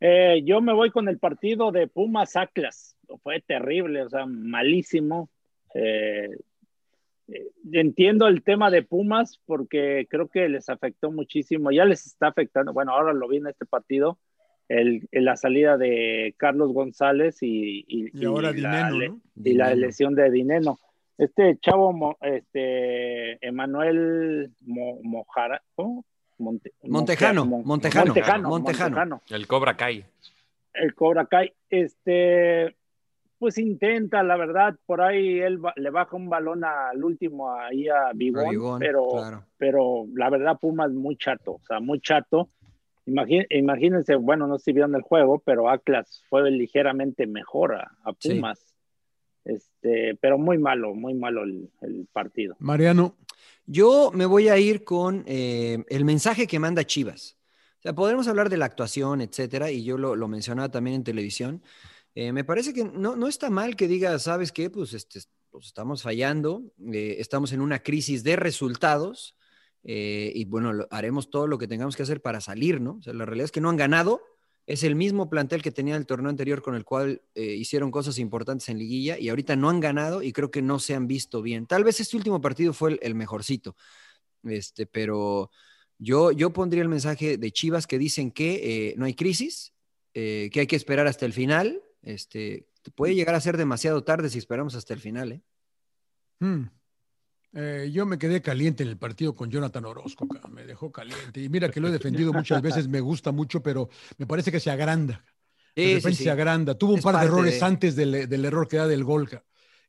Eh, 0.00 0.42
yo 0.44 0.60
me 0.60 0.72
voy 0.72 0.90
con 0.90 1.08
el 1.08 1.18
partido 1.18 1.72
de 1.72 1.86
Pumas 1.86 2.34
Atlas. 2.36 2.96
Fue 3.22 3.40
terrible, 3.40 4.02
o 4.02 4.08
sea, 4.08 4.24
malísimo. 4.26 5.30
Eh, 5.74 6.30
eh, 7.28 7.46
entiendo 7.72 8.26
el 8.26 8.42
tema 8.42 8.70
de 8.70 8.82
Pumas 8.82 9.40
porque 9.44 10.06
creo 10.08 10.28
que 10.28 10.48
les 10.48 10.68
afectó 10.68 11.10
muchísimo. 11.10 11.70
Ya 11.70 11.84
les 11.84 12.06
está 12.06 12.28
afectando. 12.28 12.72
Bueno, 12.72 12.92
ahora 12.92 13.12
lo 13.12 13.28
vi 13.28 13.36
en 13.36 13.46
este 13.48 13.66
partido. 13.66 14.18
El, 14.70 15.08
en 15.10 15.24
la 15.24 15.34
salida 15.36 15.76
de 15.76 16.32
Carlos 16.36 16.72
González 16.72 17.42
y, 17.42 17.84
y- 17.88 18.10
Y 18.12 18.24
ahora 18.24 18.52
y 18.52 18.60
la, 18.60 18.88
Dineno, 18.90 19.14
¿no? 19.16 19.20
y 19.44 19.54
la 19.54 19.74
lesión 19.74 20.14
de 20.14 20.30
Dineno. 20.30 20.78
Este 21.18 21.58
chavo, 21.60 22.16
este 22.20 23.44
Emanuel 23.46 24.52
Mo- 24.64 25.00
Mojara, 25.02 25.60
Montejano, 26.38 27.44
Mon- 27.44 27.62
Montejano, 27.66 28.06
Montejano, 28.14 28.48
Montejano. 28.48 28.48
Montejano 28.48 29.22
El 29.28 29.46
Cobra 29.46 29.76
Kai. 29.76 30.04
el 30.74 30.94
Cobra 30.94 31.26
Kai, 31.26 31.52
este, 31.68 32.76
pues 33.38 33.58
intenta, 33.58 34.22
la 34.22 34.36
verdad, 34.36 34.76
por 34.86 35.02
ahí 35.02 35.40
él 35.40 35.58
ba- 35.58 35.74
le 35.76 35.90
baja 35.90 36.14
un 36.16 36.28
balón 36.30 36.62
al 36.64 37.02
último 37.02 37.52
ahí 37.52 37.88
a 37.88 38.12
Bigón, 38.14 38.46
A 38.46 38.50
Bigón, 38.50 38.78
pero, 38.78 39.08
claro. 39.10 39.44
pero 39.58 40.06
la 40.14 40.30
verdad 40.30 40.58
Pumas 40.60 40.90
muy 40.92 41.16
chato, 41.16 41.54
o 41.54 41.60
sea, 41.66 41.80
muy 41.80 42.00
chato. 42.00 42.48
Imagínense, 43.50 44.14
bueno, 44.16 44.46
no 44.46 44.58
sé 44.58 44.66
si 44.66 44.72
vieron 44.72 44.94
el 44.94 45.02
juego, 45.02 45.40
pero 45.44 45.68
Atlas 45.68 46.22
fue 46.28 46.50
ligeramente 46.50 47.26
mejor 47.26 47.74
a, 47.74 47.96
a 48.04 48.14
Sí. 48.18 48.34
Pumas. 48.34 48.74
Este, 49.44 50.16
pero 50.20 50.38
muy 50.38 50.58
malo, 50.58 50.94
muy 50.94 51.14
malo 51.14 51.44
el, 51.44 51.70
el 51.80 52.06
partido. 52.12 52.56
Mariano. 52.58 53.16
Yo 53.66 54.10
me 54.12 54.26
voy 54.26 54.48
a 54.48 54.58
ir 54.58 54.84
con 54.84 55.24
eh, 55.26 55.84
el 55.88 56.04
mensaje 56.04 56.46
que 56.46 56.58
manda 56.58 56.84
Chivas. 56.84 57.36
O 57.78 57.82
sea, 57.82 57.94
podremos 57.94 58.28
hablar 58.28 58.50
de 58.50 58.58
la 58.58 58.66
actuación, 58.66 59.20
etcétera, 59.22 59.70
y 59.70 59.84
yo 59.84 59.96
lo, 59.96 60.14
lo 60.14 60.28
mencionaba 60.28 60.70
también 60.70 60.96
en 60.96 61.04
televisión. 61.04 61.62
Eh, 62.14 62.32
me 62.32 62.44
parece 62.44 62.74
que 62.74 62.84
no, 62.84 63.16
no 63.16 63.28
está 63.28 63.48
mal 63.48 63.76
que 63.76 63.88
diga, 63.88 64.18
¿sabes 64.18 64.52
qué? 64.52 64.68
Pues, 64.68 64.92
este, 64.92 65.20
pues 65.50 65.66
estamos 65.66 66.02
fallando, 66.02 66.64
eh, 66.92 67.16
estamos 67.18 67.52
en 67.52 67.60
una 67.60 67.78
crisis 67.82 68.22
de 68.24 68.36
resultados, 68.36 69.36
eh, 69.84 70.32
y 70.34 70.44
bueno, 70.44 70.72
lo- 70.72 70.88
haremos 70.90 71.30
todo 71.30 71.46
lo 71.46 71.58
que 71.58 71.68
tengamos 71.68 71.96
que 71.96 72.02
hacer 72.02 72.20
para 72.20 72.40
salir, 72.40 72.80
¿no? 72.80 72.96
O 72.98 73.02
sea, 73.02 73.12
la 73.14 73.24
realidad 73.26 73.46
es 73.46 73.52
que 73.52 73.60
no 73.60 73.70
han 73.70 73.76
ganado, 73.76 74.20
es 74.66 74.84
el 74.84 74.94
mismo 74.94 75.28
plantel 75.30 75.62
que 75.62 75.72
tenía 75.72 75.96
el 75.96 76.06
torneo 76.06 76.30
anterior 76.30 76.62
con 76.62 76.74
el 76.74 76.84
cual 76.84 77.22
eh, 77.34 77.54
hicieron 77.54 77.90
cosas 77.90 78.18
importantes 78.18 78.68
en 78.68 78.78
liguilla 78.78 79.18
y 79.18 79.28
ahorita 79.28 79.56
no 79.56 79.68
han 79.70 79.80
ganado 79.80 80.22
y 80.22 80.32
creo 80.32 80.50
que 80.50 80.62
no 80.62 80.78
se 80.78 80.94
han 80.94 81.06
visto 81.06 81.42
bien. 81.42 81.66
Tal 81.66 81.82
vez 81.82 81.98
este 82.00 82.16
último 82.16 82.40
partido 82.40 82.72
fue 82.72 82.90
el, 82.92 82.98
el 83.02 83.14
mejorcito, 83.14 83.74
este, 84.44 84.86
pero 84.86 85.50
yo, 85.98 86.30
yo 86.32 86.52
pondría 86.52 86.82
el 86.82 86.88
mensaje 86.88 87.36
de 87.36 87.50
Chivas 87.50 87.86
que 87.86 87.98
dicen 87.98 88.30
que 88.30 88.90
eh, 88.90 88.94
no 88.96 89.04
hay 89.06 89.14
crisis, 89.14 89.72
que 90.12 90.50
hay 90.54 90.66
que 90.66 90.76
esperar 90.76 91.06
hasta 91.06 91.24
el 91.26 91.32
final. 91.32 91.82
Este, 92.02 92.66
puede 92.94 93.14
llegar 93.14 93.34
a 93.34 93.40
ser 93.40 93.56
demasiado 93.56 94.02
tarde 94.02 94.28
si 94.30 94.38
esperamos 94.38 94.74
hasta 94.74 94.94
el 94.94 95.00
final. 95.00 95.32
¿eh? 95.32 95.42
Hmm. 96.40 96.64
Eh, 97.52 97.90
yo 97.92 98.06
me 98.06 98.16
quedé 98.18 98.40
caliente 98.40 98.82
en 98.84 98.88
el 98.90 98.96
partido 98.96 99.34
con 99.34 99.50
Jonathan 99.50 99.84
Orozco, 99.84 100.28
cabrón, 100.28 100.54
me 100.54 100.64
dejó 100.66 100.92
caliente. 100.92 101.40
Y 101.42 101.48
mira 101.48 101.68
que 101.68 101.80
lo 101.80 101.88
he 101.88 101.90
defendido 101.98 102.32
muchas 102.32 102.62
veces, 102.62 102.88
me 102.88 103.00
gusta 103.00 103.32
mucho, 103.32 103.62
pero 103.62 103.88
me 104.18 104.26
parece 104.26 104.52
que 104.52 104.60
se 104.60 104.70
agranda. 104.70 105.24
De 105.74 105.84
Sí, 105.84 105.94
repente 105.94 106.18
sí. 106.18 106.24
se 106.24 106.30
agranda. 106.30 106.74
Tuvo 106.76 106.92
un 106.92 106.98
Es 106.98 107.04
par 107.04 107.18
de 107.18 107.26
errores 107.26 107.60
de- 107.60 107.66
antes 107.66 107.96
del, 107.96 108.28
del 108.28 108.44
error 108.44 108.68
que 108.68 108.76
da 108.76 108.86
del 108.86 109.04
gol. 109.04 109.28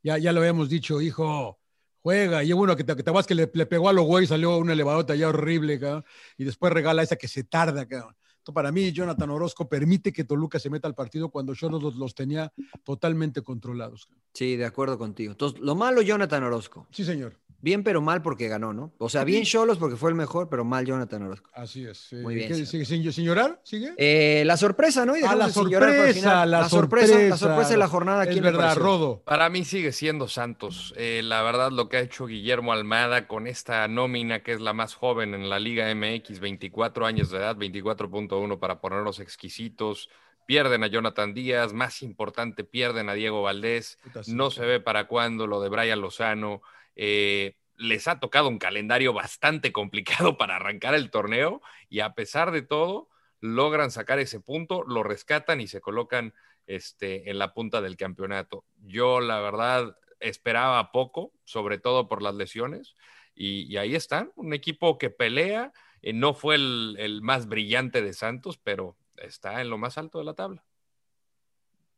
Ya, 0.03 0.17
ya 0.17 0.31
lo 0.31 0.39
habíamos 0.39 0.69
dicho, 0.69 1.01
hijo, 1.01 1.59
juega. 2.01 2.43
Y 2.43 2.51
bueno, 2.53 2.75
que 2.75 2.83
te, 2.83 2.95
que 2.95 3.03
te 3.03 3.11
vas 3.11 3.27
que 3.27 3.35
le, 3.35 3.49
le 3.53 3.65
pegó 3.65 3.89
a 3.89 3.93
los 3.93 4.05
güey, 4.05 4.25
salió 4.25 4.57
una 4.57 4.73
elevadota 4.73 5.15
ya 5.15 5.27
horrible, 5.29 5.79
cabrón, 5.79 6.03
y 6.37 6.43
después 6.43 6.71
regala 6.73 7.03
esa 7.03 7.15
que 7.15 7.27
se 7.27 7.43
tarda. 7.43 7.81
Entonces, 7.83 8.15
para 8.53 8.71
mí, 8.71 8.91
Jonathan 8.91 9.29
Orozco 9.29 9.69
permite 9.69 10.11
que 10.11 10.23
Toluca 10.23 10.57
se 10.59 10.69
meta 10.71 10.87
al 10.87 10.95
partido 10.95 11.29
cuando 11.29 11.53
yo 11.53 11.69
los, 11.69 11.95
los 11.95 12.15
tenía 12.15 12.51
totalmente 12.83 13.41
controlados. 13.43 14.07
Sí, 14.33 14.55
de 14.55 14.65
acuerdo 14.65 14.97
contigo. 14.97 15.31
Entonces, 15.31 15.59
lo 15.59 15.75
malo, 15.75 16.01
Jonathan 16.01 16.43
Orozco. 16.43 16.87
Sí, 16.91 17.03
señor. 17.05 17.39
Bien, 17.61 17.83
pero 17.83 18.01
mal 18.01 18.21
porque 18.21 18.47
ganó, 18.47 18.73
¿no? 18.73 18.91
O 18.97 19.07
sea, 19.09 19.23
bien 19.23 19.43
Cholos 19.43 19.77
porque 19.77 19.95
fue 19.95 20.09
el 20.09 20.15
mejor, 20.15 20.49
pero 20.49 20.65
mal 20.65 20.85
Jonathan 20.85 21.21
Orozco. 21.23 21.49
Así 21.53 21.85
es. 21.85 22.11
Muy 22.13 22.35
bien, 22.35 22.47
¿qué- 22.47 22.53
señor. 22.55 22.67
sigue, 22.67 22.85
sin, 22.85 23.13
sin 23.13 23.25
llorar? 23.25 23.59
¿Sigue? 23.63 23.93
Eh, 23.97 24.43
la 24.45 24.57
sorpresa, 24.57 25.05
¿no? 25.05 25.15
Y 25.15 25.19
Ah, 25.19 25.35
dejamos 25.35 25.37
la 25.39 25.49
sorpresa, 25.51 26.13
final. 26.13 26.51
la 26.51 26.69
sorpresa, 26.69 27.19
la 27.19 27.37
sorpresa. 27.37 27.69
de 27.69 27.77
la 27.77 27.87
jornada. 27.87 28.23
Es 28.23 28.29
¿quién 28.29 28.43
le 28.43 28.51
verdad? 28.51 28.75
Rodo. 28.77 29.21
Para 29.25 29.49
mí 29.49 29.63
sigue 29.63 29.91
siendo 29.91 30.27
Santos. 30.27 30.93
Eh, 30.97 31.21
la 31.23 31.41
verdad, 31.43 31.71
lo 31.71 31.87
que 31.87 31.97
ha 31.97 32.01
hecho 32.01 32.25
Guillermo 32.25 32.73
Almada 32.73 33.27
con 33.27 33.45
esta 33.47 33.87
nómina, 33.87 34.41
que 34.43 34.53
es 34.53 34.59
la 34.61 34.73
más 34.73 34.95
joven 34.95 35.33
en 35.33 35.49
la 35.49 35.59
Liga 35.59 35.87
MX, 35.93 36.39
24 36.39 37.05
años 37.05 37.29
de 37.29 37.37
edad, 37.37 37.55
24.1 37.57 38.59
para 38.59 38.81
ponernos 38.81 39.19
exquisitos. 39.19 40.09
Pierden 40.47 40.83
a 40.83 40.87
Jonathan 40.87 41.33
Díaz, 41.33 41.71
más 41.71 42.01
importante, 42.01 42.63
pierden 42.63 43.07
a 43.07 43.13
Diego 43.13 43.41
Valdés. 43.43 43.99
No 44.27 44.49
se 44.51 44.65
ve 44.65 44.79
para 44.79 45.07
cuándo 45.07 45.47
lo 45.47 45.61
de 45.61 45.69
Brian 45.69 46.01
Lozano. 46.01 46.61
Eh, 47.03 47.55
les 47.77 48.07
ha 48.07 48.19
tocado 48.19 48.47
un 48.47 48.59
calendario 48.59 49.11
bastante 49.11 49.71
complicado 49.71 50.37
para 50.37 50.57
arrancar 50.57 50.93
el 50.93 51.09
torneo 51.09 51.59
y 51.89 52.01
a 52.01 52.13
pesar 52.13 52.51
de 52.51 52.61
todo, 52.61 53.09
logran 53.39 53.89
sacar 53.89 54.19
ese 54.19 54.39
punto, 54.39 54.83
lo 54.83 55.01
rescatan 55.01 55.61
y 55.61 55.67
se 55.67 55.81
colocan 55.81 56.35
este, 56.67 57.31
en 57.31 57.39
la 57.39 57.55
punta 57.55 57.81
del 57.81 57.97
campeonato. 57.97 58.65
Yo, 58.83 59.19
la 59.19 59.39
verdad, 59.39 59.97
esperaba 60.19 60.91
poco, 60.91 61.33
sobre 61.43 61.79
todo 61.79 62.07
por 62.07 62.21
las 62.21 62.35
lesiones, 62.35 62.95
y, 63.33 63.75
ahí 63.77 63.95
están, 63.95 64.31
un 64.35 64.53
equipo 64.53 64.99
que 64.99 65.09
pelea, 65.09 65.73
eh, 66.03 66.13
no 66.13 66.35
fue 66.35 66.53
el, 66.55 66.97
el 66.99 67.23
más 67.23 67.47
brillante 67.47 68.03
de 68.03 68.13
Santos, 68.13 68.59
pero 68.59 68.95
está 69.17 69.59
en 69.61 69.71
lo 69.71 69.79
más 69.79 69.97
alto 69.97 70.19
de 70.19 70.25
la 70.25 70.35
tabla. 70.35 70.63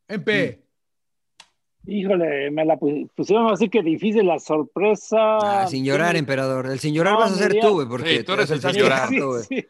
En 0.08 0.24
P. 0.24 0.64
Híjole, 1.86 2.50
me 2.52 2.64
la 2.66 2.78
pu- 2.80 3.10
pusieron 3.14 3.52
así 3.52 3.70
que 3.70 3.84
difícil 3.84 4.26
la 4.26 4.40
sorpresa. 4.40 5.64
Ah, 5.64 5.68
sin 5.68 5.84
llorar, 5.84 6.16
emperador. 6.16 6.68
El 6.68 6.80
sin 6.80 6.94
llorar 6.94 7.14
No, 7.14 7.20
vas 7.20 7.34
a 7.34 7.36
ser 7.36 7.60
tú, 7.60 7.74
güey, 7.74 7.88
porque 7.88 8.18
Sí, 8.20 8.24
tú 8.24 8.34
eres 8.34 8.50
el 8.52 8.62
sin 8.62 8.72
llorar. 8.72 9.10
sí. 9.10 9.66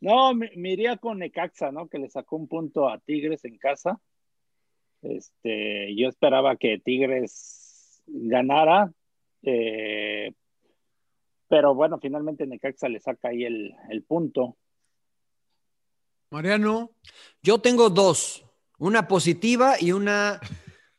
No, 0.00 0.32
me, 0.32 0.50
me 0.56 0.72
iría 0.72 0.96
con 0.96 1.18
Necaxa, 1.18 1.70
¿no? 1.72 1.88
Que 1.88 1.98
le 1.98 2.08
sacó 2.08 2.36
un 2.36 2.46
punto 2.48 2.88
a 2.88 2.98
Tigres 2.98 3.44
en 3.44 3.58
casa. 3.58 3.98
Este, 5.02 5.94
yo 5.96 6.08
esperaba 6.08 6.56
que 6.56 6.78
Tigres 6.78 8.00
ganara, 8.06 8.90
eh, 9.42 10.32
pero 11.48 11.74
bueno, 11.74 11.98
finalmente 12.00 12.46
Necaxa 12.46 12.88
le 12.88 13.00
saca 13.00 13.28
ahí 13.28 13.44
el, 13.44 13.74
el 13.90 14.02
punto. 14.02 14.56
Mariano. 16.30 16.90
Yo 17.42 17.58
tengo 17.58 17.90
dos. 17.90 18.44
Una 18.78 19.08
positiva 19.08 19.74
y 19.80 19.92
una 19.92 20.40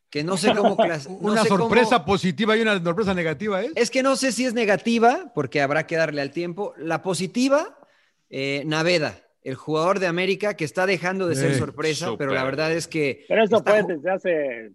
que 0.10 0.24
no 0.24 0.38
sé 0.38 0.53
cómo... 0.55 0.76
no 0.78 0.86
Una 1.20 1.43
sé 1.43 1.49
cómo- 1.49 1.62
sorpresa 1.66 2.05
positiva 2.05 2.57
y 2.57 2.62
una 2.62 2.82
sorpresa 2.84 3.14
negativa, 3.14 3.64
¿eh? 3.64 3.72
Es 3.76 3.89
que 3.91 4.01
no 4.03 4.16
sé 4.16 4.32
si 4.32 4.45
es 4.45 4.53
negativa, 4.53 5.32
porque 5.36 5.62
habrá 5.62 5.86
que 5.88 5.95
darle 5.95 6.22
al 6.22 6.32
tiempo. 6.32 6.74
La 6.78 7.01
positiva, 7.01 7.78
eh, 8.30 8.64
Naveda, 8.66 9.20
el 9.43 9.55
jugador 9.55 9.99
de 9.99 10.07
América 10.07 10.55
que 10.55 10.66
está 10.66 10.86
dejando 10.86 11.28
de 11.28 11.36
ser 11.36 11.51
Eh, 11.51 11.57
sorpresa, 11.57 12.10
pero 12.18 12.34
la 12.34 12.43
verdad 12.43 12.72
es 12.74 12.88
que... 12.88 13.26
Pero 13.28 13.43
eso 13.43 13.57
está 13.57 13.72
fue 13.72 13.84
desde 13.95 14.10
hace. 14.12 14.72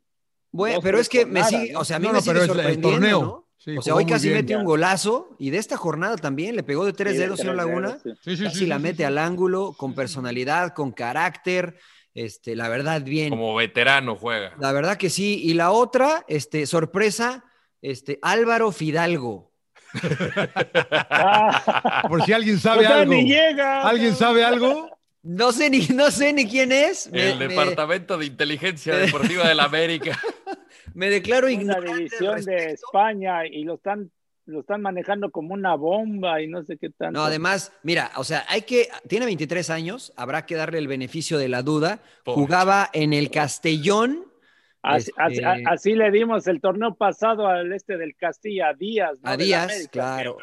Bueno, 0.53 0.80
pero 0.82 0.99
es 0.99 1.09
que 1.09 1.26
me 1.26 1.43
sigue, 1.45 1.74
o 1.76 1.85
sea, 1.85 1.97
a 1.97 1.99
mí 1.99 2.07
No, 2.07 2.12
me 2.12 2.18
no, 2.18 2.22
sigue 2.22 2.32
pero 2.35 2.45
es 2.45 2.49
el 2.51 2.55
sorprendiendo, 2.55 2.91
torneo. 2.91 3.20
¿no? 3.22 3.45
Sí, 3.59 3.76
o 3.78 3.82
sea, 3.82 3.95
hoy 3.95 4.05
casi 4.05 4.28
bien. 4.28 4.41
mete 4.41 4.57
un 4.57 4.64
golazo 4.64 5.35
y 5.39 5.49
de 5.51 5.57
esta 5.59 5.76
jornada 5.76 6.16
también 6.16 6.55
le 6.55 6.62
pegó 6.62 6.85
de 6.85 6.93
tres 6.93 7.14
Sí, 7.14 7.18
dedos, 7.18 7.39
señor 7.41 7.57
tres 7.57 7.66
Laguna. 7.66 7.99
sí. 8.22 8.45
Casi 8.45 8.59
sí, 8.61 8.66
la 8.66 8.76
sí, 8.76 8.82
mete 8.82 8.97
sí. 8.99 9.03
al 9.05 9.16
ángulo, 9.18 9.72
con 9.76 9.95
personalidad, 9.95 10.74
con 10.74 10.93
carácter. 10.93 11.76
Este, 12.14 12.54
la 12.54 12.68
verdad, 12.68 13.02
bien. 13.02 13.30
Como 13.30 13.54
veterano 13.56 14.14
juega. 14.16 14.54
La 14.58 14.72
verdad 14.72 14.96
que 14.96 15.10
sí. 15.10 15.40
Y 15.42 15.54
la 15.54 15.70
otra, 15.72 16.24
este, 16.28 16.66
sorpresa, 16.66 17.44
este, 17.82 18.18
Álvaro 18.22 18.70
Fidalgo. 18.72 19.52
Por 22.08 22.22
si 22.24 22.32
alguien 22.32 22.58
sabe 22.58 22.84
o 22.84 22.88
sea, 22.88 23.00
algo. 23.00 23.14
ni 23.14 23.24
llega. 23.28 23.82
¿Alguien 23.82 24.14
sabe 24.14 24.44
algo? 24.44 24.90
No 25.22 25.52
sé 25.52 25.70
ni, 25.70 25.80
no 25.88 26.10
sé 26.10 26.32
ni 26.32 26.46
quién 26.46 26.72
es. 26.72 27.06
El 27.12 27.38
me- 27.38 27.48
Departamento 27.48 28.18
de 28.18 28.26
Inteligencia 28.26 28.96
Deportiva 28.96 29.48
de 29.48 29.54
la 29.54 29.64
América. 29.64 30.18
me 30.94 31.08
declaro 31.10 31.46
Una 31.46 31.54
ignorante 31.54 31.90
al 31.90 31.96
división 31.98 32.44
de. 32.44 32.72
España 32.72 33.46
y 33.46 33.64
lo 33.64 33.74
están, 33.74 34.10
lo 34.47 34.61
están 34.61 34.82
manejando 34.82 35.30
como 35.30 35.55
una 35.55 35.74
bomba 35.74 36.42
y 36.42 36.49
no 36.49 36.62
sé 36.64 36.76
qué 36.76 36.90
tanto. 36.90 37.18
No, 37.18 37.24
además, 37.24 37.72
mira, 37.82 38.11
o 38.16 38.24
sea, 38.24 38.45
hay 38.49 38.62
que, 38.62 38.88
tiene 39.09 39.26
23 39.26 39.70
años, 39.70 40.12
habrá 40.16 40.47
que 40.47 40.55
darle 40.55 40.78
el 40.78 40.88
beneficio 40.88 41.38
de 41.38 41.49
la 41.49 41.62
duda. 41.62 42.01
Pobre. 42.24 42.42
Jugaba 42.42 42.90
en 42.92 43.12
el 43.12 43.30
Castellón. 43.30 44.26
Así, 44.82 45.11
este, 45.28 45.45
así 45.66 45.95
le 45.95 46.11
dimos 46.11 46.47
el 46.47 46.61
torneo 46.61 46.95
pasado 46.95 47.47
al 47.47 47.72
este 47.72 47.97
del 47.97 48.14
Castilla, 48.16 48.68
a 48.68 48.74
Díaz. 48.74 49.18
¿no? 49.22 49.30
A 49.30 49.36
Díaz, 49.36 49.64
América. 49.64 49.90
claro. 49.90 50.36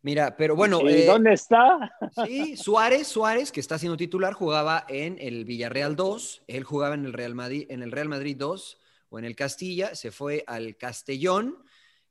Mira, 0.00 0.36
pero 0.36 0.54
bueno, 0.54 0.82
¿Y 0.82 0.92
eh, 0.92 1.06
dónde 1.06 1.32
está? 1.32 1.90
sí, 2.26 2.58
Suárez, 2.58 3.06
Suárez, 3.06 3.50
que 3.50 3.60
está 3.60 3.78
siendo 3.78 3.96
titular, 3.96 4.34
jugaba 4.34 4.84
en 4.88 5.16
el 5.18 5.46
Villarreal 5.46 5.96
2, 5.96 6.44
él 6.46 6.64
jugaba 6.64 6.94
en 6.94 7.06
el 7.06 7.14
Real 7.14 7.34
Madrid, 7.34 7.66
en 7.70 7.82
el 7.82 7.90
Real 7.90 8.10
Madrid 8.10 8.36
2 8.38 8.78
o 9.08 9.18
en 9.18 9.24
el 9.24 9.34
Castilla, 9.34 9.94
se 9.94 10.10
fue 10.10 10.44
al 10.46 10.76
Castellón 10.76 11.56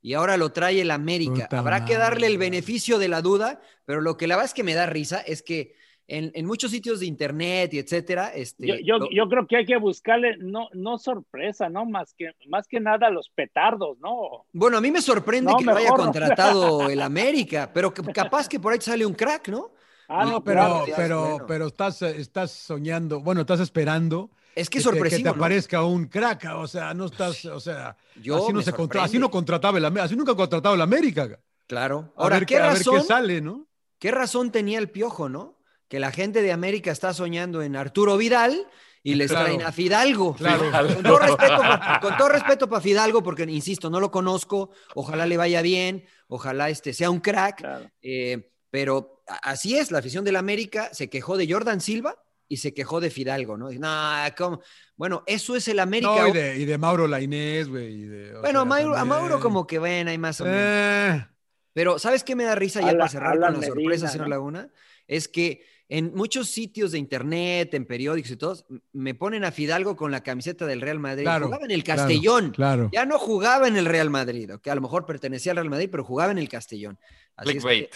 y 0.04 0.14
ahora 0.14 0.38
lo 0.38 0.52
trae 0.52 0.82
el 0.82 0.92
América. 0.92 1.46
Puta 1.46 1.58
Habrá 1.60 1.86
que 1.86 1.98
darle 1.98 2.28
el 2.28 2.38
beneficio 2.38 3.00
de 3.00 3.08
la 3.08 3.22
duda, 3.24 3.60
pero 3.86 4.02
lo 4.02 4.18
que 4.18 4.28
la 4.28 4.36
verdad 4.36 4.50
es 4.50 4.54
que 4.54 4.64
me 4.64 4.76
da 4.76 4.86
risa 4.86 5.20
es 5.22 5.42
que 5.42 5.74
en, 6.06 6.32
en 6.36 6.46
muchos 6.46 6.70
sitios 6.72 7.00
de 7.00 7.06
internet 7.06 7.74
y 7.74 7.80
etcétera, 7.80 8.28
este, 8.36 8.68
Yo, 8.68 8.76
yo, 8.84 8.98
lo- 9.00 9.10
yo 9.10 9.30
creo 9.30 9.48
que 9.48 9.56
hay 9.56 9.66
que 9.66 9.78
buscarle, 9.78 10.36
no, 10.38 10.68
no 10.74 10.98
sorpresa, 10.98 11.70
¿no? 11.70 11.86
Más 11.86 12.14
que, 12.14 12.32
más 12.50 12.68
que 12.68 12.82
nada 12.82 13.10
los 13.10 13.30
petardos, 13.30 13.98
¿no? 14.00 14.46
Bueno, 14.52 14.78
a 14.78 14.82
mí 14.82 14.92
me 14.92 15.02
sorprende 15.02 15.52
No, 15.54 15.58
que 15.58 15.64
lo 15.64 15.78
haya 15.78 15.92
contratado 15.92 16.90
el 16.90 17.02
América, 17.02 17.72
pero 17.74 17.94
que- 17.94 18.04
capaz 18.12 18.50
que 18.50 18.60
por 18.60 18.74
ahí 18.74 18.82
sale 18.82 19.06
un 19.06 19.14
crack, 19.14 19.48
¿no? 19.48 19.72
Ah, 20.10 20.26
no, 20.26 20.44
Pero, 20.44 20.84
pero, 20.98 21.22
bueno. 21.30 21.46
pero 21.48 21.68
estás, 21.68 22.02
estás 22.02 22.52
soñando, 22.52 23.22
bueno, 23.22 23.42
estás 23.42 23.62
esperando 23.62 24.30
Es 24.56 24.70
que 24.70 24.74
que 24.74 24.80
es 24.80 24.84
te- 24.84 24.90
que 24.92 24.94
te, 24.94 24.98
sorpresivo, 25.00 25.30
¿no? 25.30 25.36
aparezca 25.36 25.84
un 25.84 26.06
crack, 26.08 26.46
o 26.56 26.68
sea, 26.68 26.94
no 26.94 27.06
estás, 27.06 27.44
o 27.46 27.60
sea, 27.60 27.96
Yo 28.22 28.44
así 28.44 28.54
no 28.54 28.62
se 28.62 28.72
contra- 28.74 29.04
así 29.04 29.18
no 29.20 29.30
contrataba 29.32 29.78
el 29.78 29.86
América, 29.86 30.06
así 30.06 30.16
nunca 30.16 30.34
ha 30.34 30.36
contratado 30.36 30.76
el 30.76 30.82
América. 30.82 31.40
Claro. 31.68 32.14
A 32.18 32.24
Ahora, 32.24 32.38
ver, 32.40 32.46
¿qué 32.46 32.58
a 32.58 32.68
ver 32.68 32.78
razón? 32.78 32.98
qué 32.98 33.04
sale, 33.04 33.42
¿no? 33.42 33.68
¿Qué 34.00 34.12
razón 34.12 34.52
tenía 34.52 34.80
el 34.80 34.90
piojo, 34.90 35.30
no? 35.30 35.60
Que 35.88 36.00
la 36.00 36.12
gente 36.12 36.42
de 36.42 36.52
América 36.52 36.92
está 36.92 37.14
soñando 37.14 37.62
en 37.62 37.76
Arturo 37.76 38.18
Vidal 38.18 38.68
y 39.02 39.16
les 39.16 39.32
Claro. 39.32 39.46
traen 39.46 39.62
a 39.64 39.72
Fidalgo. 39.72 40.36
Claro. 40.36 40.70
Con 40.72 41.04
todo 41.04 41.20
respeto, 41.20 41.58
pa- 41.58 42.00
con 42.02 42.18
todo 42.18 42.30
respeto 42.30 42.70
para 42.70 42.82
Fidalgo, 42.82 43.24
porque 43.24 43.44
insisto, 43.44 43.90
no 43.90 44.00
lo 44.00 44.12
conozco. 44.12 44.72
Ojalá 44.96 45.26
le 45.26 45.38
vaya 45.38 45.62
bien, 45.62 46.06
ojalá 46.28 46.70
este 46.70 46.94
sea 46.94 47.10
un 47.10 47.20
crack. 47.20 47.58
Claro. 47.58 47.90
eh, 48.02 48.50
pero 48.70 49.24
a- 49.28 49.52
así 49.52 49.78
es, 49.78 49.92
la 49.92 50.00
afición 50.00 50.24
del 50.26 50.36
América 50.36 50.90
se 50.94 51.10
quejó 51.10 51.38
de 51.38 51.52
Jordan 51.52 51.80
Silva 51.80 52.16
y 52.54 52.58
se 52.58 52.74
quejó 52.74 53.00
de 53.02 53.10
Fidalgo, 53.10 53.58
¿no? 53.58 53.70
Nah, 53.72 54.30
¿cómo? 54.38 54.62
Bueno, 54.96 55.24
eso 55.28 55.56
es 55.56 55.68
el 55.68 55.80
América. 55.80 56.16
No, 56.22 56.28
y 56.28 56.32
de, 56.32 56.58
y 56.60 56.66
de 56.66 56.78
Mauro 56.78 57.08
Lainez, 57.08 57.68
güey. 57.68 57.94
y 57.94 58.04
de- 58.06 58.36
o 58.36 58.42
bueno, 58.42 58.60
sea, 58.62 58.66
Mauro- 58.66 58.96
a. 58.96 59.06
Mauro 59.06 59.40
como 59.40 59.68
que 59.68 59.80
ven, 59.80 60.08
hay 60.08 60.18
más 60.18 60.40
o 60.42 60.46
menos. 60.46 60.60
Eh, 60.62 61.26
Pero, 61.74 61.98
¿sabes 62.00 62.24
qué 62.24 62.36
me 62.36 62.44
da 62.44 62.56
risa 62.56 62.82
ya 62.82 62.92
para 62.92 63.10
cerrar 63.10 63.32
con 63.34 63.42
la 63.42 63.50
Medina, 63.52 63.68
sorpresa, 63.68 64.08
señor 64.08 64.28
¿no? 64.28 64.36
Laguna? 64.36 64.70
Es 65.08 65.28
que 65.28 65.66
en 65.90 66.14
muchos 66.16 66.48
sitios 66.50 66.92
de 66.92 66.98
internet, 67.00 67.74
en 67.74 67.86
periódicos 67.86 68.32
y 68.32 68.38
todos, 68.38 68.66
me 68.94 69.14
ponen 69.16 69.44
a 69.44 69.52
Fidalgo 69.52 69.96
con 69.96 70.12
la 70.12 70.22
camiseta 70.24 70.66
del 70.66 70.82
Real 70.82 71.00
Madrid. 71.00 71.24
Claro, 71.24 71.46
jugaba 71.48 71.66
en 71.66 71.72
el 71.72 71.84
Castellón. 71.84 72.52
claro. 72.52 72.90
Ya 72.94 73.06
no 73.06 73.20
jugaba 73.20 73.68
en 73.68 73.76
el 73.78 73.86
Real 73.86 74.10
Madrid, 74.10 74.50
que 74.62 74.72
a 74.72 74.76
lo 74.76 74.82
mejor 74.82 75.06
pertenecía 75.06 75.52
al 75.52 75.58
Real 75.58 75.70
Madrid, 75.70 75.90
pero 75.92 76.04
jugaba 76.04 76.32
en 76.32 76.38
el 76.38 76.48
Castellón. 76.50 76.98
Así 77.36 77.58
es 77.58 77.66
que. 77.66 77.90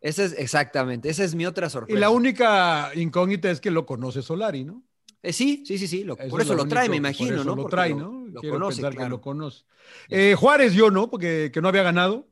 Esa 0.00 0.24
es 0.24 0.32
exactamente, 0.38 1.08
esa 1.08 1.24
es 1.24 1.34
mi 1.34 1.46
otra 1.46 1.66
Y 1.66 1.70
sorpresa. 1.70 2.00
la 2.00 2.10
única 2.10 2.90
incógnita 2.94 3.50
es 3.50 3.60
que 3.60 3.70
lo 3.70 3.86
conoce 3.86 4.22
Solari, 4.22 4.64
¿no? 4.64 4.82
Eh, 5.22 5.32
sí, 5.32 5.64
sí, 5.66 5.78
sí, 5.78 5.88
sí. 5.88 6.04
lo- 6.04 6.16
por 6.16 6.40
es 6.40 6.46
eso 6.46 6.54
lo 6.54 6.66
trae, 6.66 6.88
me 6.88 6.96
imagino, 6.96 7.30
por 7.30 7.40
eso 7.40 7.44
¿no? 7.50 7.62
Lo 7.62 7.68
trae, 7.68 7.94
¿no? 7.94 8.26
Lo 8.28 8.40
Quiero 8.40 8.54
conoce, 8.56 8.82
pensar 8.82 8.96
que 9.04 9.08
lo 9.08 9.20
conoce. 9.20 9.64
Eh, 10.08 10.34
Juárez 10.38 10.72
yo, 10.74 10.90
¿no? 10.90 11.10
Porque 11.10 11.50
que 11.52 11.60
no 11.60 11.68
había 11.68 11.82
ganado. 11.82 12.28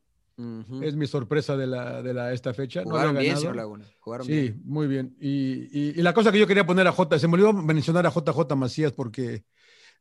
Es 0.82 0.96
mi 0.96 1.06
sorpresa 1.06 1.56
de, 1.56 1.66
la, 1.68 2.02
de 2.02 2.12
la, 2.12 2.32
esta 2.32 2.52
fecha. 2.52 2.84
No 2.84 2.96
había 2.96 3.12
bien, 3.12 3.24
ganado. 3.26 3.40
señor 3.40 3.56
Laguna. 3.56 3.84
Jugaron 4.00 4.26
Sí, 4.26 4.32
bien. 4.32 4.62
muy 4.64 4.86
bien. 4.88 5.16
Y, 5.20 5.68
y- 5.70 5.92
y 5.96 6.02
la 6.02 6.12
cosa 6.12 6.32
que 6.32 6.38
yo 6.40 6.46
quería 6.46 6.66
poner 6.66 6.86
a 6.88 6.92
J, 6.92 7.18
se 7.18 7.28
me 7.28 7.34
olvidó 7.34 7.52
mencionar 7.52 8.04
a 8.06 8.10
JJ 8.10 8.56
Macías 8.56 8.92
porque, 8.92 9.44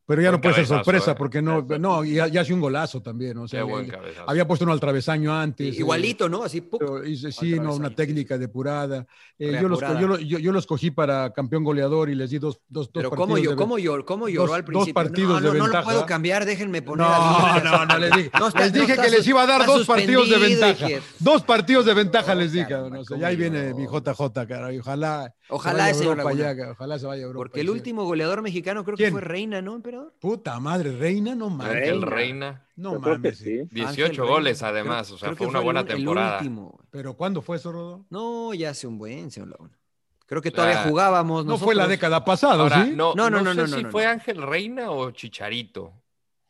pero 0.06 0.22
ya 0.22 0.30
Buen 0.30 0.38
no 0.38 0.42
puede 0.42 0.56
ser 0.56 0.66
sorpresa 0.68 1.12
eh. 1.12 1.16
porque 1.18 1.42
no, 1.42 1.62
no, 1.80 2.04
y 2.04 2.16
ya, 2.16 2.28
ya 2.28 2.42
hace 2.42 2.54
un 2.54 2.60
golazo 2.60 3.02
también. 3.02 3.38
O 3.38 3.48
sea, 3.48 3.60
Qué 3.62 3.72
buen 3.72 3.92
había 4.28 4.46
puesto 4.48 4.66
uno 4.66 4.74
al 4.74 4.80
travesaño 4.80 5.34
antes. 5.34 5.76
eh, 5.76 5.80
Igualito, 5.80 6.28
¿no? 6.30 6.44
Así, 6.44 6.62
hice- 7.06 7.32
sí, 7.32 7.60
no, 7.60 7.74
una 7.76 7.90
técnica 7.94 8.38
depurada. 8.38 9.06
Eh, 9.40 9.58
yo, 9.62 9.68
los, 9.70 9.80
yo, 9.80 10.08
lo- 10.08 10.20
yo, 10.20 10.40
yo 10.40 10.52
los 10.52 10.68
cogí 10.68 10.92
para 10.92 11.32
campeón 11.32 11.64
goleador 11.64 12.10
y 12.10 12.16
les 12.16 12.30
di 12.30 12.40
dos, 12.40 12.60
dos, 12.68 12.88
dos 12.88 12.90
Pero 12.94 13.10
partidos. 13.10 13.28
¿cómo, 13.28 13.38
yo, 13.38 13.50
de- 13.52 13.56
cómo, 13.56 13.78
lloró, 13.80 14.06
cómo 14.06 14.28
lloró 14.30 14.48
dos- 14.48 14.56
al 14.56 14.62
dos 14.62 14.68
principio? 14.68 14.94
partidos 14.94 15.30
no, 15.30 15.36
de 15.40 15.46
no, 15.48 15.54
no 15.54 15.58
lo 15.60 15.64
ventaja. 15.66 15.84
puedo 15.86 16.06
cambiar, 16.06 16.46
déjenme 16.46 16.82
poner 16.82 17.08
No, 17.08 17.14
a 17.14 17.60
Díaz. 17.60 17.64
no, 17.64 17.86
no, 17.86 17.98
les 17.98 18.12
dije, 18.12 18.32
No 18.40 18.46
les 18.56 18.74
no 18.74 18.80
dije 18.82 18.98
que 19.02 19.10
les 19.10 19.28
iba 19.28 19.44
a 19.44 19.48
dar 19.48 19.66
dos 19.66 19.86
partidos 19.88 20.30
de 20.30 20.38
ventaja. 20.38 20.88
dije. 20.88 21.02
Dos 21.20 21.44
partidos 21.44 21.86
de 21.86 21.94
ventaja 21.94 22.36
les 22.36 22.52
dije. 22.52 22.70
no 22.74 23.04
cómo 23.06 23.22
ya 23.22 23.28
ahí 23.28 23.36
viene 23.36 23.74
mi 23.74 23.86
JJ, 23.86 24.46
cara. 24.48 24.74
y 24.74 24.80
Ojalá, 24.80 25.34
Ojalá 25.50 25.74
se 25.74 25.78
vaya 25.78 25.86
a 25.86 25.90
ese 25.92 26.04
Europa 26.04 26.24
Laguna. 26.34 26.54
ya, 26.54 26.72
ojalá 26.72 27.00
se 27.00 27.06
vaya 27.06 27.22
a 27.24 27.26
Europa. 27.26 27.44
Porque 27.44 27.62
el 27.62 27.70
último 27.70 28.04
goleador 28.06 28.42
mexicano 28.42 28.84
creo 28.84 28.98
que 28.98 29.12
fue 29.12 29.22
Reina, 29.22 29.62
¿no, 29.62 29.74
emperador? 29.94 30.14
Puta 30.20 30.60
madre, 30.60 30.96
Reina, 30.98 31.36
no 31.36 31.50
mames. 31.50 31.76
Ángel 31.78 32.02
Reina. 32.02 32.16
Reina. 32.16 32.68
No 32.76 32.94
Yo 32.94 33.00
mames. 33.00 33.38
sí. 33.38 33.62
18 33.72 34.06
Ángel 34.06 34.26
goles 34.26 34.62
Reina. 34.62 34.70
además, 34.80 35.08
Creo- 35.08 35.16
o 35.16 35.20
sea, 35.20 35.36
fue 35.36 35.48
una 35.48 35.60
buena 35.60 35.82
el- 35.82 35.88
el 35.90 35.96
temporada. 35.98 36.38
último. 36.38 36.80
Pero 36.90 37.14
¿cuándo 37.16 37.42
fue 37.42 37.58
eso, 37.58 37.72
Rodo? 37.72 38.06
No, 38.10 38.54
ya 38.54 38.72
hace 38.72 38.88
un 38.88 38.98
buen, 38.98 39.30
señor 39.32 39.50
Laguna. 39.50 39.78
Creo 40.26 40.42
que 40.42 40.52
todavía 40.52 40.84
La- 40.84 40.90
jugábamos. 40.90 41.46
No 41.46 41.58
fue 41.58 41.76
la 41.76 41.88
década 41.88 42.24
pasada, 42.26 42.64
Ahora, 42.64 42.86
¿sí? 42.86 42.92
no, 42.96 43.14
No, 43.14 43.30
no, 43.30 43.42
no, 43.42 43.54
no, 43.54 43.66
sé 43.66 43.72
no, 43.72 43.78
si 43.78 43.84
no, 43.84 43.92
fue. 43.92 44.06
Ángel 44.08 44.42
Reina 44.42 44.90
o 44.90 45.12
Chicharito, 45.12 45.94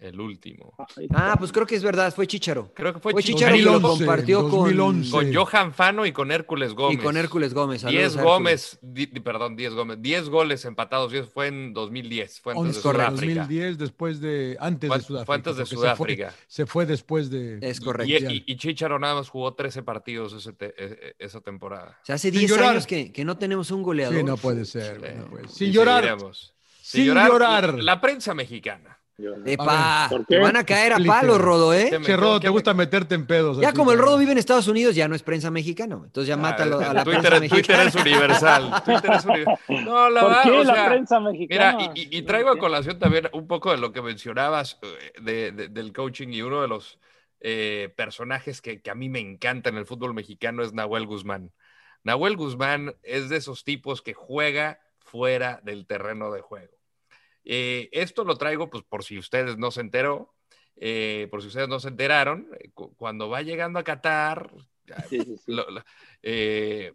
el 0.04 0.20
último. 0.20 0.74
Ah, 1.14 1.36
pues 1.40 1.52
creo 1.52 1.66
que 1.66 1.76
es 1.76 1.84
verdad, 1.84 2.14
fue 2.14 2.28
Chicharo. 2.28 2.72
Creo 2.74 2.94
que 2.94 3.00
fue, 3.00 3.14
Fue. 3.14 3.24
Chicharo 3.24 3.56
y 3.56 3.62
lo 3.62 3.80
2011, 3.80 4.06
compartió 4.06 4.42
con, 4.50 4.52
2011. 4.76 5.12
Con 5.12 5.34
Johan 5.34 5.74
Fano 5.74 6.06
y 6.06 6.12
con 6.12 6.32
Hércules 6.32 6.74
Gómez. 6.74 7.00
y 7.00 7.02
con 7.02 7.16
Hércules 7.18 7.54
Gómez. 7.54 7.82
Saludos 7.82 8.00
10 8.02 8.04
a 8.04 8.20
Hércules. 8.20 8.26
Gómez, 8.34 8.80
di- 8.82 9.08
perdón, 9.08 9.56
10 9.56 9.74
Gómez, 9.74 9.98
10 10.02 10.30
goles 10.30 10.66
empatados 10.66 11.14
y 11.14 11.18
eso 11.18 11.30
fue 11.34 11.48
en 11.48 11.74
2010, 11.74 12.42
fue 12.42 12.54
antes 12.54 12.64
de 12.64 12.70
11, 12.70 12.82
Sudáfrica. 12.82 13.42
2010, 13.42 13.78
después 13.78 14.20
de. 14.22 14.58
Antes 14.60 14.88
Fue- 14.90 14.98
de 14.98 15.04
Sudáfrica. 15.04 15.26
fue 15.26 15.36
antes 15.36 15.56
de 15.56 15.62
porque 15.64 15.70
se 15.70 15.76
fue- 15.76 15.84
Sudáfrica. 15.86 16.34
Se 16.48 16.66
fue, 16.66 16.86
después 16.86 17.30
de. 17.30 17.60
Es 17.62 17.80
Y, 17.80 17.84
correcto. 17.84 18.32
y, 18.32 18.44
y 18.46 18.56
Chicharo 18.58 19.00
nada 19.00 19.16
más 19.16 19.30
jugó 19.30 19.54
13 19.54 19.84
partidos 19.84 20.34
ese 20.34 20.54
te- 20.54 20.74
e- 20.78 21.00
e- 21.10 21.16
esa 21.20 21.42
temporada. 21.42 21.98
O 22.02 22.06
sea, 22.06 22.16
hace 22.16 22.30
Sin 22.30 22.40
10 22.40 22.52
llorar. 22.52 22.72
años 22.72 22.86
que, 22.88 23.12
que 23.12 23.24
no 23.26 23.38
tenemos 23.38 23.72
un 23.72 23.84
goleador. 23.84 24.18
Sí, 24.18 24.24
no 24.24 24.38
puede 24.38 24.66
ser. 24.66 24.98
Sí. 25.02 25.08
no 25.18 25.26
puede 25.28 25.48
Sin 25.48 25.72
llorar. 25.72 26.18
Sin 26.82 27.06
llorar. 27.06 27.80
La 27.82 28.02
prensa 28.02 28.34
mexicana. 28.34 29.00
Yo- 29.16 29.36
Epa, 29.46 30.10
van 30.42 30.56
a 30.58 30.64
caer 30.64 30.94
a 30.94 30.98
palos, 30.98 31.40
Rodo, 31.40 31.72
¿eh? 31.74 31.88
¿Qué 31.92 32.00
me- 32.00 32.06
Che, 32.06 32.18
Rodo, 32.18 32.40
te 32.40 32.50
gusta 32.50 32.74
meterte 32.74 33.14
en 33.14 33.28
pedos. 33.28 33.60
Ya 33.62 33.68
así, 33.70 33.78
como 33.78 33.92
el. 33.92 34.00
Rodo 34.00 34.18
vive 34.18 34.32
en 34.32 34.40
Estados 34.40 34.68
Unidos, 34.68 34.96
ya 34.96 35.08
no 35.08 35.14
es 35.16 35.22
prensa 35.22 35.52
mexicana. 35.52 35.96
Entonces 36.04 36.28
ya 36.28 36.36
mata 36.36 36.64
a 36.64 36.66
la 36.66 36.76
Ah, 36.78 37.04
Twitter, 37.04 37.04
prensa 37.04 37.50
Twitter 37.50 37.78
mexicana. 37.78 37.84
es 37.84 37.96
universal. 37.96 38.74
Twitter 38.86 39.12
es 39.14 39.26
universal. 39.26 39.86
No, 39.86 40.10
la 40.10 40.20
¿Por 40.22 40.30
verdad, 40.30 40.44
qué 40.44 40.52
o 40.52 40.64
la 40.64 40.74
sea, 40.74 40.86
prensa 40.88 41.20
Mira, 41.20 41.78
y, 41.94 42.00
y- 42.02 42.18
y 42.18 42.22
traigo 42.24 42.50
a 42.50 42.58
colación 42.58 42.98
también 42.98 43.30
un 43.34 43.48
poco 43.48 43.70
de 43.72 43.78
lo 43.78 43.92
que 43.92 44.02
mencionabas 44.02 44.80
eh, 44.82 45.12
de- 45.22 45.52
de- 45.52 45.68
del 45.68 45.94
coaching 45.94 46.30
y 46.30 46.42
uno 46.42 46.62
de 46.64 46.68
los 46.68 46.98
eh, 47.46 47.94
personajes 47.96 48.62
que, 48.62 48.82
que 48.82 48.90
a 48.90 48.96
mí 48.96 49.10
me 49.10 49.20
encanta 49.20 49.70
en 49.70 49.78
el 49.78 49.86
fútbol 49.86 50.14
mexicano 50.16 50.64
es 50.64 50.74
Nahuel 50.74 51.06
Guzmán. 51.06 51.52
Nahuel 52.04 52.36
Guzmán 52.36 52.96
es 53.04 53.30
de 53.30 53.38
esos 53.38 53.64
tipos 53.64 54.02
que 54.02 54.14
juega 54.14 54.80
fuera 55.00 55.60
del 55.64 55.86
terreno 55.86 56.32
de 56.32 56.42
juego. 56.42 56.73
Eh, 57.46 57.90
esto 57.92 58.24
lo 58.24 58.36
traigo 58.38 58.70
pues 58.70 58.84
por 58.84 59.04
si 59.04 59.18
ustedes 59.18 59.58
no 59.58 59.72
se 59.72 59.82
enteró, 59.82 60.34
eh, 60.78 61.28
por 61.32 61.42
si 61.42 61.48
ustedes 61.50 61.68
no 61.68 61.80
se 61.80 61.90
enteraron, 61.90 62.48
eh, 62.60 62.70
cu- 62.74 62.96
cuando 62.96 63.30
va 63.30 63.42
llegando 63.42 63.80
a 63.80 63.84
Qatar, 63.84 64.52
Sí, 65.10 65.20
sí, 65.22 65.38
sí. 65.38 65.44
lo- 65.52 65.70
lo- 65.70 65.84
eh, 66.22 66.94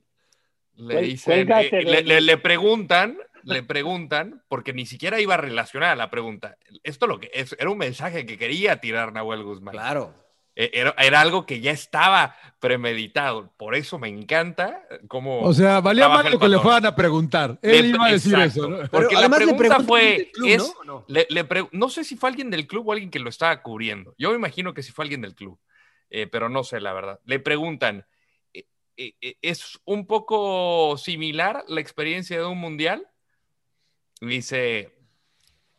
le 0.76 1.00
dicen, 1.02 1.50
eh, 1.52 1.70
le, 1.72 1.90
de- 1.96 2.02
le- 2.02 2.20
le 2.20 2.36
preguntan 2.38 3.18
le 3.44 3.62
preguntan, 3.62 4.42
porque 4.48 4.74
ni 4.74 4.84
siquiera 4.84 5.20
iba 5.20 5.36
relacionada 5.38 5.96
la 5.96 6.10
pregunta. 6.10 6.58
Esto 6.82 7.06
lo 7.06 7.18
que 7.18 7.30
es, 7.32 7.56
era 7.58 7.70
un 7.70 7.78
mensaje 7.78 8.26
que 8.26 8.36
quería 8.36 8.78
tirar 8.80 9.12
Nahuel 9.12 9.42
Guzmán. 9.44 9.72
Claro. 9.72 10.12
E- 10.60 10.70
Era, 10.74 10.92
era 10.98 11.20
algo 11.20 11.46
que 11.46 11.60
ya 11.60 11.70
estaba 11.70 12.34
premeditado. 12.58 13.52
Por 13.56 13.76
eso 13.76 13.96
me 13.96 14.08
encanta 14.08 14.82
cómo. 15.06 15.40
O 15.42 15.52
sea, 15.52 15.80
valía 15.80 16.08
más 16.08 16.28
lo 16.28 16.36
que 16.40 16.48
le 16.48 16.58
fueran 16.58 16.84
a 16.84 16.96
preguntar. 16.96 17.60
Él 17.62 17.82
Le- 17.82 17.88
iba 17.96 18.06
a 18.06 18.10
decir 18.10 18.34
exacto, 18.34 18.60
eso. 18.62 18.68
¿no? 18.68 18.76
Porque 18.90 19.06
Pero 19.10 19.20
la 19.20 19.28
le 19.28 19.36
pregunta 19.36 19.80
fue, 19.80 20.30
club, 20.34 20.48
es- 20.48 20.74
¿no? 20.84 21.04
Le- 21.06 21.28
le 21.30 21.44
pre- 21.44 21.68
no 21.70 21.88
sé 21.88 22.02
si 22.02 22.16
fue 22.16 22.28
alguien 22.30 22.50
del 22.50 22.66
club 22.66 22.88
o 22.88 22.92
alguien 22.92 23.10
que 23.12 23.20
lo 23.20 23.30
estaba 23.30 23.62
cubriendo. 23.62 24.16
Yo 24.18 24.30
me 24.30 24.36
imagino 24.36 24.74
que 24.74 24.82
sí 24.82 24.90
fue 24.90 25.04
alguien 25.04 25.20
del 25.20 25.36
club, 25.36 25.60
eh, 26.10 26.26
pero 26.26 26.48
no 26.48 26.64
sé 26.64 26.80
la 26.80 26.92
verdad. 26.92 27.20
Le 27.24 27.38
preguntan, 27.38 28.04
eh, 28.52 28.66
eh, 28.96 29.14
eh, 29.20 29.36
¿es 29.40 29.78
un 29.84 30.08
poco 30.08 30.96
similar 30.98 31.64
la 31.68 31.80
experiencia 31.80 32.36
de 32.36 32.46
un 32.46 32.58
mundial? 32.58 33.06
Dice, 34.20 34.96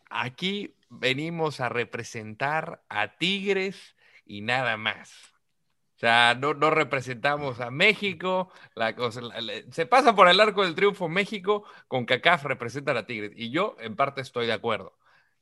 aquí 0.10 0.74
venimos 0.90 1.60
a 1.60 1.68
representar 1.68 2.82
a 2.88 3.18
Tigres 3.18 3.96
y 4.30 4.42
nada 4.42 4.78
más. 4.78 5.12
O 5.98 6.00
sea, 6.00 6.34
no, 6.40 6.54
no 6.54 6.70
representamos 6.70 7.60
a 7.60 7.72
México, 7.72 8.50
la 8.74 8.96
cosa, 8.96 9.20
la- 9.22 9.42
la- 9.42 9.54
se 9.72 9.86
pasa 9.86 10.16
por 10.16 10.30
el 10.30 10.40
arco 10.40 10.64
del 10.64 10.74
triunfo 10.76 11.10
México, 11.10 11.66
con 11.90 12.06
CACAF 12.06 12.46
representan 12.46 12.96
a 12.96 13.06
Tigres. 13.06 13.34
Y 13.36 13.50
yo, 13.52 13.76
en 13.82 13.98
parte, 13.98 14.22
estoy 14.22 14.46
de 14.48 14.54
acuerdo. 14.54 14.94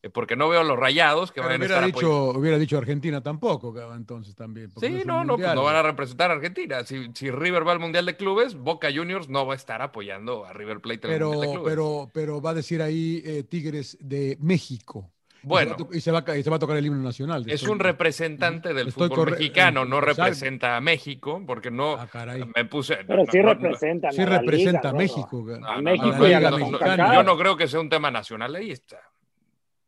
eh, 0.04 0.10
Porque 0.12 0.36
no 0.36 0.48
veo 0.50 0.64
los 0.64 0.78
rayados 0.80 1.32
que 1.32 1.42
Pero 1.42 1.50
van 1.54 1.62
a 1.62 1.66
estar 1.66 1.86
dicho, 1.86 1.98
apoyando. 1.98 2.40
hubiera 2.40 2.58
dicho 2.60 2.78
Argentina 2.78 3.22
tampoco, 3.22 3.76
entonces 3.96 4.36
también. 4.36 4.70
Sí, 4.80 4.86
un 4.88 5.08
no, 5.08 5.24
no, 5.24 5.38
pues 5.38 5.54
no 5.56 5.64
van 5.64 5.76
a 5.76 5.82
representar 5.84 6.30
a 6.32 6.36
Argentina. 6.36 6.84
Si, 6.86 7.10
si 7.16 7.32
River 7.32 7.68
va 7.68 7.72
al 7.74 7.80
Mundial 7.80 8.06
de 8.06 8.16
Clubes, 8.16 8.56
Boca 8.56 8.90
Juniors 8.94 9.28
no 9.30 9.46
va 9.48 9.54
a 9.54 9.56
estar 9.56 9.82
apoyando 9.82 10.46
a 10.46 10.54
River 10.54 10.82
Plate 10.82 11.08
en 11.08 11.14
el 11.14 11.18
Pero, 11.20 11.30
Mundial 11.32 11.50
de 11.50 11.56
Clubes. 11.56 11.72
pero, 11.74 12.12
pero 12.14 12.42
va 12.42 12.52
a 12.52 12.54
decir 12.56 12.82
ahí 12.82 13.22
eh, 13.26 13.44
Tigres 13.44 13.98
de 14.00 14.38
México. 14.40 15.12
Y 15.44 15.48
Bueno. 15.48 15.70
se 15.70 15.70
va 15.70 15.74
a 15.74 15.78
to- 15.90 15.96
Y 15.96 16.02
se, 16.02 16.12
va, 16.12 16.20
a 16.20 16.26
ca- 16.26 16.38
y 16.38 16.44
se 16.44 16.50
va 16.50 16.56
a 16.56 16.60
tocar 16.60 16.78
el 16.78 16.86
himno 16.86 17.02
nacional. 17.02 17.44
Es 17.48 17.62
Estoy- 17.62 17.72
un 17.72 17.80
representante 17.80 18.74
del 18.74 18.92
fútbol 18.92 19.10
corre- 19.10 19.32
mexicano, 19.32 19.86
no 19.86 20.02
representa 20.02 20.76
a 20.78 20.82
México, 20.82 21.42
porque 21.46 21.72
no 21.72 21.94
Ah, 21.94 22.08
caray. 22.12 22.44
me 22.56 22.66
puse. 22.66 22.98
Pero 23.08 23.24
no, 23.26 23.32
sí 23.32 23.38
no, 23.40 23.54
representan 23.54 24.12
Sí 24.12 24.22
a 24.22 24.26
la 24.26 24.40
representa 24.40 24.80
liga, 24.80 24.90
a. 24.90 24.94
México. 24.94 25.46
A 25.68 25.82
México 25.82 26.28
y 26.28 26.34
a 26.34 26.40
la. 26.40 27.14
Yo 27.16 27.24
no 27.24 27.38
creo 27.38 27.56
que 27.56 27.68
sea 27.68 27.80
un 27.80 27.90
tema 27.90 28.10
nacionalista. 28.12 28.98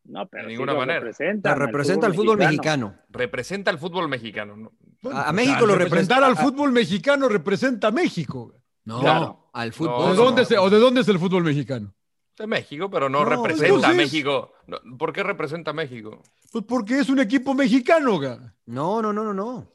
No, 0.04 0.26
pero 0.26 0.44
de 0.44 0.48
ninguna 0.50 0.74
manera. 0.74 0.98
representan 1.00 1.58
La 1.58 1.66
representa 1.66 2.06
al 2.06 2.14
fútbol 2.14 2.38
mexicano. 2.38 2.94
Representa 3.10 3.70
al 3.70 3.78
fútbol 3.78 4.08
mexicano. 4.08 4.56
¿no? 4.56 4.72
A, 5.12 5.32
México 5.32 5.66
lo 5.66 5.74
representar 5.76 6.18
representa. 6.20 6.26
al 6.26 6.36
fútbol 6.36 6.72
mexicano 6.72 7.28
representa 7.28 7.88
a 7.88 7.90
México. 7.90 8.54
No, 8.84 9.00
Claro. 9.00 9.50
al 9.52 9.68
¿O 9.68 9.72
fútbol. 9.72 10.10
de, 10.10 10.16
No, 10.16 10.24
dónde 10.24 10.42
no. 10.42 10.48
se- 10.48 10.58
¿O 10.58 10.70
de 10.70 10.78
dónde 10.78 11.00
es 11.02 11.08
el 11.08 11.18
fútbol 11.18 11.44
mexicano? 11.44 11.94
De 12.40 12.46
México, 12.46 12.88
pero 12.90 13.10
no, 13.10 13.22
No, 13.22 13.24
representa 13.26 13.90
a 13.90 13.92
México. 13.92 14.54
¿Por 14.98 15.12
qué 15.12 15.22
representa 15.22 15.72
a 15.72 15.74
México? 15.74 16.22
Pues 16.50 16.64
porque 16.66 16.98
es 16.98 17.10
un 17.10 17.18
equipo 17.20 17.52
mexicano. 17.52 18.18
No, 18.64 19.02
no, 19.02 19.12
no, 19.12 19.22
no, 19.22 19.34
no. 19.34 19.68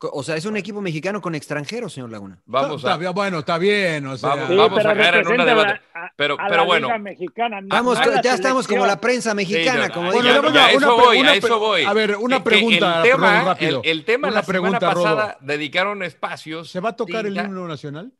O 0.00 0.22
sea, 0.24 0.34
es 0.36 0.44
un 0.44 0.56
equipo 0.56 0.80
mexicano 0.80 1.20
con 1.22 1.36
extranjeros, 1.36 1.92
señor 1.92 2.10
Laguna. 2.10 2.42
Vamos 2.46 2.78
Está- 2.82 2.94
a. 2.94 2.98
está- 2.98 3.10
bueno, 3.10 3.38
está 3.38 3.58
bien. 3.58 4.04
O 4.08 4.16
sea, 4.18 4.30
Vamos- 4.30 4.48
Sí, 4.48 4.56
vamos 4.56 4.78
pero 4.78 4.90
a 4.90 4.94
caer 4.96 5.14
en 5.14 5.28
una 5.28 5.44
debate. 5.44 5.80
a- 5.94 6.12
Pero- 6.16 6.34
a 6.34 6.44
pero 6.48 6.56
la 6.56 6.62
bueno. 6.64 6.86
Liga 6.88 6.98
mexicana, 6.98 7.60
no 7.60 7.68
Vamos, 7.68 7.98
ya 8.22 8.34
estamos 8.34 8.66
como 8.66 8.84
la 8.86 9.00
prensa 9.00 9.32
mexicana, 9.34 9.86
Sí, 9.86 9.92
como 9.92 10.10
Bueno, 10.10 10.24
ya- 10.24 10.32
ya, 10.32 10.36
a 10.36 10.40
una 10.50 10.70
eso 10.72 10.78
pre- 10.96 11.04
voy, 11.06 11.18
una 11.20 11.28
a 11.28 11.32
pre- 11.34 11.38
eso 11.38 11.58
voy. 11.60 11.82
a 11.84 11.92
ver, 11.92 12.16
una 12.16 12.36
Que- 12.38 12.42
que 12.42 12.50
pregunta, 12.50 12.96
El 12.96 13.02
tema, 13.12 13.28
perdón, 13.30 13.46
rápido. 13.46 13.82
el, 13.84 13.90
el 13.90 14.04
tema 14.04 14.28
Una 14.28 14.34
la 14.34 14.42
pregunta, 14.42 14.80
semana 14.80 14.94
Rodo. 14.94 15.04
pasada 15.04 15.38
dedicaron 15.40 16.02
espacios. 16.02 16.70
¿Se 16.70 16.80
va 16.80 16.88
a 16.90 16.96
tocar 16.96 17.24
el 17.24 17.36
himno 17.36 17.68
nacional? 17.68 18.12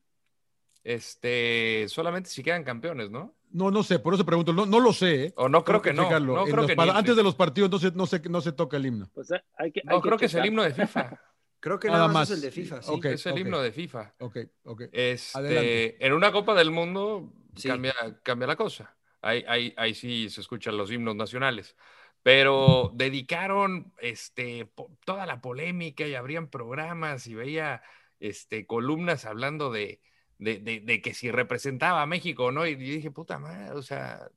Este, 0.85 1.87
solamente 1.89 2.29
si 2.31 2.43
quedan 2.43 2.63
campeones, 2.65 3.11
¿no? 3.11 3.35
No, 3.55 3.71
no 3.71 3.85
sé, 3.85 4.01
por 4.01 4.15
eso 4.15 4.27
pregunto. 4.27 4.53
No, 4.53 4.67
no 4.67 4.81
lo 4.81 4.93
sé. 4.93 5.27
¿eh? 5.27 5.33
O 5.37 5.49
no 5.49 5.63
creo 5.63 5.81
que 5.81 5.93
no, 5.93 6.03
no 6.03 6.45
creo 6.45 6.57
los 6.57 6.67
que 6.67 6.75
ni- 6.77 6.89
Antes 6.91 7.15
de 7.15 7.23
los 7.23 7.37
partidos 7.37 7.71
no 7.71 7.79
se, 7.79 7.93
no 7.93 8.05
se, 8.07 8.21
no 8.29 8.41
se 8.41 8.53
toca 8.53 8.77
el 8.77 8.87
himno. 8.87 9.09
Pues, 9.15 9.31
eh, 9.31 9.41
hay 9.57 9.71
que, 9.71 9.81
No, 9.85 10.01
creo 10.01 10.19
que 10.19 10.27
es 10.27 10.35
el 10.35 10.45
himno 10.45 10.63
de 10.65 10.75
FIFA. 10.75 11.21
Creo 11.61 11.79
que 11.79 11.87
Nada 11.89 12.01
nada, 12.01 12.13
más 12.13 12.29
es 12.31 12.37
el 12.37 12.43
de 12.43 12.51
FIFA, 12.51 12.83
sí. 12.83 13.01
Es 13.05 13.27
el 13.27 13.39
himno 13.39 13.63
de 13.63 13.71
FIFA. 13.73 14.15
Ok, 14.19 14.37
ok. 14.65 14.83
Este, 14.93 15.39
Adelante. 15.39 16.07
en 16.07 16.13
una 16.13 16.33
Copa 16.33 16.55
del 16.55 16.71
Mundo 16.71 17.33
Sí. 17.57 17.69
cambia, 17.69 17.95
cambia 18.25 18.49
la 18.49 18.57
cosa. 18.57 18.97
Ahí, 19.23 19.45
ahí, 19.49 19.73
ahí 19.77 19.95
sí 19.95 20.29
se 20.29 20.41
escuchan 20.41 20.77
los 20.77 20.91
himnos 20.91 21.15
nacionales. 21.15 21.77
Pero 22.25 22.91
dedicaron 22.95 23.93
este, 23.99 24.69
toda 25.07 25.27
la 25.27 25.41
polémica 25.41 26.07
y 26.07 26.15
abrían 26.17 26.49
programas 26.49 27.27
y 27.29 27.35
veía 27.35 27.83
este, 28.19 28.67
columnas 28.67 29.25
hablando 29.25 29.71
de, 29.71 30.01
de, 30.39 30.59
de- 30.59 30.81
de 30.81 31.03
que 31.03 31.15
si 31.15 31.31
representaba 31.31 32.03
a 32.03 32.07
México 32.07 32.47
o 32.47 32.53
no. 32.53 32.67
Y 32.67 32.75
dije, 32.77 33.11
puta 33.11 33.39
madre, 33.39 33.73
o 33.73 33.83
sea, 33.83 34.29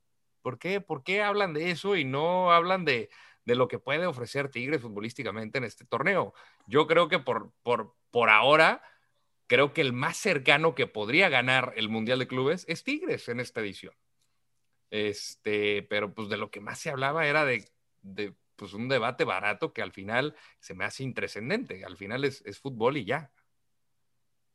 ¿por 0.42 0.58
qué, 0.58 0.80
¿por 0.80 1.02
qué 1.02 1.22
hablan 1.22 1.54
de 1.54 1.70
eso 1.70 1.96
y 1.96 2.04
no 2.04 2.52
hablan 2.52 2.84
de, 2.84 3.10
de 3.44 3.54
lo 3.54 3.68
que 3.68 3.78
puede 3.78 4.06
ofrecer 4.06 4.50
Tigres 4.50 4.82
futbolísticamente 4.82 5.58
en 5.58 5.64
este 5.64 5.84
torneo? 5.84 6.34
Yo 6.66 6.86
creo 6.86 7.08
que 7.08 7.18
por, 7.18 7.52
por, 7.62 7.94
por 8.10 8.30
ahora 8.30 8.82
creo 9.46 9.72
que 9.74 9.80
el 9.82 9.92
más 9.92 10.16
cercano 10.18 10.74
que 10.74 10.86
podría 10.86 11.28
ganar 11.28 11.72
el 11.76 11.88
Mundial 11.88 12.18
de 12.20 12.28
Clubes 12.28 12.64
es 12.68 12.84
Tigres 12.84 13.28
en 13.28 13.40
esta 13.40 13.60
edición. 13.60 13.94
Este, 14.90 15.82
pero 15.84 16.14
pues 16.14 16.28
de 16.28 16.36
lo 16.38 16.50
que 16.50 16.60
más 16.60 16.78
se 16.78 16.90
hablaba 16.90 17.26
era 17.26 17.44
de, 17.44 17.68
de, 18.02 18.34
pues 18.56 18.72
un 18.72 18.88
debate 18.88 19.24
barato 19.24 19.72
que 19.72 19.82
al 19.82 19.92
final 19.92 20.34
se 20.60 20.74
me 20.74 20.84
hace 20.84 21.02
intrascendente. 21.04 21.84
Al 21.84 21.96
final 21.96 22.24
es, 22.24 22.42
es 22.46 22.58
fútbol 22.58 22.96
y 22.96 23.04
ya. 23.04 23.30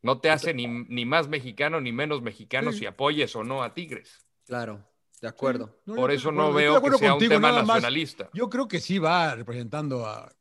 No 0.04 0.20
te 0.20 0.30
hace 0.30 0.54
ni, 0.54 0.68
ni 0.68 1.06
más 1.06 1.28
mexicano 1.30 1.82
ni 1.82 1.92
menos 1.92 2.22
mexicano 2.22 2.72
Sí. 2.72 2.80
si 2.80 2.86
apoyes 2.86 3.36
o 3.36 3.44
no 3.44 3.64
a 3.64 3.74
Tigres. 3.74 4.26
Claro, 4.46 4.86
de 5.22 5.28
acuerdo. 5.30 5.80
No, 5.86 5.96
Por 5.96 6.12
eso 6.12 6.32
no 6.32 6.54
veo 6.54 6.82
que 6.82 6.92
sea 6.98 7.16
un 7.16 7.20
tema 7.28 7.52
nacionalista. 7.52 8.30
Yo 8.34 8.50
creo 8.50 8.68
que 8.68 8.80
sí 8.80 9.00
va 9.00 9.34
representando 9.34 10.06
a- 10.06 10.32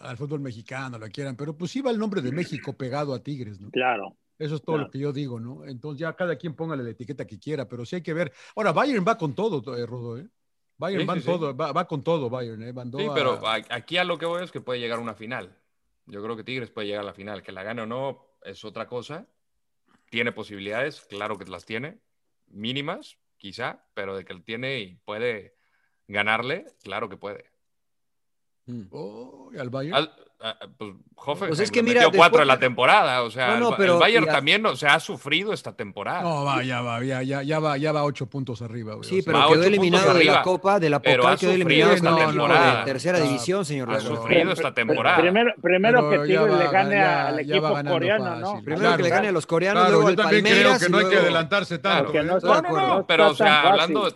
al 0.00 0.16
fútbol 0.16 0.40
mexicano, 0.40 0.98
lo 0.98 1.08
quieran, 1.08 1.36
pero 1.36 1.56
pues 1.56 1.70
sí 1.70 1.80
va 1.80 1.90
el 1.90 1.98
nombre 1.98 2.20
de 2.20 2.32
México 2.32 2.72
pegado 2.72 3.14
a 3.14 3.22
Tigres, 3.22 3.60
¿no? 3.60 3.70
Claro. 3.70 4.16
Eso 4.38 4.56
es 4.56 4.62
todo 4.62 4.74
Claro. 4.76 4.86
lo 4.86 4.90
que 4.90 4.98
yo 4.98 5.12
digo, 5.12 5.38
¿no? 5.38 5.64
Entonces 5.64 6.00
ya 6.00 6.12
cada 6.14 6.34
quien 6.36 6.54
póngale 6.54 6.82
la 6.82 6.90
etiqueta 6.90 7.24
que 7.24 7.38
quiera, 7.38 7.68
pero 7.68 7.84
sí 7.86 7.96
hay 7.96 8.02
que 8.02 8.12
ver. 8.12 8.32
Ahora, 8.56 8.72
Bayern 8.72 9.04
va 9.06 9.16
con 9.16 9.34
todo, 9.34 9.76
eh, 9.76 9.86
Rodo, 9.86 10.18
¿eh? 10.18 10.26
Bayern 10.78 11.02
Sí, 11.02 11.06
va, 11.06 11.14
sí, 11.14 11.20
todo, 11.24 11.56
va, 11.56 11.70
va 11.70 11.86
con 11.86 12.02
todo, 12.02 12.28
Bayern, 12.28 12.60
¿eh? 12.64 12.72
Mandó 12.72 12.98
Sí, 12.98 13.06
pero 13.14 13.46
a- 13.46 13.60
aquí 13.70 13.98
a 13.98 14.04
lo 14.04 14.18
que 14.18 14.26
voy 14.26 14.42
es 14.42 14.50
que 14.50 14.60
puede 14.60 14.80
llegar 14.80 14.98
a 14.98 15.02
una 15.02 15.14
final. 15.14 15.56
Yo 16.06 16.20
creo 16.24 16.36
que 16.36 16.42
Tigres 16.42 16.70
puede 16.70 16.88
llegar 16.88 17.02
a 17.02 17.06
la 17.06 17.12
final. 17.14 17.42
Que 17.44 17.52
la 17.52 17.62
gane 17.62 17.82
o 17.82 17.86
no 17.86 18.26
es 18.44 18.64
otra 18.64 18.86
cosa. 18.86 19.26
Tiene 20.10 20.32
posibilidades, 20.32 21.00
claro 21.02 21.38
que 21.38 21.44
las 21.46 21.64
tiene. 21.64 22.00
Mínimas, 22.46 23.18
quizá, 23.36 23.86
pero 23.94 24.16
de 24.16 24.24
que 24.24 24.32
él 24.32 24.44
tiene 24.44 24.80
y 24.80 24.96
puede 24.96 25.56
ganarle, 26.08 26.66
claro 26.82 27.08
que 27.08 27.16
puede. 27.16 27.51
Mm. 28.66 28.82
Oh, 28.92 29.50
¿y 29.54 29.58
al 29.58 29.70
Bayern? 29.70 29.96
Al- 29.96 30.12
a- 30.44 30.50
a- 30.50 30.56
pues 30.76 30.90
Hoffenheim 31.24 31.48
Pues 31.50 31.60
es 31.60 31.70
que 31.70 31.84
mira, 31.84 32.00
metió 32.02 32.18
cuatro 32.18 32.38
después- 32.38 32.42
en 32.42 32.48
la 32.48 32.58
temporada. 32.58 33.22
O 33.22 33.30
sea, 33.30 33.48
No, 33.54 33.58
no, 33.58 33.66
el 33.66 33.70
Ba- 33.72 33.76
pero- 33.76 33.94
el 33.94 34.00
Bayern 34.00 34.26
también 34.26 34.66
o 34.66 34.74
sea, 34.74 34.94
ha 34.94 35.00
sufrido 35.00 35.52
esta 35.52 35.72
temporada. 35.76 36.22
No, 36.22 36.44
va, 36.44 36.64
ya 36.64 36.80
va, 36.80 37.00
ya, 37.04 37.22
ya, 37.22 37.42
ya 37.44 37.60
va, 37.60 37.76
ya 37.76 37.92
va 37.92 38.02
ocho 38.02 38.26
puntos 38.26 38.60
arriba, 38.60 38.94
güey. 38.94 39.08
Sí, 39.08 39.20
o 39.20 39.22
sea, 39.22 39.32
pero 39.32 39.48
quedó 39.50 39.62
eliminado 39.64 40.14
de 40.14 40.24
la 40.24 40.42
Copa, 40.42 40.80
de 40.80 40.90
la 40.90 40.98
Pocal, 41.00 41.14
ha 41.20 41.20
quedó 41.36 41.52
sufrido 41.52 41.52
eliminado 41.54 41.92
esta 41.92 42.16
temporada. 42.16 42.78
de 42.80 42.84
tercera 42.84 43.18
Ah, 43.18 43.22
división, 43.22 43.64
señor 43.64 43.90
ha 43.92 44.00
sufrido 44.00 44.50
esta 44.52 44.74
temporada. 44.74 45.16
Primero, 45.18 45.52
primero 45.62 46.10
que 46.10 46.18
Tigres 46.20 46.40
va- 46.52 46.58
le 46.58 46.68
gane 46.70 46.94
ya- 46.96 47.28
al 47.28 47.38
equipo 47.38 47.68
coreano, 47.88 48.24
fácil. 48.24 48.40
¿no? 48.40 48.52
Primero 48.62 48.80
Claro, 48.80 48.96
que 48.96 49.02
le 49.04 49.08
gane 49.10 49.28
a 49.28 49.32
los 49.32 49.46
coreanos, 49.46 49.82
Claro, 49.82 49.94
luego 49.96 50.10
yo 50.10 50.16
también 50.16 50.44
creo 50.44 50.78
que 50.78 50.88
no 50.88 50.98
hay 50.98 51.06
que 51.08 51.16
adelantarse 51.18 51.78
tanto. 51.78 52.12
¿eh? 52.14 52.22
no 52.24 52.38
No, 52.40 53.06
pero 53.06 53.28
o 53.30 53.34
sea, 53.34 53.62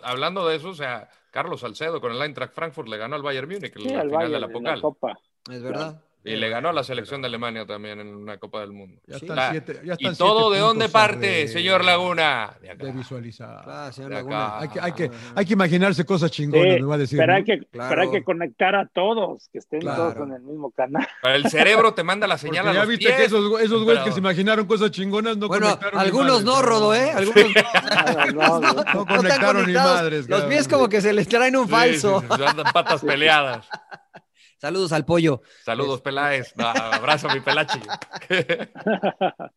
hablando 0.03 0.47
de 0.47 0.55
eso, 0.57 0.69
o 0.69 0.75
sea, 0.75 1.07
Carlos 1.37 1.59
Salcedo 1.61 2.01
con 2.01 2.11
el 2.11 2.19
Eintracht 2.19 2.55
Frankfurt 2.55 2.87
le 2.87 2.97
ganó 2.97 3.15
al 3.15 3.21
Bayern 3.21 3.47
Múnich 3.47 3.75
en 3.75 3.83
Sí, 3.83 3.89
la 3.89 4.01
al 4.01 4.07
final 4.09 4.31
Bayern 4.31 4.31
de 4.31 4.39
la 4.39 4.45
en 4.47 4.51
Pocal. 4.53 4.81
Copa. 4.81 5.19
Es 5.51 5.61
verdad. 5.61 6.01
Y 6.23 6.35
le 6.35 6.49
ganó 6.49 6.69
a 6.69 6.73
la 6.73 6.83
selección 6.83 7.21
de 7.21 7.27
Alemania 7.27 7.65
también 7.65 8.01
en 8.01 8.13
una 8.13 8.37
Copa 8.37 8.59
del 8.59 8.73
Mundo. 8.73 8.99
Ya 9.07 9.15
están 9.15 9.39
Ah, 9.39 9.47
siete- 9.51 9.79
ya 9.85 9.95
¿Y 9.97 10.13
todo 10.15 10.39
siete 10.49 10.55
de 10.55 10.59
dónde 10.59 10.89
parte, 10.89 11.25
de- 11.27 11.47
señor 11.47 11.85
Laguna? 11.85 12.51
De 12.61 12.69
acá. 12.71 12.85
De 12.85 12.91
visualizar. 12.91 13.63
Ah, 13.65 13.89
señor 13.93 14.09
De 14.09 14.15
Laguna. 14.17 14.59
Hay 14.59 14.67
que, 14.67 14.79
hay, 14.81 14.91
que, 14.91 15.11
hay 15.35 15.45
que 15.45 15.53
imaginarse 15.53 16.03
cosas 16.05 16.29
Sí, 16.31 16.37
chingonas, 16.43 16.81
me 16.81 16.85
va 16.85 16.95
a 16.95 16.97
decir. 16.97 17.17
pero, 17.17 17.31
¿no? 17.31 17.37
hay 17.37 17.43
que, 17.45 17.59
Claro. 17.71 17.89
pero 17.89 18.01
hay 18.01 18.11
que 18.11 18.23
conectar 18.25 18.75
a 18.75 18.87
todos, 18.87 19.47
que 19.53 19.59
estén 19.59 19.79
Claro. 19.79 20.11
todos 20.13 20.27
en 20.27 20.33
el 20.33 20.41
mismo 20.41 20.69
canal. 20.71 21.07
Pero 21.23 21.35
el 21.35 21.49
cerebro 21.49 21.93
te 21.93 22.03
manda 22.03 22.27
la 22.27 22.35
Porque 22.35 22.47
señal 22.47 22.67
a 22.67 22.73
ya 22.73 22.79
los 22.79 22.89
viste 22.89 23.05
pies. 23.05 23.17
que 23.17 23.23
esos, 23.25 23.61
esos 23.61 23.83
güeyes 23.85 24.03
que 24.03 24.11
se 24.11 24.19
imaginaron 24.19 24.65
cosas 24.65 24.91
chingonas 24.91 25.37
no 25.37 25.47
Bueno, 25.47 25.67
conectaron. 25.67 25.99
ni 25.99 26.05
algunos 26.05 26.43
madres, 26.43 26.45
no. 26.45 26.61
Rodo, 26.61 26.93
¿eh? 26.95 27.11
Algunos 27.11 27.45
no. 27.45 27.53
No, 28.33 28.59
no, 28.59 28.59
no. 28.59 28.73
No 28.73 28.81
están 28.83 29.05
conectaron 29.05 29.65
ni 29.65 29.73
madres. 29.73 30.27
Los 30.27 30.41
pies 30.43 30.67
como 30.67 30.89
que 30.89 30.99
se 30.99 31.13
les 31.13 31.25
traen 31.29 31.55
un 31.55 31.65
Sí, 31.67 31.71
falso. 31.71 32.19
sí, 32.21 32.27
sí, 32.35 32.43
andan 32.43 32.65
patas 32.73 33.01
peleadas. 33.05 33.65
Saludos 34.57 34.91
al 34.91 35.05
pollo. 35.05 35.41
Saludos, 35.63 36.01
Peláez. 36.01 36.53
No, 36.57 36.67
abrazo, 36.67 37.27
mi 37.33 37.39
pelachi. 37.41 37.79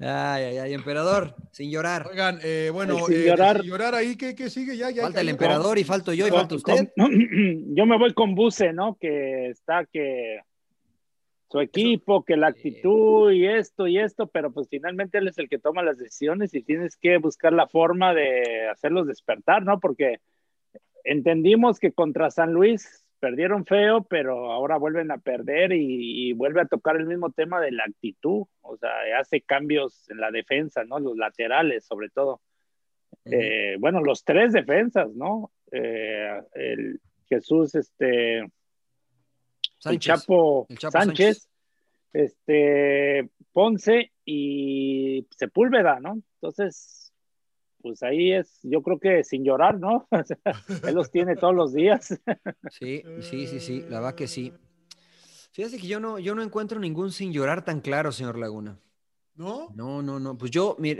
Ay, 0.00 0.42
ay, 0.44 0.58
ay, 0.58 0.74
emperador, 0.74 1.36
sin 1.52 1.70
llorar. 1.70 2.08
Oigan, 2.10 2.40
eh, 2.42 2.70
bueno, 2.72 3.06
Sin 3.06 3.16
eh, 3.16 3.26
llorar. 3.26 3.60
sin 3.60 3.70
llorar 3.70 3.94
ahí, 3.94 4.16
¿qué, 4.16 4.34
qué 4.34 4.50
sigue? 4.50 4.76
Ya, 4.76 4.90
ya, 4.90 5.02
Falta 5.02 5.18
ya, 5.18 5.20
el 5.20 5.28
emperador 5.28 5.78
y 5.78 5.84
falto 5.84 6.12
yo 6.12 6.26
y 6.26 6.30
Con- 6.30 6.40
falta 6.40 6.54
usted. 6.56 6.88
con- 6.96 7.10
yo 7.76 7.86
me 7.86 7.96
voy 7.98 8.12
con 8.12 8.34
Buse, 8.34 8.72
¿no? 8.72 8.96
Que 9.00 9.50
está 9.50 9.84
que 9.86 10.40
su 11.48 11.60
equipo, 11.60 12.24
que 12.24 12.36
la 12.36 12.48
actitud 12.48 13.30
y 13.30 13.46
esto 13.46 13.86
y 13.86 13.98
esto, 13.98 14.26
pero 14.26 14.50
pues 14.52 14.66
finalmente 14.68 15.18
él 15.18 15.28
es 15.28 15.38
el 15.38 15.48
que 15.48 15.58
toma 15.60 15.82
las 15.84 15.98
decisiones 15.98 16.52
y 16.54 16.62
tienes 16.62 16.96
que 16.96 17.18
buscar 17.18 17.52
la 17.52 17.68
forma 17.68 18.14
de 18.14 18.68
hacerlos 18.68 19.06
despertar, 19.06 19.62
¿no? 19.62 19.78
Porque 19.78 20.16
entendimos 21.04 21.78
que 21.78 21.92
contra 21.92 22.30
San 22.32 22.52
Luis 22.52 23.04
perdieron 23.22 23.64
feo, 23.64 24.02
pero 24.02 24.50
ahora 24.50 24.78
vuelven 24.78 25.12
a 25.12 25.18
perder 25.18 25.70
y, 25.72 26.32
vuelve 26.32 26.60
a 26.60 26.66
tocar 26.66 26.96
el 26.96 27.06
mismo 27.06 27.30
tema 27.30 27.60
de 27.60 27.70
la 27.70 27.84
actitud, 27.84 28.46
o 28.62 28.76
sea, 28.76 28.90
hace 29.20 29.40
cambios 29.42 30.10
en 30.10 30.18
la 30.18 30.32
defensa, 30.32 30.82
¿no? 30.82 30.98
Los 30.98 31.16
laterales, 31.16 31.84
sobre 31.84 32.08
todo. 32.08 32.40
Eh, 33.24 33.76
bueno, 33.78 34.00
los 34.00 34.24
tres 34.24 34.52
defensas, 34.52 35.08
¿no? 35.14 35.52
Eh, 35.70 36.40
el 36.54 37.00
Jesús, 37.28 37.76
este 37.76 38.40
el 39.84 39.98
Chapo, 40.00 40.66
Sánchez, 40.90 41.48
este 42.12 43.30
Ponce 43.52 44.10
y 44.24 45.28
Sepúlveda, 45.30 46.00
¿no? 46.00 46.20
Entonces, 46.40 47.01
pues 47.82 48.02
ahí 48.02 48.32
es, 48.32 48.60
yo 48.62 48.82
creo 48.82 48.98
que 48.98 49.24
sin 49.24 49.44
llorar, 49.44 49.78
¿no? 49.78 50.08
Él 50.86 50.94
los 50.94 51.10
tiene 51.10 51.36
todos 51.36 51.54
los 51.54 51.72
días. 51.72 52.18
sí, 52.70 53.02
sí, 53.20 53.46
sí, 53.46 53.60
sí, 53.60 53.84
la 53.88 54.00
va 54.00 54.14
que 54.16 54.28
sí. 54.28 54.52
Fíjate 55.52 55.78
que 55.78 55.86
yo 55.86 56.00
no, 56.00 56.18
yo 56.18 56.34
no 56.34 56.42
encuentro 56.42 56.80
ningún 56.80 57.12
sin 57.12 57.32
llorar 57.32 57.64
tan 57.64 57.80
claro, 57.80 58.12
señor 58.12 58.38
Laguna. 58.38 58.78
¿No? 59.34 59.70
No, 59.74 60.02
no, 60.02 60.20
no. 60.20 60.36
Pues 60.38 60.50
yo 60.50 60.76
me 60.78 60.94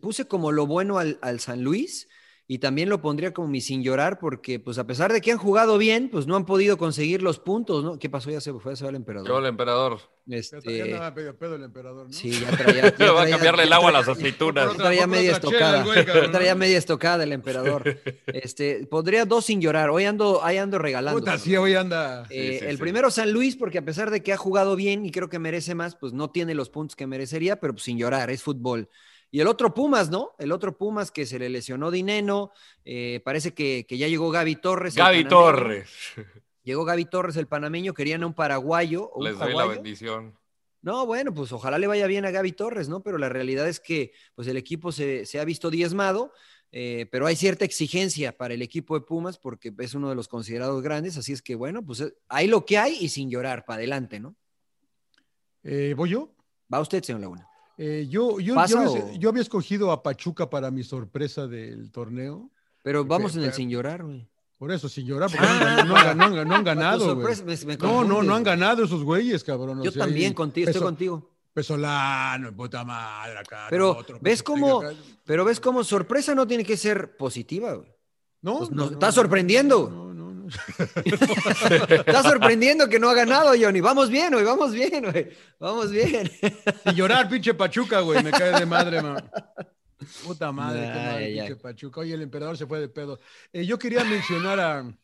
puse 0.00 0.26
como 0.26 0.52
lo 0.52 0.66
bueno 0.66 0.98
al, 0.98 1.18
al 1.22 1.40
San 1.40 1.62
Luis 1.62 2.08
y 2.50 2.60
también 2.60 2.88
lo 2.88 3.02
pondría 3.02 3.34
como 3.34 3.46
mi 3.46 3.60
sin 3.60 3.82
llorar 3.82 4.18
porque 4.18 4.58
pues 4.58 4.78
a 4.78 4.86
pesar 4.86 5.12
de 5.12 5.20
que 5.20 5.30
han 5.30 5.36
jugado 5.36 5.76
bien, 5.76 6.08
pues 6.08 6.26
no 6.26 6.34
han 6.34 6.46
podido 6.46 6.78
conseguir 6.78 7.22
los 7.22 7.38
puntos, 7.38 7.84
¿no? 7.84 7.98
¿Qué 7.98 8.08
pasó? 8.08 8.30
Ya 8.30 8.40
se 8.40 8.54
fue, 8.54 8.74
se 8.74 8.88
el 8.88 8.94
emperador. 8.94 9.28
Yo 9.28 9.38
el 9.38 9.44
emperador. 9.44 10.00
Este... 10.26 10.88
Ya 10.88 11.14
pedo 11.14 11.56
el 11.56 11.62
emperador, 11.62 12.06
¿no? 12.06 12.12
Sí, 12.12 12.30
ya 12.30 12.50
traía... 12.50 12.94
Ya 12.98 13.12
va 13.12 13.24
a 13.24 13.28
cambiarle 13.28 13.64
el 13.64 13.72
agua 13.72 13.90
a 13.90 13.92
las 13.92 14.08
aceitunas. 14.08 14.72
Ya 14.72 14.76
traía 14.78 15.06
media 15.06 15.32
estocada. 15.32 15.84
Ya 15.94 16.30
traía 16.30 16.54
media 16.54 16.78
estocada 16.78 17.22
el 17.22 17.32
emperador. 17.32 17.84
Este, 18.28 18.86
pondría 18.86 19.24
dos 19.26 19.46
sin 19.46 19.60
llorar. 19.60 19.90
Hoy 19.90 20.04
ando, 20.04 20.42
ahí 20.42 20.56
ando 20.56 20.78
regalando. 20.78 21.18
Puta, 21.18 21.36
sí, 21.38 21.56
hoy 21.56 21.74
anda. 21.74 22.26
Eh, 22.30 22.60
el 22.62 22.78
primero 22.78 23.10
San 23.10 23.32
Luis 23.32 23.56
porque 23.56 23.78
a 23.78 23.84
pesar 23.84 24.10
de 24.10 24.22
que 24.22 24.32
ha 24.32 24.36
jugado 24.36 24.74
bien 24.76 25.04
y 25.04 25.10
creo 25.10 25.28
que 25.28 25.38
merece 25.38 25.74
más, 25.74 25.96
pues 25.96 26.12
no 26.14 26.30
tiene 26.30 26.54
los 26.54 26.70
puntos 26.70 26.96
que 26.96 27.06
merecería, 27.06 27.60
pero 27.60 27.74
pues, 27.74 27.84
sin 27.84 27.98
llorar, 27.98 28.30
es 28.30 28.42
fútbol. 28.42 28.88
Y 29.30 29.40
el 29.40 29.46
otro 29.46 29.74
Pumas, 29.74 30.10
¿no? 30.10 30.34
El 30.38 30.52
otro 30.52 30.76
Pumas 30.76 31.10
que 31.10 31.26
se 31.26 31.38
le 31.38 31.48
lesionó 31.48 31.90
Dineno, 31.90 32.50
eh, 32.84 33.20
parece 33.24 33.52
que, 33.52 33.84
ya 33.88 34.08
llegó 34.08 34.30
Gaby 34.30 34.56
Torres. 34.56 34.94
Gaby 34.94 35.24
Torres. 35.28 35.90
Llegó 36.64 36.84
Gaby 36.84 37.06
Torres, 37.06 37.36
el 37.36 37.46
panameño, 37.46 37.94
querían 37.94 38.22
a 38.22 38.26
un 38.26 38.34
paraguayo. 38.34 39.10
Les 39.20 39.38
doy 39.38 39.54
la 39.54 39.66
bendición. 39.66 40.36
No, 40.80 41.06
bueno, 41.06 41.34
pues 41.34 41.50
ojalá 41.52 41.78
le 41.78 41.86
vaya 41.86 42.06
bien 42.06 42.24
a 42.24 42.30
Gaby 42.30 42.52
Torres, 42.52 42.88
¿no? 42.88 43.02
Pero 43.02 43.18
la 43.18 43.28
realidad 43.28 43.66
es 43.68 43.80
que 43.80 44.12
pues 44.34 44.48
el 44.48 44.56
equipo 44.56 44.92
se, 44.92 45.26
ha 45.40 45.44
visto 45.44 45.70
diezmado, 45.70 46.32
eh, 46.70 47.06
pero 47.10 47.26
hay 47.26 47.36
cierta 47.36 47.64
exigencia 47.64 48.36
para 48.36 48.54
el 48.54 48.62
equipo 48.62 48.98
de 48.98 49.04
Pumas 49.04 49.38
porque 49.38 49.72
es 49.78 49.94
uno 49.94 50.08
de 50.08 50.14
los 50.14 50.28
considerados 50.28 50.82
grandes, 50.82 51.16
así 51.16 51.32
es 51.32 51.42
que 51.42 51.54
bueno, 51.54 51.84
pues 51.84 52.00
eh, 52.00 52.14
hay 52.28 52.46
lo 52.46 52.64
que 52.64 52.78
hay 52.78 52.96
y 53.00 53.08
sin 53.08 53.30
llorar, 53.30 53.64
para 53.64 53.78
adelante, 53.78 54.20
¿no? 54.20 54.36
¿Voy 55.62 56.10
yo? 56.10 56.34
Va 56.72 56.80
usted, 56.80 57.02
señor 57.02 57.22
Laguna. 57.22 57.48
Eh, 57.80 58.08
yo, 58.10 58.40
yo, 58.40 58.56
yo, 59.18 59.28
había 59.28 59.42
escogido 59.42 59.92
a 59.92 60.02
Pachuca 60.02 60.50
para 60.50 60.70
mi 60.72 60.82
sorpresa 60.82 61.46
del 61.46 61.92
torneo. 61.92 62.50
Pero 62.82 63.04
vamos 63.04 63.36
en 63.36 63.44
el 63.44 63.52
sin 63.52 63.70
llorar, 63.70 64.02
güey. 64.02 64.28
Por 64.58 64.72
eso, 64.72 64.88
sin 64.88 65.06
llorar, 65.06 65.30
porque 65.30 65.46
no, 65.46 65.96
han, 65.96 66.64
ganado. 66.64 67.14
no, 67.14 68.04
no, 68.04 68.22
no 68.24 68.34
han 68.34 68.42
ganado 68.42 68.82
esos 68.82 69.04
güeyes, 69.04 69.44
cabrón. 69.44 69.80
Yo 69.84 69.92
también, 69.92 70.34
contigo, 70.34 70.68
estoy 70.68 70.82
contigo. 70.82 71.30
Pesolano, 71.54 72.52
puta 72.54 72.84
madre 72.84 73.38
acá. 73.38 73.68
Pero, 73.70 74.04
¿ves 74.20 74.42
cómo, 74.42 74.82
pero 75.24 75.44
ves 75.44 75.60
cómo 75.60 75.84
sorpresa 75.84 76.34
no 76.34 76.46
tiene 76.46 76.64
que 76.64 76.76
ser 76.76 77.16
positiva, 77.16 77.74
güey. 77.74 77.88
No, 78.42 78.58
pues 78.58 78.70
nos 78.72 78.92
está 78.92 79.12
sorprendiendo. 79.12 80.07
Está 81.90 82.22
sorprendiendo 82.22 82.88
que 82.88 82.98
no 82.98 83.08
ha 83.08 83.14
ganado, 83.14 83.52
Johnny. 83.60 83.80
Vamos 83.80 84.10
bien, 84.10 84.32
güey, 84.32 84.44
vamos 84.44 84.72
bien, 84.72 85.10
güey. 85.10 85.28
Vamos 85.58 85.90
bien. 85.90 86.30
Y 86.86 86.94
llorar, 86.94 87.28
pinche 87.28 87.54
Pachuca, 87.54 88.00
güey. 88.00 88.22
Me 88.22 88.30
cae 88.30 88.58
de 88.58 88.66
madre, 88.66 89.02
man. 89.02 89.30
Puta 90.24 90.52
madre, 90.52 90.80
qué 90.80 90.98
madre, 90.98 91.32
pinche 91.34 91.56
Pachuca. 91.56 92.00
Oye, 92.00 92.14
el 92.14 92.22
emperador 92.22 92.56
se 92.56 92.66
fue 92.66 92.80
de 92.80 92.88
pedo. 92.88 93.18
Eh, 93.52 93.64
yo 93.66 93.78
quería 93.78 94.04
mencionar 94.04 94.60
a. 94.60 94.94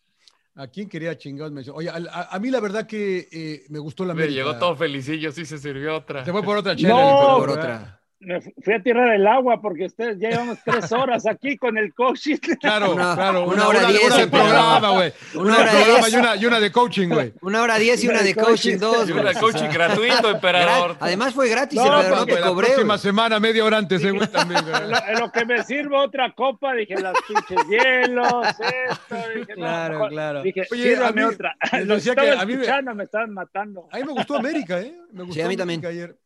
¿A 0.57 0.69
quién 0.69 0.89
quería 0.89 1.19
chingados 1.19 1.51
mencionar? 1.51 1.79
Oye, 1.79 1.91
a, 1.91 2.39
mí 2.39 2.49
la 2.49 2.61
verdad 2.61 2.87
que 2.87 3.29
eh, 3.33 3.65
me 3.71 3.81
gustó 3.81 4.05
la 4.05 4.15
Me 4.15 4.29
llegó 4.29 4.57
todo 4.57 4.77
felicillo, 4.77 5.33
sí 5.33 5.45
se 5.45 5.59
sirvió 5.59 5.97
otra. 5.97 6.25
Se 6.25 6.31
fue 6.31 6.45
por 6.45 6.57
otra 6.57 6.77
chela. 6.77 6.95
No, 6.95 7.39
por 7.39 7.51
otra 7.51 8.04
me 8.25 8.41
fui 8.41 8.75
a 8.75 8.83
tirar 8.83 9.15
el 9.15 9.27
agua 9.27 9.61
porque 9.61 9.87
ustedes 9.87 10.19
ya 10.19 10.31
llevamos 10.31 10.59
tres 10.65 10.91
horas 10.93 11.27
aquí 11.27 11.57
con 11.57 11.77
el 11.79 11.95
coaching. 11.95 12.37
Claro, 12.61 12.95
claro. 12.95 13.49
Una, 13.49 13.69
hora 13.69 13.87
diez. 13.87 14.07
Una 14.07 14.17
de 14.17 14.27
programa, 14.27 14.91
güey. 14.91 15.13
Una, 15.35 15.59
hora 15.59 15.75
diez. 15.75 16.13
Y 16.13 16.17
una, 16.17 16.37
y 16.37 16.47
una 16.47 16.61
de 16.61 16.73
coaching, 16.73 17.09
güey. 17.09 17.33
Una 17.43 17.63
hora 17.63 17.79
diez 17.79 18.03
y 18.05 18.09
una 18.09 18.23
de 18.23 18.35
coaching, 18.35 18.79
dos. 18.79 19.09
Y 19.09 19.13
una 19.13 19.31
de 19.31 19.35
coaching 19.35 19.69
gratuito, 19.73 20.31
emperador. 20.31 20.97
Además 21.01 21.35
fue 21.35 21.49
gratis, 21.49 21.79
no, 21.79 21.85
emperador, 21.85 22.19
no 22.19 22.27
te 22.27 22.41
cobré. 22.41 22.69
La 22.69 22.75
próxima 22.75 22.99
semana, 22.99 23.41
media 23.41 23.65
hora 23.65 23.79
antes, 23.79 24.03
güey, 24.13 24.27
también. 24.29 24.65
En 25.09 25.21
lo, 25.21 25.31
que 25.31 25.45
me 25.45 25.63
sirvo 25.65 25.99
otra 25.99 26.33
copa, 26.33 26.75
dije, 26.75 26.95
las 27.01 27.15
pinches 27.27 27.67
hielos, 27.69 28.47
esto. 28.49 29.29
Dije, 29.35 29.55
claro, 29.55 30.09
claro. 30.09 30.43
Dije, 30.43 30.67
Oye, 30.71 30.97
a 30.97 31.13
mí, 31.13 31.23
otra. 31.23 31.55
Los 31.85 32.05
que 32.05 32.31
a 32.31 32.45
mí 32.45 32.57
me, 32.57 32.95
me 32.95 33.05
estaban 33.05 33.33
matando. 33.33 33.89
A 33.91 33.99
mí 33.99 34.05
me 34.05 34.13
gustó 34.13 34.37
América, 34.37 34.81
¿eh? 34.81 34.95
Me 35.13 35.25
gustó 35.25 35.35
sí, 35.35 35.41
a 35.43 35.49
mí 35.49 35.57
también. 35.57 35.85
ayer. 35.85 36.17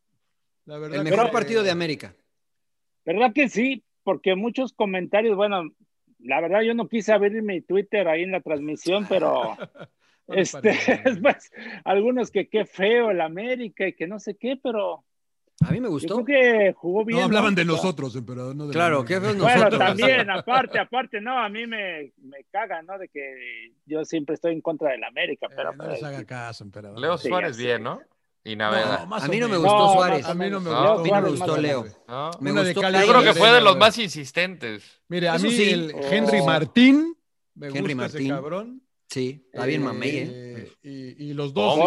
La 0.69 0.77
verdad 0.77 0.99
el 0.99 1.03
mejor 1.03 1.31
partido 1.31 1.63
de 1.63 1.71
América. 1.71 2.13
¿Verdad 3.03 3.33
que 3.33 3.49
sí? 3.49 3.83
Porque 4.03 4.35
muchos 4.35 4.71
comentarios, 4.71 5.35
bueno, 5.35 5.63
la 6.19 6.41
verdad 6.41 6.61
yo 6.61 6.75
no 6.75 6.87
quise 6.87 7.11
abrir 7.11 7.41
mi 7.41 7.61
Twitter 7.61 8.07
ahí 8.07 8.21
en 8.21 8.31
la 8.31 8.41
transmisión, 8.41 9.07
pero 9.09 9.57
este, 10.27 10.77
pues, 11.23 11.51
algunos 11.83 12.29
que 12.29 12.47
qué 12.49 12.65
feo 12.65 13.09
el 13.09 13.19
América 13.21 13.87
y 13.87 13.93
que 13.93 14.05
no 14.05 14.19
sé 14.19 14.37
qué, 14.37 14.59
pero 14.61 15.03
a 15.67 15.71
mí 15.71 15.81
me 15.81 15.87
gustó. 15.87 16.19
Yo 16.19 16.23
creo 16.23 16.25
que 16.25 16.73
jugó 16.73 17.03
bien. 17.03 17.17
No 17.17 17.25
hablaban 17.25 17.55
de 17.55 17.65
nosotros, 17.65 18.15
emperador. 18.15 18.55
No 18.55 18.67
de 18.67 18.73
claro, 18.73 19.03
¿qué 19.03 19.15
nosotros? 19.15 19.41
Bueno, 19.41 19.69
también, 19.75 20.29
aparte, 20.29 20.77
aparte, 20.77 21.19
no, 21.19 21.35
a 21.35 21.49
mí 21.49 21.65
me, 21.65 22.13
me 22.21 22.43
caga, 22.51 22.83
¿no? 22.83 22.99
De 22.99 23.07
que 23.09 23.73
yo 23.87 24.05
siempre 24.05 24.35
estoy 24.35 24.53
en 24.53 24.61
contra 24.61 24.91
del 24.91 25.03
América, 25.03 25.47
eh, 25.49 25.53
pero. 25.55 25.73
no 25.73 25.87
les 25.87 25.99
pues, 25.99 26.03
haga 26.03 26.23
caso, 26.25 26.63
emperador. 26.63 26.99
Leo 26.99 27.17
Suárez 27.17 27.57
bien, 27.57 27.81
¿no? 27.81 27.99
Y 28.43 28.55
Naveda. 28.55 29.07
a 29.11 29.27
mí 29.27 29.39
no 29.39 29.49
me 29.49 29.57
gustó 29.57 29.93
Suárez. 29.93 30.25
A 30.25 30.33
mí 30.33 30.49
no 30.49 30.59
me 30.59 30.69
gustó, 30.69 30.99
a 30.99 31.03
mí 31.03 31.11
no 31.11 31.21
me 31.21 31.29
gustó 31.29 31.57
Leo. 31.57 31.85
Me 32.39 32.51
gustó 32.51 32.81
Yo 32.81 33.07
creo 33.07 33.23
que 33.23 33.33
fue 33.33 33.51
de 33.51 33.61
los 33.61 33.77
más 33.77 33.97
insistentes. 33.97 35.01
Mire, 35.07 35.29
a 35.29 35.37
mí 35.37 35.49
el 35.61 35.93
Henry 36.09 36.41
Martín. 36.41 37.15
Me 37.55 37.67
Henry 37.67 37.93
gusta 37.93 37.95
Martín. 37.95 38.21
Ese 38.21 38.29
cabrón. 38.29 38.81
Sí, 39.09 39.43
está 39.51 39.65
bien 39.65 39.83
mamey, 39.83 40.11
¿eh? 40.17 40.71
Y, 40.83 41.29
y, 41.29 41.33
los 41.33 41.51
dos. 41.51 41.79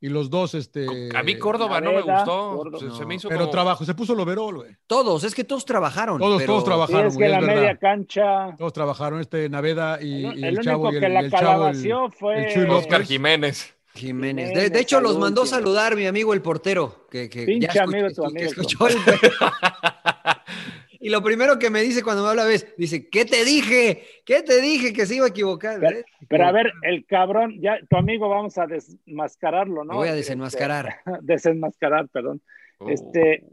Y 0.00 0.08
los 0.08 0.30
dos, 0.30 0.54
este. 0.54 0.86
A 1.14 1.22
mí 1.22 1.38
Córdoba 1.38 1.80
no 1.80 1.92
me 1.92 2.02
gustó. 2.02 2.62
Se, 2.94 3.04
me 3.04 3.14
hizo 3.14 3.28
pero 3.28 3.48
trabajo, 3.50 3.84
se 3.84 3.94
puso 3.94 4.14
lo 4.14 4.22
overall, 4.22 4.54
güey. 4.56 4.76
Todos, 4.86 5.24
es 5.24 5.34
que 5.34 5.44
todos 5.44 5.64
trabajaron. 5.64 6.18
Todos, 6.18 6.44
todos 6.44 6.64
trabajaron. 6.64 7.06
es 7.06 7.16
que 7.16 7.28
la 7.28 7.40
media 7.40 7.76
cancha. 7.76 8.54
Todos 8.56 8.72
trabajaron, 8.72 9.20
este 9.20 9.48
Naveda 9.48 9.98
y, 10.02 10.24
el, 10.26 10.38
y 10.38 10.44
el, 10.44 10.60
chavo. 10.60 10.90
que 10.90 11.08
la 11.08 11.28
calabació 11.30 12.10
fue. 12.10 12.68
Oscar 12.68 13.04
Jiménez. 13.04 13.74
Jiménez. 13.94 14.72
De, 14.72 14.80
hecho, 14.80 15.00
los 15.00 15.18
mandó 15.18 15.46
saludar 15.46 15.96
mi 15.96 16.06
amigo 16.06 16.34
el 16.34 16.42
portero. 16.42 17.06
Que, 17.10 17.28
que 17.28 17.44
Pinche 17.44 17.78
amigo 17.78 18.10
tu 18.10 18.24
amigo. 18.24 18.50
y 21.00 21.10
lo 21.10 21.22
primero 21.22 21.60
que 21.60 21.70
me 21.70 21.80
dice 21.80 22.02
cuando 22.02 22.24
me 22.24 22.30
habla 22.30 22.52
es, 22.52 22.66
dice, 22.76 23.08
¿qué 23.08 23.24
te 23.24 23.44
dije? 23.44 24.02
¿Qué 24.24 24.42
te 24.42 24.60
dije 24.60 24.92
que 24.92 25.06
se 25.06 25.16
iba 25.16 25.26
a 25.26 25.28
equivocar? 25.28 25.80
Pero, 26.28 26.46
a 26.46 26.50
ver, 26.50 26.72
el 26.82 27.06
cabrón, 27.06 27.60
ya 27.60 27.78
tu 27.88 27.96
amigo 27.96 28.28
vamos 28.28 28.58
a 28.58 28.66
desmascararlo, 28.66 29.84
¿no? 29.84 29.94
voy 29.94 30.08
a 30.08 30.14
desenmascarar. 30.14 30.96
Este, 31.06 31.18
desenmascarar, 31.22 32.08
perdón. 32.12 32.42
Oh. 32.78 32.88
Este, 32.88 33.44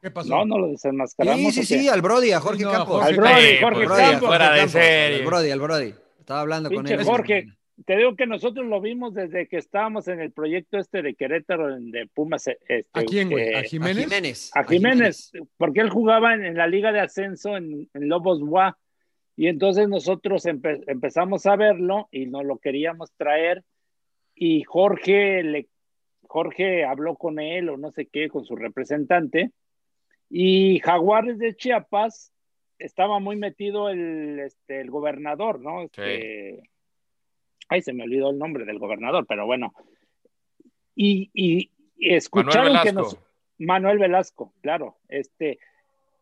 ¿Qué 0.00 0.10
pasó? 0.10 0.30
No, 0.30 0.46
no 0.46 0.58
lo 0.58 0.68
desenmascaramos. 0.68 1.54
Sí, 1.54 1.64
sí, 1.64 1.80
sí, 1.80 1.88
al 1.88 2.00
Brody, 2.00 2.32
a 2.32 2.40
Jorge 2.40 2.64
Campos. 2.64 3.04
al 3.04 3.14
Brody, 3.14 3.58
Jorge, 3.60 3.84
Campos. 3.84 4.28
Fuera 4.28 4.54
de 4.54 4.68
serie. 4.68 5.18
Al 5.18 5.26
Brody, 5.26 5.50
al 5.50 5.60
Brody. 5.60 5.94
Estaba 6.18 6.40
hablando 6.40 6.70
con 6.70 6.86
él. 6.86 7.04
Jorge, 7.04 7.46
te 7.86 7.96
digo 7.96 8.16
que 8.16 8.26
nosotros 8.26 8.66
lo 8.66 8.80
vimos 8.80 9.14
desde 9.14 9.46
que 9.46 9.56
estábamos 9.56 10.08
en 10.08 10.20
el 10.20 10.32
proyecto 10.32 10.78
este 10.78 11.02
de 11.02 11.14
Querétaro, 11.14 11.78
de 11.78 12.06
Pumas. 12.12 12.46
Este, 12.46 12.86
¿A 12.92 13.02
quién, 13.02 13.30
güey? 13.30 13.54
¿A 13.54 13.62
Jiménez? 13.62 14.50
A 14.54 14.64
Jiménez, 14.64 15.32
porque 15.56 15.80
él 15.80 15.90
jugaba 15.90 16.34
en, 16.34 16.54
la 16.56 16.66
Liga 16.66 16.92
de 16.92 17.00
Ascenso 17.00 17.56
en, 17.56 17.88
Lobos 17.94 18.40
Buá. 18.40 18.78
Y 19.36 19.46
entonces 19.46 19.88
nosotros 19.88 20.44
empezamos 20.44 21.46
a 21.46 21.56
verlo 21.56 22.08
y 22.10 22.26
nos 22.26 22.44
lo 22.44 22.58
queríamos 22.58 23.12
traer. 23.16 23.64
Y 24.34 24.62
Jorge, 24.64 25.42
le, 25.42 25.68
Jorge 26.22 26.84
habló 26.84 27.16
con 27.16 27.38
él 27.40 27.70
o 27.70 27.78
no 27.78 27.90
sé 27.92 28.06
qué, 28.06 28.28
con 28.28 28.44
su 28.44 28.56
representante. 28.56 29.52
Y 30.28 30.80
Jaguares 30.80 31.38
de 31.38 31.56
Chiapas 31.56 32.32
estaba 32.78 33.18
muy 33.18 33.36
metido 33.36 33.88
el, 33.88 34.40
este, 34.40 34.80
el 34.80 34.90
gobernador, 34.90 35.60
¿no? 35.60 35.82
Este, 35.82 36.69
Ay, 37.70 37.82
se 37.82 37.92
me 37.92 38.02
olvidó 38.02 38.30
el 38.30 38.38
nombre 38.38 38.64
del 38.64 38.78
gobernador, 38.78 39.24
pero 39.28 39.46
bueno. 39.46 39.72
Y, 40.94 41.30
y, 41.32 41.70
y 41.96 42.14
escucharon 42.14 42.72
Manuel 42.72 42.82
que 42.82 42.90
Velasco. 42.92 43.16
nos... 43.16 43.24
Manuel 43.58 43.98
Velasco, 43.98 44.52
claro. 44.60 44.96
Este, 45.08 45.58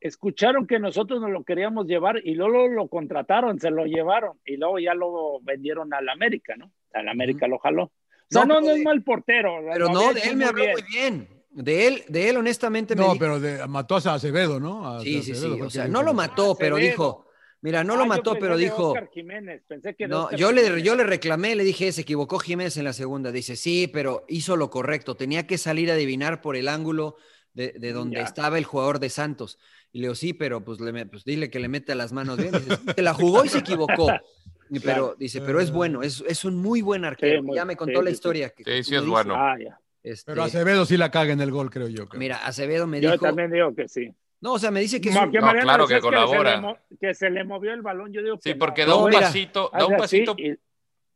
escucharon 0.01 0.67
que 0.67 0.79
nosotros 0.79 1.21
nos 1.21 1.31
lo 1.31 1.45
queríamos 1.45 1.87
llevar 1.87 2.21
y 2.23 2.35
luego 2.35 2.69
lo 2.69 2.89
contrataron, 2.89 3.59
se 3.59 3.71
lo 3.71 3.87
llevaron 3.87 4.39
y 4.45 4.57
luego 4.57 4.79
ya 4.79 4.95
lo 4.95 5.41
vendieron 5.41 5.93
al 5.95 6.09
América, 6.09 6.55
¿no? 6.57 6.71
Al 6.93 7.09
América 7.09 7.49
lo 7.49 7.59
jaló. 7.59 7.85
O 7.85 7.93
sea, 8.29 8.45
No, 8.45 8.55
no, 8.55 8.61
no, 8.61 8.71
es 8.71 8.83
mal 8.85 9.03
portero. 9.03 9.57
Pero 9.73 9.89
no, 9.89 10.13
de 10.13 10.21
él 10.21 10.37
me 10.37 10.45
habló 10.45 10.65
bien. 10.65 10.73
muy 10.75 10.83
bien. 10.91 11.29
De 11.51 11.87
él, 11.89 12.03
de 12.09 12.29
él 12.29 12.37
honestamente 12.37 12.95
me 12.95 13.01
No, 13.01 13.07
dijo. 13.15 13.19
pero 13.19 13.41
de- 13.41 13.67
mató 13.67 13.97
a 13.97 14.15
Acevedo, 14.15 14.61
¿no? 14.61 14.87
A 14.87 15.01
Sí, 15.01 15.23
sí, 15.23 15.33
Acevedo 15.33 15.55
sí. 15.57 15.63
O 15.63 15.71
sea, 15.71 15.89
no 15.89 16.03
lo 16.03 16.13
mató, 16.13 16.55
pero 16.59 16.77
dijo. 16.77 17.25
Mira, 17.61 17.83
no 17.83 17.95
Ah, 17.95 17.97
lo 17.97 18.03
yo 18.05 18.09
mató, 18.09 18.37
pero 18.39 18.57
dijo. 18.57 18.89
Oscar 18.91 19.11
Jiménez, 19.13 19.63
pensé 19.67 19.95
que 19.95 20.05
de 20.05 20.09
No, 20.09 20.25
Oscar 20.25 20.39
yo 20.39 20.53
le, 20.53 20.83
yo 20.83 20.95
le 20.95 21.05
reclamé, 21.05 21.57
le 21.57 21.65
dije, 21.65 21.91
se 21.93 22.03
equivocó 22.03 22.39
Jiménez 22.39 22.77
en 22.77 22.85
la 22.85 22.93
segunda. 22.93 23.33
Dice, 23.33 23.57
sí, 23.57 23.89
pero 23.93 24.25
hizo 24.29 24.57
lo 24.57 24.71
correcto. 24.71 25.17
Tenía 25.17 25.47
que 25.47 25.59
salir 25.59 25.91
a 25.91 25.95
adivinar 25.95 26.41
por 26.41 26.55
el 26.57 26.69
ángulo 26.69 27.17
de, 27.55 27.73
de 27.73 27.93
donde 27.93 28.19
Ya. 28.19 28.23
estaba 28.25 28.59
el 28.59 28.65
jugador 28.65 29.01
de 29.01 29.11
Santos. 29.11 29.59
Y 29.91 29.99
le 29.99 30.03
digo, 30.05 30.15
sí, 30.15 30.35
pero 30.35 30.65
pues, 30.65 30.81
le, 30.81 31.07
pues 31.07 31.25
dile 31.25 31.51
que 31.51 31.59
le 31.59 31.69
mete 31.69 31.95
las 31.97 32.13
manos 32.13 32.37
bien. 32.37 32.53
Dice, 32.53 32.77
"Sí, 32.77 32.95
que 32.95 33.03
la 33.03 33.15
jugó 33.15 33.45
y 33.45 33.49
se 33.49 33.59
equivocó. 33.59 34.07
Pero 34.71 34.83
Claro. 34.83 35.17
dice, 35.19 35.41
pero 35.41 35.61
es 35.61 35.71
bueno, 35.71 36.03
es, 36.03 36.23
es 36.29 36.45
un 36.45 36.55
muy 36.57 36.83
buen 36.83 37.07
arquero. 37.07 37.43
muy- 37.43 37.57
ya 37.57 37.65
me 37.65 37.75
contó 37.75 38.01
sí, 38.01 38.05
la 38.05 38.11
sí, 38.11 38.15
sí. 38.15 38.19
historia. 38.19 38.51
que- 38.51 38.65
Sí, 38.65 38.85
sí 38.91 38.95
es 38.97 39.07
bueno. 39.07 39.35
Ah, 39.35 39.57
ya. 39.59 39.81
este, 40.03 40.31
Pero 40.31 40.43
Acevedo 40.43 40.85
sí 40.85 40.99
la 40.99 41.11
caga 41.11 41.33
en 41.33 41.41
el 41.41 41.51
gol, 41.51 41.71
creo 41.71 41.89
yo. 41.89 42.07
creo. 42.07 42.19
mira, 42.21 42.37
Acevedo 42.47 42.87
me 42.87 43.01
Yo 43.01 43.13
dijo. 43.13 43.25
también 43.25 43.51
digo 43.51 43.75
que 43.75 43.89
sí. 43.89 44.13
No, 44.41 44.53
o 44.55 44.59
sea, 44.59 44.71
me 44.71 44.81
dice 44.81 45.01
que 45.01 45.09
es 45.09 45.15
Ma- 45.15 45.25
un- 45.25 45.33
que 45.33 45.39
No, 45.41 45.51
claro 45.53 45.87
que 45.89 45.95
se 45.95 46.01
colabora. 46.01 46.61
mo- 46.61 46.79
Que 47.01 47.13
se 47.15 47.29
le 47.31 47.45
movió 47.45 47.73
el 47.73 47.83
balón, 47.83 48.13
yo 48.13 48.23
digo 48.23 48.37
Sí, 48.37 48.51
que 48.51 48.57
porque 48.57 48.83
no. 48.85 48.89
da 48.91 48.97
No, 48.97 49.05
un 49.05 49.11
mira, 49.11 49.21
pasito, 49.23 49.71
da 49.73 49.87
un 49.87 49.95
así 49.95 50.01
pasito 50.23 50.35
y- 50.39 50.59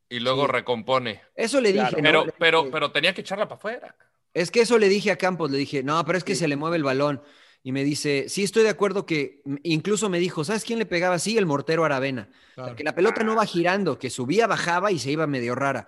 y 0.08 0.20
luego 0.20 0.46
Sí. 0.46 0.52
recompone. 0.52 1.20
Eso 1.34 1.60
le 1.60 1.72
dije. 1.72 1.96
Pero, 2.02 2.26
Le 2.26 2.32
pero, 2.38 2.58
dije- 2.62 2.72
pero 2.72 2.90
tenía 2.92 3.14
que 3.14 3.20
echarla 3.20 3.46
para 3.46 3.56
afuera. 3.56 3.94
Es 4.34 4.50
que 4.50 4.60
eso 4.62 4.78
le 4.78 4.88
dije 4.88 5.10
a 5.10 5.16
Campos, 5.16 5.50
le 5.50 5.58
dije, 5.58 5.82
no, 5.82 6.04
pero 6.04 6.18
es 6.18 6.24
que 6.24 6.34
se 6.34 6.48
le 6.48 6.56
mueve 6.56 6.76
el 6.78 6.84
balón. 6.84 7.22
Y 7.64 7.70
me 7.70 7.84
dice, 7.84 8.28
sí, 8.28 8.42
estoy 8.42 8.64
de 8.64 8.70
acuerdo 8.70 9.06
que, 9.06 9.40
incluso 9.62 10.08
me 10.08 10.18
dijo, 10.18 10.42
¿sabes 10.42 10.64
quién 10.64 10.80
le 10.80 10.86
pegaba? 10.86 11.20
Sí, 11.20 11.38
el 11.38 11.46
mortero 11.46 11.84
Aravena. 11.84 12.28
O 12.30 12.34
sea, 12.34 12.54
Claro. 12.64 12.76
que 12.76 12.82
la 12.84 12.94
pelota 12.94 13.22
no 13.22 13.36
va 13.36 13.46
girando, 13.46 13.98
que 14.00 14.10
subía, 14.10 14.48
bajaba 14.48 14.90
y 14.90 14.98
se 14.98 15.12
iba 15.12 15.26
medio 15.28 15.54
rara. 15.54 15.86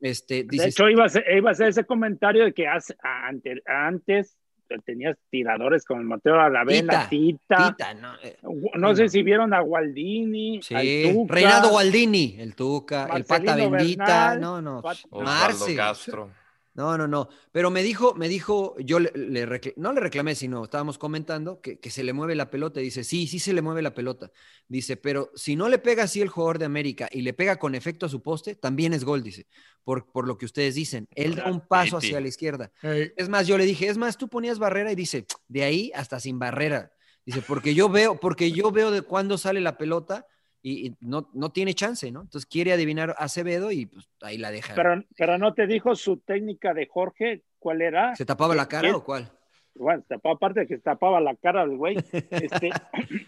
Este, 0.00 0.42
De 0.42 0.48
dice, 0.50 0.68
hecho, 0.70 0.88
iba 0.88 1.04
a, 1.04 1.06
hacer, 1.06 1.24
iba 1.36 1.50
a 1.50 1.52
hacer 1.52 1.68
ese 1.68 1.84
comentario 1.84 2.44
de 2.44 2.52
que 2.52 2.66
hace- 2.66 2.96
ante- 3.02 3.62
antes 3.66 4.36
tenías 4.84 5.16
tiradores 5.30 5.84
con 5.84 6.00
el 6.00 6.04
Mateo 6.04 6.34
Aravena, 6.34 7.08
Tita. 7.08 7.74
Tita, 7.76 7.94
no, 7.94 8.14
eh, 8.22 8.36
No 8.74 8.94
sé 8.94 9.08
si 9.08 9.22
vieron 9.22 9.52
a 9.54 9.60
Gualdini, 9.60 10.60
sí, 10.62 10.74
al 10.74 11.14
Tuca, 11.14 11.34
Reinaldo 11.34 11.70
Gualdini, 11.70 12.36
el 12.38 12.54
Tuca, 12.54 13.08
el 13.14 13.24
Pata 13.24 13.56
Bendita, 13.56 14.04
Bernal, 14.04 14.40
no, 14.40 14.62
no, 14.62 14.82
Marce. 15.22 15.76
Castro. 15.76 16.30
No, 16.74 16.96
no, 16.96 17.06
no. 17.06 17.28
Pero 17.50 17.70
me 17.70 17.82
dijo, 17.82 18.14
me 18.14 18.28
dijo, 18.28 18.74
yo 18.78 18.98
le, 18.98 19.12
le 19.14 19.46
recl- 19.46 19.74
no 19.76 19.92
le 19.92 20.00
reclamé, 20.00 20.34
sino 20.34 20.64
estábamos 20.64 20.96
comentando 20.96 21.60
que, 21.60 21.78
que 21.78 21.90
se 21.90 22.02
le 22.02 22.14
mueve 22.14 22.34
la 22.34 22.50
pelota. 22.50 22.80
Y 22.80 22.84
dice, 22.84 23.04
sí, 23.04 23.26
sí 23.26 23.38
se 23.38 23.52
le 23.52 23.60
mueve 23.60 23.82
la 23.82 23.92
pelota. 23.92 24.30
Dice, 24.68 24.96
pero 24.96 25.30
si 25.34 25.54
no 25.54 25.68
le 25.68 25.78
pega 25.78 26.04
así 26.04 26.22
el 26.22 26.30
jugador 26.30 26.58
de 26.58 26.64
América 26.64 27.10
y 27.12 27.20
le 27.22 27.34
pega 27.34 27.58
con 27.58 27.74
efecto 27.74 28.06
a 28.06 28.08
su 28.08 28.22
poste, 28.22 28.54
también 28.54 28.94
es 28.94 29.04
gol, 29.04 29.22
dice. 29.22 29.46
Por, 29.84 30.10
por 30.10 30.26
lo 30.26 30.38
que 30.38 30.46
ustedes 30.46 30.74
dicen. 30.74 31.08
Él 31.14 31.34
da 31.34 31.50
un 31.50 31.60
paso 31.60 31.98
hacia 31.98 32.20
la 32.22 32.28
izquierda. 32.28 32.72
Es 33.16 33.28
más, 33.28 33.46
yo 33.46 33.58
le 33.58 33.66
dije, 33.66 33.88
es 33.88 33.98
más, 33.98 34.16
tú 34.16 34.28
ponías 34.28 34.58
barrera 34.58 34.90
y 34.92 34.94
dice, 34.94 35.26
de 35.48 35.64
ahí 35.64 35.92
hasta 35.94 36.20
sin 36.20 36.38
barrera. 36.38 36.92
Dice, 37.26 37.42
porque 37.42 37.74
yo 37.74 37.90
veo, 37.90 38.18
porque 38.18 38.50
yo 38.50 38.70
veo 38.72 38.90
de 38.90 39.02
cuándo 39.02 39.36
sale 39.36 39.60
la 39.60 39.76
pelota 39.76 40.26
y, 40.62 40.86
y 40.88 40.96
no, 41.00 41.28
no 41.32 41.50
tiene 41.50 41.74
chance, 41.74 42.10
¿no? 42.12 42.22
Entonces 42.22 42.46
quiere 42.48 42.72
adivinar 42.72 43.10
a 43.10 43.24
Acevedo 43.24 43.72
y 43.72 43.86
pues 43.86 44.08
ahí 44.20 44.38
la 44.38 44.50
deja. 44.50 44.74
Pero, 44.74 45.02
pero 45.16 45.38
no 45.38 45.54
te 45.54 45.66
dijo 45.66 45.94
su 45.96 46.18
técnica 46.18 46.72
de 46.72 46.86
Jorge, 46.86 47.42
¿cuál 47.58 47.82
era? 47.82 48.14
¿Se 48.14 48.24
tapaba 48.24 48.54
la 48.54 48.68
cara 48.68 48.96
o 48.96 49.04
cuál? 49.04 49.30
Bueno, 49.74 50.02
tapaba, 50.06 50.34
aparte 50.36 50.60
de 50.60 50.66
que 50.66 50.78
tapaba 50.78 51.20
la 51.20 51.34
cara 51.36 51.66
del 51.66 51.76
güey. 51.76 51.96
Este, 52.30 52.70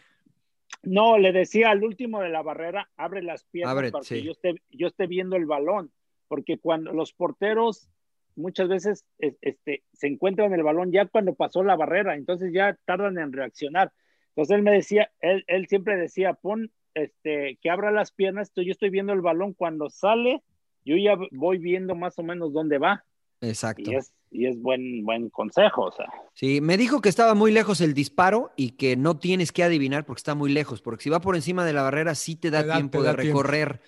no, 0.82 1.18
le 1.18 1.32
decía 1.32 1.70
al 1.70 1.82
último 1.82 2.20
de 2.20 2.28
la 2.28 2.42
barrera, 2.42 2.90
abre 2.96 3.22
las 3.22 3.44
piernas 3.44 3.72
Abre, 3.72 3.90
para 3.90 4.04
sí. 4.04 4.16
que 4.16 4.22
yo 4.22 4.32
esté, 4.32 4.54
yo 4.70 4.86
esté 4.86 5.06
viendo 5.06 5.36
el 5.36 5.46
balón. 5.46 5.92
Porque 6.28 6.58
cuando 6.58 6.92
los 6.92 7.12
porteros 7.12 7.88
muchas 8.36 8.68
veces 8.68 9.04
es- 9.18 9.36
este, 9.42 9.84
se 9.92 10.06
encuentran 10.06 10.52
el 10.52 10.62
balón 10.62 10.90
ya 10.92 11.06
cuando 11.06 11.34
pasó 11.34 11.62
la 11.62 11.76
barrera, 11.76 12.14
entonces 12.16 12.52
ya 12.52 12.78
tardan 12.84 13.18
en 13.18 13.32
reaccionar. 13.32 13.92
Entonces 14.30 14.56
él 14.56 14.62
me 14.62 14.72
decía, 14.72 15.10
él, 15.20 15.44
él 15.46 15.66
siempre 15.68 15.96
decía, 15.96 16.34
pon 16.34 16.72
este, 16.94 17.58
que 17.60 17.70
abra 17.70 17.90
las 17.90 18.12
piernas, 18.12 18.50
yo 18.56 18.70
estoy 18.70 18.90
viendo 18.90 19.12
el 19.12 19.20
balón 19.20 19.52
cuando 19.52 19.90
sale, 19.90 20.42
yo 20.84 20.96
ya 20.96 21.16
voy 21.32 21.58
viendo 21.58 21.94
más 21.94 22.18
o 22.18 22.22
menos 22.22 22.52
dónde 22.52 22.78
va. 22.78 23.04
Exacto. 23.40 23.90
Y 23.90 23.94
es, 23.96 24.12
y 24.30 24.46
es 24.46 24.60
buen, 24.60 25.04
buen 25.04 25.28
consejo, 25.28 25.82
o 25.86 25.92
sea. 25.92 26.06
Sí, 26.32 26.60
me 26.60 26.76
dijo 26.76 27.00
que 27.00 27.08
estaba 27.08 27.34
muy 27.34 27.52
lejos 27.52 27.80
el 27.80 27.92
disparo 27.94 28.52
y 28.56 28.70
que 28.70 28.96
no 28.96 29.18
tienes 29.18 29.52
que 29.52 29.62
adivinar 29.64 30.06
porque 30.06 30.20
está 30.20 30.34
muy 30.34 30.50
lejos, 30.52 30.80
porque 30.80 31.02
si 31.04 31.10
va 31.10 31.20
por 31.20 31.36
encima 31.36 31.64
de 31.64 31.72
la 31.72 31.82
barrera 31.82 32.14
sí 32.14 32.36
te 32.36 32.50
da 32.50 32.62
Te 32.62 32.68
da- 32.68 32.74
tiempo 32.76 32.98
te 32.98 33.04
de 33.04 33.10
da 33.14 33.20
tiempo. 33.20 33.42
recorrer. 33.42 33.80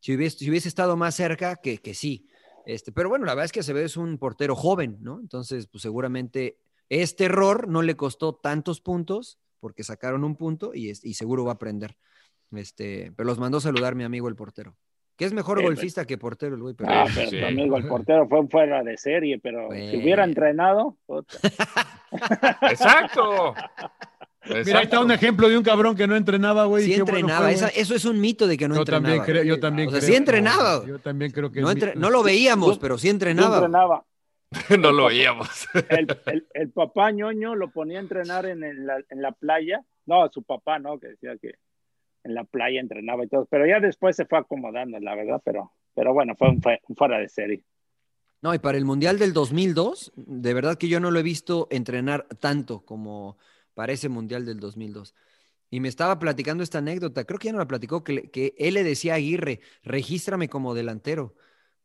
Si 0.00 0.14
hubiese, 0.14 0.38
si 0.38 0.50
hubiese 0.50 0.68
estado 0.68 0.96
más 0.96 1.14
cerca, 1.14 1.56
que, 1.56 1.78
que 1.78 1.94
sí. 1.94 2.26
Este, 2.66 2.92
pero 2.92 3.08
bueno, 3.08 3.24
la 3.26 3.32
verdad 3.34 3.44
es 3.46 3.52
que 3.52 3.60
Acevedo 3.60 3.84
es 3.86 3.96
un 3.96 4.18
portero 4.18 4.56
joven, 4.56 4.98
¿no? 5.00 5.20
Entonces, 5.20 5.66
pues 5.66 5.82
seguramente 5.82 6.58
este 6.88 7.24
error 7.26 7.68
no 7.68 7.82
le 7.82 7.96
costó 7.96 8.34
tantos 8.34 8.80
puntos 8.80 9.38
porque 9.60 9.82
sacaron 9.84 10.24
un 10.24 10.36
punto 10.36 10.74
y, 10.74 10.90
es- 10.90 11.04
y 11.04 11.14
seguro 11.14 11.44
va 11.44 11.52
a 11.52 11.54
aprender. 11.54 11.96
Este, 12.56 13.12
pero 13.16 13.26
los 13.26 13.38
mandó 13.38 13.60
saludar 13.60 13.94
mi 13.94 14.04
amigo 14.04 14.28
el 14.28 14.36
portero. 14.36 14.76
Que 15.16 15.24
es 15.26 15.32
mejor 15.32 15.58
Sí, 15.58 15.64
golfista 15.64 16.04
que 16.04 16.18
portero 16.18 16.56
el 16.56 16.60
güey. 16.62 16.74
pero- 16.74 16.90
Ah, 16.92 17.04
pero 17.14 17.30
Sí. 17.30 17.38
tu 17.40 17.46
amigo 17.46 17.76
el 17.76 17.86
portero 17.86 18.28
fue 18.28 18.46
fuera 18.48 18.82
de 18.82 18.96
serie, 18.96 19.38
pero 19.38 19.68
si 19.70 19.96
hubiera 19.96 20.24
entrenado, 20.24 20.96
puta. 21.06 21.36
Exacto. 22.70 23.54
Mira, 24.46 24.56
ahí 24.56 24.60
está 24.62 24.78
Exacto. 24.82 25.00
un 25.04 25.10
ejemplo 25.10 25.48
de 25.48 25.56
un 25.56 25.64
cabrón 25.64 25.96
que 25.96 26.06
no 26.06 26.16
entrenaba, 26.16 26.66
güey. 26.66 26.84
Sí 26.84 26.94
qué 26.94 27.02
bueno 27.02 27.18
entrenaba, 27.18 27.50
esa- 27.50 27.68
eso 27.68 27.94
es 27.94 28.04
un 28.04 28.20
mito 28.20 28.46
de 28.46 28.58
que 28.58 28.68
no 28.68 28.74
yo 28.74 28.80
entrenaba. 28.82 29.04
también 29.04 29.24
creo, 29.24 29.42
yo 29.44 29.58
también 29.60 29.88
O 29.88 29.90
sea, 29.92 30.00
creo. 30.00 30.10
sí 30.10 30.16
entrenaba. 30.16 30.84
Yo 30.86 30.98
también 30.98 31.30
creo 31.32 31.50
que 31.50 31.60
no, 31.62 31.70
entre- 31.70 31.94
no 31.94 32.10
lo 32.10 32.22
veíamos, 32.22 32.74
Yo- 32.74 32.80
pero 32.80 32.98
sí 32.98 33.02
Sí 33.02 33.08
entrenaba. 33.10 33.56
entrenaba. 33.56 34.04
no 34.80 34.92
lo 34.92 35.06
veíamos. 35.06 35.48
El, 35.88 36.06
el- 36.26 36.46
el 36.52 36.70
papá 36.70 37.10
ñoño 37.10 37.54
lo 37.54 37.70
ponía 37.70 37.98
a 37.98 38.02
entrenar 38.02 38.44
en, 38.46 38.62
en 38.64 38.86
la, 38.86 38.96
en 39.08 39.22
la 39.22 39.32
playa. 39.32 39.82
No, 40.06 40.28
su 40.30 40.42
papá, 40.42 40.78
¿no? 40.78 40.98
Que 41.00 41.08
decía 41.08 41.36
que 41.40 41.54
en 42.24 42.34
la 42.34 42.44
playa 42.44 42.80
entrenaba 42.80 43.24
y 43.24 43.28
todo. 43.28 43.46
Pero 43.46 43.66
ya 43.66 43.80
después 43.80 44.16
se 44.16 44.26
fue 44.26 44.38
acomodando, 44.38 44.98
la 44.98 45.14
verdad. 45.14 45.40
Pero, 45.44 45.72
pero 45.94 46.12
bueno, 46.12 46.34
fue 46.36 46.50
un, 46.50 46.60
fue 46.60 46.80
fuera 46.96 47.18
de 47.18 47.28
serie. 47.28 47.64
No, 48.42 48.52
y 48.54 48.58
para 48.58 48.76
el 48.76 48.84
Mundial 48.84 49.18
del 49.18 49.32
2002, 49.32 50.12
de 50.16 50.54
verdad 50.54 50.76
que 50.76 50.88
yo 50.88 51.00
no 51.00 51.10
lo 51.10 51.18
he 51.18 51.22
visto 51.22 51.68
entrenar 51.70 52.26
tanto 52.40 52.84
como 52.84 53.38
para 53.72 53.92
ese 53.92 54.08
Mundial 54.08 54.44
del 54.44 54.60
2002. 54.60 55.14
Y 55.70 55.80
me 55.80 55.88
estaba 55.88 56.18
platicando 56.18 56.62
esta 56.62 56.78
anécdota, 56.78 57.24
creo 57.24 57.38
que 57.38 57.46
ya 57.46 57.52
no 57.52 57.58
la 57.58 57.66
platicó, 57.66 58.04
que, 58.04 58.30
que 58.30 58.54
él 58.58 58.74
le 58.74 58.84
decía 58.84 59.14
a 59.14 59.16
Aguirre, 59.16 59.60
regístrame 59.82 60.48
como 60.48 60.74
delantero, 60.74 61.34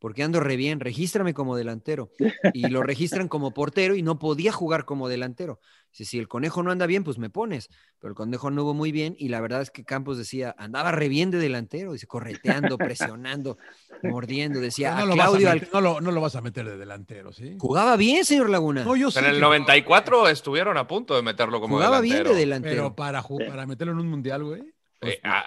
porque 0.00 0.24
ando 0.24 0.40
re 0.40 0.56
bien, 0.56 0.80
regístrame 0.80 1.34
como 1.34 1.54
delantero. 1.56 2.10
Y 2.52 2.66
lo 2.68 2.82
registran 2.82 3.28
como 3.28 3.52
portero 3.54 3.94
y 3.94 4.02
no 4.02 4.18
podía 4.18 4.50
jugar 4.50 4.84
como 4.84 5.08
delantero. 5.08 5.60
Dice, 5.92 6.04
si 6.04 6.18
el 6.18 6.26
conejo 6.28 6.62
no 6.62 6.70
anda 6.70 6.86
bien, 6.86 7.04
pues 7.04 7.18
me 7.18 7.30
pones. 7.30 7.68
Pero 8.00 8.10
el 8.10 8.14
conejo 8.16 8.50
no 8.50 8.62
hubo 8.62 8.74
muy 8.74 8.92
bien 8.92 9.14
y 9.18 9.28
la 9.28 9.40
verdad 9.40 9.60
es 9.60 9.70
que 9.70 9.84
Campos 9.84 10.18
decía, 10.18 10.54
andaba 10.58 10.90
re 10.90 11.08
bien 11.08 11.30
de 11.30 11.38
delantero, 11.38 11.92
dice, 11.92 12.06
correteando, 12.06 12.78
presionando, 12.78 13.58
mordiendo. 14.02 14.60
Decía, 14.60 14.94
no, 14.94 15.02
a 15.02 15.04
lo 15.06 15.16
vas 15.16 15.26
a 15.26 15.28
Claudio, 15.30 15.50
al- 15.50 15.54
meter, 15.60 15.68
no, 15.74 15.80
lo, 15.80 16.00
no 16.00 16.12
lo 16.12 16.20
vas 16.20 16.36
a 16.36 16.40
meter 16.40 16.64
de 16.66 16.76
delantero, 16.78 17.32
¿sí? 17.32 17.56
Jugaba 17.58 17.96
bien, 17.96 18.24
señor 18.24 18.48
Laguna. 18.50 18.84
No, 18.84 18.96
yo 18.96 19.10
sé 19.10 19.18
En 19.18 19.26
el 19.26 19.34
que- 19.34 19.40
94 19.40 20.28
estuvieron 20.28 20.76
a 20.76 20.86
punto 20.86 21.14
de 21.16 21.22
meterlo 21.22 21.60
como 21.60 21.76
Jugaba 21.76 22.00
delantero. 22.00 22.24
bien 22.30 22.34
de 22.34 22.40
delantero. 22.40 22.74
Pero 22.76 22.94
para, 22.96 23.22
para 23.22 23.66
meterlo 23.66 23.92
en 23.92 23.98
un 23.98 24.08
mundial, 24.08 24.44
güey. 24.44 24.62
Eh, 25.02 25.18
a, 25.24 25.40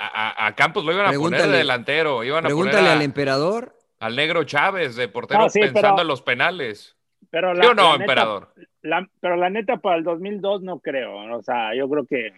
a- 0.44 0.48
a 0.48 0.56
Campos 0.56 0.84
lo 0.84 0.92
iban 0.92 1.06
a 1.06 1.12
poner 1.14 1.20
Pregúntale- 1.40 1.52
de 1.52 1.58
delantero. 1.58 2.24
Iban 2.24 2.44
a 2.46 2.48
Pregúntale 2.48 2.78
poner 2.80 2.92
a- 2.92 2.94
al 2.96 3.02
emperador. 3.02 3.78
Al 4.04 4.16
negro 4.16 4.44
Chávez 4.44 4.96
de 4.96 5.08
portero 5.08 5.42
No, 5.42 5.50
sí, 5.50 5.60
pensando 5.60 5.90
pero- 5.96 6.02
en 6.02 6.08
los 6.08 6.22
penales. 6.22 6.96
Pero 7.30 7.56
¿Sí 7.56 7.62
la, 7.62 7.70
o 7.70 7.74
no, 7.74 7.84
la 7.84 7.90
neta- 7.94 8.04
emperador? 8.04 8.54
la- 8.82 9.10
pero 9.20 9.36
la 9.38 9.50
neta, 9.50 9.78
para 9.78 9.96
el 9.98 10.04
2002 10.04 10.62
no 10.62 10.80
creo. 10.80 11.16
O 11.36 11.42
sea, 11.42 11.74
yo 11.76 11.90
creo 11.90 12.06
que. 12.06 12.34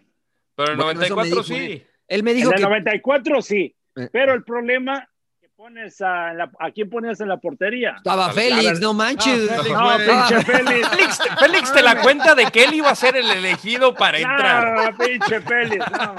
Pero 0.56 0.72
el 0.72 0.78
Bueno, 0.78 0.92
eso 1.02 1.16
me 1.16 1.24
94 1.24 1.26
dijo 1.26 1.44
sí. 1.44 1.86
Él 2.08 2.24
me 2.24 2.34
dijo 2.34 2.50
en 2.50 2.54
el 2.54 2.60
que 2.60 2.64
94 2.70 3.42
sí. 3.42 3.76
Eh. 3.98 4.10
Pero 4.12 4.34
el 4.34 4.44
problema 4.44 5.10
que 5.42 5.50
pones 5.50 6.00
a, 6.02 6.34
la- 6.34 6.52
¿a 6.60 6.72
quién 6.72 6.90
ponías 6.90 7.20
en 7.20 7.28
la 7.30 7.38
portería? 7.38 7.96
estaba 7.98 8.32
Félix, 8.32 8.80
no 8.80 8.94
manches. 8.94 9.50
Ah, 9.52 9.56
Félix, 9.64 9.76
No, 9.76 9.98
pinche 9.98 10.44
Félix. 10.46 10.88
Félix, 10.90 11.20
Félix 11.40 11.74
te 11.74 11.82
la 11.82 12.02
cuenta 12.02 12.36
de 12.36 12.46
que 12.46 12.64
él 12.64 12.76
iba 12.76 12.90
a 12.92 12.96
ser 12.96 13.18
el 13.18 13.30
elegido 13.32 13.94
para 13.96 14.18
entrar. 14.20 14.92
No, 14.92 14.98
pinche 14.98 15.42
Félix. 15.42 15.84
No. 15.92 16.16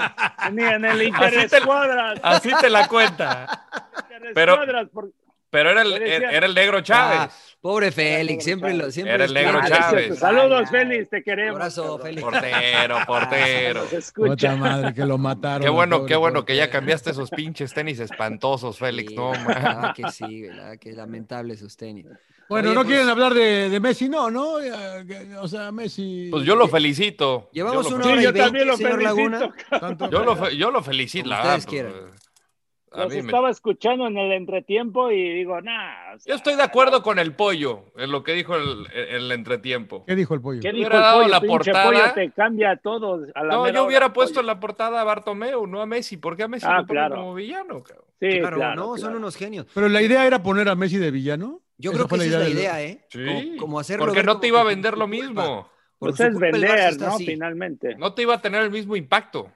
Ni 0.51 0.63
en 0.63 0.85
el 0.85 0.91
Así 0.91 1.05
Interés 1.05 1.51
te- 1.51 1.61
Cuadras. 1.61 2.19
Así 2.21 2.51
te 2.61 2.69
la 2.69 2.87
cuenta. 2.87 3.65
Interés 4.03 4.31
pero- 4.35 4.55
Cuadras, 4.57 4.89
por- 4.89 5.09
Pero 5.49 5.71
era 5.71 5.81
el, 5.81 5.93
era 5.93 6.45
el 6.45 6.53
negro 6.53 6.81
Chávez. 6.81 7.19
Ah, 7.21 7.29
pobre 7.61 7.91
Félix, 7.91 8.43
siempre 8.43 8.73
lo 8.73 8.91
siempre 8.91 9.13
Era 9.15 9.25
el 9.25 9.33
negro 9.33 9.61
Chávez. 9.65 10.19
Saludos, 10.19 10.69
Félix, 10.69 11.09
te 11.09 11.23
queremos. 11.23 11.55
Abrazo. 11.55 11.97
Félix. 11.99 12.21
Portero, 12.21 12.97
portero. 13.07 13.83
Puta 14.13 14.55
madre, 14.57 14.93
que 14.93 15.05
lo 15.05 15.17
mataron. 15.17 15.61
Qué 15.63 15.69
bueno, 15.69 15.97
pobre 15.99 16.09
qué 16.09 16.15
bueno 16.17 16.43
que 16.45 16.55
ya 16.55 16.69
cambiaste 16.69 17.11
esos 17.11 17.29
pinches 17.29 17.73
tenis 17.73 17.99
espantosos, 17.99 18.77
Félix. 18.77 19.11
Sí, 19.11 19.15
No, 19.15 19.31
man. 19.31 19.93
que 19.95 20.11
sí, 20.11 20.41
verdad 20.47 20.77
que 20.77 20.91
lamentable 20.91 21.55
sus 21.55 21.77
tenis. 21.77 22.05
Bueno, 22.49 22.69
Oye, 22.69 22.75
no 22.75 22.81
pues- 22.83 22.87
quieren 22.93 23.09
hablar 23.09 23.33
de, 23.33 23.69
de 23.69 23.79
Messi, 23.81 24.07
no, 24.07 24.29
¿no? 24.31 24.53
O 25.41 25.47
sea, 25.49 25.69
Messi. 25.71 26.27
Pues 26.31 26.43
yo 26.45 26.55
lo 26.55 26.67
felicito. 26.69 27.49
Llevamos 27.51 27.85
Yo 27.89 27.91
lo 27.91 27.95
una 27.97 28.05
fe- 28.05 28.11
hora 28.11 28.21
Sí, 28.21 28.21
y 28.21 28.23
yo 28.25 28.31
veinte, 28.33 28.45
también 28.45 28.67
lo 28.67 28.77
señor 28.77 28.91
felicito. 29.01 29.49
Laguna. 29.69 30.09
Yo 30.09 30.23
lo, 30.23 30.35
fe- 30.35 30.57
yo 30.57 30.71
lo 30.71 30.81
felicito. 30.83 31.29
Como 31.29 31.35
la 31.43 31.55
ustedes 31.57 31.65
verdad, 31.65 31.69
quieran. 31.91 32.09
pues, 32.11 32.26
Los 33.03 33.13
mí 33.13 33.21
me- 33.21 33.27
estaba 33.27 33.49
escuchando 33.49 34.07
en 34.07 34.17
el 34.17 34.31
entretiempo 34.31 35.11
y 35.11 35.33
digo, 35.33 35.53
o 35.55 35.61
sea, 35.61 36.15
Yo 36.25 36.35
estoy 36.35 36.55
de 36.55 36.63
acuerdo 36.63 37.01
con 37.03 37.19
el 37.19 37.33
pollo 37.33 37.85
en 37.97 38.11
lo 38.11 38.23
que 38.23 38.33
dijo 38.33 38.55
el, 38.55 38.87
el- 38.93 39.07
el 39.15 39.31
entretiempo. 39.31 40.03
¿Qué 40.05 40.15
dijo 40.15 40.33
el 40.33 40.41
pollo? 40.41 40.61
¿Qué 40.61 40.69
dijo 40.71 40.79
Hubiera 40.87 40.95
el 40.97 41.01
dado 41.01 41.17
pollo? 41.21 41.29
la 41.31 41.41
portada. 41.41 41.85
pollo 41.85 42.13
te 42.13 42.31
cambia 42.31 42.75
todo. 42.77 43.25
A 43.35 43.43
la 43.43 43.53
No, 43.55 43.69
yo 43.69 43.85
hubiera 43.85 44.11
puesto 44.13 44.35
pollo. 44.35 44.41
en 44.41 44.47
la 44.47 44.59
portada 44.59 45.01
a 45.01 45.03
Bartomeu, 45.03 45.65
no 45.67 45.81
a 45.81 45.85
Messi. 45.85 46.17
¿Por 46.17 46.35
qué 46.37 46.43
a 46.43 46.47
Messi 46.47 46.65
Ah, 46.69 46.79
lo 46.81 46.85
claro. 46.87 47.15
como 47.15 47.33
villano? 47.35 47.83
cabrón? 47.83 48.05
Sí, 48.19 48.39
Claro, 48.39 48.57
claro, 48.57 48.75
no, 48.75 48.97
son 48.97 49.15
unos 49.15 49.35
genios. 49.35 49.67
Pero 49.75 49.89
la 49.89 50.01
idea 50.01 50.25
era 50.25 50.41
poner 50.41 50.67
a 50.69 50.75
Messi 50.75 50.97
de 50.97 51.11
villano. 51.11 51.61
Yo 51.77 51.91
creo 51.91 52.07
que 52.07 52.15
esa 52.15 52.25
es 52.25 52.31
la 52.31 52.49
idea, 52.49 52.81
¿eh? 52.83 53.05
Sí. 53.09 53.23
Como, 53.25 53.57
como 53.59 53.79
hacerlo 53.79 54.05
Porque 54.07 54.23
no 54.23 54.39
te 54.39 54.47
iba 54.47 54.61
a 54.61 54.63
vender 54.63 54.97
lo 54.97 55.07
mismo. 55.07 55.69
Pues 55.99 56.19
es 56.19 56.37
vender, 56.37 56.97
¿no? 56.99 57.07
así. 57.07 57.25
Finalmente. 57.25 57.95
No 57.95 58.13
te 58.13 58.23
iba 58.23 58.33
a 58.35 58.41
tener 58.41 58.61
el 58.63 58.71
mismo 58.71 58.95
impacto. 58.95 59.51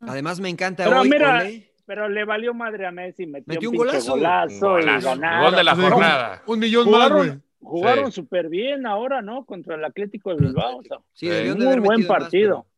Además, 0.00 0.40
me 0.40 0.48
encanta 0.48 0.84
Pero 0.84 1.00
hoy. 1.00 1.08
mira, 1.08 1.36
Olé. 1.40 1.72
Pero 1.86 2.08
le 2.08 2.24
valió 2.24 2.52
madre 2.52 2.84
a 2.86 2.90
Messi, 2.90 3.26
metió, 3.26 3.54
Metió 3.54 3.70
un 3.70 3.76
golazo. 3.76 4.12
golazo, 4.12 4.72
Un 4.74 4.80
y 4.80 4.84
golazo. 4.84 5.08
ganaron. 5.08 5.44
Gol 5.44 5.56
de 5.56 5.64
la 5.64 5.76
jornada. 5.76 6.42
Un 6.46 6.58
millón 6.58 6.90
más, 6.90 7.10
güey. 7.12 7.28
Jugaron, 7.28 7.42
jugaron 7.60 8.12
Sí. 8.12 8.16
súper 8.20 8.48
bien 8.48 8.86
ahora, 8.86 9.22
¿no? 9.22 9.44
Contra 9.46 9.76
el 9.76 9.84
Atlético 9.84 10.34
de 10.34 10.44
Bilbao. 10.46 10.78
o 10.78 10.82
sea, 10.82 10.98
Sí, 11.14 11.28
de 11.28 11.54
muy 11.54 11.76
buen 11.78 12.00
más, 12.00 12.06
partido. 12.08 12.66
pero- 12.66 12.76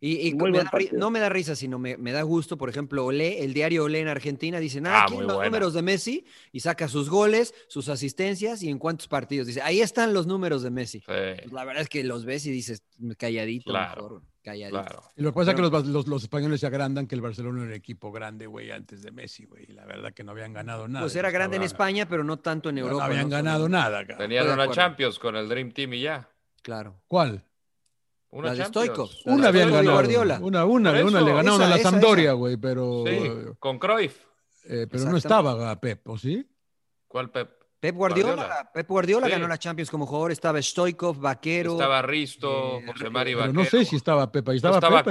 Y, 0.00 0.32
me 0.34 0.52
da 0.56 0.70
no 0.92 1.10
me 1.10 1.18
da 1.18 1.28
risa, 1.28 1.56
sino 1.56 1.80
me, 1.80 1.96
me 1.96 2.12
da 2.12 2.22
gusto. 2.22 2.56
Por 2.56 2.68
ejemplo, 2.68 3.04
Olé, 3.06 3.42
el 3.42 3.52
diario 3.52 3.82
Olé 3.82 3.98
en 3.98 4.06
Argentina, 4.06 4.60
dice, 4.60 4.80
Ah, 4.84 5.02
aquí 5.02 5.14
los 5.16 5.26
buena. 5.26 5.44
números 5.46 5.74
de 5.74 5.82
Messi 5.82 6.24
y 6.52 6.60
saca 6.60 6.86
sus 6.86 7.10
goles, 7.10 7.52
sus 7.66 7.88
asistencias 7.88 8.62
y 8.62 8.70
en 8.70 8.78
cuántos 8.78 9.08
partidos. 9.08 9.48
Dice, 9.48 9.60
ahí 9.60 9.80
están 9.80 10.14
los 10.14 10.28
números 10.28 10.62
de 10.62 10.70
Messi. 10.70 11.00
Sí, 11.00 11.06
Pues 11.06 11.50
la 11.52 11.64
verdad 11.64 11.82
es 11.82 11.88
que 11.88 12.04
los 12.04 12.24
ves 12.24 12.46
y 12.46 12.52
dices, 12.52 12.84
calladito, 13.16 13.72
Claro, 13.72 14.02
mejor, 14.04 14.22
calladito. 14.50 14.80
claro. 14.80 15.02
Y 15.16 15.22
lo 15.22 15.30
que 15.30 15.34
pasa 15.34 15.50
es 15.50 15.56
que 15.56 15.62
los, 15.62 15.86
los- 15.86 16.06
los 16.08 16.22
españoles 16.22 16.60
se 16.60 16.66
agrandan 16.66 17.06
que 17.06 17.14
el 17.14 17.20
Barcelona 17.20 17.58
era 17.60 17.68
un 17.68 17.74
equipo 17.74 18.10
grande, 18.12 18.46
güey, 18.46 18.70
antes 18.70 19.02
de 19.02 19.10
Messi, 19.10 19.44
güey. 19.46 19.64
Y 19.68 19.72
la 19.72 19.84
verdad 19.86 20.12
que 20.12 20.24
no 20.24 20.32
habían 20.32 20.52
ganado 20.52 20.88
nada. 20.88 21.04
Pues 21.04 21.16
era 21.16 21.30
grande 21.30 21.56
en. 21.58 21.62
España, 21.62 22.08
pero 22.08 22.24
no 22.24 22.38
tanto 22.38 22.68
en 22.70 22.76
No, 22.76 22.80
Europa. 22.82 23.04
habían 23.04 23.24
¿no? 23.28 23.36
ganado 23.36 23.64
Son- 23.64 23.72
nada, 23.72 24.00
cabrón. 24.00 24.18
Tenían 24.18 24.44
una 24.46 24.52
acuerdo. 24.54 24.72
Champions 24.74 25.18
con 25.18 25.36
el 25.36 25.48
Dream 25.48 25.72
Team 25.72 25.94
y 25.94 26.00
ya. 26.02 26.28
Claro. 26.62 27.00
¿Cuál? 27.06 27.44
Una 28.30 28.48
La 28.48 28.54
de 28.54 28.90
Una 29.24 29.42
de 29.42 29.48
habían 29.48 29.70
ganado. 29.70 29.92
Guardiola. 29.92 30.38
Una, 30.42 30.64
una, 30.66 30.90
una 31.02 31.20
le 31.22 31.32
ganaron 31.32 31.54
esa, 31.60 31.64
a 31.66 31.68
la 31.70 31.76
esa, 31.76 31.90
Sampdoria, 31.90 32.32
güey, 32.32 32.56
pero, 32.58 33.04
Sí, 33.06 33.20
con 33.58 33.78
Cruyff. 33.78 34.18
eh, 34.64 34.86
pero 34.90 35.04
no 35.06 35.16
estaba 35.16 35.80
Pep, 35.80 36.06
¿o 36.08 36.18
sí? 36.18 36.46
¿Cuál 37.06 37.30
Pep? 37.30 37.57
Pep 37.80 37.94
Guardiola, 37.94 38.34
Guardiola. 38.34 38.70
Pep 38.74 38.88
Guardiola 38.88 39.26
Sí. 39.26 39.32
ganó 39.32 39.46
la 39.48 39.58
Champions 39.58 39.90
como 39.90 40.04
jugador, 40.06 40.32
estaba 40.32 40.60
Stoikov, 40.60 41.18
Vaquero. 41.20 41.72
Estaba 41.72 42.02
Risto, 42.02 42.78
eh, 42.78 42.84
José 42.86 43.08
Mari 43.10 43.34
Vaquero. 43.34 43.52
no 43.52 43.64
sé 43.64 43.84
si 43.84 43.94
estaba 43.96 44.30
Pep 44.32 44.48
ahí. 44.48 44.56
¿Estaba, 44.56 44.76
estaba. 44.76 45.02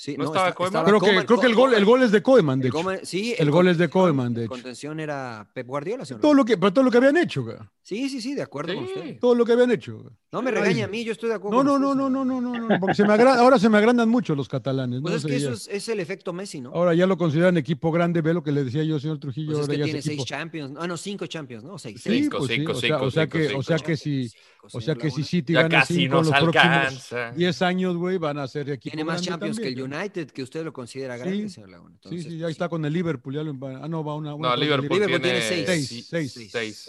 Sí, 0.00 0.16
¿No 0.16 0.24
estaba 0.24 0.48
está- 0.48 0.56
Koeman? 0.56 0.84
Creo 0.86 0.98
que, 0.98 1.26
creo 1.26 1.40
que 1.40 1.46
el 1.46 1.54
gol, 1.54 1.74
el 1.74 1.84
gol 1.84 2.02
es 2.02 2.10
de 2.10 2.22
Koeman, 2.22 2.58
de 2.58 2.68
el 2.68 2.74
hecho. 2.74 2.90
Sí, 3.04 3.34
El 3.38 3.50
gol 3.50 3.68
es 3.68 3.76
de 3.76 3.90
Koeman, 3.90 4.32
de 4.32 4.44
hecho. 4.44 4.48
contención 4.48 4.98
era 4.98 5.46
Pep 5.52 5.66
Guardiola, 5.66 6.06
señor. 6.06 6.22
Todo 6.22 6.32
lo 6.32 6.42
que, 6.42 6.56
pero 6.56 6.72
todo 6.72 6.86
lo 6.86 6.90
que 6.90 6.96
habían 6.96 7.18
hecho, 7.18 7.42
güey. 7.42 7.56
Sí, 7.82 8.08
sí, 8.08 8.22
sí, 8.22 8.34
de 8.34 8.40
acuerdo 8.40 8.74
con 8.74 8.84
usted. 8.84 9.18
Todo 9.20 9.34
lo 9.34 9.44
que 9.44 9.52
habían 9.52 9.70
hecho. 9.72 9.98
güey. 9.98 10.14
No 10.32 10.40
me 10.40 10.52
regañe 10.52 10.84
a 10.84 10.88
mí, 10.88 11.04
yo 11.04 11.12
estoy 11.12 11.28
de 11.28 11.34
acuerdo 11.34 11.62
No, 11.62 11.64
no, 11.64 11.72
con 11.72 11.82
no, 11.82 12.04
usted, 12.06 12.12
no, 12.14 12.24
no, 12.24 12.40
no, 12.40 12.58
no, 12.58 12.68
no, 12.68 12.80
porque 12.80 12.94
se 12.94 13.04
me 13.04 13.12
agra- 13.12 13.34
ahora 13.34 13.58
se 13.58 13.68
me 13.68 13.76
agrandan 13.76 14.08
mucho 14.08 14.34
los 14.34 14.48
catalanes. 14.48 15.00
Pues 15.02 15.12
¿no? 15.12 15.16
es 15.18 15.26
que 15.26 15.36
eso 15.36 15.52
es, 15.52 15.68
es 15.68 15.88
el 15.90 16.00
efecto 16.00 16.32
Messi, 16.32 16.60
¿no? 16.62 16.70
Ahora 16.70 16.94
ya 16.94 17.06
lo 17.06 17.18
consideran 17.18 17.58
equipo 17.58 17.90
grande, 17.92 18.22
ve 18.22 18.32
lo 18.32 18.42
que 18.42 18.52
le 18.52 18.64
decía 18.64 18.82
yo, 18.84 18.98
señor 19.00 19.18
Trujillo. 19.18 19.48
Pues 19.52 19.58
es 19.58 19.62
ahora 19.64 19.72
que 19.74 19.78
ya 19.80 19.84
tiene 19.84 20.00
seis 20.02 20.14
equipo. 20.14 20.24
Champions. 20.26 20.78
Ah, 20.80 20.86
no, 20.86 20.96
cinco 20.96 21.26
Champions, 21.26 21.64
¿no? 21.64 21.78
Seis. 21.78 22.00
Sí, 22.00 22.22
Cinco, 22.22 22.38
pues 22.38 22.50
cinco, 22.52 22.72
o 22.72 22.74
sea, 22.76 22.88
cinco, 22.88 23.04
o 23.04 23.10
sea 23.10 23.24
cinco, 23.24 23.38
que, 23.38 23.54
o 23.54 23.62
sea 23.62 23.78
que 23.78 23.96
si, 23.96 24.30
o 24.72 24.80
sea 24.80 24.94
que 24.94 25.10
si. 25.10 25.24
City 25.24 25.52
gana 25.54 25.84
cinco 25.84 26.18
en 26.20 26.26
los 26.26 26.30
próximos 26.30 26.54
alcanza. 26.64 27.32
10 27.32 27.62
años, 27.62 27.96
güey, 27.96 28.18
van 28.18 28.38
a 28.38 28.46
ser 28.46 28.70
equipo 28.70 28.92
Tiene 28.94 29.04
más 29.04 29.20
Champions 29.22 29.58
que 29.58 29.68
el 29.68 29.74
United, 29.96 30.30
que 30.30 30.42
usted 30.42 30.64
lo 30.64 30.72
considera 30.72 31.16
Sí, 31.16 31.22
grande, 31.22 31.48
señor 31.48 31.68
Laguna. 31.70 31.90
Sí, 31.94 32.08
Entonces, 32.08 32.32
sí, 32.32 32.38
ya 32.38 32.44
pues, 32.46 32.52
está 32.52 32.68
con 32.68 32.84
el 32.84 32.92
Liverpool. 32.92 33.34
Ya 33.34 33.42
lo, 33.42 33.50
ah, 33.66 33.88
no, 33.88 34.04
va 34.04 34.14
una. 34.16 34.34
una 34.34 34.48
No, 34.50 34.56
Liverpool, 34.56 34.88
Liverpool 34.90 35.20
tiene 35.22 35.40
tiene 35.40 35.64
Seis, 35.64 35.66
seis, 35.66 36.32
seis. 36.32 36.32
Seis. 36.32 36.80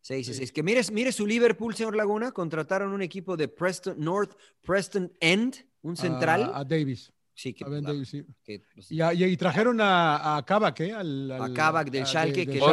Seis, 0.00 0.26
seis, 0.26 0.36
seis. 0.36 0.52
Que 0.52 0.62
mire, 0.62 0.82
mire 0.92 1.12
su 1.12 1.26
Liverpool, 1.26 1.74
señor 1.74 1.96
Laguna. 1.96 2.32
Contrataron 2.32 2.92
un 2.92 3.00
equipo 3.02 3.36
de 3.36 3.48
Preston 3.48 3.96
North, 3.98 4.32
Preston 4.60 5.10
End, 5.20 5.56
un 5.82 5.96
central. 5.96 6.42
A, 6.52 6.58
a 6.58 6.64
Davis. 6.64 7.10
sí, 7.36 7.52
que, 7.54 7.64
A 7.64 7.68
Ben 7.68 7.82
la- 7.82 7.90
Davis, 7.92 8.08
sí. 8.10 8.22
que, 8.44 8.60
pues, 8.74 8.92
Y, 8.92 9.00
a- 9.00 9.12
y- 9.14 9.24
y 9.24 9.36
trajeron 9.36 9.80
a, 9.80 10.36
a 10.36 10.44
Kabak, 10.44 10.80
¿eh? 10.80 10.92
Al, 10.92 11.32
A 11.32 11.52
Kabak 11.52 11.90
del 11.90 12.04
Schalke, 12.06 12.44
de- 12.46 12.52
que 12.52 12.58
no 12.60 12.66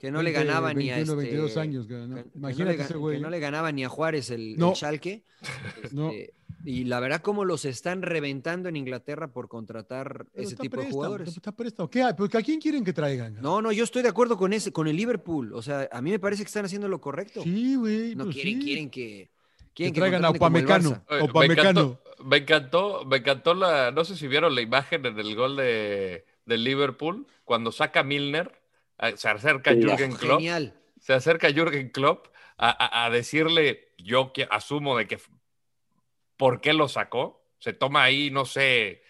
que 0.00 0.10
no 0.10 0.20
le 0.22 0.32
20, 0.32 0.46
ganaba 0.46 0.74
ni 0.74 0.90
a 0.90 0.96
21, 0.96 1.20
este, 1.20 1.30
22 1.34 1.56
años, 1.58 1.86
que- 1.86 1.94
¿no? 1.94 2.16
que- 2.16 2.22
que 2.24 2.28
no 2.34 2.38
Imagínate 2.48 2.76
le, 2.78 2.82
ese 2.84 2.94
güey. 2.96 3.16
que 3.18 3.22
no 3.22 3.30
le 3.30 3.38
ganaba 3.38 3.70
ni 3.70 3.84
a 3.84 3.88
Juárez 3.88 4.30
el, 4.30 4.56
el. 4.60 4.74
Schalke. 4.74 5.22
No. 5.92 6.10
Y 6.64 6.84
la 6.84 7.00
verdad, 7.00 7.20
cómo 7.22 7.44
los 7.44 7.64
están 7.64 8.02
reventando 8.02 8.68
en 8.68 8.76
Inglaterra 8.76 9.28
por 9.28 9.48
contratar 9.48 10.26
Pero 10.32 10.46
ese 10.46 10.50
tipo 10.56 10.62
de 10.62 10.70
préstamo, 10.70 10.94
jugadores. 10.94 11.36
Está 11.36 11.52
prestado. 11.52 11.90
¿Qué 11.90 12.02
hay? 12.02 12.14
Pues, 12.14 12.34
¿A 12.34 12.42
quién 12.42 12.60
quieren 12.60 12.84
que 12.84 12.92
traigan? 12.92 13.40
No, 13.42 13.60
no, 13.60 13.72
yo 13.72 13.82
estoy 13.84 14.02
de 14.02 14.08
acuerdo 14.08 14.36
con 14.36 14.52
ese, 14.52 14.72
con 14.72 14.86
el 14.86 14.96
Liverpool. 14.96 15.52
O 15.54 15.62
sea, 15.62 15.88
a 15.90 16.00
mí 16.00 16.10
me 16.10 16.18
parece 16.20 16.42
que 16.42 16.46
están 16.46 16.64
haciendo 16.64 16.86
lo 16.88 17.00
correcto. 17.00 17.42
Sí, 17.42 17.74
güey. 17.76 18.14
no 18.14 18.24
pues 18.24 18.36
quieren, 18.36 18.58
sí. 18.60 18.64
quieren 18.64 18.90
que, 18.90 19.30
Que 19.74 19.74
quieren 19.74 19.94
que 19.94 20.00
traigan 20.00 20.24
a. 20.24 20.30
Oye, 20.30 20.38
Me 20.38 20.46
Upamecano. 20.46 21.00
encantó, 21.30 22.00
me 22.24 22.36
encantó, 22.36 23.04
me 23.06 23.16
encantó 23.16 23.54
la, 23.54 23.90
no 23.90 24.04
sé 24.04 24.16
si 24.16 24.28
vieron 24.28 24.54
la 24.54 24.60
imagen 24.60 25.04
en 25.06 25.18
el 25.18 25.34
gol 25.34 25.56
de, 25.56 26.24
del 26.46 26.62
Liverpool, 26.64 27.26
cuando 27.44 27.72
saca 27.72 28.04
Milner, 28.04 28.52
a- 28.98 29.16
se 29.16 29.28
acerca 29.28 29.72
Sí. 29.72 29.80
Jürgen 29.82 30.12
Oh, 30.12 30.16
Klopp, 30.16 30.38
Genial. 30.38 30.74
se 31.00 31.12
acerca 31.12 31.50
Jürgen 31.50 31.88
Klopp 31.90 32.28
a, 32.56 32.68
a- 32.70 33.06
a 33.06 33.10
decirle, 33.10 33.88
yo 33.98 34.32
que 34.32 34.46
asumo 34.48 34.96
de 34.96 35.08
que, 35.08 35.18
¿por 36.36 36.60
qué 36.60 36.72
lo 36.72 36.88
sacó? 36.88 37.44
Se 37.58 37.72
toma 37.72 38.02
ahí, 38.02 38.30
no 38.30 38.44
sé, 38.44 39.02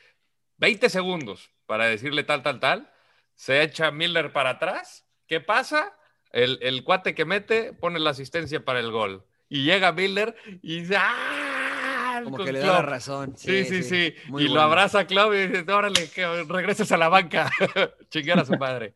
20 0.59 0.90
segundos 0.90 1.51
para 1.66 1.86
decirle 1.86 2.24
tal, 2.24 2.43
tal, 2.43 2.61
tal, 2.61 2.93
se 3.35 3.62
echa 3.62 3.90
Milner 3.90 4.32
para 4.32 4.51
atrás, 4.51 5.07
¿qué 5.27 5.40
pasa? 5.40 5.97
El, 6.32 6.59
el 6.62 6.85
cuate 6.85 7.15
que 7.15 7.24
mete 7.24 7.73
pone 7.73 7.99
la 7.99 8.11
asistencia 8.11 8.65
para 8.65 8.81
el 8.81 8.90
gol. 8.90 9.24
Y 9.49 9.65
llega 9.65 9.93
Milner 9.93 10.35
y 10.62 10.81
dice, 10.81 10.97
¡ah! 10.99 12.20
Como 12.24 12.39
que 12.39 12.53
le 12.53 12.61
da 12.61 12.74
la 12.74 12.82
razón. 12.82 13.36
Sí, 13.36 13.65
sí, 13.65 13.82
sí. 13.82 14.15
Y 14.39 14.49
lo 14.49 14.61
abraza 14.61 15.07
Claudio 15.07 15.44
y 15.44 15.49
dice, 15.49 15.73
órale, 15.73 16.09
que 16.11 16.44
regreses 16.44 16.93
a 16.93 16.97
la 16.97 17.09
banca. 17.09 17.51
Chingar 18.11 18.39
a 18.39 18.44
su 18.44 18.57
madre. 18.57 18.94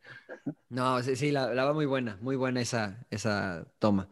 No, 0.69 1.01
sí, 1.03 1.15
sí, 1.15 1.31
la, 1.31 1.53
la 1.53 1.65
va 1.65 1.73
muy 1.73 1.85
buena, 1.85 2.17
muy 2.21 2.35
buena 2.35 2.61
esa, 2.61 3.05
esa 3.09 3.65
toma. 3.79 4.07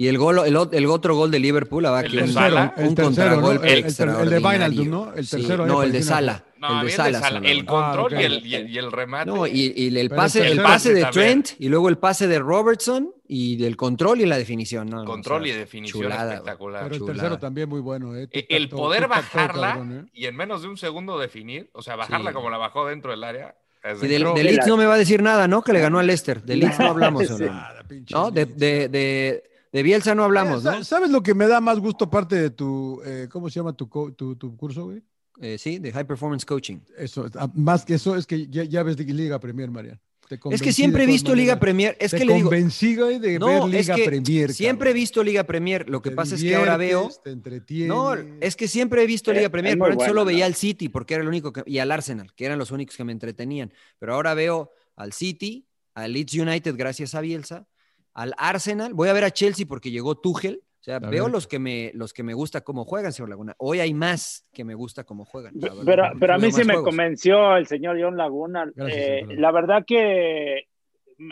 Y 0.00 0.08
el 0.08 0.16
gol, 0.16 0.38
el, 0.46 0.56
el 0.72 0.86
otro 0.86 1.14
gol 1.14 1.30
de 1.30 1.38
Liverpool, 1.38 1.82
la 1.82 1.90
va 1.90 2.00
El 2.00 2.10
que 2.10 2.16
de 2.16 2.22
un, 2.22 2.32
Sala, 2.32 2.72
un 2.78 2.84
el 2.86 2.94
tercero, 2.94 3.04
contragolpe 3.34 3.70
El- 3.70 3.84
el 3.84 3.94
ter- 3.96 4.08
el 4.08 4.30
de. 4.30 4.38
Wijnaldum, 4.38 4.88
¿no? 4.88 5.12
El 5.14 5.28
tercero, 5.28 5.66
no, 5.66 5.82
el 5.82 5.92
de 5.92 6.02
Sala. 6.02 6.44
No, 6.56 6.80
el 6.80 6.86
de 6.86 6.92
Sala. 6.92 7.40
de 7.40 7.50
El. 7.52 7.60
Ah, 7.60 7.64
control 7.66 8.14
ok. 8.14 8.20
y, 8.20 8.24
el, 8.24 8.46
y, 8.46 8.54
el, 8.54 8.70
y 8.70 8.78
el 8.78 8.92
remate. 8.92 9.30
No, 9.30 9.46
y, 9.46 9.74
y 9.76 9.94
el 9.98 10.08
pase, 10.08 10.46
el 10.46 10.62
pase 10.62 10.94
de 10.94 11.02
también. 11.02 11.42
Trent 11.42 11.60
y 11.60 11.68
luego 11.68 11.90
el 11.90 11.98
pase 11.98 12.28
de 12.28 12.38
Robertson 12.38 13.12
y 13.28 13.56
del 13.56 13.76
control 13.76 14.22
y 14.22 14.24
la 14.26 14.38
definición. 14.38 14.88
No, 14.88 15.04
control 15.04 15.42
o 15.42 15.44
sea, 15.44 15.54
y 15.54 15.58
definición 15.58 16.02
chulada, 16.04 16.32
espectacular. 16.32 16.82
Pero 16.84 16.94
el 16.94 16.98
chulada. 17.00 17.18
tercero 17.18 17.38
también 17.38 17.68
muy 17.68 17.80
bueno, 17.80 18.16
¿eh? 18.16 18.26
E- 18.32 18.46
El 18.48 18.70
poder 18.70 19.06
bajarla 19.06 19.72
cabrón, 19.72 20.06
¿eh? 20.06 20.10
y 20.14 20.24
en 20.24 20.34
menos 20.34 20.62
de 20.62 20.68
un 20.68 20.78
segundo 20.78 21.18
definir, 21.18 21.68
o 21.74 21.82
sea, 21.82 21.96
bajarla 21.96 22.30
Sí. 22.30 22.34
como 22.34 22.48
la 22.48 22.56
bajó 22.56 22.86
dentro 22.86 23.10
del 23.10 23.22
área. 23.22 23.54
de 23.84 24.06
Y 24.06 24.08
del, 24.08 24.24
del 24.34 24.46
Leeds 24.46 24.66
no 24.66 24.78
me 24.78 24.86
va 24.86 24.94
a 24.94 24.98
decir 24.98 25.22
nada, 25.22 25.46
¿no? 25.46 25.60
Que 25.62 25.74
le 25.74 25.80
ganó 25.80 25.98
al 25.98 26.06
Leicester. 26.06 26.42
Del 26.42 26.60
Leeds 26.60 26.78
no 26.78 26.86
hablamos, 26.90 27.26
Sí. 27.26 27.34
Nada, 27.44 27.84
No, 28.10 28.30
de, 28.30 28.46
de, 28.46 28.88
de, 28.88 29.49
de 29.72 29.82
Bielsa 29.82 30.14
no 30.14 30.24
hablamos, 30.24 30.62
Sa- 30.62 30.76
¿no? 30.78 30.84
¿Sabes 30.84 31.10
lo 31.10 31.22
que 31.22 31.34
me 31.34 31.46
da 31.46 31.60
más 31.60 31.78
gusto 31.78 32.06
aparte 32.06 32.36
de 32.36 32.50
tu, 32.50 33.00
eh, 33.04 33.28
¿cómo 33.30 33.48
se 33.50 33.60
llama 33.60 33.72
tu, 33.74 33.86
tu, 34.16 34.36
tu 34.36 34.56
curso, 34.56 34.84
güey? 34.86 35.02
Eh, 35.40 35.56
sí, 35.58 35.78
de 35.78 35.90
High 35.92 36.06
Performance 36.06 36.44
Coaching. 36.44 36.78
Eso, 36.98 37.26
ah, 37.36 37.50
más 37.54 37.84
que 37.84 37.94
eso 37.94 38.14
es 38.16 38.26
que 38.26 38.46
ya, 38.48 38.64
ya 38.64 38.82
ves 38.82 38.96
de 38.96 39.04
Liga 39.04 39.38
Premier, 39.40 39.70
Marian. 39.70 40.00
Te 40.28 40.38
Es 40.52 40.62
que 40.62 40.72
siempre 40.72 41.02
he 41.02 41.06
visto 41.06 41.34
Liga. 41.34 41.58
Premier. 41.58 41.96
Es 41.98 42.12
Te 42.12 42.18
que 42.18 42.24
le 42.24 42.34
digo, 42.34 42.50
convencí, 42.50 42.94
güey, 42.94 43.18
de 43.18 43.36
no, 43.40 43.46
ver 43.66 43.74
es 43.80 43.86
Liga 43.88 43.94
que 43.96 44.04
Premier. 44.04 44.52
siempre 44.52 44.90
he 44.90 44.92
visto 44.92 45.24
Liga 45.24 45.42
Premier. 45.42 45.90
Lo 45.90 46.00
que 46.02 46.10
Te 46.10 46.14
pasa 46.16 46.36
es 46.36 46.42
que 46.42 46.54
ahora 46.54 46.76
veo. 46.76 47.10
Te 47.24 47.30
entretienes. 47.30 47.88
No, 47.88 48.14
es 48.14 48.54
que 48.54 48.68
siempre 48.68 49.02
he 49.02 49.06
visto 49.06 49.32
Eh, 49.32 49.34
Liga 49.34 49.46
es 49.46 49.50
Premier, 49.50 49.82
antes 49.82 50.06
solo 50.06 50.24
veía 50.24 50.46
al 50.46 50.54
City 50.54 50.88
porque 50.88 51.14
era 51.14 51.24
el 51.24 51.28
único 51.28 51.52
que, 51.52 51.64
y 51.66 51.78
al 51.78 51.90
Arsenal, 51.90 52.32
que 52.36 52.44
eran 52.44 52.60
los 52.60 52.70
únicos 52.70 52.96
que 52.96 53.02
me 53.02 53.10
entretenían. 53.10 53.72
Pero 53.98 54.14
ahora 54.14 54.34
veo 54.34 54.70
al 54.94 55.12
City, 55.12 55.66
al 55.94 56.12
Leeds 56.12 56.34
United 56.34 56.76
gracias 56.76 57.16
a 57.16 57.20
Bielsa, 57.22 57.66
al 58.14 58.34
Arsenal, 58.38 58.94
voy 58.94 59.08
a 59.08 59.12
ver 59.12 59.24
a 59.24 59.30
Chelsea 59.30 59.66
porque 59.68 59.90
llegó 59.90 60.16
Tuchel. 60.16 60.62
O 60.80 60.82
sea, 60.82 60.98
veo 60.98 61.24
ver. 61.24 61.32
los 61.32 61.46
que 61.46 61.58
me 61.58 61.90
los 61.92 62.14
que 62.14 62.22
me 62.22 62.32
gusta 62.32 62.62
cómo 62.62 62.86
juegan, 62.86 63.12
señor 63.12 63.28
Laguna. 63.28 63.54
Hoy 63.58 63.80
hay 63.80 63.92
más 63.92 64.46
que 64.50 64.64
me 64.64 64.74
gusta 64.74 65.04
cómo 65.04 65.26
juegan. 65.26 65.52
Pero, 65.84 66.12
pero 66.18 66.34
a 66.34 66.38
mí 66.38 66.50
sí 66.50 66.60
me 66.64 66.72
juegos. 66.72 66.84
convenció 66.84 67.56
el 67.56 67.66
señor 67.66 67.98
John 68.00 68.16
Laguna. 68.16 68.64
Gracias, 68.74 68.98
Eh, 68.98 69.26
la 69.36 69.52
verdad 69.52 69.84
que 69.86 70.69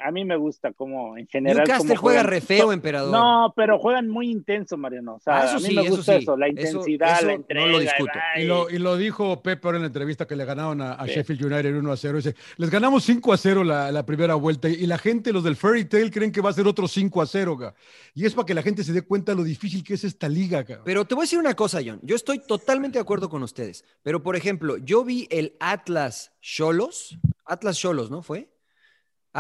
a 0.05 0.11
mí 0.11 0.25
me 0.25 0.37
gusta 0.37 0.73
como 0.73 1.17
en 1.17 1.27
general. 1.27 1.59
Newcastle 1.67 1.89
cómo 1.97 2.01
juega 2.01 2.23
re 2.23 2.41
feo, 2.41 2.73
emperador. 2.73 3.11
No, 3.13 3.53
pero 3.57 3.79
juegan 3.79 4.09
muy 4.09 4.31
intenso, 4.31 4.77
Mariano. 4.77 5.15
O 5.15 5.21
sea, 5.21 5.39
Ah, 5.41 5.45
eso 5.47 5.57
a 5.57 5.61
mí 5.61 5.67
sí, 5.67 5.75
me 5.75 5.83
eso 5.83 5.97
gusta 5.97 6.13
sí. 6.13 6.23
eso, 6.23 6.37
la 6.37 6.49
intensidad, 6.49 7.13
eso 7.19 7.27
la 7.27 7.33
no 7.33 7.37
entrega. 7.37 7.67
lo 7.67 7.79
discuto. 7.79 8.13
Y 8.37 8.45
lo, 8.45 8.71
y 8.71 8.79
lo 8.79 8.97
dijo 8.97 9.43
Pep 9.43 9.65
ahora 9.65 9.79
en 9.79 9.83
la 9.83 9.87
entrevista 9.89 10.27
que 10.27 10.37
le 10.37 10.45
ganaron 10.45 10.81
a, 10.83 10.93
a 10.95 11.07
Sí. 11.07 11.15
Sheffield 11.15 11.45
United 11.47 11.77
1 11.77 11.93
a 11.93 11.97
0. 11.97 12.17
Dice, 12.19 12.35
les 12.57 12.71
ganamos 12.71 13.05
5 13.05 13.33
a 13.33 13.37
0 13.37 13.65
la, 13.65 13.91
la 13.93 14.05
primera 14.05 14.35
vuelta 14.35 14.69
y 14.69 14.87
la 14.87 14.99
gente, 14.99 15.33
los 15.33 15.43
del 15.45 15.57
Fairy 15.57 15.85
Tale, 15.87 16.11
creen 16.11 16.31
que 16.33 16.41
va 16.41 16.51
a 16.51 16.53
ser 16.53 16.67
otro 16.67 16.87
5 16.87 17.23
a 17.23 17.27
0. 17.27 17.57
ga. 17.57 17.75
Y 18.15 18.27
es 18.27 18.35
para 18.35 18.47
que 18.47 18.55
la 18.55 18.63
gente 18.63 18.85
se 18.85 18.93
dé 18.93 19.03
cuenta 19.03 19.35
lo 19.35 19.43
difícil 19.43 19.83
que 19.83 19.95
es 19.95 20.05
esta 20.05 20.29
liga. 20.29 20.63
ga. 20.63 20.83
Pero 20.85 21.05
te 21.07 21.15
voy 21.15 21.23
a 21.23 21.25
decir 21.25 21.39
una 21.39 21.55
cosa, 21.55 21.81
John. 21.85 22.01
Yo 22.03 22.15
estoy 22.17 22.39
totalmente 22.41 22.99
de 22.99 23.03
acuerdo 23.03 23.29
con 23.29 23.43
ustedes. 23.43 23.85
Pero, 24.03 24.23
por 24.23 24.37
ejemplo, 24.37 24.77
yo 24.77 25.05
vi 25.05 25.27
el 25.31 25.55
Atlas 25.61 26.33
Cholos. 26.41 27.19
Atlas 27.47 27.79
Cholos, 27.79 28.11
¿no 28.11 28.23
fue? 28.23 28.51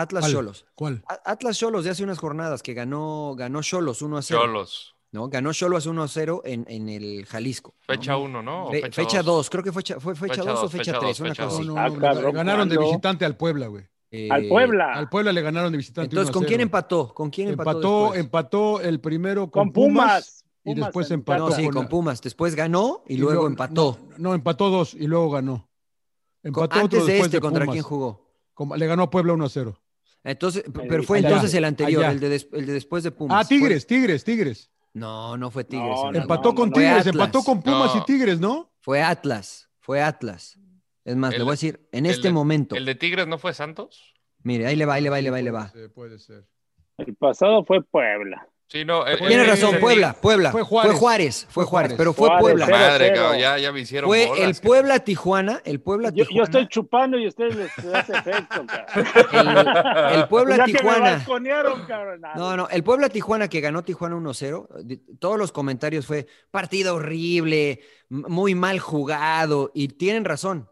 Atlas 0.00 0.22
¿Cuál? 0.24 0.32
Cholos. 0.32 0.66
¿Cuál? 0.74 1.04
Atlas 1.24 1.58
Cholos 1.58 1.84
de 1.84 1.90
hace 1.90 2.04
unas 2.04 2.18
jornadas 2.18 2.62
que 2.62 2.74
ganó, 2.74 3.34
ganó 3.36 3.62
Cholos 3.62 4.02
1 4.02 4.16
a 4.18 4.22
0. 4.22 4.40
Cholos. 4.42 4.94
¿no? 5.10 5.28
Ganó 5.28 5.52
Cholos 5.52 5.86
1 5.86 6.02
a 6.02 6.08
0 6.08 6.42
en, 6.44 6.64
en 6.68 6.88
el 6.88 7.24
Jalisco. 7.26 7.74
¿no? 7.88 7.94
Fecha 7.94 8.16
1, 8.16 8.42
¿no? 8.42 8.70
Fe- 8.70 8.90
fecha 8.92 9.18
dos? 9.22 9.36
2, 9.46 9.50
creo 9.50 9.64
que 9.64 9.72
fue, 9.72 9.82
fue 9.82 10.14
fecha 10.14 10.34
Fecha 10.34 10.50
2 10.50 10.58
o 10.58 10.62
dos, 10.62 10.72
fecha 10.72 10.84
fecha 10.92 10.98
3, 10.98 11.10
dos, 11.18 11.20
una 11.20 11.30
cosa 11.30 11.42
No, 11.46 11.54
así. 11.56 11.66
no, 11.66 11.76
Ah, 12.08 12.14
no, 12.14 12.32
ganaron 12.32 12.68
de 12.68 12.76
visitante 12.78 13.24
al 13.24 13.36
Puebla, 13.36 13.68
güey. 13.68 13.84
Eh, 14.10 14.28
Al 14.30 14.48
Puebla. 14.48 14.92
Al 14.94 15.08
Puebla 15.10 15.32
le 15.32 15.42
ganaron 15.42 15.70
de 15.72 15.76
visitante. 15.78 16.14
Entonces, 16.14 16.30
1 16.30 16.30
a 16.30 16.32
¿con 16.32 16.44
quién 16.46 16.58
0. 16.58 16.62
empató? 16.62 17.14
¿Con 17.14 17.30
quién 17.30 17.48
empató? 17.48 17.70
Empató, 18.08 18.14
empató 18.14 18.80
el 18.80 19.00
primero 19.00 19.50
con, 19.50 19.64
Con 19.64 19.72
Pumas. 19.72 20.44
y 20.64 20.70
Pumas 20.74 20.86
después 20.86 21.10
empató 21.10 21.48
No, 21.50 21.54
sí, 21.56 21.64
con, 21.64 21.74
con 21.74 21.88
Pumas. 21.88 22.20
Después 22.22 22.54
ganó 22.54 23.02
y, 23.06 23.14
y 23.14 23.16
luego 23.18 23.32
luego- 23.34 23.46
empató. 23.48 23.98
No, 24.10 24.14
no, 24.18 24.34
empató 24.34 24.70
dos 24.70 24.94
y 24.94 25.06
luego 25.06 25.30
ganó. 25.30 25.68
Empató 26.42 26.64
otro 26.64 26.80
Antes 26.80 27.06
de 27.06 27.12
después 27.12 27.26
este, 27.28 27.40
¿contra 27.40 27.64
Pumas. 27.64 27.72
quién 27.74 27.82
jugó? 27.82 28.28
Le 28.76 28.86
ganó 28.86 29.02
a 29.04 29.10
Puebla 29.10 29.32
1 29.34 29.44
a 29.44 29.48
0. 29.48 29.78
Entonces, 30.24 30.64
pero 30.88 31.02
fue 31.02 31.18
allá, 31.18 31.28
entonces 31.28 31.54
el 31.54 31.64
anterior, 31.64 32.04
el 32.04 32.20
de, 32.20 32.28
des- 32.28 32.48
el 32.52 32.66
de 32.66 32.72
después 32.72 33.02
de 33.04 33.10
Pumas. 33.10 33.44
Ah, 33.44 33.48
Tigres, 33.48 33.86
Tigres, 33.86 34.24
Tigres. 34.24 34.70
No, 34.94 35.36
no 35.36 35.50
fue 35.50 35.64
Tigres. 35.64 35.88
No, 35.88 35.96
señor. 35.96 36.14
no, 36.14 36.20
empató 36.22 36.54
con 36.54 36.70
no. 36.70 36.74
Tigres, 36.74 37.06
empató 37.06 37.42
con 37.42 37.62
Pumas 37.62 37.94
No. 37.94 38.00
y 38.02 38.04
Tigres, 38.04 38.40
¿no? 38.40 38.70
Fue 38.80 39.02
Atlas, 39.02 39.70
fue 39.78 40.02
Atlas. 40.02 40.58
Es 41.04 41.16
más, 41.16 41.32
El- 41.32 41.38
le 41.38 41.44
voy 41.44 41.52
a 41.52 41.54
decir, 41.54 41.88
en 41.92 42.06
este 42.06 42.28
de- 42.28 42.34
momento, 42.34 42.74
¿El 42.74 42.84
de 42.84 42.94
Tigres 42.94 43.26
no 43.26 43.38
fue 43.38 43.54
Santos? 43.54 44.14
mire, 44.42 44.66
ahí 44.66 44.76
le 44.76 44.86
va, 44.86 44.94
ahí 44.94 45.02
le 45.02 45.10
va, 45.10 45.16
ahí 45.16 45.22
le 45.22 45.30
va, 45.30 45.36
ahí 45.38 45.42
le 45.44 45.50
va. 45.50 45.70
Puede 45.70 45.82
ser, 45.84 45.92
puede 45.92 46.18
ser. 46.18 46.44
El 46.98 47.14
pasado 47.14 47.64
fue 47.64 47.82
Puebla. 47.82 48.48
Sí, 48.70 48.84
no. 48.84 49.06
el- 49.06 49.16
Tiene 49.18 49.44
el- 49.44 49.46
razón, 49.48 49.76
el- 49.76 49.80
Puebla, 49.80 50.12
Puebla. 50.20 50.50
Fue 50.52 50.60
Fue 50.60 50.92
Juárez. 50.94 51.46
Fue 51.48 51.64
Juárez, 51.64 51.94
pero 51.96 52.12
fue 52.12 52.28
Juárez, 52.28 52.42
Puebla. 52.42 52.66
cero, 52.66 52.78
Madre, 52.78 53.04
cero. 53.08 53.20
cabrón, 53.22 53.38
ya, 53.40 53.58
ya 53.58 53.72
me 53.72 53.80
hicieron 53.80 54.10
Fue 54.10 54.26
bolas, 54.26 54.44
el. 54.44 54.54
Puebla 54.62 54.98
Tijuana, 55.00 55.62
el 55.64 55.80
Puebla 55.80 56.08
Yo, 56.10 56.26
Tijuana. 56.26 56.36
yo 56.36 56.42
estoy 56.44 56.68
chupando 56.68 57.18
y 57.18 57.26
ustedes 57.28 57.56
les 57.56 57.78
les 57.78 57.94
hace 57.94 58.12
efecto, 58.12 58.66
cabrón. 58.66 59.66
El, 60.12 60.18
el 60.20 60.28
Puebla 60.28 60.64
Tijuana. 60.66 61.24
cabrón. 61.24 62.20
No, 62.36 62.56
no, 62.58 62.68
el 62.68 62.84
Puebla 62.84 63.08
Tijuana 63.08 63.48
que 63.48 63.60
ganó 63.60 63.82
Tijuana 63.84 64.16
1-0, 64.16 64.68
di- 64.84 64.98
todos 65.18 65.38
los 65.38 65.50
comentarios 65.50 66.06
fue 66.06 66.26
partido 66.50 66.96
horrible, 66.96 67.80
muy 68.10 68.54
mal 68.54 68.80
jugado, 68.80 69.70
y 69.74 69.88
tienen 69.88 70.26
razón, 70.26 70.68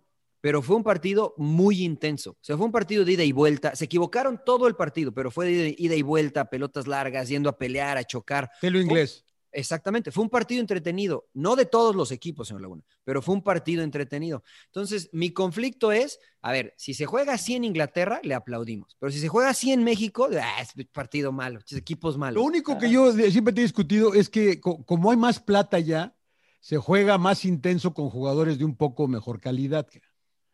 pero 0.46 0.62
fue 0.62 0.76
un 0.76 0.84
partido 0.84 1.34
muy 1.38 1.82
intenso. 1.82 2.30
O 2.30 2.38
sea, 2.40 2.56
fue 2.56 2.66
un 2.66 2.70
partido 2.70 3.04
de 3.04 3.10
ida 3.14 3.24
y 3.24 3.32
vuelta. 3.32 3.74
Se 3.74 3.86
equivocaron 3.86 4.40
todo 4.46 4.68
el 4.68 4.76
partido, 4.76 5.10
pero 5.12 5.28
fue 5.32 5.46
de 5.46 5.74
ida 5.76 5.96
y 5.96 6.02
vuelta, 6.02 6.48
pelotas 6.48 6.86
largas, 6.86 7.28
yendo 7.28 7.48
a 7.48 7.58
pelear, 7.58 7.98
a 7.98 8.04
chocar. 8.04 8.48
Telo 8.60 8.80
inglés. 8.80 9.24
Exactamente, 9.50 10.12
fue 10.12 10.22
un 10.22 10.30
partido 10.30 10.60
entretenido, 10.60 11.26
no 11.34 11.56
de 11.56 11.64
todos 11.66 11.96
los 11.96 12.12
equipos, 12.12 12.46
señor 12.46 12.60
Laguna, 12.62 12.84
pero 13.02 13.20
fue 13.22 13.34
un 13.34 13.42
partido 13.42 13.82
entretenido. 13.82 14.44
Entonces, 14.66 15.10
mi 15.12 15.32
conflicto 15.32 15.90
es, 15.90 16.20
a 16.42 16.52
ver, 16.52 16.74
si 16.76 16.94
se 16.94 17.06
juega 17.06 17.32
así 17.32 17.56
en 17.56 17.64
Inglaterra, 17.64 18.20
le 18.22 18.34
aplaudimos, 18.34 18.96
pero 19.00 19.10
si 19.10 19.18
se 19.18 19.26
juega 19.26 19.48
así 19.50 19.72
en 19.72 19.82
México, 19.82 20.28
ah, 20.40 20.62
es 20.62 20.74
partido 20.92 21.32
malo, 21.32 21.58
equipos 21.72 22.16
malos. 22.16 22.40
Lo 22.40 22.46
único 22.46 22.78
que 22.78 22.88
yo 22.88 23.12
de- 23.12 23.32
siempre 23.32 23.52
te 23.52 23.62
he 23.62 23.64
discutido 23.64 24.14
es 24.14 24.28
que 24.28 24.60
co- 24.60 24.84
como 24.84 25.10
hay 25.10 25.16
más 25.16 25.40
plata 25.40 25.80
ya, 25.80 26.14
se 26.60 26.76
juega 26.76 27.18
más 27.18 27.44
intenso 27.44 27.92
con 27.94 28.10
jugadores 28.10 28.58
de 28.58 28.64
un 28.64 28.76
poco 28.76 29.08
mejor 29.08 29.40
calidad. 29.40 29.88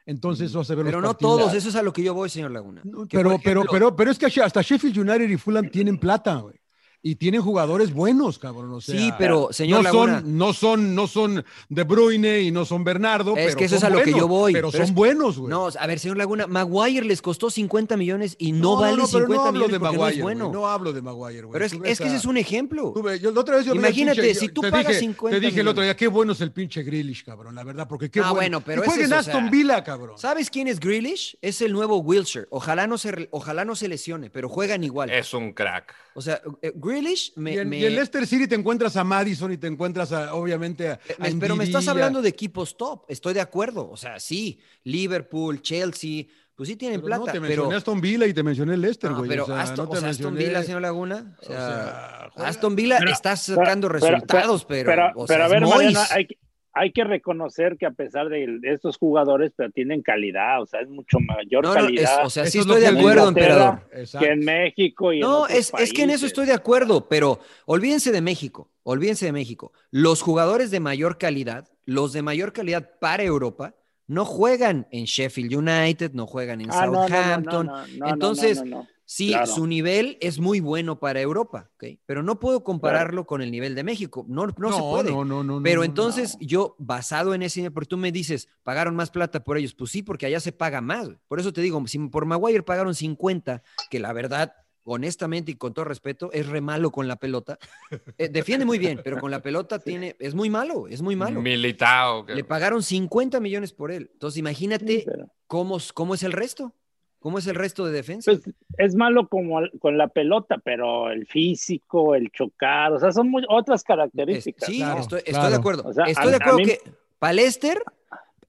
Entonces 0.07 0.51
eso 0.51 0.61
hace 0.61 0.74
ver 0.74 0.87
Pero 0.87 1.01
los 1.01 1.09
no 1.09 1.12
partidos. 1.12 1.39
todos, 1.39 1.55
eso 1.55 1.69
es 1.69 1.74
a 1.77 1.83
lo 1.83 1.93
que 1.93 2.03
yo 2.03 2.15
voy, 2.15 2.29
señor 2.29 2.51
Laguna. 2.51 2.83
Pero, 3.11 3.39
pero, 3.43 3.65
pero, 3.70 3.95
pero 3.95 4.11
es 4.11 4.19
que 4.19 4.27
hasta 4.43 4.62
Sheffield 4.62 4.99
United 4.99 5.29
y 5.29 5.37
Fulham 5.37 5.69
tienen 5.70 5.99
plata, 5.99 6.37
güey. 6.37 6.62
Y 7.05 7.16
tienen 7.16 7.43
jugadores 7.43 7.93
buenos, 7.93 8.39
cabrón. 8.39 8.73
O 8.74 8.81
sea, 8.81 8.97
Sí, 8.97 9.12
pero, 9.19 9.49
señor 9.51 9.79
no 9.79 9.83
Laguna- 9.83 10.20
son, 10.20 10.39
no 10.39 10.53
son, 10.53 10.95
no 10.95 11.07
son 11.09 11.45
De 11.69 11.83
Bruyne 11.83 12.43
y 12.43 12.53
no 12.53 12.65
son 12.65 12.85
Bernardo. 12.85 13.37
Es 13.37 13.47
pero 13.47 13.59
que 13.59 13.65
eso 13.65 13.74
es 13.74 13.81
son 13.81 13.93
a 13.93 13.97
lo 13.97 14.03
que 14.05 14.12
buenos, 14.12 14.20
yo 14.20 14.29
voy. 14.29 14.53
Pero, 14.53 14.70
Pero 14.70 14.85
son 14.85 14.91
es- 14.91 14.95
buenos, 14.95 15.39
güey. 15.39 15.51
No, 15.51 15.69
a 15.77 15.87
ver, 15.89 15.99
señor 15.99 16.16
Laguna, 16.16 16.47
Maguire 16.47 17.05
les 17.05 17.20
costó 17.20 17.51
50 17.51 17.97
millones 17.97 18.37
y 18.39 18.53
no, 18.53 18.74
No, 18.77 18.81
vale 18.83 18.97
no, 18.99 19.09
pero 19.09 19.27
50 19.27 19.35
no 19.35 19.41
hablo 19.43 19.53
millones 19.53 19.73
de 19.73 19.81
porque 19.81 19.97
Maguire, 19.99 20.16
no 20.23 20.31
es 20.31 20.37
bueno. 20.39 20.53
No 20.53 20.66
hablo 20.69 20.93
de 20.93 21.03
Maguire, 21.03 21.43
güey. 21.43 21.53
pero 21.53 21.65
es, 21.65 21.73
es 21.73 21.99
que 21.99 22.07
ese 22.07 22.16
es 22.16 22.24
un 22.24 22.37
ejemplo. 22.37 22.95
Yo 23.20 23.33
la 23.33 23.41
otra 23.41 23.57
vez 23.57 23.66
yo 23.66 23.74
Imagínate, 23.74 24.23
pinche- 24.23 24.35
si 24.39 24.49
tú 24.51 24.61
te 24.61 24.70
pagas 24.70 24.87
dije, 24.87 25.01
50 25.01 25.41
Te 25.41 25.45
dije 25.45 25.61
el 25.61 25.66
otro 25.69 25.83
día, 25.83 25.97
qué 25.97 26.07
bueno 26.07 26.33
es 26.35 26.41
el 26.41 26.53
pinche 26.53 26.85
Grealish, 26.85 27.24
cabrón, 27.24 27.57
la 27.57 27.65
verdad, 27.65 27.89
porque 27.89 28.12
qué 28.12 28.20
Ah, 28.20 28.31
bueno. 28.31 28.61
bueno, 28.61 28.61
pero 28.65 28.85
es 28.85 28.97
en 29.07 29.12
Aston 29.12 29.51
Villa, 29.51 29.83
cabrón. 29.83 30.16
¿Sabes 30.19 30.51
quién 30.51 30.69
es 30.69 30.79
Grealish? 30.79 31.37
Es 31.43 31.61
el 31.62 31.73
nuevo 31.73 31.97
Wilshire. 31.99 32.47
Ojalá 32.51 32.87
no 32.87 32.97
se, 32.97 33.29
ojalá 33.33 33.65
no 33.65 33.74
se 33.74 33.89
lesione, 33.89 34.31
pero 34.31 34.49
juegan 34.49 34.85
igual. 34.85 35.11
Es 35.11 35.35
un 35.35 35.53
crack. 35.53 35.93
O 36.15 36.20
sea, 36.20 36.41
eh, 36.61 36.73
Grealish 36.93 37.32
me... 37.36 37.55
y, 37.55 37.59
en, 37.59 37.69
me- 37.69 37.78
y 37.78 37.85
en 37.86 37.94
Leicester 37.94 38.27
City 38.27 38.47
te 38.47 38.55
encuentras 38.55 38.97
a 38.97 39.05
Madison 39.05 39.52
y 39.52 39.56
te 39.56 39.66
encuentras 39.66 40.12
a, 40.12 40.35
obviamente 40.35 40.90
a, 40.90 41.01
pero 41.40 41.56
me 41.56 41.64
estás 41.64 41.89
hablando 41.89 42.20
de 42.23 42.28
equipos 42.28 42.77
top. 42.77 43.05
Estoy 43.09 43.35
de 43.35 43.40
acuerdo. 43.40 43.89
O 43.90 43.97
sea, 43.97 44.20
sí, 44.20 44.60
Liverpool, 44.85 45.62
Chelsea, 45.62 46.24
pues 46.55 46.69
sí 46.69 46.77
tienen 46.77 47.01
Pero 47.01 47.16
no, 47.16 47.24
plata, 47.24 47.32
te 47.32 47.40
pero... 47.40 47.48
mencioné 47.62 47.77
Aston 47.77 48.01
Villa 48.01 48.27
y 48.27 48.35
te 48.35 48.43
mencioné 48.43 48.77
Leicester, 48.77 49.10
No, 49.10 49.19
güey. 49.19 49.28
pero 49.31 49.44
o 49.44 49.47
sea, 49.47 49.60
Aston, 49.62 49.85
no 49.86 49.90
te 49.90 49.97
o 49.97 50.01
sea, 50.01 50.10
Aston 50.10 50.35
mencioné- 50.35 50.48
Villa, 50.48 50.62
señor 50.62 50.82
Laguna. 50.82 51.36
O 51.40 51.44
o 51.44 51.47
sea, 51.48 52.31
Aston 52.36 52.77
Villa 52.77 52.97
Pero- 52.98 53.10
está 53.10 53.36
sacando 53.36 53.89
pero- 53.89 53.98
resultados, 54.06 54.64
pero, 54.66 54.90
pero, 54.90 55.06
o 55.16 55.27
pero 55.27 55.39
sea, 55.39 55.44
a 55.47 55.48
ver, 55.48 55.62
Mois. 55.62 55.98
hay, 56.12 56.27
que- 56.27 56.39
hay 56.74 56.90
que 56.93 57.05
reconocer 57.05 57.77
que 57.77 57.86
a 57.86 57.90
pesar 57.90 58.28
de, 58.28 58.59
de 58.61 58.73
estos 58.73 58.97
jugadores, 58.97 59.53
pero 59.55 59.70
tienen 59.70 60.01
calidad, 60.03 60.62
o 60.62 60.66
sea, 60.66 60.81
es 60.81 60.89
mucho 60.89 61.19
mayor 61.20 61.65
No, 61.65 61.74
no, 61.74 61.81
es- 61.81 61.85
calidad 61.85 62.27
o 62.27 62.31
sea, 62.31 62.47
sí 62.47 62.59
estoy 62.61 62.81
de 62.81 62.89
acuerdo, 62.89 63.28
emperador. 63.28 63.81
Exacto. 63.93 64.27
que 64.27 64.32
en 64.32 64.40
México 64.40 65.12
y 65.12 65.16
en 65.16 65.20
No, 65.23 65.47
es, 65.49 65.73
es 65.78 65.93
que 65.93 66.03
en 66.05 66.11
eso 66.11 66.24
estoy 66.27 66.47
de 66.47 66.55
acuerdo, 66.55 67.09
pero 67.09 67.40
olvídense 67.66 68.11
de 68.12 68.20
México, 68.23 68.70
olvídense 68.85 69.27
de 69.27 69.32
México. 69.32 69.73
Los 69.90 70.23
jugadores 70.23 70.70
de 70.70 70.81
mayor 70.81 71.19
calidad, 71.19 71.69
los 71.85 72.12
de 72.12 72.23
mayor 72.23 72.53
calidad 72.53 72.90
para 73.01 73.23
Europa, 73.23 73.74
no 74.07 74.24
juegan 74.24 74.86
en 74.90 75.05
Sheffield 75.05 75.55
United, 75.55 76.12
no 76.12 76.27
juegan 76.27 76.61
en 76.61 76.70
Ah, 76.70 76.86
no, 76.86 76.93
no, 76.93 76.93
no, 76.93 76.99
no, 77.03 77.09
Southampton. 77.09 77.66
no, 77.99 78.09
Entonces, 78.09 78.59
no, 78.59 78.65
no, 78.65 78.77
no. 78.82 78.89
Sí, 79.15 79.29
claro. 79.29 79.47
su 79.47 79.67
nivel 79.67 80.17
es 80.21 80.39
muy 80.41 80.61
bueno 80.61 80.99
para 80.99 81.21
Europa, 81.21 81.71
¿ok? 81.75 81.99
pero 82.07 82.23
no 82.23 82.41
puedo 82.41 82.65
compararlo 82.65 83.27
con 83.27 83.43
el 83.43 83.51
nivel 83.51 83.75
de 83.75 83.85
México. 83.85 84.25
No, 84.29 84.47
no, 84.47 84.73
se 84.73 84.81
puede. 84.81 85.11
No, 85.11 85.25
no, 85.25 85.45
no, 85.45 85.63
Pero 85.63 85.81
no, 85.81 85.85
entonces 85.85 86.37
yo, 86.41 86.75
basado 86.79 87.35
en 87.35 87.43
ese, 87.43 87.71
porque 87.71 87.89
tú 87.89 87.97
me 87.99 88.11
dices, 88.13 88.49
pagaron 88.63 88.97
más 88.97 89.11
plata 89.11 89.45
por 89.45 89.59
ellos, 89.59 89.75
pues 89.75 89.91
sí, 89.91 90.03
porque 90.03 90.27
allá 90.27 90.41
se 90.41 90.53
paga 90.53 90.81
más. 90.81 91.09
Por 91.29 91.41
eso 91.41 91.53
te 91.53 91.61
digo, 91.61 91.83
si 91.87 91.99
por 92.09 92.25
Maguire 92.27 92.63
pagaron 92.63 92.95
50, 92.95 93.63
que 93.91 93.99
la 94.01 94.13
verdad, 94.13 94.55
honestamente 94.85 95.53
y 95.53 95.55
con 95.57 95.75
todo 95.75 95.85
respeto, 95.85 96.31
es 96.33 96.47
re 96.49 96.61
malo 96.61 96.91
con 96.91 97.07
la 97.09 97.17
pelota. 97.17 97.59
Eh, 98.19 98.29
defiende 98.29 98.65
muy 98.65 98.79
bien, 98.79 99.01
pero 99.03 99.19
con 99.19 99.31
la 99.31 99.41
pelota 99.43 99.79
tiene, 99.79 100.17
es 100.19 100.35
muy 100.35 100.49
malo, 100.51 100.87
es 100.89 101.03
muy 101.03 101.17
malo. 101.17 101.41
Militao. 101.41 102.25
Le 102.29 102.45
pagaron 102.45 102.83
50 102.83 103.41
millones 103.41 103.73
por 103.73 103.91
él. 103.91 104.11
Entonces 104.13 104.39
imagínate 104.39 105.01
Sí, 105.01 105.03
pero- 105.07 105.29
cómo, 105.47 105.79
cómo 105.95 106.15
es 106.15 106.23
el 106.23 106.33
resto. 106.33 106.75
¿Cómo 107.23 107.39
es 107.39 107.47
el 107.47 107.55
resto 107.55 107.85
de 107.86 107.93
defensa? 107.93 108.32
Pues 108.32 108.43
es 108.78 108.94
malo 108.97 109.28
como 109.28 109.61
con 109.78 109.97
la 109.97 110.09
pelota, 110.09 110.59
pero 110.62 111.11
el 111.11 111.27
físico, 111.27 112.15
el 112.15 112.31
chocar, 112.32 112.93
o 112.93 112.99
sea, 112.99 113.12
son 113.12 113.31
muy, 113.31 113.44
otras 113.49 113.85
características. 113.85 114.69
sí, 114.69 114.78
Claro, 114.78 115.01
estoy, 115.01 115.19
estoy 115.20 115.32
claro. 115.35 115.51
de 115.51 115.57
acuerdo. 115.57 115.82
O 115.86 115.93
sea, 115.93 116.05
estoy 116.07 116.27
a- 116.27 116.31
de 116.31 116.36
acuerdo 116.36 116.59
mí- 116.59 116.65
que 116.66 116.78
Palester 117.19 117.82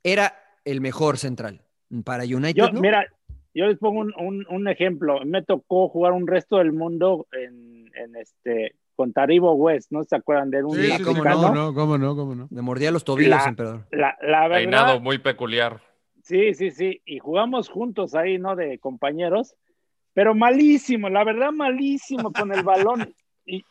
era 0.03 0.33
el 0.65 0.81
mejor 0.81 1.17
central. 1.17 1.61
Para 2.03 2.23
United, 2.23 2.55
Yo, 2.55 2.71
¿no? 2.71 2.81
mira, 2.81 3.05
yo 3.53 3.67
les 3.67 3.77
pongo 3.77 3.99
un, 4.01 4.13
un- 4.17 4.47
un 4.49 4.67
ejemplo. 4.67 5.19
Me 5.25 5.43
tocó 5.43 5.87
jugar 5.89 6.11
un 6.13 6.25
resto 6.25 6.57
del 6.57 6.71
mundo 6.73 7.27
en, 7.31 7.91
en 7.95 8.15
este 8.15 8.73
con 8.95 9.11
Taribo 9.13 9.53
West, 9.53 9.91
¿no 9.91 10.03
se 10.03 10.15
acuerdan 10.15 10.51
de 10.51 10.59
él? 10.59 10.65
Un 10.65 10.75
Sí, 10.75 10.91
cómo 11.03 11.23
no, 11.23 11.73
cómo 11.73 11.97
no, 11.97 12.15
cómo 12.15 12.35
no. 12.35 12.47
Me 12.51 12.61
mordía 12.61 12.91
los 12.91 13.03
tobillos, 13.03 13.29
La- 13.31 13.45
emperador. 13.49 13.85
La, 13.91 14.15
la 14.21 14.47
Peinado 14.49 14.85
verdad, 14.87 15.01
muy 15.01 15.17
peculiar. 15.17 15.81
Sí, 16.23 16.53
sí, 16.55 16.71
sí. 16.71 17.01
Y 17.05 17.19
jugamos 17.19 17.69
juntos 17.69 18.15
ahí, 18.15 18.39
¿no? 18.39 18.55
De 18.55 18.79
compañeros. 18.79 19.55
Pero 20.15 20.33
malísimo, 20.35 21.09
la 21.09 21.23
verdad, 21.23 21.51
malísimo 21.51 22.31
con 22.33 22.51
el 22.51 22.63
balón. 22.63 23.13
Y, 23.45 23.61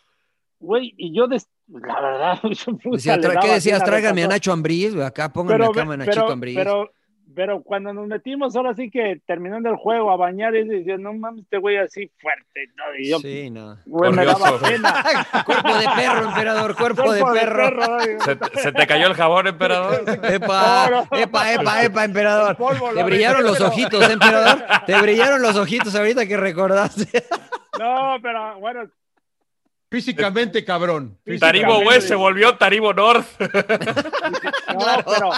güey, 0.60 0.92
y 0.98 1.14
yo, 1.16 1.26
des- 1.28 1.48
la 1.66 2.00
verdad, 2.00 2.38
yo 2.50 2.76
puta, 2.76 3.16
tra- 3.16 3.20
daba 3.34 3.40
¿Qué 3.40 3.52
decías? 3.54 3.82
Tráigame 3.82 4.24
a. 4.24 4.28
Nacho 4.28 4.52
Ambriz, 4.52 4.94
acá 4.96 5.32
pónganme 5.32 5.64
acá 5.64 5.80
a 5.82 5.96
Nachito 5.96 6.28
Ambriz. 6.28 6.54
pero 6.56 6.90
pero 7.34 7.62
cuando 7.62 7.92
nos 7.92 8.06
metimos 8.06 8.54
ahora 8.56 8.74
sí 8.74 8.90
que 8.90 9.20
terminando 9.26 9.70
el 9.70 9.76
juego 9.76 10.10
a 10.10 10.16
bañar 10.16 10.54
y 10.54 10.68
decía, 10.68 10.98
no 10.98 11.14
mames, 11.14 11.44
este 11.44 11.56
güey 11.58 11.76
así 11.78 12.10
fuerte. 12.20 12.68
¿no? 12.76 12.84
Y 12.98 13.08
yo, 13.10 13.18
Sí, 13.20 13.48
no. 13.50 13.76
güey, 13.86 14.12
me 14.12 14.24
daba 14.26 14.58
pena. 14.58 15.02
Cuerpo 15.46 15.74
de 15.78 15.84
perro, 15.96 16.28
emperador, 16.28 16.76
cuerpo 16.76 17.12
de 17.12 17.20
Cuerpo 17.20 17.32
de 17.32 17.40
perro. 17.40 17.70
perro. 17.78 18.20
¿Se, 18.24 18.36
te- 18.36 18.58
se 18.60 18.72
te 18.72 18.86
cayó 18.86 19.06
el 19.06 19.14
jabón, 19.14 19.46
emperador? 19.46 20.02
Epa, 20.24 20.88
No, 20.90 20.96
no. 21.10 21.18
epa, 21.18 21.52
epa, 21.54 21.84
epa, 21.84 22.04
emperador. 22.04 22.56
polvo, 22.56 22.90
Te 22.90 22.96
lo 22.96 23.04
brillaron 23.06 23.44
los 23.44 23.60
ojitos, 23.60 24.08
¿eh, 24.08 24.12
emperador. 24.12 24.62
Te 24.86 25.00
brillaron 25.00 25.40
los 25.42 25.56
ojitos 25.56 25.94
ahorita 25.94 26.26
que 26.26 26.36
recordaste. 26.36 27.24
No, 27.78 28.16
pero 28.22 28.58
bueno, 28.60 28.82
Físicamente, 29.92 30.64
cabrón. 30.64 31.18
Taribo 31.38 31.78
West 31.80 32.08
se 32.08 32.14
volvió 32.14 32.56
Taribo 32.56 32.92
North. 32.94 33.26
no, 33.40 34.86
pero, 35.06 35.30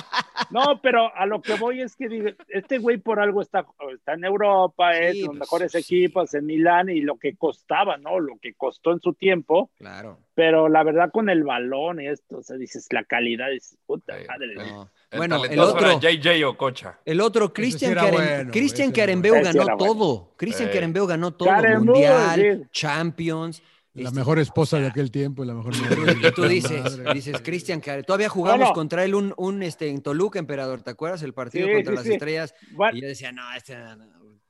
no, 0.50 0.80
pero 0.80 1.14
a 1.16 1.26
lo 1.26 1.42
que 1.42 1.54
voy 1.54 1.80
es 1.82 1.96
que 1.96 2.08
digo, 2.08 2.28
este 2.48 2.78
güey 2.78 2.98
por 2.98 3.20
algo 3.20 3.42
está, 3.42 3.66
está 3.94 4.14
en 4.14 4.24
Europa, 4.24 4.96
es 4.96 5.14
Sí, 5.14 5.20
los 5.20 5.28
pues, 5.30 5.40
mejores 5.40 5.72
sí. 5.72 5.78
equipos 5.78 6.32
en 6.34 6.46
Milán 6.46 6.88
y 6.88 7.00
lo 7.00 7.16
que 7.16 7.36
costaba, 7.36 7.96
¿no? 7.98 8.20
Lo 8.20 8.38
que 8.40 8.54
costó 8.54 8.92
en 8.92 9.00
su 9.00 9.12
tiempo, 9.14 9.70
Claro. 9.76 10.18
pero 10.34 10.68
la 10.68 10.82
verdad 10.84 11.10
con 11.12 11.28
el 11.30 11.42
balón 11.44 12.00
y 12.00 12.06
esto, 12.08 12.38
o 12.38 12.42
sea, 12.42 12.56
dices, 12.56 12.86
la 12.90 13.04
calidad 13.04 13.52
es 13.52 13.76
puta 13.86 14.16
Sí, 14.18 14.26
madre. 14.28 14.54
No. 14.54 14.90
El 15.10 15.18
Bueno, 15.18 15.44
el 15.44 15.58
otro, 15.60 16.00
JJ 16.00 16.44
Ococha. 16.44 16.98
el 17.04 17.20
otro, 17.20 17.46
sí 17.46 17.52
Cristian 17.54 17.92
era 17.92 18.02
Karen- 18.02 18.10
bueno, 18.12 19.44
ganó 19.44 19.62
bueno. 19.64 19.76
todo. 19.78 20.32
Cristian 20.36 20.68
Sí. 20.68 20.74
Karembeu 20.74 21.06
ganó 21.06 21.32
todo. 21.34 21.50
Mundial, 21.80 22.34
sí. 22.62 22.68
Champions. 22.72 23.62
La 23.94 24.08
Este, 24.08 24.18
mejor 24.18 24.38
esposa 24.40 24.78
de 24.80 24.88
aquel 24.88 25.10
tiempo 25.12 25.44
y 25.44 25.46
la 25.46 25.54
mejor 25.54 25.72
Y 25.74 26.30
tú 26.32 26.42
dices, 26.44 27.00
dices, 27.14 27.40
Cristian 27.42 27.80
Karen. 27.80 28.04
Todavía 28.04 28.28
jugamos 28.28 28.58
Bueno. 28.60 28.74
contra 28.74 29.04
él 29.04 29.14
un, 29.14 29.32
un 29.36 29.62
este, 29.62 29.88
en 29.88 30.02
Toluca, 30.02 30.38
emperador. 30.40 30.82
¿Te 30.82 30.90
acuerdas 30.90 31.22
el 31.22 31.32
partido 31.32 31.68
Sí, 31.68 31.72
contra 31.74 31.92
sí, 31.92 31.96
las 31.96 32.04
sí. 32.06 32.12
estrellas? 32.14 32.54
Bueno, 32.72 32.98
Y 32.98 33.02
yo 33.02 33.06
decía, 33.08 33.30
no, 33.30 33.42
este. 33.56 33.76
no, 33.76 34.04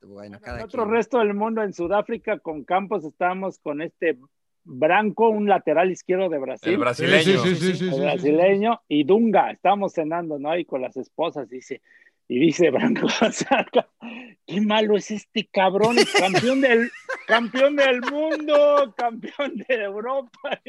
Bueno, 0.07 0.39
cada 0.41 0.59
en 0.59 0.65
otro 0.65 0.83
quien. 0.83 0.95
resto 0.95 1.19
del 1.19 1.35
mundo, 1.35 1.61
en 1.61 1.73
Sudáfrica, 1.73 2.39
con 2.39 2.63
Campos, 2.63 3.05
estábamos 3.05 3.59
con 3.59 3.81
este 3.83 4.17
Branco, 4.63 5.29
un 5.29 5.47
lateral 5.47 5.91
izquierdo 5.91 6.27
de 6.27 6.39
Brasil. 6.39 6.71
El 6.73 6.77
brasileño. 6.79 7.23
Sí, 7.23 7.37
sí, 7.37 7.55
sí, 7.55 7.75
sí, 7.75 7.85
el 7.85 7.91
sí, 7.91 7.91
sí. 7.93 7.99
brasileño 8.01 8.81
y 8.87 9.03
Dunga, 9.03 9.51
estábamos 9.51 9.93
cenando, 9.93 10.39
¿no? 10.39 10.57
Y 10.57 10.65
con 10.65 10.81
las 10.81 10.97
esposas, 10.97 11.47
dice, 11.47 11.83
y 12.27 12.39
dice 12.39 12.69
Branco, 12.71 13.07
qué 14.47 14.61
malo 14.61 14.95
es 14.97 15.11
este 15.11 15.47
cabrón, 15.51 15.95
campeón 16.17 16.61
del, 16.61 16.91
campeón 17.27 17.75
del 17.75 18.01
mundo, 18.01 18.93
campeón 18.97 19.55
de 19.67 19.75
Europa, 19.75 20.61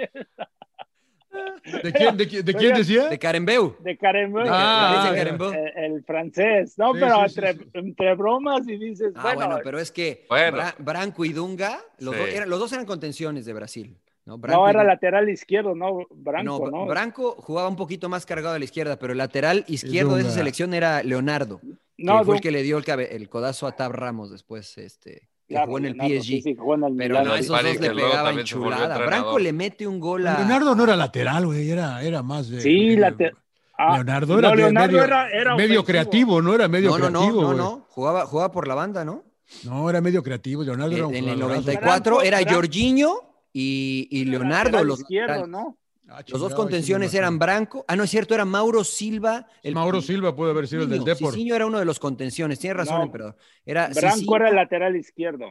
¿De 1.83 1.93
quién, 1.93 2.17
de, 2.17 2.25
de 2.43 2.55
quién 2.55 2.75
decía? 2.75 3.09
De 3.09 3.19
Karembeu. 3.19 3.77
de 3.81 3.99
Carembeu, 3.99 4.45
Ah, 4.49 5.13
el, 5.15 5.29
el- 5.29 5.85
el 5.95 6.05
francés, 6.05 6.79
no, 6.79 6.95
Sí, 6.95 7.01
pero 7.01 7.17
sí, 7.17 7.35
sí, 7.35 7.41
entre, 7.41 7.53
sí. 7.65 7.71
entre 7.75 8.15
bromas 8.15 8.67
y 8.67 8.77
dices, 8.79 9.13
Ah, 9.17 9.21
bueno, 9.23 9.47
bueno, 9.47 9.61
pero 9.63 9.79
es 9.79 9.93
que 9.93 10.25
Bueno. 10.31 10.57
Bra- 10.57 10.75
Branco 10.79 11.25
y 11.27 11.33
Dunga, 11.35 11.79
los, 11.99 12.15
Sí. 12.15 12.21
dos 12.21 12.29
eran, 12.31 12.49
los 12.49 12.59
dos 12.59 12.73
eran 12.73 12.87
contenciones 12.87 13.45
de 13.45 13.53
Brasil. 13.53 13.99
No, 14.27 14.39
Branco 14.39 14.63
no 14.65 14.69
era 14.69 14.83
lateral 14.85 15.29
izquierdo, 15.29 15.75
no, 15.77 16.05
Branco, 16.11 16.69
No, 16.69 16.79
¿no? 16.81 16.87
Branco 16.87 17.37
jugaba 17.39 17.69
un 17.69 17.77
poquito 17.77 18.09
más 18.09 18.27
cargado 18.27 18.57
a 18.57 18.59
la 18.59 18.65
izquierda, 18.65 18.99
pero 18.99 19.13
el 19.13 19.19
lateral 19.19 19.65
izquierdo 19.69 20.17
de 20.17 20.23
esa 20.23 20.33
selección 20.33 20.75
era 20.75 21.03
Leonardo, 21.05 21.61
que 21.61 21.69
No, 21.99 22.25
fue 22.25 22.35
el 22.37 22.41
que 22.41 22.51
le 22.51 22.63
dio 22.65 22.77
el, 22.77 22.85
cabe- 22.85 23.15
el 23.15 23.29
codazo 23.29 23.69
a 23.69 23.73
Tab 23.77 23.93
Ramos 23.93 24.31
después, 24.33 24.77
este, 24.79 25.29
que 25.47 25.55
claro, 25.55 25.67
jugó 25.67 25.79
en 25.79 25.85
el 25.87 25.93
Leonardo, 25.93 26.15
PSG. 26.23 26.27
sí, 26.27 26.43
sí, 26.43 26.55
jugó 26.57 26.75
en 26.75 26.83
el 26.85 26.97
Pero 26.97 27.23
no, 27.23 27.35
esos 27.37 27.63
dos 27.63 27.73
que 27.79 27.79
le 27.79 27.95
pegaban 27.95 28.43
chulada. 28.45 28.99
Branco 28.99 29.39
le 29.39 29.53
mete 29.53 29.87
un 29.87 30.01
gol 30.01 30.27
a... 30.27 30.39
Leonardo 30.39 30.75
no 30.75 30.83
era 30.83 30.97
lateral, 30.97 31.47
güey, 31.47 31.71
era, 31.71 32.03
era 32.03 32.23
más 32.25 32.49
de. 32.49 32.61
Sí, 32.61 32.89
de- 32.91 32.97
late- 32.97 33.33
ah, 33.79 33.95
Leonardo 33.95 34.39
era, 34.41 34.49
no, 34.49 34.55
Leonardo 34.57 34.89
medio, 34.93 35.05
era, 35.05 35.31
era 35.31 35.55
medio 35.55 35.85
creativo, 35.85 36.43
¿no? 36.43 36.53
Era 36.53 36.67
medio 36.67 36.91
No, 36.91 36.99
no, 36.99 37.11
no, 37.11 37.19
creativo. 37.21 37.41
no, 37.43 37.47
güey. 37.47 37.59
no, 37.59 37.87
jugaba, 37.91 38.27
jugaba 38.27 38.51
por 38.51 38.67
la 38.67 38.75
banda, 38.75 39.05
¿no? 39.05 39.23
No, 39.63 39.89
era 39.89 40.01
medio 40.01 40.21
creativo. 40.25 40.65
Leonardo 40.65 40.97
era 40.97 41.07
un 41.07 41.15
En 41.15 41.29
el 41.29 41.35
jugadorazo. 41.35 41.61
94 41.63 42.17
Branco, 42.17 42.27
era. 42.37 42.53
Jorginho 42.53 43.21
y, 43.59 44.09
y 44.11 44.25
Leonardo, 44.27 44.85
los, 44.85 45.01
izquierdo. 45.01 45.47
¿no? 45.47 45.79
Ah, 46.09 46.23
los 46.29 46.41
dos 46.41 46.53
sí 46.53 46.57
contenciones 46.57 47.15
eran. 47.15 47.39
Branco. 47.39 47.85
Ah, 47.89 47.97
no 47.97 48.05
es 48.05 48.11
cierto, 48.11 48.35
era 48.35 48.45
Mauro 48.45 48.85
Silva. 48.85 49.47
El, 49.63 49.75
Mauro 49.75 50.03
Silva 50.03 50.37
puede 50.37 50.51
haber 50.53 50.69
sido 50.69 50.83
el 50.83 50.91
del 50.91 51.05
Depor. 51.05 51.33
Cicinho 51.33 51.55
era 51.57 51.67
uno 51.67 51.79
de 51.79 51.85
los 51.85 51.99
contenciones, 51.99 52.59
tiene 52.59 52.75
razón, 52.75 52.99
No. 52.99 53.05
emperador. 53.05 53.37
Era 53.65 53.89
Branco 53.89 54.19
Cicinho- 54.19 54.37
era 54.37 54.49
el 54.51 54.57
lateral 54.57 54.95
izquierdo. 54.97 55.47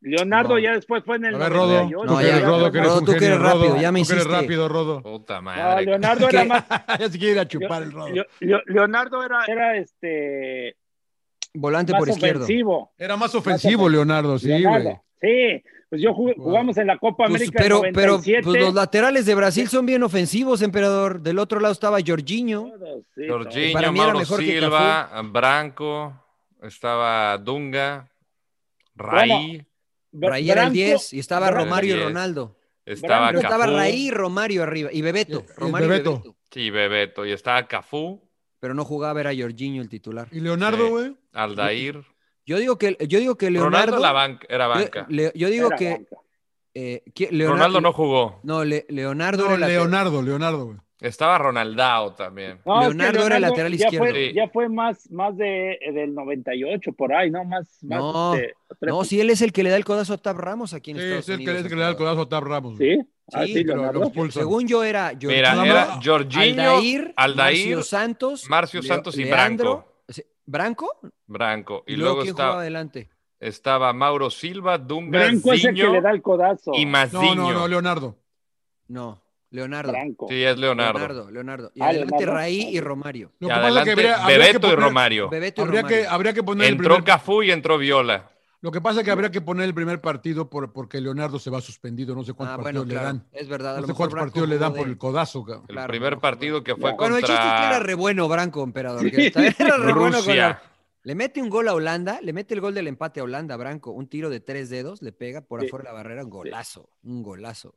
Leonardo 0.00 0.50
No. 0.54 0.58
ya 0.60 0.74
después 0.74 1.02
fue 1.04 1.16
en 1.16 1.24
el 1.24 1.34
A 1.34 1.38
ver, 1.38 1.52
Rodo, 1.52 1.72
98. 1.88 1.98
tú 2.06 2.12
No, 2.12 2.18
que 2.18 2.24
ya, 2.24 2.30
eres 2.30 2.42
Rodo, 2.44 2.58
Rodo, 2.58 2.72
que 2.72 2.78
eres 2.78 2.92
un 2.92 2.98
tú 3.04 3.12
que 3.12 3.18
genio, 3.18 3.28
eres 3.34 3.40
rápido, 3.42 3.68
Rodo, 3.68 3.80
ya 3.80 3.92
me 3.92 4.00
tú 4.02 4.06
que 4.06 4.12
eres 4.12 4.24
hiciste. 4.26 4.40
rápido, 4.42 4.68
Rodo. 4.68 5.02
Puta 5.02 5.40
No. 5.40 5.80
Leonardo 5.80 6.28
era 6.28 6.44
más. 6.44 6.64
ya 7.00 7.10
se 7.10 7.18
quiere 7.18 7.32
ir 7.32 7.38
a 7.40 7.48
chupar 7.48 7.82
el 7.82 7.92
Rodo. 7.92 8.08
Leo- 8.10 8.26
Leo- 8.40 8.62
Leonardo 8.66 9.24
era, 9.24 9.44
era 9.48 9.76
este 9.76 10.76
volante 11.54 11.92
más 11.92 11.98
por 11.98 12.08
izquierdo. 12.10 12.44
ofensivo. 12.44 12.92
Era 12.96 13.16
más 13.16 13.34
ofensivo, 13.34 13.88
Leonardo, 13.88 14.38
sí, 14.38 14.62
güey. 14.62 14.96
Sí, 15.20 15.62
pues 15.90 16.00
yo 16.02 16.12
jugué- 16.14 16.34
Wow. 16.36 16.44
jugamos 16.44 16.76
en 16.78 16.86
la 16.86 16.98
Copa 16.98 17.26
Pues, 17.26 17.40
América 17.42 17.58
pero, 17.62 17.84
en 17.84 17.92
pero 17.92 18.12
97. 18.12 18.42
pues, 18.44 18.60
los 18.62 18.74
laterales 18.74 19.26
de 19.26 19.34
Brasil 19.34 19.68
son 19.68 19.84
bien 19.86 20.02
ofensivos, 20.02 20.62
emperador. 20.62 21.20
Del 21.20 21.38
otro 21.38 21.58
lado 21.60 21.72
estaba 21.72 21.98
Jorginho. 22.06 22.72
Sí, 23.14 23.22
Jorginho, 23.28 23.72
Para 23.72 23.90
mí 23.92 23.98
era 24.00 24.14
mejor 24.14 24.40
que 24.40 24.46
Silva, 24.60 25.22
Branco, 25.32 26.24
estaba 26.62 27.36
Dunga, 27.38 28.08
Raí, 28.94 29.66
Raí 30.12 30.50
era 30.50 30.62
el 30.62 30.70
Branco- 30.70 30.72
10 30.72 31.12
y 31.12 31.18
estaba 31.18 31.46
Branco- 31.50 31.64
Romario 31.64 31.96
y. 31.96 32.00
Ronaldo. 32.02 32.56
estaba 32.84 33.30
Branco 33.30 33.40
Pero 33.40 33.54
estaba 33.54 33.66
Raí 33.78 34.06
y 34.06 34.10
Romario 34.10 34.62
arriba. 34.62 34.90
Y 34.92 35.02
Bebeto. 35.02 35.44
Y- 35.46 35.60
Romario 35.60 35.86
y 35.86 35.90
Bebeto. 35.90 36.10
Bebeto. 36.12 36.36
sí, 36.50 36.70
Bebeto, 36.70 37.26
y 37.26 37.32
estaba 37.32 37.66
Cafú, 37.66 38.22
Pero 38.60 38.74
no 38.74 38.84
jugaba, 38.84 39.20
era 39.20 39.30
Jorginho 39.36 39.80
el 39.82 39.88
titular. 39.88 40.26
Y 40.32 40.40
Leonardo, 40.40 40.84
Sí. 40.84 40.90
güey. 40.90 41.16
Aldair. 41.32 42.02
Yo 42.48 42.56
digo 42.58 42.78
que, 42.78 42.96
yo 43.06 43.18
digo 43.18 43.36
que 43.36 43.46
Ronaldo 43.50 43.68
Leonardo. 43.70 43.98
la 43.98 44.12
banca, 44.12 44.46
era 44.48 44.66
banca. 44.66 45.06
yo, 45.08 45.14
le- 45.16 45.32
yo 45.34 45.48
digo 45.50 45.66
Era 45.68 45.76
que. 45.76 45.90
banca. 45.90 46.16
eh, 46.74 47.02
que 47.14 47.28
Leonardo, 47.30 47.52
Ronaldo 47.56 47.80
no 47.82 47.92
jugó. 47.92 48.40
No, 48.42 48.64
Le- 48.64 48.86
Leonardo 48.88 49.48
No, 49.50 49.56
Leonardo, 49.58 50.22
Leonardo, 50.22 50.64
güey. 50.66 50.78
Estaba 51.00 51.38
Ronaldao 51.38 52.14
también. 52.14 52.58
No, 52.64 52.80
es 52.80 52.88
que 52.88 52.94
Leonardo 52.94 53.26
era 53.26 53.36
el 53.36 53.42
lateral 53.42 53.76
ya 53.76 53.84
izquierdo. 53.86 54.08
Fue, 54.08 54.14
Sí. 54.28 54.32
ya 54.34 54.48
fue 54.48 54.68
más, 54.68 55.10
más 55.10 55.36
de, 55.36 55.78
del 55.94 56.12
98, 56.14 56.92
por 56.92 57.12
ahí, 57.12 57.30
¿no? 57.30 57.44
Más, 57.44 57.68
más 57.82 57.98
No, 58.00 58.30
otra- 58.32 58.42
No, 58.80 59.04
si 59.04 59.20
él 59.20 59.28
es 59.30 59.40
el 59.42 59.52
que 59.52 59.62
le 59.62 59.70
da 59.70 59.76
el 59.76 59.84
codazo 59.84 60.14
a 60.14 60.18
Tab 60.18 60.38
Ramos 60.38 60.72
aquí 60.74 60.90
en 60.92 60.96
Sí, 60.96 61.02
Estados 61.04 61.24
es 61.24 61.28
el 61.28 61.36
que, 61.36 61.42
Unidos. 61.44 61.58
es 61.58 61.64
el 61.64 61.70
que 61.70 61.76
le 61.76 61.82
da 61.82 61.88
el 61.90 61.96
codazo 61.96 62.22
a 62.22 62.28
Tab 62.28 62.44
Ramos. 62.44 62.78
Sí, 62.78 62.98
ah, 63.32 63.44
Sí, 63.44 63.52
sí, 63.54 63.64
pero 63.64 63.76
Leonardo. 63.76 64.00
lo 64.00 64.06
expulsan. 64.06 64.42
Según 64.42 64.66
yo 64.66 64.82
era 64.82 65.12
Mira, 65.22 65.64
era 65.64 66.00
Jorginho, 66.04 66.62
Aldair, 66.62 67.12
Aldair, 67.16 67.56
Marcio 67.76 67.82
Santos, 67.84 68.48
Marcio 68.48 68.80
Leo- 68.80 68.88
Santos 68.88 69.18
y 69.18 69.24
Leandro, 69.24 69.72
Branco. 69.74 69.92
¿Branco? 70.50 70.98
Branco. 71.26 71.84
Y, 71.86 71.92
Y, 71.92 71.96
luego, 71.96 72.14
luego 72.14 72.22
¿quién 72.22 72.32
jugaba 72.34 72.50
estaba, 72.50 72.60
adelante? 72.62 73.10
estaba 73.38 73.92
Mauro 73.92 74.30
Silva, 74.30 74.78
Dunga, 74.78 75.18
Branco 75.20 75.52
es 75.52 75.64
el 75.64 75.74
que 75.74 75.88
le 75.88 76.00
da 76.00 76.10
el 76.10 76.22
codazo. 76.22 76.72
y 76.74 76.86
No, 76.86 76.90
Mazinho. 76.92 77.34
no, 77.34 77.52
no, 77.52 77.68
Leonardo. 77.68 78.16
No, 78.88 79.22
Leonardo. 79.50 79.92
Branco. 79.92 80.26
Sí, 80.30 80.42
es 80.42 80.56
Leonardo. 80.56 80.98
Leonardo, 80.98 81.30
Leonardo. 81.30 81.70
Y 81.74 81.82
Ah, 81.82 81.88
adelante 81.88 82.16
Leonardo. 82.16 82.34
Raí 82.38 82.60
y 82.76 82.80
Romario. 82.80 83.30
Lo 83.40 83.48
Y 83.48 83.50
que 83.50 83.54
pasa 83.56 83.68
es 83.68 83.74
que 83.74 83.90
adelante, 83.90 83.90
habría, 83.92 84.14
habría 84.24 84.36
que 84.38 84.38
Bebeto 84.52 84.72
y 84.72 84.76
Romario. 84.76 85.28
Bebeto 85.28 85.60
y 85.60 85.64
Habría 85.64 85.80
Romario. 85.82 86.02
que, 86.02 86.08
habría 86.08 86.32
que 86.32 86.42
poner 86.42 86.66
el 86.66 86.72
Entró 86.72 86.94
primer, 86.94 87.04
Cafú 87.04 87.42
y 87.42 87.50
entró 87.50 87.76
Viola. 87.78 88.30
Lo 88.60 88.72
que 88.72 88.80
pasa 88.80 89.00
es 89.00 89.04
que 89.04 89.10
habría 89.12 89.30
que 89.30 89.40
poner 89.40 89.66
el 89.66 89.74
primer 89.74 90.00
partido 90.00 90.50
por, 90.50 90.72
porque 90.72 91.00
Leonardo 91.00 91.38
se 91.38 91.48
va 91.48 91.60
suspendido. 91.60 92.14
No 92.14 92.24
sé 92.24 92.32
cuántos 92.32 92.54
Ah, 92.54 92.62
partidos 92.62 92.86
bueno, 92.86 93.00
claro. 93.00 93.18
le 93.18 93.18
dan. 93.20 93.28
Es 93.32 93.48
verdad. 93.48 93.80
No 93.80 93.86
sé 93.86 93.94
cuántos 93.94 94.14
Branco 94.14 94.26
partidos 94.26 94.48
le 94.48 94.58
dan 94.58 94.72
de- 94.72 94.78
por 94.80 94.88
el 94.88 94.98
codazo, 94.98 95.44
cabrón. 95.44 95.66
El 95.68 95.74
Claro, 95.76 95.88
primer 95.92 96.18
partido 96.18 96.64
que 96.64 96.74
fue 96.74 96.92
Bueno, 96.94 97.16
el 97.18 97.22
chiste 97.22 97.34
es 97.34 97.38
que 97.38 97.44
era 97.46 97.60
contra 97.60 97.78
re 97.80 97.94
bueno 97.94 98.28
Branco, 98.28 98.62
emperador. 98.64 99.10
que 99.10 99.26
era 99.26 99.76
re 99.76 99.92
bueno 99.92 99.94
con 99.94 100.12
Rusia. 100.12 100.34
la- 100.48 100.62
Le 101.04 101.14
mete 101.14 101.40
un 101.40 101.48
gol 101.48 101.68
a 101.68 101.74
Holanda, 101.74 102.18
le 102.20 102.32
mete 102.32 102.52
el 102.54 102.60
gol 102.60 102.74
del 102.74 102.88
empate 102.88 103.20
a 103.20 103.22
Holanda, 103.22 103.56
Branco, 103.56 103.92
un 103.92 104.08
tiro 104.08 104.28
de 104.28 104.40
tres 104.40 104.68
dedos, 104.68 105.00
le 105.02 105.12
pega 105.12 105.40
por 105.40 105.64
afuera 105.64 105.84
de 105.84 105.88
la 105.90 105.92
barrera, 105.94 106.24
un 106.24 106.30
golazo, 106.30 106.90
un 107.04 107.22
golazo. 107.22 107.76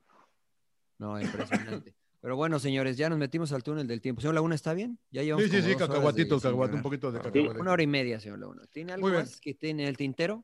No, 0.97 1.19
impresionante. 1.21 1.93
Pero 2.21 2.35
bueno, 2.35 2.59
señores, 2.59 2.97
ya 2.97 3.09
nos 3.09 3.17
metimos 3.17 3.51
al 3.51 3.63
túnel 3.63 3.87
del 3.87 4.01
tiempo. 4.01 4.21
Señor 4.21 4.35
Laguna, 4.35 4.53
¿está 4.55 4.73
bien? 4.73 4.99
Ya 5.11 5.23
llevamos 5.23 5.49
Sí, 5.49 5.61
sí, 5.61 5.69
sí, 5.71 5.75
cacahuatito, 5.75 6.39
sin 6.39 6.49
cacahuate, 6.49 6.75
un 6.75 6.81
poquito 6.81 7.11
de 7.11 7.19
Sí, 7.19 7.23
cacahuate. 7.23 7.59
Una 7.61 7.71
hora 7.71 7.83
y 7.83 7.87
media, 7.87 8.19
señor 8.19 8.39
Laguna. 8.39 8.63
¿Tiene 8.71 8.93
algo 8.93 9.09
más 9.09 9.39
que 9.41 9.53
tiene 9.53 9.83
en 9.83 9.89
el 9.89 9.97
tintero? 9.97 10.43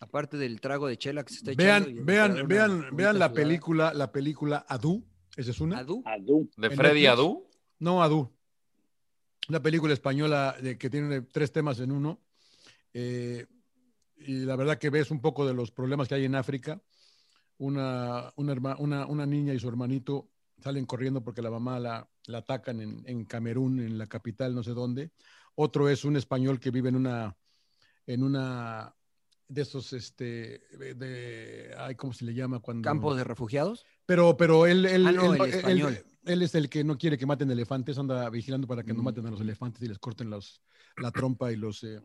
Aparte 0.00 0.36
del 0.36 0.60
trago 0.60 0.86
de 0.88 0.98
chela 0.98 1.24
que 1.24 1.32
se 1.32 1.38
está 1.38 1.52
Vean, 1.56 1.82
echando. 1.84 2.04
vean, 2.04 2.46
vean, 2.48 2.70
bonita 2.80 2.96
vean 2.96 3.18
la 3.18 3.32
película, 3.32 3.94
la 3.94 4.12
película 4.12 4.66
Adu. 4.68 5.04
¿Esa 5.36 5.50
es 5.50 5.60
una? 5.60 5.78
Adu. 5.78 6.02
Adu. 6.04 6.50
de 6.56 6.66
¿En 6.68 6.76
Freddy? 6.76 7.06
Adu. 7.06 7.48
No, 7.78 8.02
Adu. 8.02 8.32
Una 9.48 9.62
película 9.62 9.92
española 9.94 10.56
de, 10.60 10.76
que 10.76 10.90
tiene 10.90 11.22
tres 11.22 11.52
temas 11.52 11.78
en 11.80 11.92
uno. 11.92 12.20
Eh, 12.92 13.46
y 14.18 14.40
la 14.44 14.56
verdad 14.56 14.78
que 14.78 14.90
ves 14.90 15.10
un 15.10 15.20
poco 15.20 15.46
de 15.46 15.54
los 15.54 15.70
problemas 15.70 16.08
que 16.08 16.14
hay 16.16 16.24
en 16.24 16.34
África. 16.34 16.80
Una, 17.58 18.32
una, 18.36 18.52
herma- 18.54 18.76
una, 18.78 19.06
una 19.06 19.24
niña 19.24 19.54
y 19.54 19.58
su 19.60 19.68
hermanito 19.68 20.30
salen 20.62 20.84
corriendo 20.86 21.22
porque 21.22 21.42
la 21.42 21.50
mamá 21.50 21.78
la, 21.78 22.08
la 22.26 22.38
atacan 22.38 22.80
en, 22.80 23.02
en 23.06 23.24
Camerún, 23.24 23.80
en 23.80 23.98
la 23.98 24.06
capital, 24.06 24.54
no 24.54 24.62
sé 24.62 24.72
dónde. 24.72 25.10
Otro 25.54 25.88
es 25.88 26.04
un 26.04 26.16
español 26.16 26.58
que 26.58 26.70
vive 26.70 26.88
en 26.88 26.96
una, 26.96 27.36
en 28.06 28.22
una, 28.22 28.95
de 29.48 29.62
esos, 29.62 29.92
este, 29.92 30.60
de, 30.96 31.74
ay, 31.78 31.94
¿cómo 31.94 32.12
se 32.12 32.24
le 32.24 32.34
llama? 32.34 32.58
cuando 32.60 32.82
¿Campos 32.86 33.16
de 33.16 33.24
refugiados? 33.24 33.84
Pero, 34.04 34.36
pero 34.36 34.66
él, 34.66 34.84
él, 34.86 35.06
Ah, 35.06 35.12
no, 35.12 35.34
él- 35.34 35.40
el 35.40 35.48
él- 35.48 35.54
español. 35.54 36.04
él 36.24 36.42
es 36.42 36.54
el 36.54 36.68
que 36.68 36.82
no 36.82 36.98
quiere 36.98 37.16
que 37.16 37.26
maten 37.26 37.50
elefantes, 37.50 37.96
anda 37.98 38.28
vigilando 38.30 38.66
para 38.66 38.82
que 38.82 38.92
no 38.92 39.02
Mm. 39.02 39.04
maten 39.04 39.26
a 39.26 39.30
los 39.30 39.40
elefantes 39.40 39.82
y 39.82 39.88
les 39.88 39.98
corten 39.98 40.30
los, 40.30 40.60
la 40.96 41.10
trompa 41.12 41.52
y 41.52 41.56
los 41.56 41.84
eh, 41.84 42.00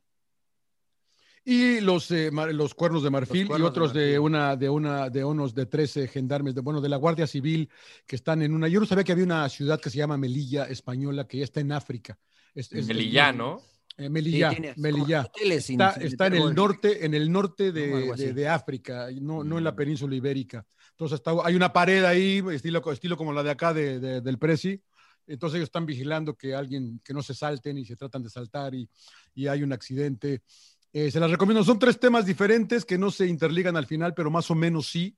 y 1.44 1.80
los, 1.82 2.12
eh, 2.12 2.30
mar- 2.30 2.54
los 2.54 2.76
cuernos 2.76 3.02
de 3.02 3.10
marfil 3.10 3.46
y 3.46 3.48
cuernos 3.48 3.70
otros 3.72 3.94
de, 3.94 4.02
marfil. 4.02 4.20
una 4.20 4.56
de 4.56 4.70
una 4.70 5.10
de 5.10 5.24
unos 5.24 5.56
de 5.56 5.66
13 5.66 6.08
gendarmes 6.08 6.54
de 6.54 6.62
bueno 6.62 6.82
de 6.82 6.90
la 6.90 6.98
Guardia 6.98 7.26
Civil 7.26 7.68
que 8.06 8.16
están 8.16 8.44
en 8.44 8.54
una 8.54 8.68
yo 8.68 8.80
no 8.80 8.86
sabía 8.86 9.04
que 9.04 9.12
había 9.12 9.24
una 9.26 9.50
ciudad 9.50 9.80
que 9.82 9.90
se 9.90 9.98
llama 9.98 10.18
Melilla 10.18 10.66
española 10.66 11.28
que 11.28 11.40
ya 11.40 11.44
está 11.44 11.60
en 11.60 11.72
África. 11.72 12.20
Es, 12.54 12.72
es- 12.72 12.86
Melilla, 12.86 13.32
¿no? 13.32 13.60
Eh, 13.98 14.10
Melilla, 14.10 14.52
Sí, 14.52 14.62
Melilla. 14.78 15.22
hoteles 15.22 15.66
sin- 15.66 15.80
Está, 15.82 15.94
sin 15.96 16.08
está 16.08 16.28
en 16.28 16.36
el 16.36 16.56
norte, 16.56 17.06
en 17.06 17.14
el 17.14 17.32
norte 17.32 17.72
de, 17.72 18.14
de- 18.16 18.34
de 18.34 18.48
África, 18.48 19.08
no, 19.22 19.44
no 19.44 19.58
en 19.58 19.64
la 19.64 19.72
Mm. 19.72 19.76
península 19.76 20.16
ibérica. 20.16 20.66
Entonces 20.92 21.18
está, 21.20 21.32
hay 21.44 21.56
una 21.56 21.72
pared 21.74 22.04
ahí, 22.06 22.44
estilo, 22.52 22.82
estilo 22.92 23.18
como 23.18 23.34
la 23.34 23.44
de 23.44 23.52
acá 23.52 23.74
de- 23.74 24.00
de- 24.00 24.22
del 24.22 24.38
Prezi. 24.38 24.82
Entonces 25.28 25.58
ellos 25.58 25.68
están 25.68 25.86
vigilando 25.86 26.36
que 26.36 26.56
alguien, 26.56 27.00
que 27.04 27.14
no 27.14 27.22
se 27.22 27.34
salten 27.34 27.78
y 27.78 27.86
se 27.86 27.96
tratan 27.96 28.24
de 28.24 28.30
saltar 28.30 28.74
y, 28.76 28.90
y 29.36 29.48
hay 29.48 29.64
un 29.64 29.72
accidente. 29.72 30.42
Eh, 30.94 31.10
se 31.12 31.20
las 31.20 31.32
recomiendo. 31.32 31.64
Son 31.64 31.80
tres 31.80 32.00
temas 32.00 32.26
diferentes 32.26 32.84
que 32.86 32.98
no 32.98 33.12
se 33.12 33.28
interligan 33.28 33.78
al 33.78 33.86
final, 33.86 34.14
pero 34.14 34.30
más 34.32 34.50
o 34.52 34.56
menos 34.56 34.88
sí. 34.88 35.16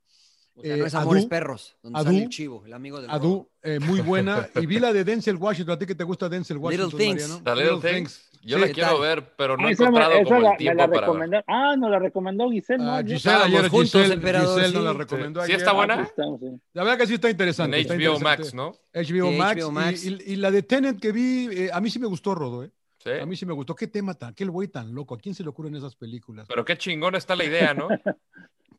O 0.56 0.62
sea, 0.62 0.78
no 0.78 0.84
Eh, 0.84 0.88
es 0.88 0.94
Amores 0.94 1.24
Adu- 1.26 1.30
Perros, 1.30 1.78
donde 1.82 1.98
Adu- 2.00 2.04
sale 2.04 2.24
el 2.24 2.30
chivo, 2.30 2.64
el 2.66 2.74
amigo 2.74 3.02
del 3.02 3.10
Adu, 3.10 3.50
eh, 3.64 3.80
muy 3.80 4.02
buena. 4.02 4.48
Y 4.64 4.68
vi 4.68 4.78
la 4.80 4.94
de 4.94 5.04
Denzel 5.04 5.38
Washington. 5.38 5.74
¿A 5.76 5.80
ti 5.80 5.88
que 5.88 5.96
te 5.96 6.04
gusta 6.04 6.30
Denzel 6.30 6.58
Little 6.58 6.66
Washington, 6.86 7.00
Things. 7.00 7.22
Mariano? 7.30 7.44
The 7.44 7.56
Little 7.76 7.92
Things. 7.94 8.30
Yo 8.46 8.58
Sí, 8.58 8.62
la 8.62 8.68
¿qué 8.68 8.74
quiero 8.74 8.90
tal? 8.92 9.02
ver, 9.02 9.34
pero 9.38 9.56
no 9.58 9.66
Ah, 9.66 9.70
he 9.70 9.74
esa 9.74 9.84
encontrado 9.84 10.12
esa 10.14 10.24
como 10.26 10.40
la- 10.42 10.52
el 10.52 10.58
tiempo 10.58 10.78
la 10.78 10.88
para 10.92 11.12
ver. 11.14 11.44
Ah, 11.48 11.76
nos 11.78 11.90
la 11.90 12.00
recomendó 12.00 12.50
Giselle, 12.52 12.84
¿no? 12.84 12.92
Ah, 12.96 13.02
Giselle, 13.04 13.36
ayer 13.44 13.70
juntos, 13.70 13.92
Giselle, 13.92 14.14
emperador, 14.16 14.48
Giselle 14.60 14.74
nos 14.74 14.82
sí. 14.82 14.88
la 14.88 14.94
recomendó 14.94 15.40
Sí, 15.42 15.46
ayer. 15.46 15.58
está 15.58 15.72
buena. 15.72 15.94
Ah, 16.02 16.08
sí. 16.40 16.46
La 16.74 16.84
verdad 16.84 16.98
que 16.98 17.08
sí 17.08 17.14
está 17.14 17.30
interesante. 17.30 17.78
En 17.78 17.82
está 17.82 17.94
HBO 17.94 18.16
interesante. 18.18 18.44
Max, 18.44 18.54
¿no? 18.54 18.72
HBO 18.94 19.30
Sí, 19.32 19.38
Max. 19.38 19.62
HBO 19.62 19.70
y- 19.70 19.72
Max. 19.74 20.06
Y, 20.06 20.32
y 20.34 20.36
la 20.36 20.52
de 20.52 20.64
Tenet 20.64 21.00
que 21.00 21.12
vi, 21.14 21.48
eh, 21.52 21.70
a 21.72 21.80
mí 21.80 21.90
sí 21.90 22.00
me 22.00 22.08
gustó, 22.08 22.36
Rodo, 22.36 22.64
¿eh? 22.66 22.72
Sí. 22.98 23.10
A 23.22 23.26
mí 23.26 23.36
sí 23.36 23.46
me 23.46 23.54
gustó. 23.54 23.76
Qué 23.76 23.88
tema 23.88 24.14
tan, 24.14 24.34
qué 24.34 24.46
güey 24.46 24.68
tan 24.68 24.94
loco. 24.94 25.16
¿A 25.16 25.18
quién 25.20 25.36
se 25.36 25.44
le 25.44 25.50
ocurren 25.50 25.76
esas 25.76 25.96
películas? 25.96 26.46
Pero 26.48 26.64
qué 26.66 26.78
chingón 26.78 27.16
está 27.16 27.36
la 27.36 27.44
idea, 27.46 27.74
¿no? 27.74 27.88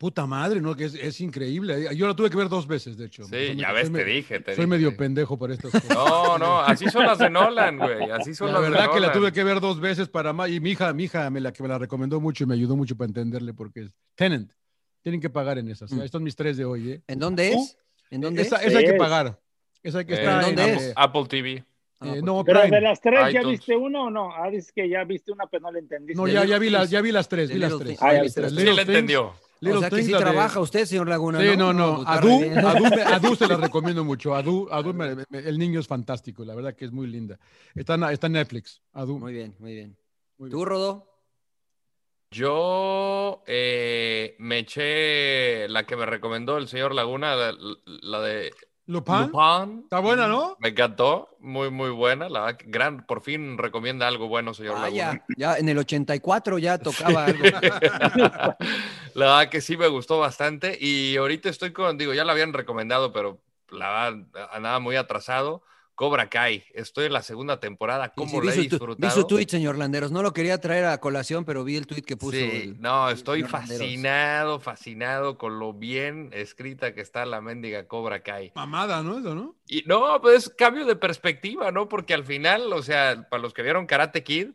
Puta 0.04 0.26
madre, 0.26 0.60
¿no? 0.60 0.76
Que 0.76 0.84
es, 0.84 0.94
es 0.96 1.18
increíble. 1.22 1.88
Yo 1.96 2.06
la 2.06 2.14
tuve 2.14 2.28
que 2.28 2.36
ver 2.36 2.50
dos 2.50 2.66
veces, 2.66 2.98
de 2.98 3.06
hecho. 3.06 3.22
Sí, 3.24 3.30
Soy 3.30 3.56
ya 3.56 3.72
ves, 3.72 3.86
soy 3.86 3.96
te 3.96 4.04
dije, 4.04 4.38
te 4.40 4.54
Soy 4.54 4.66
dije. 4.66 4.66
medio 4.66 4.94
pendejo 4.94 5.38
para 5.38 5.54
estas 5.54 5.72
cosas. 5.72 5.88
No, 5.96 6.36
no, 6.36 6.60
así 6.60 6.90
son 6.90 7.06
las 7.06 7.16
de 7.16 7.30
Nolan, 7.30 7.78
güey. 7.78 8.10
Así 8.10 8.34
son 8.34 8.48
La 8.48 8.52
las 8.52 8.62
de 8.64 8.68
verdad 8.70 8.92
que 8.92 9.00
la 9.00 9.12
tuve 9.12 9.32
que 9.32 9.42
ver 9.42 9.60
dos 9.60 9.80
veces 9.80 10.10
para 10.10 10.34
más. 10.34 10.50
Y 10.50 10.60
mi 10.60 10.72
hija, 10.72 10.92
mi 10.92 11.04
hija 11.04 11.30
me 11.30 11.40
la, 11.40 11.54
que 11.54 11.62
me 11.62 11.70
la 11.70 11.78
recomendó 11.78 12.20
mucho 12.20 12.44
y 12.44 12.46
me 12.46 12.52
ayudó 12.52 12.76
mucho 12.76 12.94
para 12.98 13.08
entenderle 13.08 13.54
porque 13.54 13.80
es 13.84 13.94
Tenant. 14.14 14.52
Tienen 15.02 15.22
que 15.22 15.30
pagar 15.30 15.56
en 15.56 15.70
esas. 15.70 15.90
Mm. 15.90 16.00
Ahí 16.00 16.04
están 16.04 16.22
mis 16.22 16.36
tres 16.36 16.58
de 16.58 16.66
hoy, 16.66 16.90
¿eh? 16.90 17.02
¿En 17.06 17.18
dónde 17.18 17.54
es? 17.54 17.78
¿En 18.10 18.20
dónde 18.20 18.42
esa, 18.42 18.56
es? 18.58 18.66
esa 18.66 18.80
hay 18.80 18.84
que 18.84 18.92
pagar. 18.94 19.40
Esa 19.82 20.00
hay 20.00 20.04
que 20.04 20.12
Eh, 20.12 20.18
estar 20.18 20.44
¿dónde 20.44 20.62
en, 20.64 20.74
es? 20.80 20.92
Apple 20.96 21.24
TV. 21.30 21.50
eh, 22.02 22.20
no, 22.22 22.44
Pero 22.44 22.60
Prime. 22.60 22.76
de 22.76 22.82
las 22.82 23.00
tres, 23.00 23.20
¿ya 23.32 23.40
iTunes. 23.40 23.58
viste 23.60 23.74
uno 23.74 24.04
o 24.04 24.10
no? 24.10 24.34
Ah, 24.34 24.50
dices 24.50 24.70
que 24.70 24.86
ya 24.86 25.02
viste 25.04 25.32
una, 25.32 25.46
pero 25.46 25.62
no 25.62 25.72
la 25.72 25.78
entendiste. 25.78 26.20
No, 26.20 26.28
ya, 26.28 26.58
vi 26.58 26.68
las, 26.68 26.90
ya 26.90 27.00
vi 27.00 27.10
las 27.10 27.26
tres, 27.26 27.48
vi 27.50 27.58
las 27.58 27.78
tres. 27.78 27.96
Ah, 28.02 28.12
ya 28.12 28.18
Vi 28.20 28.26
las 28.26 28.34
tres. 28.34 28.50
Sí, 28.52 28.64
le 28.64 28.82
entendió. 28.82 29.32
Little 29.64 29.78
o 29.78 29.80
sea 29.80 29.90
que 29.90 30.02
sí 30.02 30.12
de- 30.12 30.18
trabaja 30.18 30.60
usted, 30.60 30.84
señor 30.84 31.08
Laguna. 31.08 31.40
Sí, 31.40 31.56
no, 31.56 31.72
no. 31.72 32.04
Adu, 32.06 32.38
bien. 32.40 32.58
Adu, 32.58 32.84
me- 32.84 33.02
Adu 33.02 33.34
se 33.36 33.46
la 33.48 33.56
recomiendo 33.56 34.04
mucho. 34.04 34.34
Adu, 34.34 34.68
Adu 34.70 34.94
me- 34.94 35.14
me- 35.16 35.24
el 35.38 35.58
niño 35.58 35.80
es 35.80 35.86
fantástico, 35.86 36.44
la 36.44 36.54
verdad 36.54 36.74
que 36.74 36.84
es 36.84 36.92
muy 36.92 37.06
linda. 37.06 37.38
Está, 37.74 37.94
en- 37.94 38.04
está 38.04 38.26
en 38.28 38.34
Netflix. 38.34 38.80
Adu. 38.92 39.18
Muy 39.18 39.32
bien, 39.32 39.54
muy 39.58 39.74
bien. 39.74 39.96
Muy 40.38 40.50
¿Tú, 40.50 40.64
Rodo? 40.64 41.10
Yo 42.30 43.42
eh, 43.46 44.34
me 44.38 44.58
eché 44.60 45.68
la 45.68 45.84
que 45.86 45.96
me 45.96 46.04
recomendó 46.04 46.56
el 46.58 46.66
señor 46.66 46.94
Laguna, 46.94 47.36
la, 47.36 47.54
la 47.86 48.20
de 48.20 48.52
Lupin. 48.86 49.30
Lupin. 49.32 49.80
Está 49.84 50.00
buena, 50.00 50.26
¿no? 50.26 50.56
Me 50.60 50.68
encantó, 50.68 51.36
muy, 51.40 51.70
muy 51.70 51.90
buena. 51.90 52.28
La 52.28 52.40
verdad 52.40 52.58
que 52.58 52.66
gran, 52.68 53.06
por 53.06 53.22
fin 53.22 53.56
recomienda 53.56 54.06
algo 54.06 54.28
bueno, 54.28 54.52
señor 54.54 54.76
Ah, 54.78 54.90
ya, 54.90 55.06
Laguna. 55.06 55.24
ya 55.36 55.56
en 55.56 55.68
el 55.70 55.78
84 55.78 56.58
ya 56.58 56.78
tocaba 56.78 57.24
algo. 57.24 57.42
La 59.14 59.26
verdad 59.26 59.48
que 59.48 59.60
sí 59.60 59.76
me 59.76 59.88
gustó 59.88 60.18
bastante. 60.18 60.76
Y 60.80 61.16
ahorita 61.16 61.48
estoy 61.48 61.72
con, 61.72 61.96
digo, 61.98 62.12
ya 62.14 62.24
la 62.24 62.32
habían 62.32 62.52
recomendado, 62.52 63.12
pero 63.12 63.40
la 63.70 64.10
verdad 64.10 64.48
andaba 64.52 64.80
muy 64.80 64.96
atrasado. 64.96 65.62
Cobra 65.94 66.28
Kai. 66.28 66.64
Estoy 66.74 67.06
en 67.06 67.12
la 67.12 67.22
segunda 67.22 67.60
temporada. 67.60 68.10
¿Cómo 68.16 68.40
sí, 68.40 68.46
la 68.46 68.52
he 68.52 68.54
su, 68.56 68.60
tu- 68.62 68.62
vi 68.62 68.68
disfrutado? 68.68 69.14
su 69.14 69.26
tweet, 69.26 69.46
señor 69.48 69.78
Landeros. 69.78 70.10
No 70.10 70.22
lo 70.22 70.32
quería 70.32 70.58
traer 70.60 70.86
a 70.86 70.98
colación, 70.98 71.44
pero 71.44 71.62
vi 71.64 71.76
el 71.76 71.86
tweet 71.86 72.02
que 72.02 72.16
puso. 72.16 72.36
Sí, 72.36 72.50
el- 72.64 72.80
no, 72.80 73.10
estoy 73.10 73.42
Landeros. 73.42 73.68
fascinado, 73.78 74.60
fascinado 74.60 75.38
con 75.38 75.58
lo 75.58 75.72
bien 75.72 76.30
escrita 76.32 76.94
que 76.94 77.00
está 77.00 77.24
la 77.26 77.40
mendiga 77.40 77.86
Cobra 77.86 78.22
Kai. 78.22 78.52
Mamada, 78.54 79.02
¿no? 79.02 79.18
Eso, 79.18 79.34
¿no? 79.34 79.56
Y 79.68 79.82
no, 79.86 80.20
pues 80.20 80.48
cambio 80.48 80.84
de 80.84 80.96
perspectiva, 80.96 81.70
¿no? 81.70 81.88
Porque 81.88 82.14
al 82.14 82.24
final, 82.24 82.72
o 82.72 82.82
sea, 82.82 83.26
para 83.30 83.42
los 83.42 83.54
que 83.54 83.62
vieron 83.62 83.86
Karate 83.86 84.22
Kid, 84.24 84.48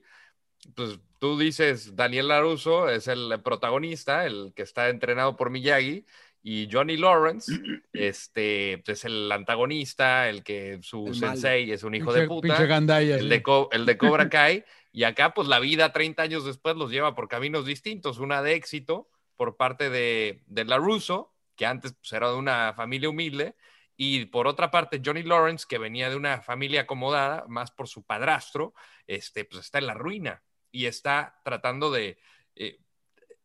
pues 0.76 1.00
tú 1.20 1.38
dices, 1.38 1.96
Daniel 1.96 2.28
LaRusso 2.28 2.90
es 2.90 3.08
el 3.08 3.42
protagonista, 3.44 4.26
el 4.26 4.52
que 4.56 4.62
está 4.64 4.90
entrenado 4.90 5.36
por 5.38 5.50
Miyagi, 5.50 6.06
y 6.42 6.70
Johnny 6.72 6.98
Lawrence, 6.98 7.52
este, 7.94 8.82
pues, 8.86 9.00
es 9.00 9.06
el 9.06 9.32
antagonista, 9.32 10.30
el 10.30 10.44
que 10.44 10.80
su 10.82 11.08
El 11.08 11.16
sensei 11.16 11.72
es 11.72 11.84
un 11.84 11.96
hijo 11.96 12.12
Pinche- 12.12 12.22
de 12.22 12.28
puta, 12.28 12.66
gandaya. 12.66 13.16
el 13.16 13.22
sí. 13.24 13.28
de, 13.30 13.44
el 13.72 13.86
de 13.86 13.98
Cobra 13.98 14.30
Kai, 14.30 14.64
y 14.92 15.04
acá 15.04 15.34
pues 15.34 15.48
la 15.48 15.60
vida 15.60 15.92
30 15.92 16.24
años 16.24 16.46
después 16.46 16.76
los 16.76 16.92
lleva 16.92 17.14
por 17.16 17.28
caminos 17.28 17.66
distintos, 17.66 18.20
una 18.20 18.42
de 18.42 18.54
éxito 18.56 19.10
por 19.36 19.58
parte 19.58 19.90
de, 19.90 20.42
de 20.48 20.66
LaRusso, 20.66 21.34
que 21.56 21.66
antes 21.66 21.94
pues, 21.94 22.12
era 22.14 22.30
de 22.30 22.36
una 22.36 22.74
familia 22.74 23.10
humilde, 23.10 23.56
y 23.96 24.26
por 24.26 24.48
otra 24.48 24.72
parte, 24.72 25.02
Johnny 25.04 25.24
Lawrence, 25.24 25.66
que 25.68 25.78
venía 25.78 26.10
de 26.10 26.16
una 26.16 26.42
familia 26.42 26.82
acomodada, 26.82 27.44
más 27.50 27.70
por 27.72 27.90
su 27.90 28.04
padrastro, 28.06 28.74
este, 29.08 29.44
pues 29.44 29.66
está 29.66 29.78
en 29.80 29.88
la 29.88 29.94
ruina 29.94 30.42
y 30.72 30.86
está 30.86 31.42
tratando 31.44 31.92
de. 31.92 32.18
eh, 32.56 32.80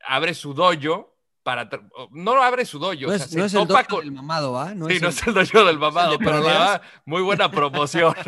abre 0.07 0.35
su 0.35 0.55
dojo 0.55 1.14
para. 1.45 1.69
No 2.11 2.43
abre 2.43 2.65
su 2.65 2.81
dojo, 2.81 2.95
No 3.03 3.09
o 3.09 3.13
es, 3.13 3.19
sea, 3.23 3.29
se 3.29 3.45
es 3.45 3.55
el 3.55 3.69
dojo 3.69 3.85
con- 3.89 4.01
del 4.01 4.11
mamado, 4.13 4.59
¿ah? 4.59 4.75
No 4.75 4.89
sí, 4.89 4.95
es 4.97 5.03
no 5.03 5.09
el- 5.09 5.15
es 5.15 5.27
el 5.29 5.35
dojo 5.35 5.65
del 5.65 5.79
mamado, 5.79 6.19
pero 6.19 6.33
la 6.33 6.41
praderas? 6.41 6.59
verdad, 6.73 6.83
muy 7.05 7.23
buena 7.23 7.51
promoción. 7.51 8.15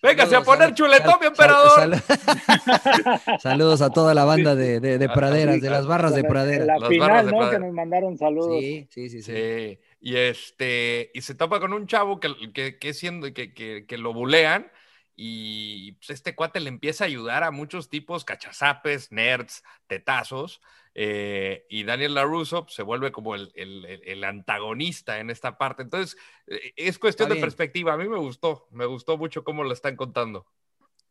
Véngase 0.00 0.36
a 0.36 0.42
poner 0.42 0.68
sal- 0.68 0.74
chuletón, 0.74 1.14
mi 1.20 1.26
emperador. 1.26 1.70
sal- 1.74 2.02
Saludos 3.40 3.82
a 3.82 3.90
toda 3.90 4.14
la 4.14 4.24
banda 4.24 4.54
de, 4.54 4.78
de- 4.78 4.96
de 4.98 5.08
praderas, 5.08 5.60
de 5.60 5.70
las 5.70 5.86
barras 5.86 6.14
de 6.14 6.20
En 6.20 6.26
pradera. 6.28 6.64
la 6.64 6.78
Las 6.78 6.82
barras 6.82 6.92
final, 6.92 7.26
de 7.26 7.32
¿no? 7.32 7.38
Pradera. 7.38 7.58
Que 7.58 7.64
nos 7.66 7.74
mandaron 7.74 8.16
saludos. 8.18 8.58
Sí, 8.60 8.86
sí, 8.90 9.08
sí, 9.10 9.22
sí. 9.22 9.32
Sí, 9.32 9.78
y 10.00 10.16
este, 10.16 11.10
y 11.14 11.22
se 11.22 11.34
topa 11.34 11.58
con 11.58 11.72
un 11.72 11.86
chavo 11.88 12.20
que, 12.20 12.32
que, 12.54 12.78
que 12.78 12.94
siendo, 12.94 13.32
que, 13.34 13.52
que, 13.52 13.86
que 13.86 13.98
lo 13.98 14.12
bulean, 14.12 14.70
y 15.16 15.92
pues, 15.92 16.10
este 16.10 16.36
cuate 16.36 16.60
le 16.60 16.68
empieza 16.68 17.02
a 17.02 17.08
ayudar 17.08 17.42
a 17.42 17.50
muchos 17.50 17.88
tipos 17.88 18.24
cachazapes, 18.24 19.10
nerds, 19.10 19.64
tetazos, 19.88 20.60
eh, 21.00 21.64
y 21.68 21.84
Daniel 21.84 22.14
LaRusso 22.14 22.64
pues, 22.64 22.74
se 22.74 22.82
vuelve 22.82 23.12
como 23.12 23.36
el, 23.36 23.52
el- 23.54 23.84
el- 24.04 24.24
antagonista 24.24 25.20
en 25.20 25.30
esta 25.30 25.56
parte. 25.56 25.84
Entonces, 25.84 26.16
eh, 26.48 26.72
es 26.74 26.98
cuestión 26.98 27.28
de 27.28 27.36
perspectiva. 27.36 27.92
A 27.92 27.96
mí 27.96 28.08
me 28.08 28.18
gustó, 28.18 28.66
me 28.72 28.84
gustó 28.84 29.16
mucho 29.16 29.44
cómo 29.44 29.62
lo 29.62 29.72
están 29.72 29.94
contando. 29.94 30.46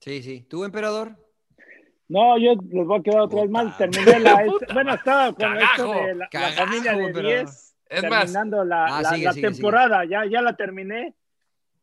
Sí, 0.02 0.22
sí. 0.22 0.42
¿Tú, 0.42 0.66
emperador? 0.66 1.16
No, 2.10 2.38
yo 2.38 2.54
les 2.70 2.86
voy 2.86 3.00
a 3.00 3.04
quedar 3.04 3.22
otra 3.22 3.42
vez 3.42 3.50
mal. 3.50 3.76
Terminé 3.78 4.20
la. 4.20 4.44
Puta 4.46 4.66
bueno, 4.74 4.94
estaba 4.94 5.28
con 5.28 5.36
Cagajo, 5.36 5.94
esto 5.94 6.06
de 6.06 6.16
la, 6.16 6.30
la 6.34 6.52
familia 6.52 6.94
de 6.94 7.14
pero- 7.14 7.30
10. 7.30 7.76
Es 7.90 8.04
más, 8.10 8.20
terminando 8.26 8.66
la, 8.66 8.86
Ah, 8.98 9.02
la- 9.02 9.10
sigue, 9.12 9.24
la 9.26 9.32
sigue, 9.34 9.48
temporada, 9.50 10.04
Ya, 10.04 10.26
ya 10.26 10.42
la 10.42 10.58
terminé. 10.58 11.16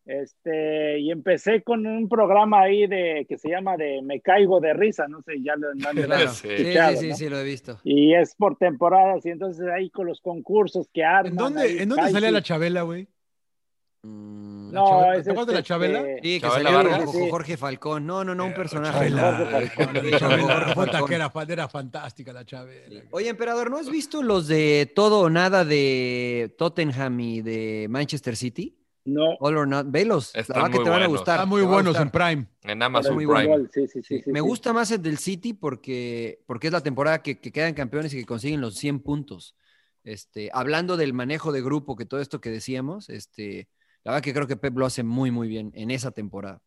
Este, 0.06 0.98
y 0.98 1.10
empecé 1.10 1.62
con 1.62 1.86
un 1.86 2.09
programa 2.10 2.60
ahí 2.60 2.86
de 2.86 3.24
que 3.26 3.39
se 3.39 3.48
llama 3.48 3.76
de 3.78 4.02
Me 4.02 4.20
caigo 4.20 4.60
de 4.60 4.74
risa, 4.74 5.09
no 5.09 5.22
sé, 5.22 5.32
ya 5.43 5.55
lo 5.56 5.70
han 5.70 5.78
Claro. 6.06 6.31
Sí. 6.31 6.48
Sí, 6.56 6.64
sí, 6.64 6.97
sí, 6.98 7.09
¿no? 7.09 7.16
sí, 7.16 7.28
lo 7.31 7.39
he 7.39 7.44
visto. 7.44 7.81
Y 7.85 8.14
es 8.14 8.35
por 8.36 8.56
temporadas, 8.56 9.24
y 9.24 9.31
entonces 9.31 9.66
ahí 9.74 9.89
con 9.89 10.06
los 10.06 10.20
concursos 10.20 10.89
que 10.93 11.02
arman. 11.05 11.32
¿En 11.32 11.36
dónde, 11.36 11.62
ahí, 11.62 11.78
¿en 11.78 11.89
dónde 11.89 12.10
salía 12.10 12.28
sí. 12.28 12.35
la 12.35 12.43
Chabela, 12.43 12.82
güey? 12.82 13.09
Mm, 14.02 14.72
No, 14.72 14.85
Chabela- 14.86 15.16
es 15.16 15.24
¿Te 15.24 15.31
acuerdas 15.31 15.47
de 15.47 15.52
la 15.55 15.59
este, 15.60 15.68
Chabela? 15.68 15.98
este, 16.01 16.14
Sí, 16.22 16.35
que 16.35 16.40
Chabela 16.48 16.70
salió 16.70 16.90
Vargas. 16.90 17.05
con 17.10 17.22
Sí. 17.22 17.31
Jorge 17.31 17.56
Falcón. 17.56 18.06
No, 18.06 18.24
no, 18.24 18.35
no, 18.35 18.44
un 18.44 18.51
Eh, 18.51 18.55
personaje. 18.55 18.98
Chabela. 18.98 19.36
Jorge 19.51 19.70
Falcón. 19.70 20.05
Sí, 20.05 20.10
Chabela, 20.18 20.43
Jorge 20.43 20.74
puta, 20.74 20.90
Falcón. 20.93 21.09
que 21.09 21.14
era, 21.14 21.32
era 21.48 21.68
fantástica 21.68 22.32
la 22.35 22.44
Chabela. 22.44 23.02
Oye, 23.10 23.28
emperador, 23.31 23.70
¿no 23.70 23.78
has 23.78 23.89
visto 23.90 24.22
los 24.22 24.48
de 24.48 24.93
todo 24.94 25.20
o 25.20 25.31
nada 25.31 25.64
de 25.64 26.55
Tottenham 26.59 27.18
y 27.20 27.40
de 27.40 27.86
Manchester 27.89 28.36
City? 28.36 28.76
No, 29.06 29.35
All 29.40 29.56
or 29.59 29.68
not. 29.68 29.86
Velos. 29.90 30.35
Están 30.35 30.56
la 30.56 30.62
verdad 30.64 30.78
que 30.78 30.85
te 30.85 30.90
van 30.90 31.02
a 31.02 31.06
gustar. 31.06 31.35
Están 31.36 31.48
muy 31.48 31.62
buenos 31.62 31.97
en 31.98 32.10
Prime. 32.10 32.47
En 32.62 32.82
Amazon 32.82 33.16
Prime. 33.16 33.44
fútbol, 33.44 33.70
sí, 33.72 33.86
sí, 33.86 34.02
sí, 34.02 34.16
Sí, 34.18 34.22
sí, 34.24 34.31
me 34.31 34.39
sí. 34.40 34.47
gusta 34.47 34.72
más 34.72 34.90
el 34.90 35.02
del 35.02 35.18
City 35.18 35.52
porque, 35.52 36.40
porque 36.47 36.68
es 36.68 36.72
la 36.72 36.82
temporada 36.82 37.22
que, 37.22 37.39
que 37.39 37.52
quedan 37.52 37.74
campeones 37.74 38.14
y 38.14 38.18
que 38.18 38.24
consiguen 38.24 38.60
los 38.62 38.76
100 38.76 39.01
puntos. 39.01 39.55
Este, 40.05 40.51
hablando 40.52 40.97
del 40.97 41.12
manejo 41.12 41.52
de 41.52 41.62
grupo, 41.62 41.97
que 41.97 42.06
todo 42.06 42.20
esto 42.20 42.40
que 42.40 42.51
decíamos, 42.51 43.09
este, 43.10 43.68
la 44.05 44.12
verdad 44.12 44.24
que 44.24 44.32
creo 44.35 44.47
que 44.47 44.56
Pep 44.56 44.76
lo 44.76 44.86
hace 44.86 45.02
muy, 45.02 45.31
muy 45.31 45.48
bien 45.48 45.70
en 45.74 45.90
esa 45.90 46.10
temporada. 46.10 46.62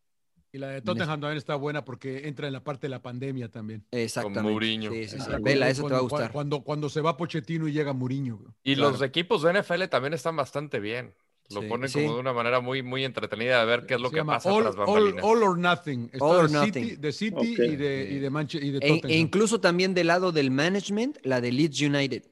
Y 0.50 0.58
la 0.58 0.68
de 0.68 0.80
Tottenham 0.80 1.20
también 1.20 1.36
está 1.36 1.56
buena 1.56 1.84
porque 1.84 2.26
entra 2.26 2.46
en 2.46 2.54
la 2.54 2.64
parte 2.64 2.86
de 2.86 2.90
la 2.90 3.02
pandemia 3.02 3.50
también. 3.50 3.84
Exactamente. 3.90 4.40
Con 4.42 4.50
Mourinho. 4.52 4.90
Sí, 4.92 5.04
sí, 5.04 5.18
sí. 5.18 5.26
Cuando- 5.26 5.42
Vela, 5.42 5.68
eso 5.68 5.82
te 5.82 5.90
va 5.92 5.96
a 5.96 6.00
cuando- 6.00 6.08
gustar. 6.16 6.32
Cuando, 6.32 6.60
cuando 6.62 6.88
se 6.88 7.00
va 7.02 7.16
Pochettino 7.16 7.68
y 7.68 7.72
llega 7.72 7.92
Mourinho. 7.92 8.54
Y 8.64 8.74
Claro. 8.76 8.92
los 8.92 9.02
equipos 9.02 9.42
de 9.42 9.50
NFL 9.52 9.88
también 9.88 10.14
están 10.14 10.36
bastante 10.36 10.80
bien. 10.80 11.14
Lo 11.50 11.62
Sí, 11.62 11.66
ponen 11.68 11.88
sí. 11.88 12.00
como 12.02 12.14
de 12.14 12.20
una 12.20 12.32
manera 12.34 12.60
muy, 12.60 12.82
muy 12.82 13.04
entretenida 13.04 13.60
de 13.60 13.64
ver 13.66 13.86
qué 13.86 13.94
es 13.94 14.00
lo 14.00 14.10
Se 14.10 14.16
que 14.16 14.24
pasa 14.24 14.52
all, 14.52 14.64
tras 14.64 14.76
bambalinas. 14.76 15.24
all 15.24 15.42
or 15.42 15.58
Nothing. 15.58 16.10
Está 16.12 16.24
All 16.24 16.36
or 16.36 16.50
de 16.50 16.58
City, 16.66 16.80
Nothing. 16.80 17.00
de 17.00 17.12
City 17.12 17.56
y 17.62 17.76
de, 17.76 18.08
y 18.12 18.18
de, 18.18 18.30
Manche- 18.30 18.60
y 18.62 18.70
de 18.70 18.78
E, 18.78 18.80
Tottenham. 18.88 19.10
e 19.10 19.16
incluso 19.16 19.60
también 19.60 19.94
del 19.94 20.08
lado 20.08 20.30
del 20.30 20.50
management, 20.50 21.16
la 21.22 21.40
de 21.40 21.50
Leeds 21.52 21.80
United, 21.80 22.24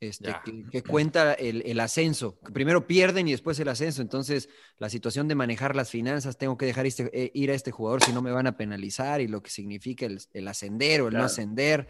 este, 0.00 0.34
que, 0.44 0.64
que 0.70 0.82
cuenta 0.82 1.34
el, 1.34 1.62
el 1.64 1.78
ascenso. 1.78 2.36
Primero 2.52 2.86
pierden 2.86 3.28
y 3.28 3.30
después 3.30 3.58
el 3.60 3.68
ascenso. 3.68 4.02
Entonces, 4.02 4.48
la 4.78 4.90
situación 4.90 5.28
de 5.28 5.34
manejar 5.36 5.76
las 5.76 5.90
finanzas, 5.90 6.36
tengo 6.36 6.58
que 6.58 6.66
dejar 6.66 6.84
este- 6.84 7.10
eh, 7.12 7.30
ir 7.32 7.52
a 7.52 7.54
este 7.54 7.70
jugador 7.70 8.02
si 8.02 8.12
no 8.12 8.22
me 8.22 8.32
van 8.32 8.48
a 8.48 8.56
penalizar 8.56 9.20
y 9.20 9.28
lo 9.28 9.40
que 9.40 9.50
significa 9.50 10.04
el, 10.06 10.20
el 10.32 10.48
ascender 10.48 11.00
o 11.02 11.08
el 11.08 11.14
no 11.14 11.22
ascender. 11.22 11.86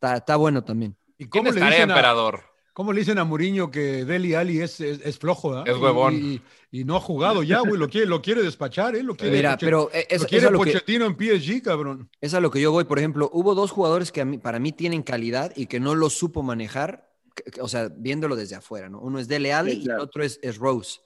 Está, 0.00 0.36
bueno 0.36 0.62
también. 0.62 0.96
¿Y 1.18 1.26
¿Quién 1.26 1.30
cómo 1.30 1.42
le, 1.44 1.50
estaría 1.50 1.70
dicen 1.78 1.90
a, 1.90 1.94
emperador? 1.94 2.44
Cómo 2.78 2.92
le 2.92 3.00
dicen 3.00 3.18
a 3.18 3.24
Mourinho 3.24 3.72
que 3.72 4.04
Deli 4.04 4.34
Ali 4.34 4.60
es, 4.60 4.80
es, 4.80 5.00
es 5.04 5.18
flojo? 5.18 5.52
¿ah? 5.52 5.64
Es 5.66 5.76
huevón. 5.76 6.14
Y, 6.14 6.40
y 6.70 6.84
no 6.84 6.94
ha 6.94 7.00
jugado 7.00 7.42
ya, 7.42 7.58
güey. 7.58 7.76
Lo 7.76 7.88
quiere, 7.88 8.06
lo 8.06 8.22
quiere 8.22 8.40
despachar, 8.40 8.94
¿eh? 8.94 9.02
Lo 9.02 9.16
quiere, 9.16 9.34
Mira, 9.36 9.54
Poche- 9.56 9.66
pero 9.66 9.90
eh, 9.92 10.06
es, 10.08 10.22
lo 10.22 10.28
quiere 10.28 10.44
lo 10.48 10.60
que, 10.60 10.70
Pochettino 10.70 11.04
en 11.06 11.16
PSG, 11.16 11.60
cabrón. 11.60 12.08
es 12.20 12.34
a 12.34 12.40
lo 12.40 12.52
que 12.52 12.60
yo 12.60 12.70
voy. 12.70 12.84
Por 12.84 13.00
ejemplo, 13.00 13.28
hubo 13.32 13.56
dos 13.56 13.72
jugadores 13.72 14.12
que 14.12 14.20
a 14.20 14.24
mí- 14.24 14.38
para 14.38 14.60
mí 14.60 14.70
tienen 14.70 15.02
calidad 15.02 15.52
y 15.56 15.66
que 15.66 15.80
no 15.80 15.96
lo 15.96 16.08
supo 16.08 16.44
manejar, 16.44 17.10
o 17.60 17.66
sea, 17.66 17.88
viéndolo 17.88 18.36
desde 18.36 18.54
afuera, 18.54 18.88
¿no? 18.88 19.00
Uno 19.00 19.18
es 19.18 19.26
Dele 19.26 19.48
Sí, 19.48 19.54
claro. 19.54 19.72
y 19.72 19.84
el 19.88 19.98
otro 20.00 20.22
es, 20.22 20.38
es 20.40 20.56
Rose. 20.58 21.00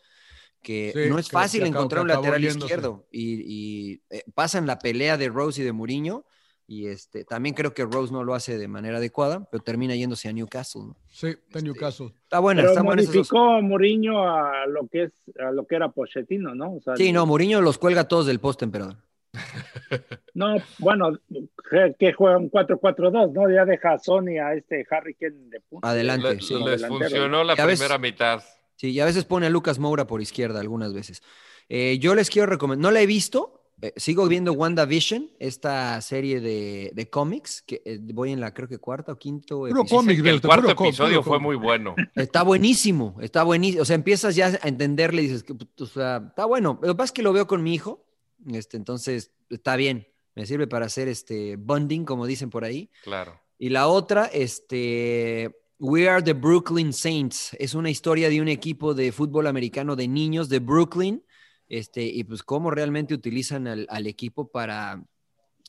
Que 0.62 0.92
Sí, 0.94 1.08
no 1.10 1.18
es 1.18 1.28
que- 1.28 1.32
fácil 1.32 1.62
encontrar 1.64 2.02
un 2.02 2.08
lateral 2.08 2.38
yéndose. 2.42 2.66
izquierdo. 2.66 3.08
Y, 3.10 3.40
y, 3.46 4.02
eh, 4.10 4.24
pasan 4.34 4.66
la 4.66 4.78
pelea 4.78 5.16
de 5.16 5.30
Rose 5.30 5.62
y 5.62 5.64
de 5.64 5.72
Mourinho. 5.72 6.26
Y 6.74 6.86
este, 6.86 7.24
también 7.24 7.54
creo 7.54 7.74
que 7.74 7.84
Rose 7.84 8.10
no 8.14 8.24
lo 8.24 8.32
hace 8.32 8.56
de 8.56 8.66
manera 8.66 8.96
adecuada, 8.96 9.46
pero 9.50 9.62
termina 9.62 9.94
yéndose 9.94 10.28
a 10.28 10.32
Newcastle. 10.32 10.82
¿no? 10.86 10.96
Sí, 11.10 11.26
está 11.26 11.58
en 11.58 11.66
Newcastle. 11.66 12.14
Está 12.22 12.38
buena, 12.38 12.62
Pero 12.62 12.70
está 12.72 12.82
buena 12.82 13.02
modificó 13.02 13.50
a 13.50 13.60
Mourinho 13.60 14.26
a 14.26 14.66
lo 14.66 14.88
que 14.88 15.02
es 15.02 15.12
a 15.38 15.50
lo 15.50 15.66
que 15.66 15.74
era 15.76 15.90
Pochettino, 15.90 16.54
¿no? 16.54 16.76
O 16.76 16.80
sea, 16.80 16.96
Sí, 16.96 17.12
no, 17.12 17.26
Mourinho 17.26 17.60
los 17.60 17.76
cuelga 17.76 18.08
todos 18.08 18.24
del 18.26 18.40
poste, 18.40 18.64
emperador. 18.64 18.96
No, 20.34 20.56
bueno, 20.78 21.18
que- 21.98 22.12
juega 22.14 22.38
un 22.38 22.50
4-4-2, 22.50 23.32
¿no? 23.32 23.50
Ya 23.50 23.66
deja 23.66 23.92
a 23.92 23.98
Sony 23.98 24.38
a 24.42 24.54
este 24.54 24.86
Harry 24.90 25.12
Kane 25.14 25.50
de 25.50 25.60
punta. 25.60 25.90
Adelante, 25.90 26.36
Le- 26.36 26.40
sí. 26.40 26.54
les 26.64 26.86
funcionó 26.86 27.44
la 27.44 27.54
primera 27.54 27.98
mitad. 27.98 28.42
Sí, 28.76 28.92
y 28.92 29.00
a 29.00 29.04
veces 29.04 29.26
pone 29.26 29.46
a 29.46 29.50
Lucas 29.50 29.78
Moura 29.78 30.06
por 30.06 30.22
izquierda 30.22 30.58
algunas 30.60 30.94
veces. 30.94 31.22
Eh, 31.68 31.98
yo 32.00 32.14
les 32.14 32.30
quiero 32.30 32.46
recomendar, 32.46 32.82
no 32.82 32.90
la 32.90 33.02
he 33.02 33.06
visto, 33.06 33.61
eh, 33.82 33.92
sigo 33.96 34.28
viendo 34.28 34.52
WandaVision, 34.52 35.28
esta 35.40 36.00
serie 36.00 36.40
de, 36.40 36.92
de 36.94 37.10
cómics, 37.10 37.62
que 37.62 37.82
eh, 37.84 37.98
voy 38.00 38.30
en 38.30 38.40
la 38.40 38.54
creo 38.54 38.68
que 38.68 38.78
cuarta 38.78 39.10
o 39.10 39.18
quinto 39.18 39.58
Puro 39.58 39.80
episodio. 39.82 39.86
cómic, 39.88 40.24
El 40.24 40.40
cuarto 40.40 40.74
puro 40.76 40.88
episodio 40.88 41.18
puro 41.18 41.22
fue 41.24 41.40
muy 41.40 41.56
bueno. 41.56 41.96
Está 42.14 42.44
buenísimo, 42.44 43.16
está 43.20 43.42
buenísimo. 43.42 43.82
O 43.82 43.84
sea, 43.84 43.96
empiezas 43.96 44.36
ya 44.36 44.56
a 44.62 44.68
entenderle 44.68 45.22
y 45.22 45.26
dices, 45.26 45.42
que, 45.42 45.54
o 45.80 45.86
sea, 45.86 46.24
está 46.28 46.44
bueno. 46.44 46.78
Lo 46.80 46.88
que 46.88 46.94
pasa 46.94 47.06
es 47.06 47.12
que 47.12 47.22
lo 47.22 47.32
veo 47.32 47.48
con 47.48 47.62
mi 47.62 47.74
hijo, 47.74 48.06
este, 48.52 48.76
entonces 48.76 49.32
está 49.50 49.74
bien. 49.74 50.06
Me 50.36 50.46
sirve 50.46 50.68
para 50.68 50.86
hacer 50.86 51.08
este 51.08 51.56
bonding, 51.56 52.04
como 52.04 52.24
dicen 52.26 52.50
por 52.50 52.64
ahí. 52.64 52.88
Claro. 53.02 53.40
Y 53.58 53.70
la 53.70 53.88
otra, 53.88 54.26
este, 54.26 55.54
We 55.80 56.08
Are 56.08 56.22
the 56.22 56.34
Brooklyn 56.34 56.92
Saints. 56.92 57.56
Es 57.58 57.74
una 57.74 57.90
historia 57.90 58.28
de 58.30 58.40
un 58.40 58.46
equipo 58.48 58.94
de 58.94 59.10
fútbol 59.10 59.48
americano 59.48 59.96
de 59.96 60.06
niños 60.06 60.48
de 60.48 60.60
Brooklyn. 60.60 61.24
Este, 61.72 62.02
y 62.02 62.22
pues 62.24 62.42
cómo 62.42 62.70
realmente 62.70 63.14
utilizan 63.14 63.66
al, 63.66 63.86
al 63.88 64.06
equipo 64.06 64.50
para 64.50 65.02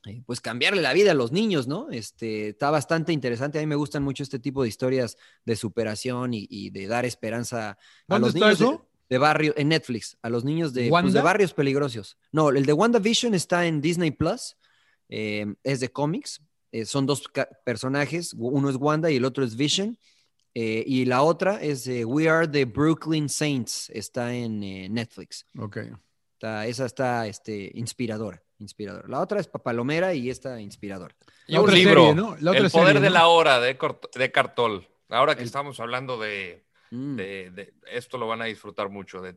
eh, 0.05 0.21
pues 0.25 0.41
cambiarle 0.41 0.81
la 0.81 0.91
vida 0.91 1.11
a 1.11 1.13
los 1.13 1.31
niños, 1.31 1.65
¿no? 1.65 1.89
Este, 1.91 2.49
está 2.49 2.69
bastante 2.71 3.13
interesante. 3.13 3.57
A 3.57 3.61
mí 3.61 3.67
me 3.67 3.75
gustan 3.77 4.03
mucho 4.03 4.21
este 4.21 4.37
tipo 4.37 4.63
de 4.63 4.67
historias 4.67 5.15
de 5.45 5.55
superación 5.55 6.33
y, 6.33 6.45
y 6.49 6.71
de 6.71 6.87
dar 6.87 7.05
esperanza 7.05 7.69
a 7.69 7.77
¿Dónde 8.05 8.27
los 8.27 8.35
niños 8.35 8.59
de- 9.09 9.17
barrio, 9.17 9.53
en 9.55 9.69
Netflix, 9.69 10.17
a 10.21 10.29
los 10.29 10.43
niños 10.43 10.73
de, 10.73 10.89
pues, 10.89 11.13
de 11.13 11.21
barrios 11.21 11.53
peligrosos. 11.53 12.17
No, 12.33 12.49
el 12.49 12.65
de 12.65 12.73
WandaVision 12.73 13.33
está 13.33 13.65
en 13.65 13.79
Disney 13.79 14.11
Plus, 14.11 14.57
eh, 15.07 15.45
es 15.63 15.79
de 15.79 15.89
cómics, 15.89 16.41
eh, 16.73 16.83
son 16.83 17.05
dos 17.05 17.23
personajes, 17.63 18.33
uno 18.37 18.69
es 18.69 18.75
Wanda 18.75 19.09
y 19.09 19.15
el 19.15 19.23
otro 19.23 19.45
es 19.45 19.55
Vision. 19.55 19.97
Eh, 20.55 20.83
y 20.85 21.05
la 21.05 21.23
otra 21.23 21.61
es 21.61 21.87
eh, 21.87 22.05
We 22.05 22.29
Are 22.29 22.47
the 22.47 22.65
Brooklyn 22.65 23.27
Saints, 23.29 23.89
está 23.93 24.33
en 24.33 24.63
eh, 24.63 24.87
Netflix. 24.89 25.45
Ok. 25.57 25.77
Está- 26.33 26.67
esa 26.67 26.85
está 26.85 27.25
este, 27.27 27.71
inspiradora, 27.73 28.41
inspiradora. 28.59 29.07
La 29.07 29.19
otra 29.21 29.39
es 29.39 29.47
Papalomera 29.47 30.13
y 30.13 30.29
esta 30.29 30.59
inspiradora. 30.59 31.15
Y 31.47 31.53
La 31.53 31.61
un 31.61 31.73
libro, 31.73 32.01
serie, 32.07 32.15
¿no? 32.15 32.35
La 32.39 32.51
otra 32.51 32.65
El 32.65 32.71
poder 32.71 32.87
serie, 32.87 33.01
de 33.01 33.07
¿no? 33.07 33.13
la 33.13 33.27
hora 33.27 33.59
de, 33.59 33.77
Cartol. 34.31 34.87
Ahora 35.09 35.35
que 35.35 35.41
El- 35.41 35.47
estamos 35.47 35.79
hablando 35.79 36.19
de, 36.19 36.65
Mm, 36.91 37.15
de- 37.15 37.51
de- 37.51 37.73
esto 37.91 38.17
lo 38.17 38.27
van 38.27 38.41
a 38.41 38.45
disfrutar 38.45 38.89
mucho. 38.89 39.21
de- 39.21 39.35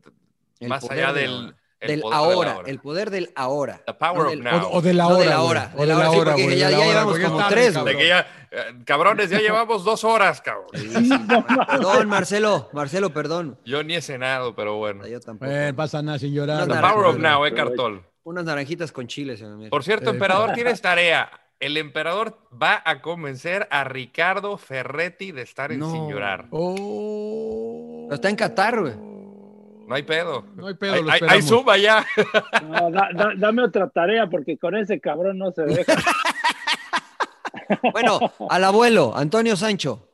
más 0.69 0.89
allá 0.91 1.13
del. 1.13 1.55
El 1.87 2.01
del 2.01 2.01
poder 2.03 2.11
de 2.11 2.11
la 2.11 2.17
ahora, 2.35 2.57
hora. 2.59 2.71
el 2.71 2.79
poder 2.81 3.11
del 3.11 3.31
ahora. 3.35 3.81
The 3.87 3.95
power 3.95 4.17
No 4.19 4.23
of 4.25 4.31
del- 4.31 4.45
now. 4.45 4.63
O, 4.67 4.77
o 4.77 4.83
de 4.83 4.95
la 4.95 5.03
No 5.05 5.09
hora. 5.11 5.19
de 5.19 5.27
la 5.31 5.43
hora, 5.43 5.73
O 5.77 5.81
de 5.81 5.87
la 5.87 5.97
hora, 5.97 6.11
sí, 6.11 6.17
porque 6.25 6.43
güey, 6.45 6.59
ya- 6.59 6.69
hora, 6.69 6.77
llevamos 6.87 7.13
porque 7.13 7.25
como 7.27 7.39
está 7.41 7.49
tres, 7.51 7.73
bien, 7.75 7.85
De 7.85 7.93
cabrón. 7.93 7.99
que 7.99 8.09
ya, 8.09 8.27
eh, 8.51 8.83
cabrones, 8.85 9.31
ya 9.31 9.39
llevamos 9.41 9.85
dos 9.85 10.05
horas, 10.05 10.41
cabrón. 10.41 10.67
Perdón, 11.67 12.09
Marcelo, 12.09 12.69
Marcelo, 12.73 13.11
perdón. 13.11 13.59
Yo 13.65 13.83
ni 13.83 13.95
he 13.95 14.03
cenado, 14.03 14.55
pero 14.55 14.77
bueno. 14.77 15.07
Yo 15.07 15.21
tampoco. 15.21 15.51
Eh, 15.51 15.73
pasa 15.75 16.03
nada 16.03 16.19
sin 16.19 16.33
llorar. 16.35 16.65
Unas 16.65 16.77
The 16.81 16.83
power 16.89 17.07
of 17.07 17.19
now, 17.19 17.45
eh, 17.47 17.55
Cartol. 17.55 18.05
Unas 18.25 18.45
naranjitas 18.45 18.91
con 18.93 19.07
chile, 19.07 19.37
señor. 19.37 19.57
mire. 19.57 19.71
Por 19.71 19.85
cierto, 19.85 20.11
Eh, 20.11 20.15
emperador, 20.15 20.53
tienes 20.53 20.81
tarea. 20.83 21.31
El 21.59 21.77
emperador 21.79 22.37
va 22.53 22.83
a 22.85 23.01
convencer 23.01 23.67
a 23.71 23.85
Ricardo 23.85 24.59
Ferretti 24.59 25.33
de 25.33 25.41
estar 25.43 25.73
en 25.73 25.79
No. 25.79 25.91
Sin 25.91 26.09
Llorar. 26.11 26.47
Oh. 26.51 28.05
Pero 28.09 28.15
está 28.15 28.29
en 28.29 28.37
Qatar, 28.37 28.81
güey. 28.81 28.93
No 29.87 29.95
hay 29.95 30.03
pedo. 30.03 30.45
No 30.57 30.67
hay 30.67 30.75
pedo, 30.75 30.95
Hay, 30.95 31.03
hay- 31.09 31.21
hay. 31.29 31.43
Zoom 31.43 31.69
allá. 31.69 32.05
No, 32.69 32.91
da- 32.91 33.11
da- 33.15 33.35
dame 33.37 33.63
otra 33.63 33.89
tarea 33.89 34.29
porque 34.29 34.59
con 34.59 34.77
ese 34.77 35.01
cabrón 35.01 35.39
no 35.39 35.51
se 35.53 35.63
deja. 35.63 35.95
Bueno, 37.93 38.19
al 38.49 38.65
abuelo, 38.65 39.13
Antonio 39.17 39.57
Sancho. 39.57 40.09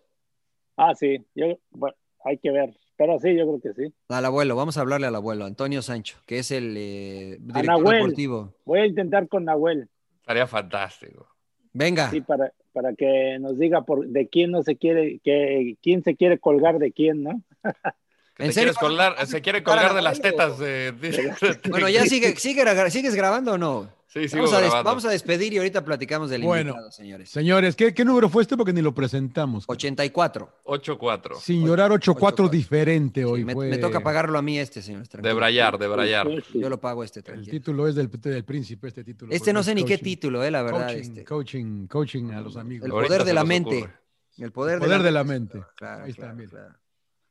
Ah, 0.76 0.94
sí, 0.94 1.24
yo, 1.34 1.58
bueno, 1.70 1.96
hay 2.24 2.38
que 2.38 2.50
ver. 2.50 2.74
Pero 2.96 3.18
sí, 3.18 3.34
yo 3.36 3.46
creo 3.46 3.60
que 3.60 3.72
sí. 3.82 3.94
Al 4.08 4.24
abuelo, 4.24 4.54
vamos 4.54 4.76
a 4.78 4.82
hablarle 4.82 5.06
al 5.06 5.14
abuelo, 5.16 5.44
Antonio 5.44 5.82
Sancho, 5.82 6.18
que 6.26 6.38
es 6.38 6.50
el 6.50 6.74
eh, 6.76 7.36
director 7.40 7.66
Nahuel. 7.66 7.96
deportivo. 7.98 8.54
Voy 8.64 8.80
a 8.80 8.86
intentar 8.86 9.28
con 9.28 9.44
Nahuel, 9.44 9.88
Estaría 10.20 10.46
fantástico. 10.46 11.26
Venga, 11.72 12.10
sí, 12.10 12.20
para, 12.20 12.52
para 12.72 12.94
que 12.94 13.38
nos 13.40 13.58
diga 13.58 13.82
por, 13.82 14.06
de 14.06 14.28
quién 14.28 14.50
no 14.52 14.62
se 14.62 14.76
quiere, 14.76 15.18
que, 15.24 15.76
quién 15.82 16.04
se 16.04 16.14
quiere 16.16 16.38
colgar 16.38 16.78
de 16.78 16.92
quién, 16.92 17.22
¿no? 17.24 17.42
¿En 18.46 18.52
serio? 18.52 18.72
colgar- 18.78 19.26
se 19.26 19.40
quiere 19.40 19.62
colgar 19.62 19.94
de 19.94 20.02
las 20.02 20.20
tetas 20.20 20.58
de. 20.58 20.92
de- 20.92 21.60
bueno, 21.70 21.88
ya 21.88 22.04
sigue, 22.06 22.36
¿sigues 22.36 23.14
grabando 23.14 23.52
o 23.52 23.58
no? 23.58 23.90
Sí, 24.08 24.28
sigo 24.28 24.42
Vamos 24.42 24.52
a, 24.58 24.60
grabando. 24.60 24.84
vamos 24.84 25.04
a 25.06 25.08
despedir 25.08 25.54
y 25.54 25.56
ahorita 25.56 25.86
platicamos 25.86 26.28
del 26.28 26.42
Bueno. 26.42 26.72
invitado, 26.72 26.90
señores. 26.92 27.30
Señores, 27.30 27.74
¿qué, 27.74 27.94
qué 27.94 28.04
número 28.04 28.28
fue 28.28 28.42
este? 28.42 28.58
Porque 28.58 28.74
ni 28.74 28.82
lo 28.82 28.94
presentamos. 28.94 29.64
84. 29.66 30.50
8-4. 30.64 31.40
Sin 31.40 31.64
llorar 31.66 31.90
8-4 31.92 32.14
8-4. 32.46 32.50
diferente 32.50 33.24
hoy. 33.24 33.40
Sí, 33.40 33.44
me, 33.46 33.54
fue- 33.54 33.70
me 33.70 33.78
toca 33.78 34.00
pagarlo 34.00 34.38
a 34.38 34.42
mí 34.42 34.58
este, 34.58 34.82
señores. 34.82 35.08
De. 35.08 35.32
Brayar, 35.32 35.78
de 35.78 35.88
Brayar. 35.88 36.28
Yo 36.52 36.68
lo 36.68 36.78
pago 36.78 37.02
este, 37.04 37.20
El 37.20 37.24
tranquilo. 37.24 37.50
título 37.52 37.88
es 37.88 37.94
del, 37.94 38.10
del 38.10 38.44
príncipe, 38.44 38.88
este 38.88 39.02
título. 39.02 39.32
Este 39.32 39.50
no 39.54 39.62
sé 39.62 39.74
ni 39.74 39.82
qué 39.84 39.96
título, 39.96 40.44
eh, 40.44 40.50
la 40.50 40.62
verdad. 40.62 40.88
Coaching, 40.88 41.00
este. 41.10 41.24
coaching, 41.24 41.86
coaching 41.86 42.30
a 42.32 42.40
los 42.42 42.56
amigos. 42.58 42.84
El 42.84 42.92
poder 42.92 43.24
de 43.24 43.32
la 43.32 43.44
mente. 43.44 43.78
ocurre. 43.78 43.92
El 44.38 44.50
poder, 44.52 44.78
Poder 44.78 45.02
de, 45.02 45.10
la, 45.10 45.24
mente. 45.24 45.62
Claro, 45.76 46.04
Ahí 46.04 46.10
está, 46.10 46.32
claro, 46.32 46.48
claro. 46.50 46.74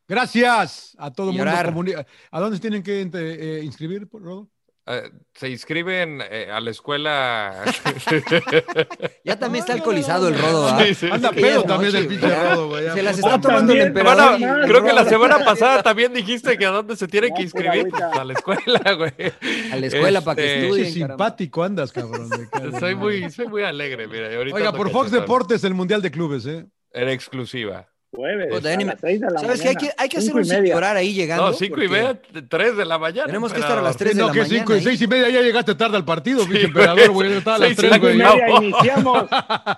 Gracias 0.08 0.96
a 0.98 1.12
todo 1.12 1.32
el 1.32 1.72
mundo. 1.74 2.06
¿A 2.32 2.40
dónde 2.40 2.58
se 2.58 2.62
tienen 2.62 2.84
que 2.84 3.02
eh, 3.02 3.62
inscribir, 3.64 4.08
Rodo? 4.12 4.50
Eh, 4.88 5.12
se 5.36 5.48
inscriben 5.50 6.22
eh, 6.30 6.50
a 6.52 6.60
la 6.60 6.72
escuela. 6.72 7.64
Ya 9.24 9.38
también 9.38 9.62
está 9.62 9.74
alcoholizado 9.74 10.28
el 10.28 10.38
rodo, 10.38 10.68
¿ah? 10.68 10.84
Sí, 10.84 10.96
sí. 10.96 11.10
Anda 11.12 11.32
pedo 11.32 11.64
también 11.64 11.94
del 11.94 12.08
pinche. 12.08 12.28
Rodo, 12.28 12.70
güey. 12.70 12.90
Se 12.90 13.04
las 13.04 13.18
está 13.20 13.40
tomando 13.40 13.72
el 13.72 13.82
emperador. 13.82 14.40
bueno, 14.40 14.58
y 14.58 14.62
el 14.64 14.68
creo 14.68 14.84
que 14.84 14.94
la 14.94 15.06
semana 15.06 15.46
pasada 15.46 15.84
también 15.84 16.12
dijiste 16.12 16.58
que 16.58 16.66
a 16.66 16.72
dónde 16.72 16.96
se 16.96 17.08
tienen 17.08 17.34
que 17.36 17.44
inscribir. 17.44 17.90
Pues, 17.90 18.02
a 18.02 18.24
la 18.24 18.34
escuela, 18.34 18.94
güey. 18.94 19.14
A 19.72 19.76
la 19.76 19.86
escuela 19.86 20.22
para 20.22 20.36
que 20.38 20.46
Este, 20.46 20.66
estudien. 20.66 20.94
Caramba. 20.94 21.14
simpático 21.14 21.64
andas, 21.64 21.92
cabrón. 21.92 22.30
Soy 22.80 22.96
muy, 22.96 23.30
soy 23.30 23.48
muy 23.48 23.64
alegre, 23.64 24.08
mira. 24.08 24.28
Oiga, 24.40 24.74
por 24.74 24.90
Fox. 24.90 25.12
Deportes, 25.12 25.64
el 25.64 25.76
Mundial 25.76 26.02
de 26.02 26.10
Clubes, 26.10 26.46
¿eh? 26.48 26.66
Era 26.92 27.14
exclusiva. 27.14 27.91
Jueves, 28.14 28.52
a 28.66 28.78
las 28.84 29.00
seis 29.00 29.22
de 29.22 29.32
la 29.32 29.40
¿Sabes 29.40 29.62
qué? 29.62 29.70
Hay 29.70 29.76
que, 29.76 29.80
mañana, 29.86 29.96
hay 29.98 30.10
que 30.10 30.18
hacer 30.18 30.36
un 30.36 30.44
y 30.66 30.70
llorar 30.70 30.98
ahí 30.98 31.14
llegando. 31.14 31.46
No, 31.48 31.54
cinco 31.54 31.82
y 31.82 31.88
media, 31.88 32.20
tres 32.50 32.76
de 32.76 32.84
la 32.84 32.98
mañana. 33.00 33.26
Tenemos 33.28 33.54
que 33.54 33.62
estar 33.62 33.78
a 33.78 33.82
las 33.82 33.96
tres 33.96 34.16
de 34.16 34.22
no, 34.22 34.28
la 34.28 34.34
que 34.34 34.40
mañana. 34.42 34.60
cinco, 34.60 34.74
ahí. 34.74 34.84
seis 34.84 35.02
y 35.02 35.08
media 35.08 35.30
ya 35.30 35.42
llegaste 35.42 35.76
tarde 35.76 35.96
al 35.96 36.04
partido, 36.04 36.44
Sí, 36.44 36.58
emperador, 36.58 37.10
güey. 37.12 37.32
Estaba 37.32 37.56
a 37.56 37.60
las 37.60 37.72
y 37.72 37.76
Cinco 37.76 38.10
y 38.10 38.18
media. 38.18 38.50
iniciamos. 38.62 39.30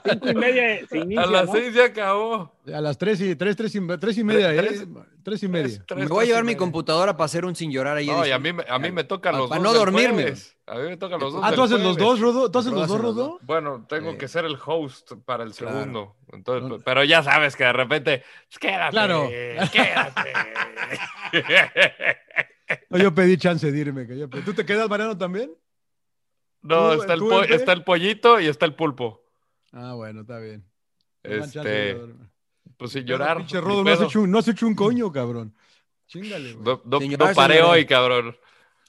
Cinco 0.09 0.29
y 0.31 0.33
media 0.33 0.87
se 0.89 0.97
inicia, 0.97 1.21
A 1.21 1.25
las 1.27 1.45
¿no? 1.45 1.51
seis 1.53 1.73
ya 1.75 1.85
acabó. 1.85 2.51
A 2.73 2.81
las 2.81 2.97
tres 2.97 3.21
y, 3.21 3.35
tres, 3.35 3.55
tres 3.55 3.75
y, 3.75 3.87
tres 3.99 4.17
y 4.17 4.23
media, 4.23 4.47
Tres- 4.55 4.81
¿eh? 4.81 4.87
Tres 5.21 5.43
y 5.43 5.47
media. 5.47 5.83
Me 5.95 6.07
voy 6.07 6.23
a 6.23 6.27
llevar 6.27 6.43
y 6.43 6.47
mi 6.47 6.55
computadora 6.55 7.15
para 7.15 7.25
hacer 7.25 7.45
un 7.45 7.55
sin 7.55 7.71
llorar 7.71 7.97
ahí. 7.97 8.07
No, 8.07 8.25
y 8.25 8.31
a 8.31 8.39
mí, 8.39 8.51
me- 8.51 8.65
a 8.67 8.79
mí 8.79 8.91
me 8.91 9.03
tocan 9.03 9.37
los 9.37 9.47
dos. 9.47 9.59
no 9.61 9.69
del 9.73 9.79
dormirme. 9.79 10.33
A 10.65 10.75
mí 10.79 10.81
me 10.89 10.97
tocan 10.97 11.19
los 11.19 11.33
dos. 11.33 11.41
Ah, 11.45 11.51
¿tú 11.53 11.61
haces 11.61 11.79
los 11.79 11.97
dos, 11.97 12.19
Rodo? 12.19 12.49
¿Tú 12.49 12.57
haces 12.57 12.71
los 12.71 12.87
dos, 12.87 12.99
Rodo? 12.99 13.37
Bueno, 13.43 13.85
tengo 13.87 14.17
que 14.17 14.27
ser 14.27 14.45
el 14.45 14.57
host 14.65 15.11
para 15.23 15.43
el 15.43 15.53
segundo. 15.53 16.15
Entonces, 16.33 16.69
No. 16.69 16.79
pero 16.79 17.03
ya 17.03 17.21
sabes 17.23 17.55
que 17.55 17.63
de 17.63 17.73
repente, 17.73 18.23
"Pues 18.49 18.59
quédate, 18.59 18.91
Claro. 18.91 19.29
quédate. 19.71 20.33
No, 22.89 22.97
yo 22.97 23.13
pedí 23.13 23.37
chance 23.37 23.71
de 23.71 23.77
irme. 23.77 24.07
Que 24.07 24.17
yo 24.17 24.29
pedí. 24.29 24.41
¿Tú 24.43 24.53
te 24.53 24.65
quedas, 24.65 24.89
Mariano, 24.89 25.17
también? 25.17 25.51
no, 26.61 26.93
¿Tú- 26.95 27.01
está 27.01 27.13
el, 27.13 27.19
tú, 27.19 27.29
po- 27.29 27.43
Efe? 27.43 27.55
está 27.55 27.73
el 27.73 27.83
pollito 27.83 28.39
y 28.39 28.47
está 28.47 28.65
el 28.65 28.73
pulpo. 28.73 29.21
Ah, 29.73 29.93
bueno, 29.93 30.21
está 30.21 30.39
bien. 30.39 30.63
Este, 31.23 31.97
pues 32.77 32.91
sin 32.91 33.03
llorar. 33.05 33.37
Pinche 33.37 33.57
ni 33.57 33.61
Rodo, 33.61 33.83
no 33.83 33.91
has, 33.91 34.01
hecho 34.01 34.21
un, 34.21 34.31
no 34.31 34.39
has 34.39 34.47
hecho 34.47 34.65
un 34.65 34.75
coño, 34.75 35.11
cabrón. 35.11 35.55
Chingale, 36.07 36.53
güey. 36.53 36.77
No, 36.85 36.99
no- 36.99 37.33
paré 37.33 37.61
hoy, 37.61 37.85
cabrón. 37.85 38.35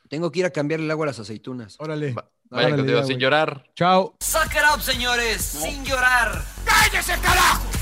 Tengo 0.08 0.30
que 0.30 0.40
ir 0.40 0.46
a 0.46 0.50
cambiar 0.50 0.80
el 0.80 0.90
agua 0.90 1.06
a 1.06 1.08
las 1.08 1.18
aceitunas. 1.18 1.76
Órale. 1.80 2.12
Vaya 2.12 2.28
Órale, 2.50 2.76
contigo, 2.76 3.04
sin 3.04 3.18
llorar. 3.18 3.64
Chao. 3.74 4.14
Suck 4.20 4.52
it 4.54 4.62
up, 4.74 4.80
señores, 4.80 5.42
sin 5.42 5.84
llorar. 5.84 6.42
¡Cállese, 6.64 7.18
carajo! 7.20 7.73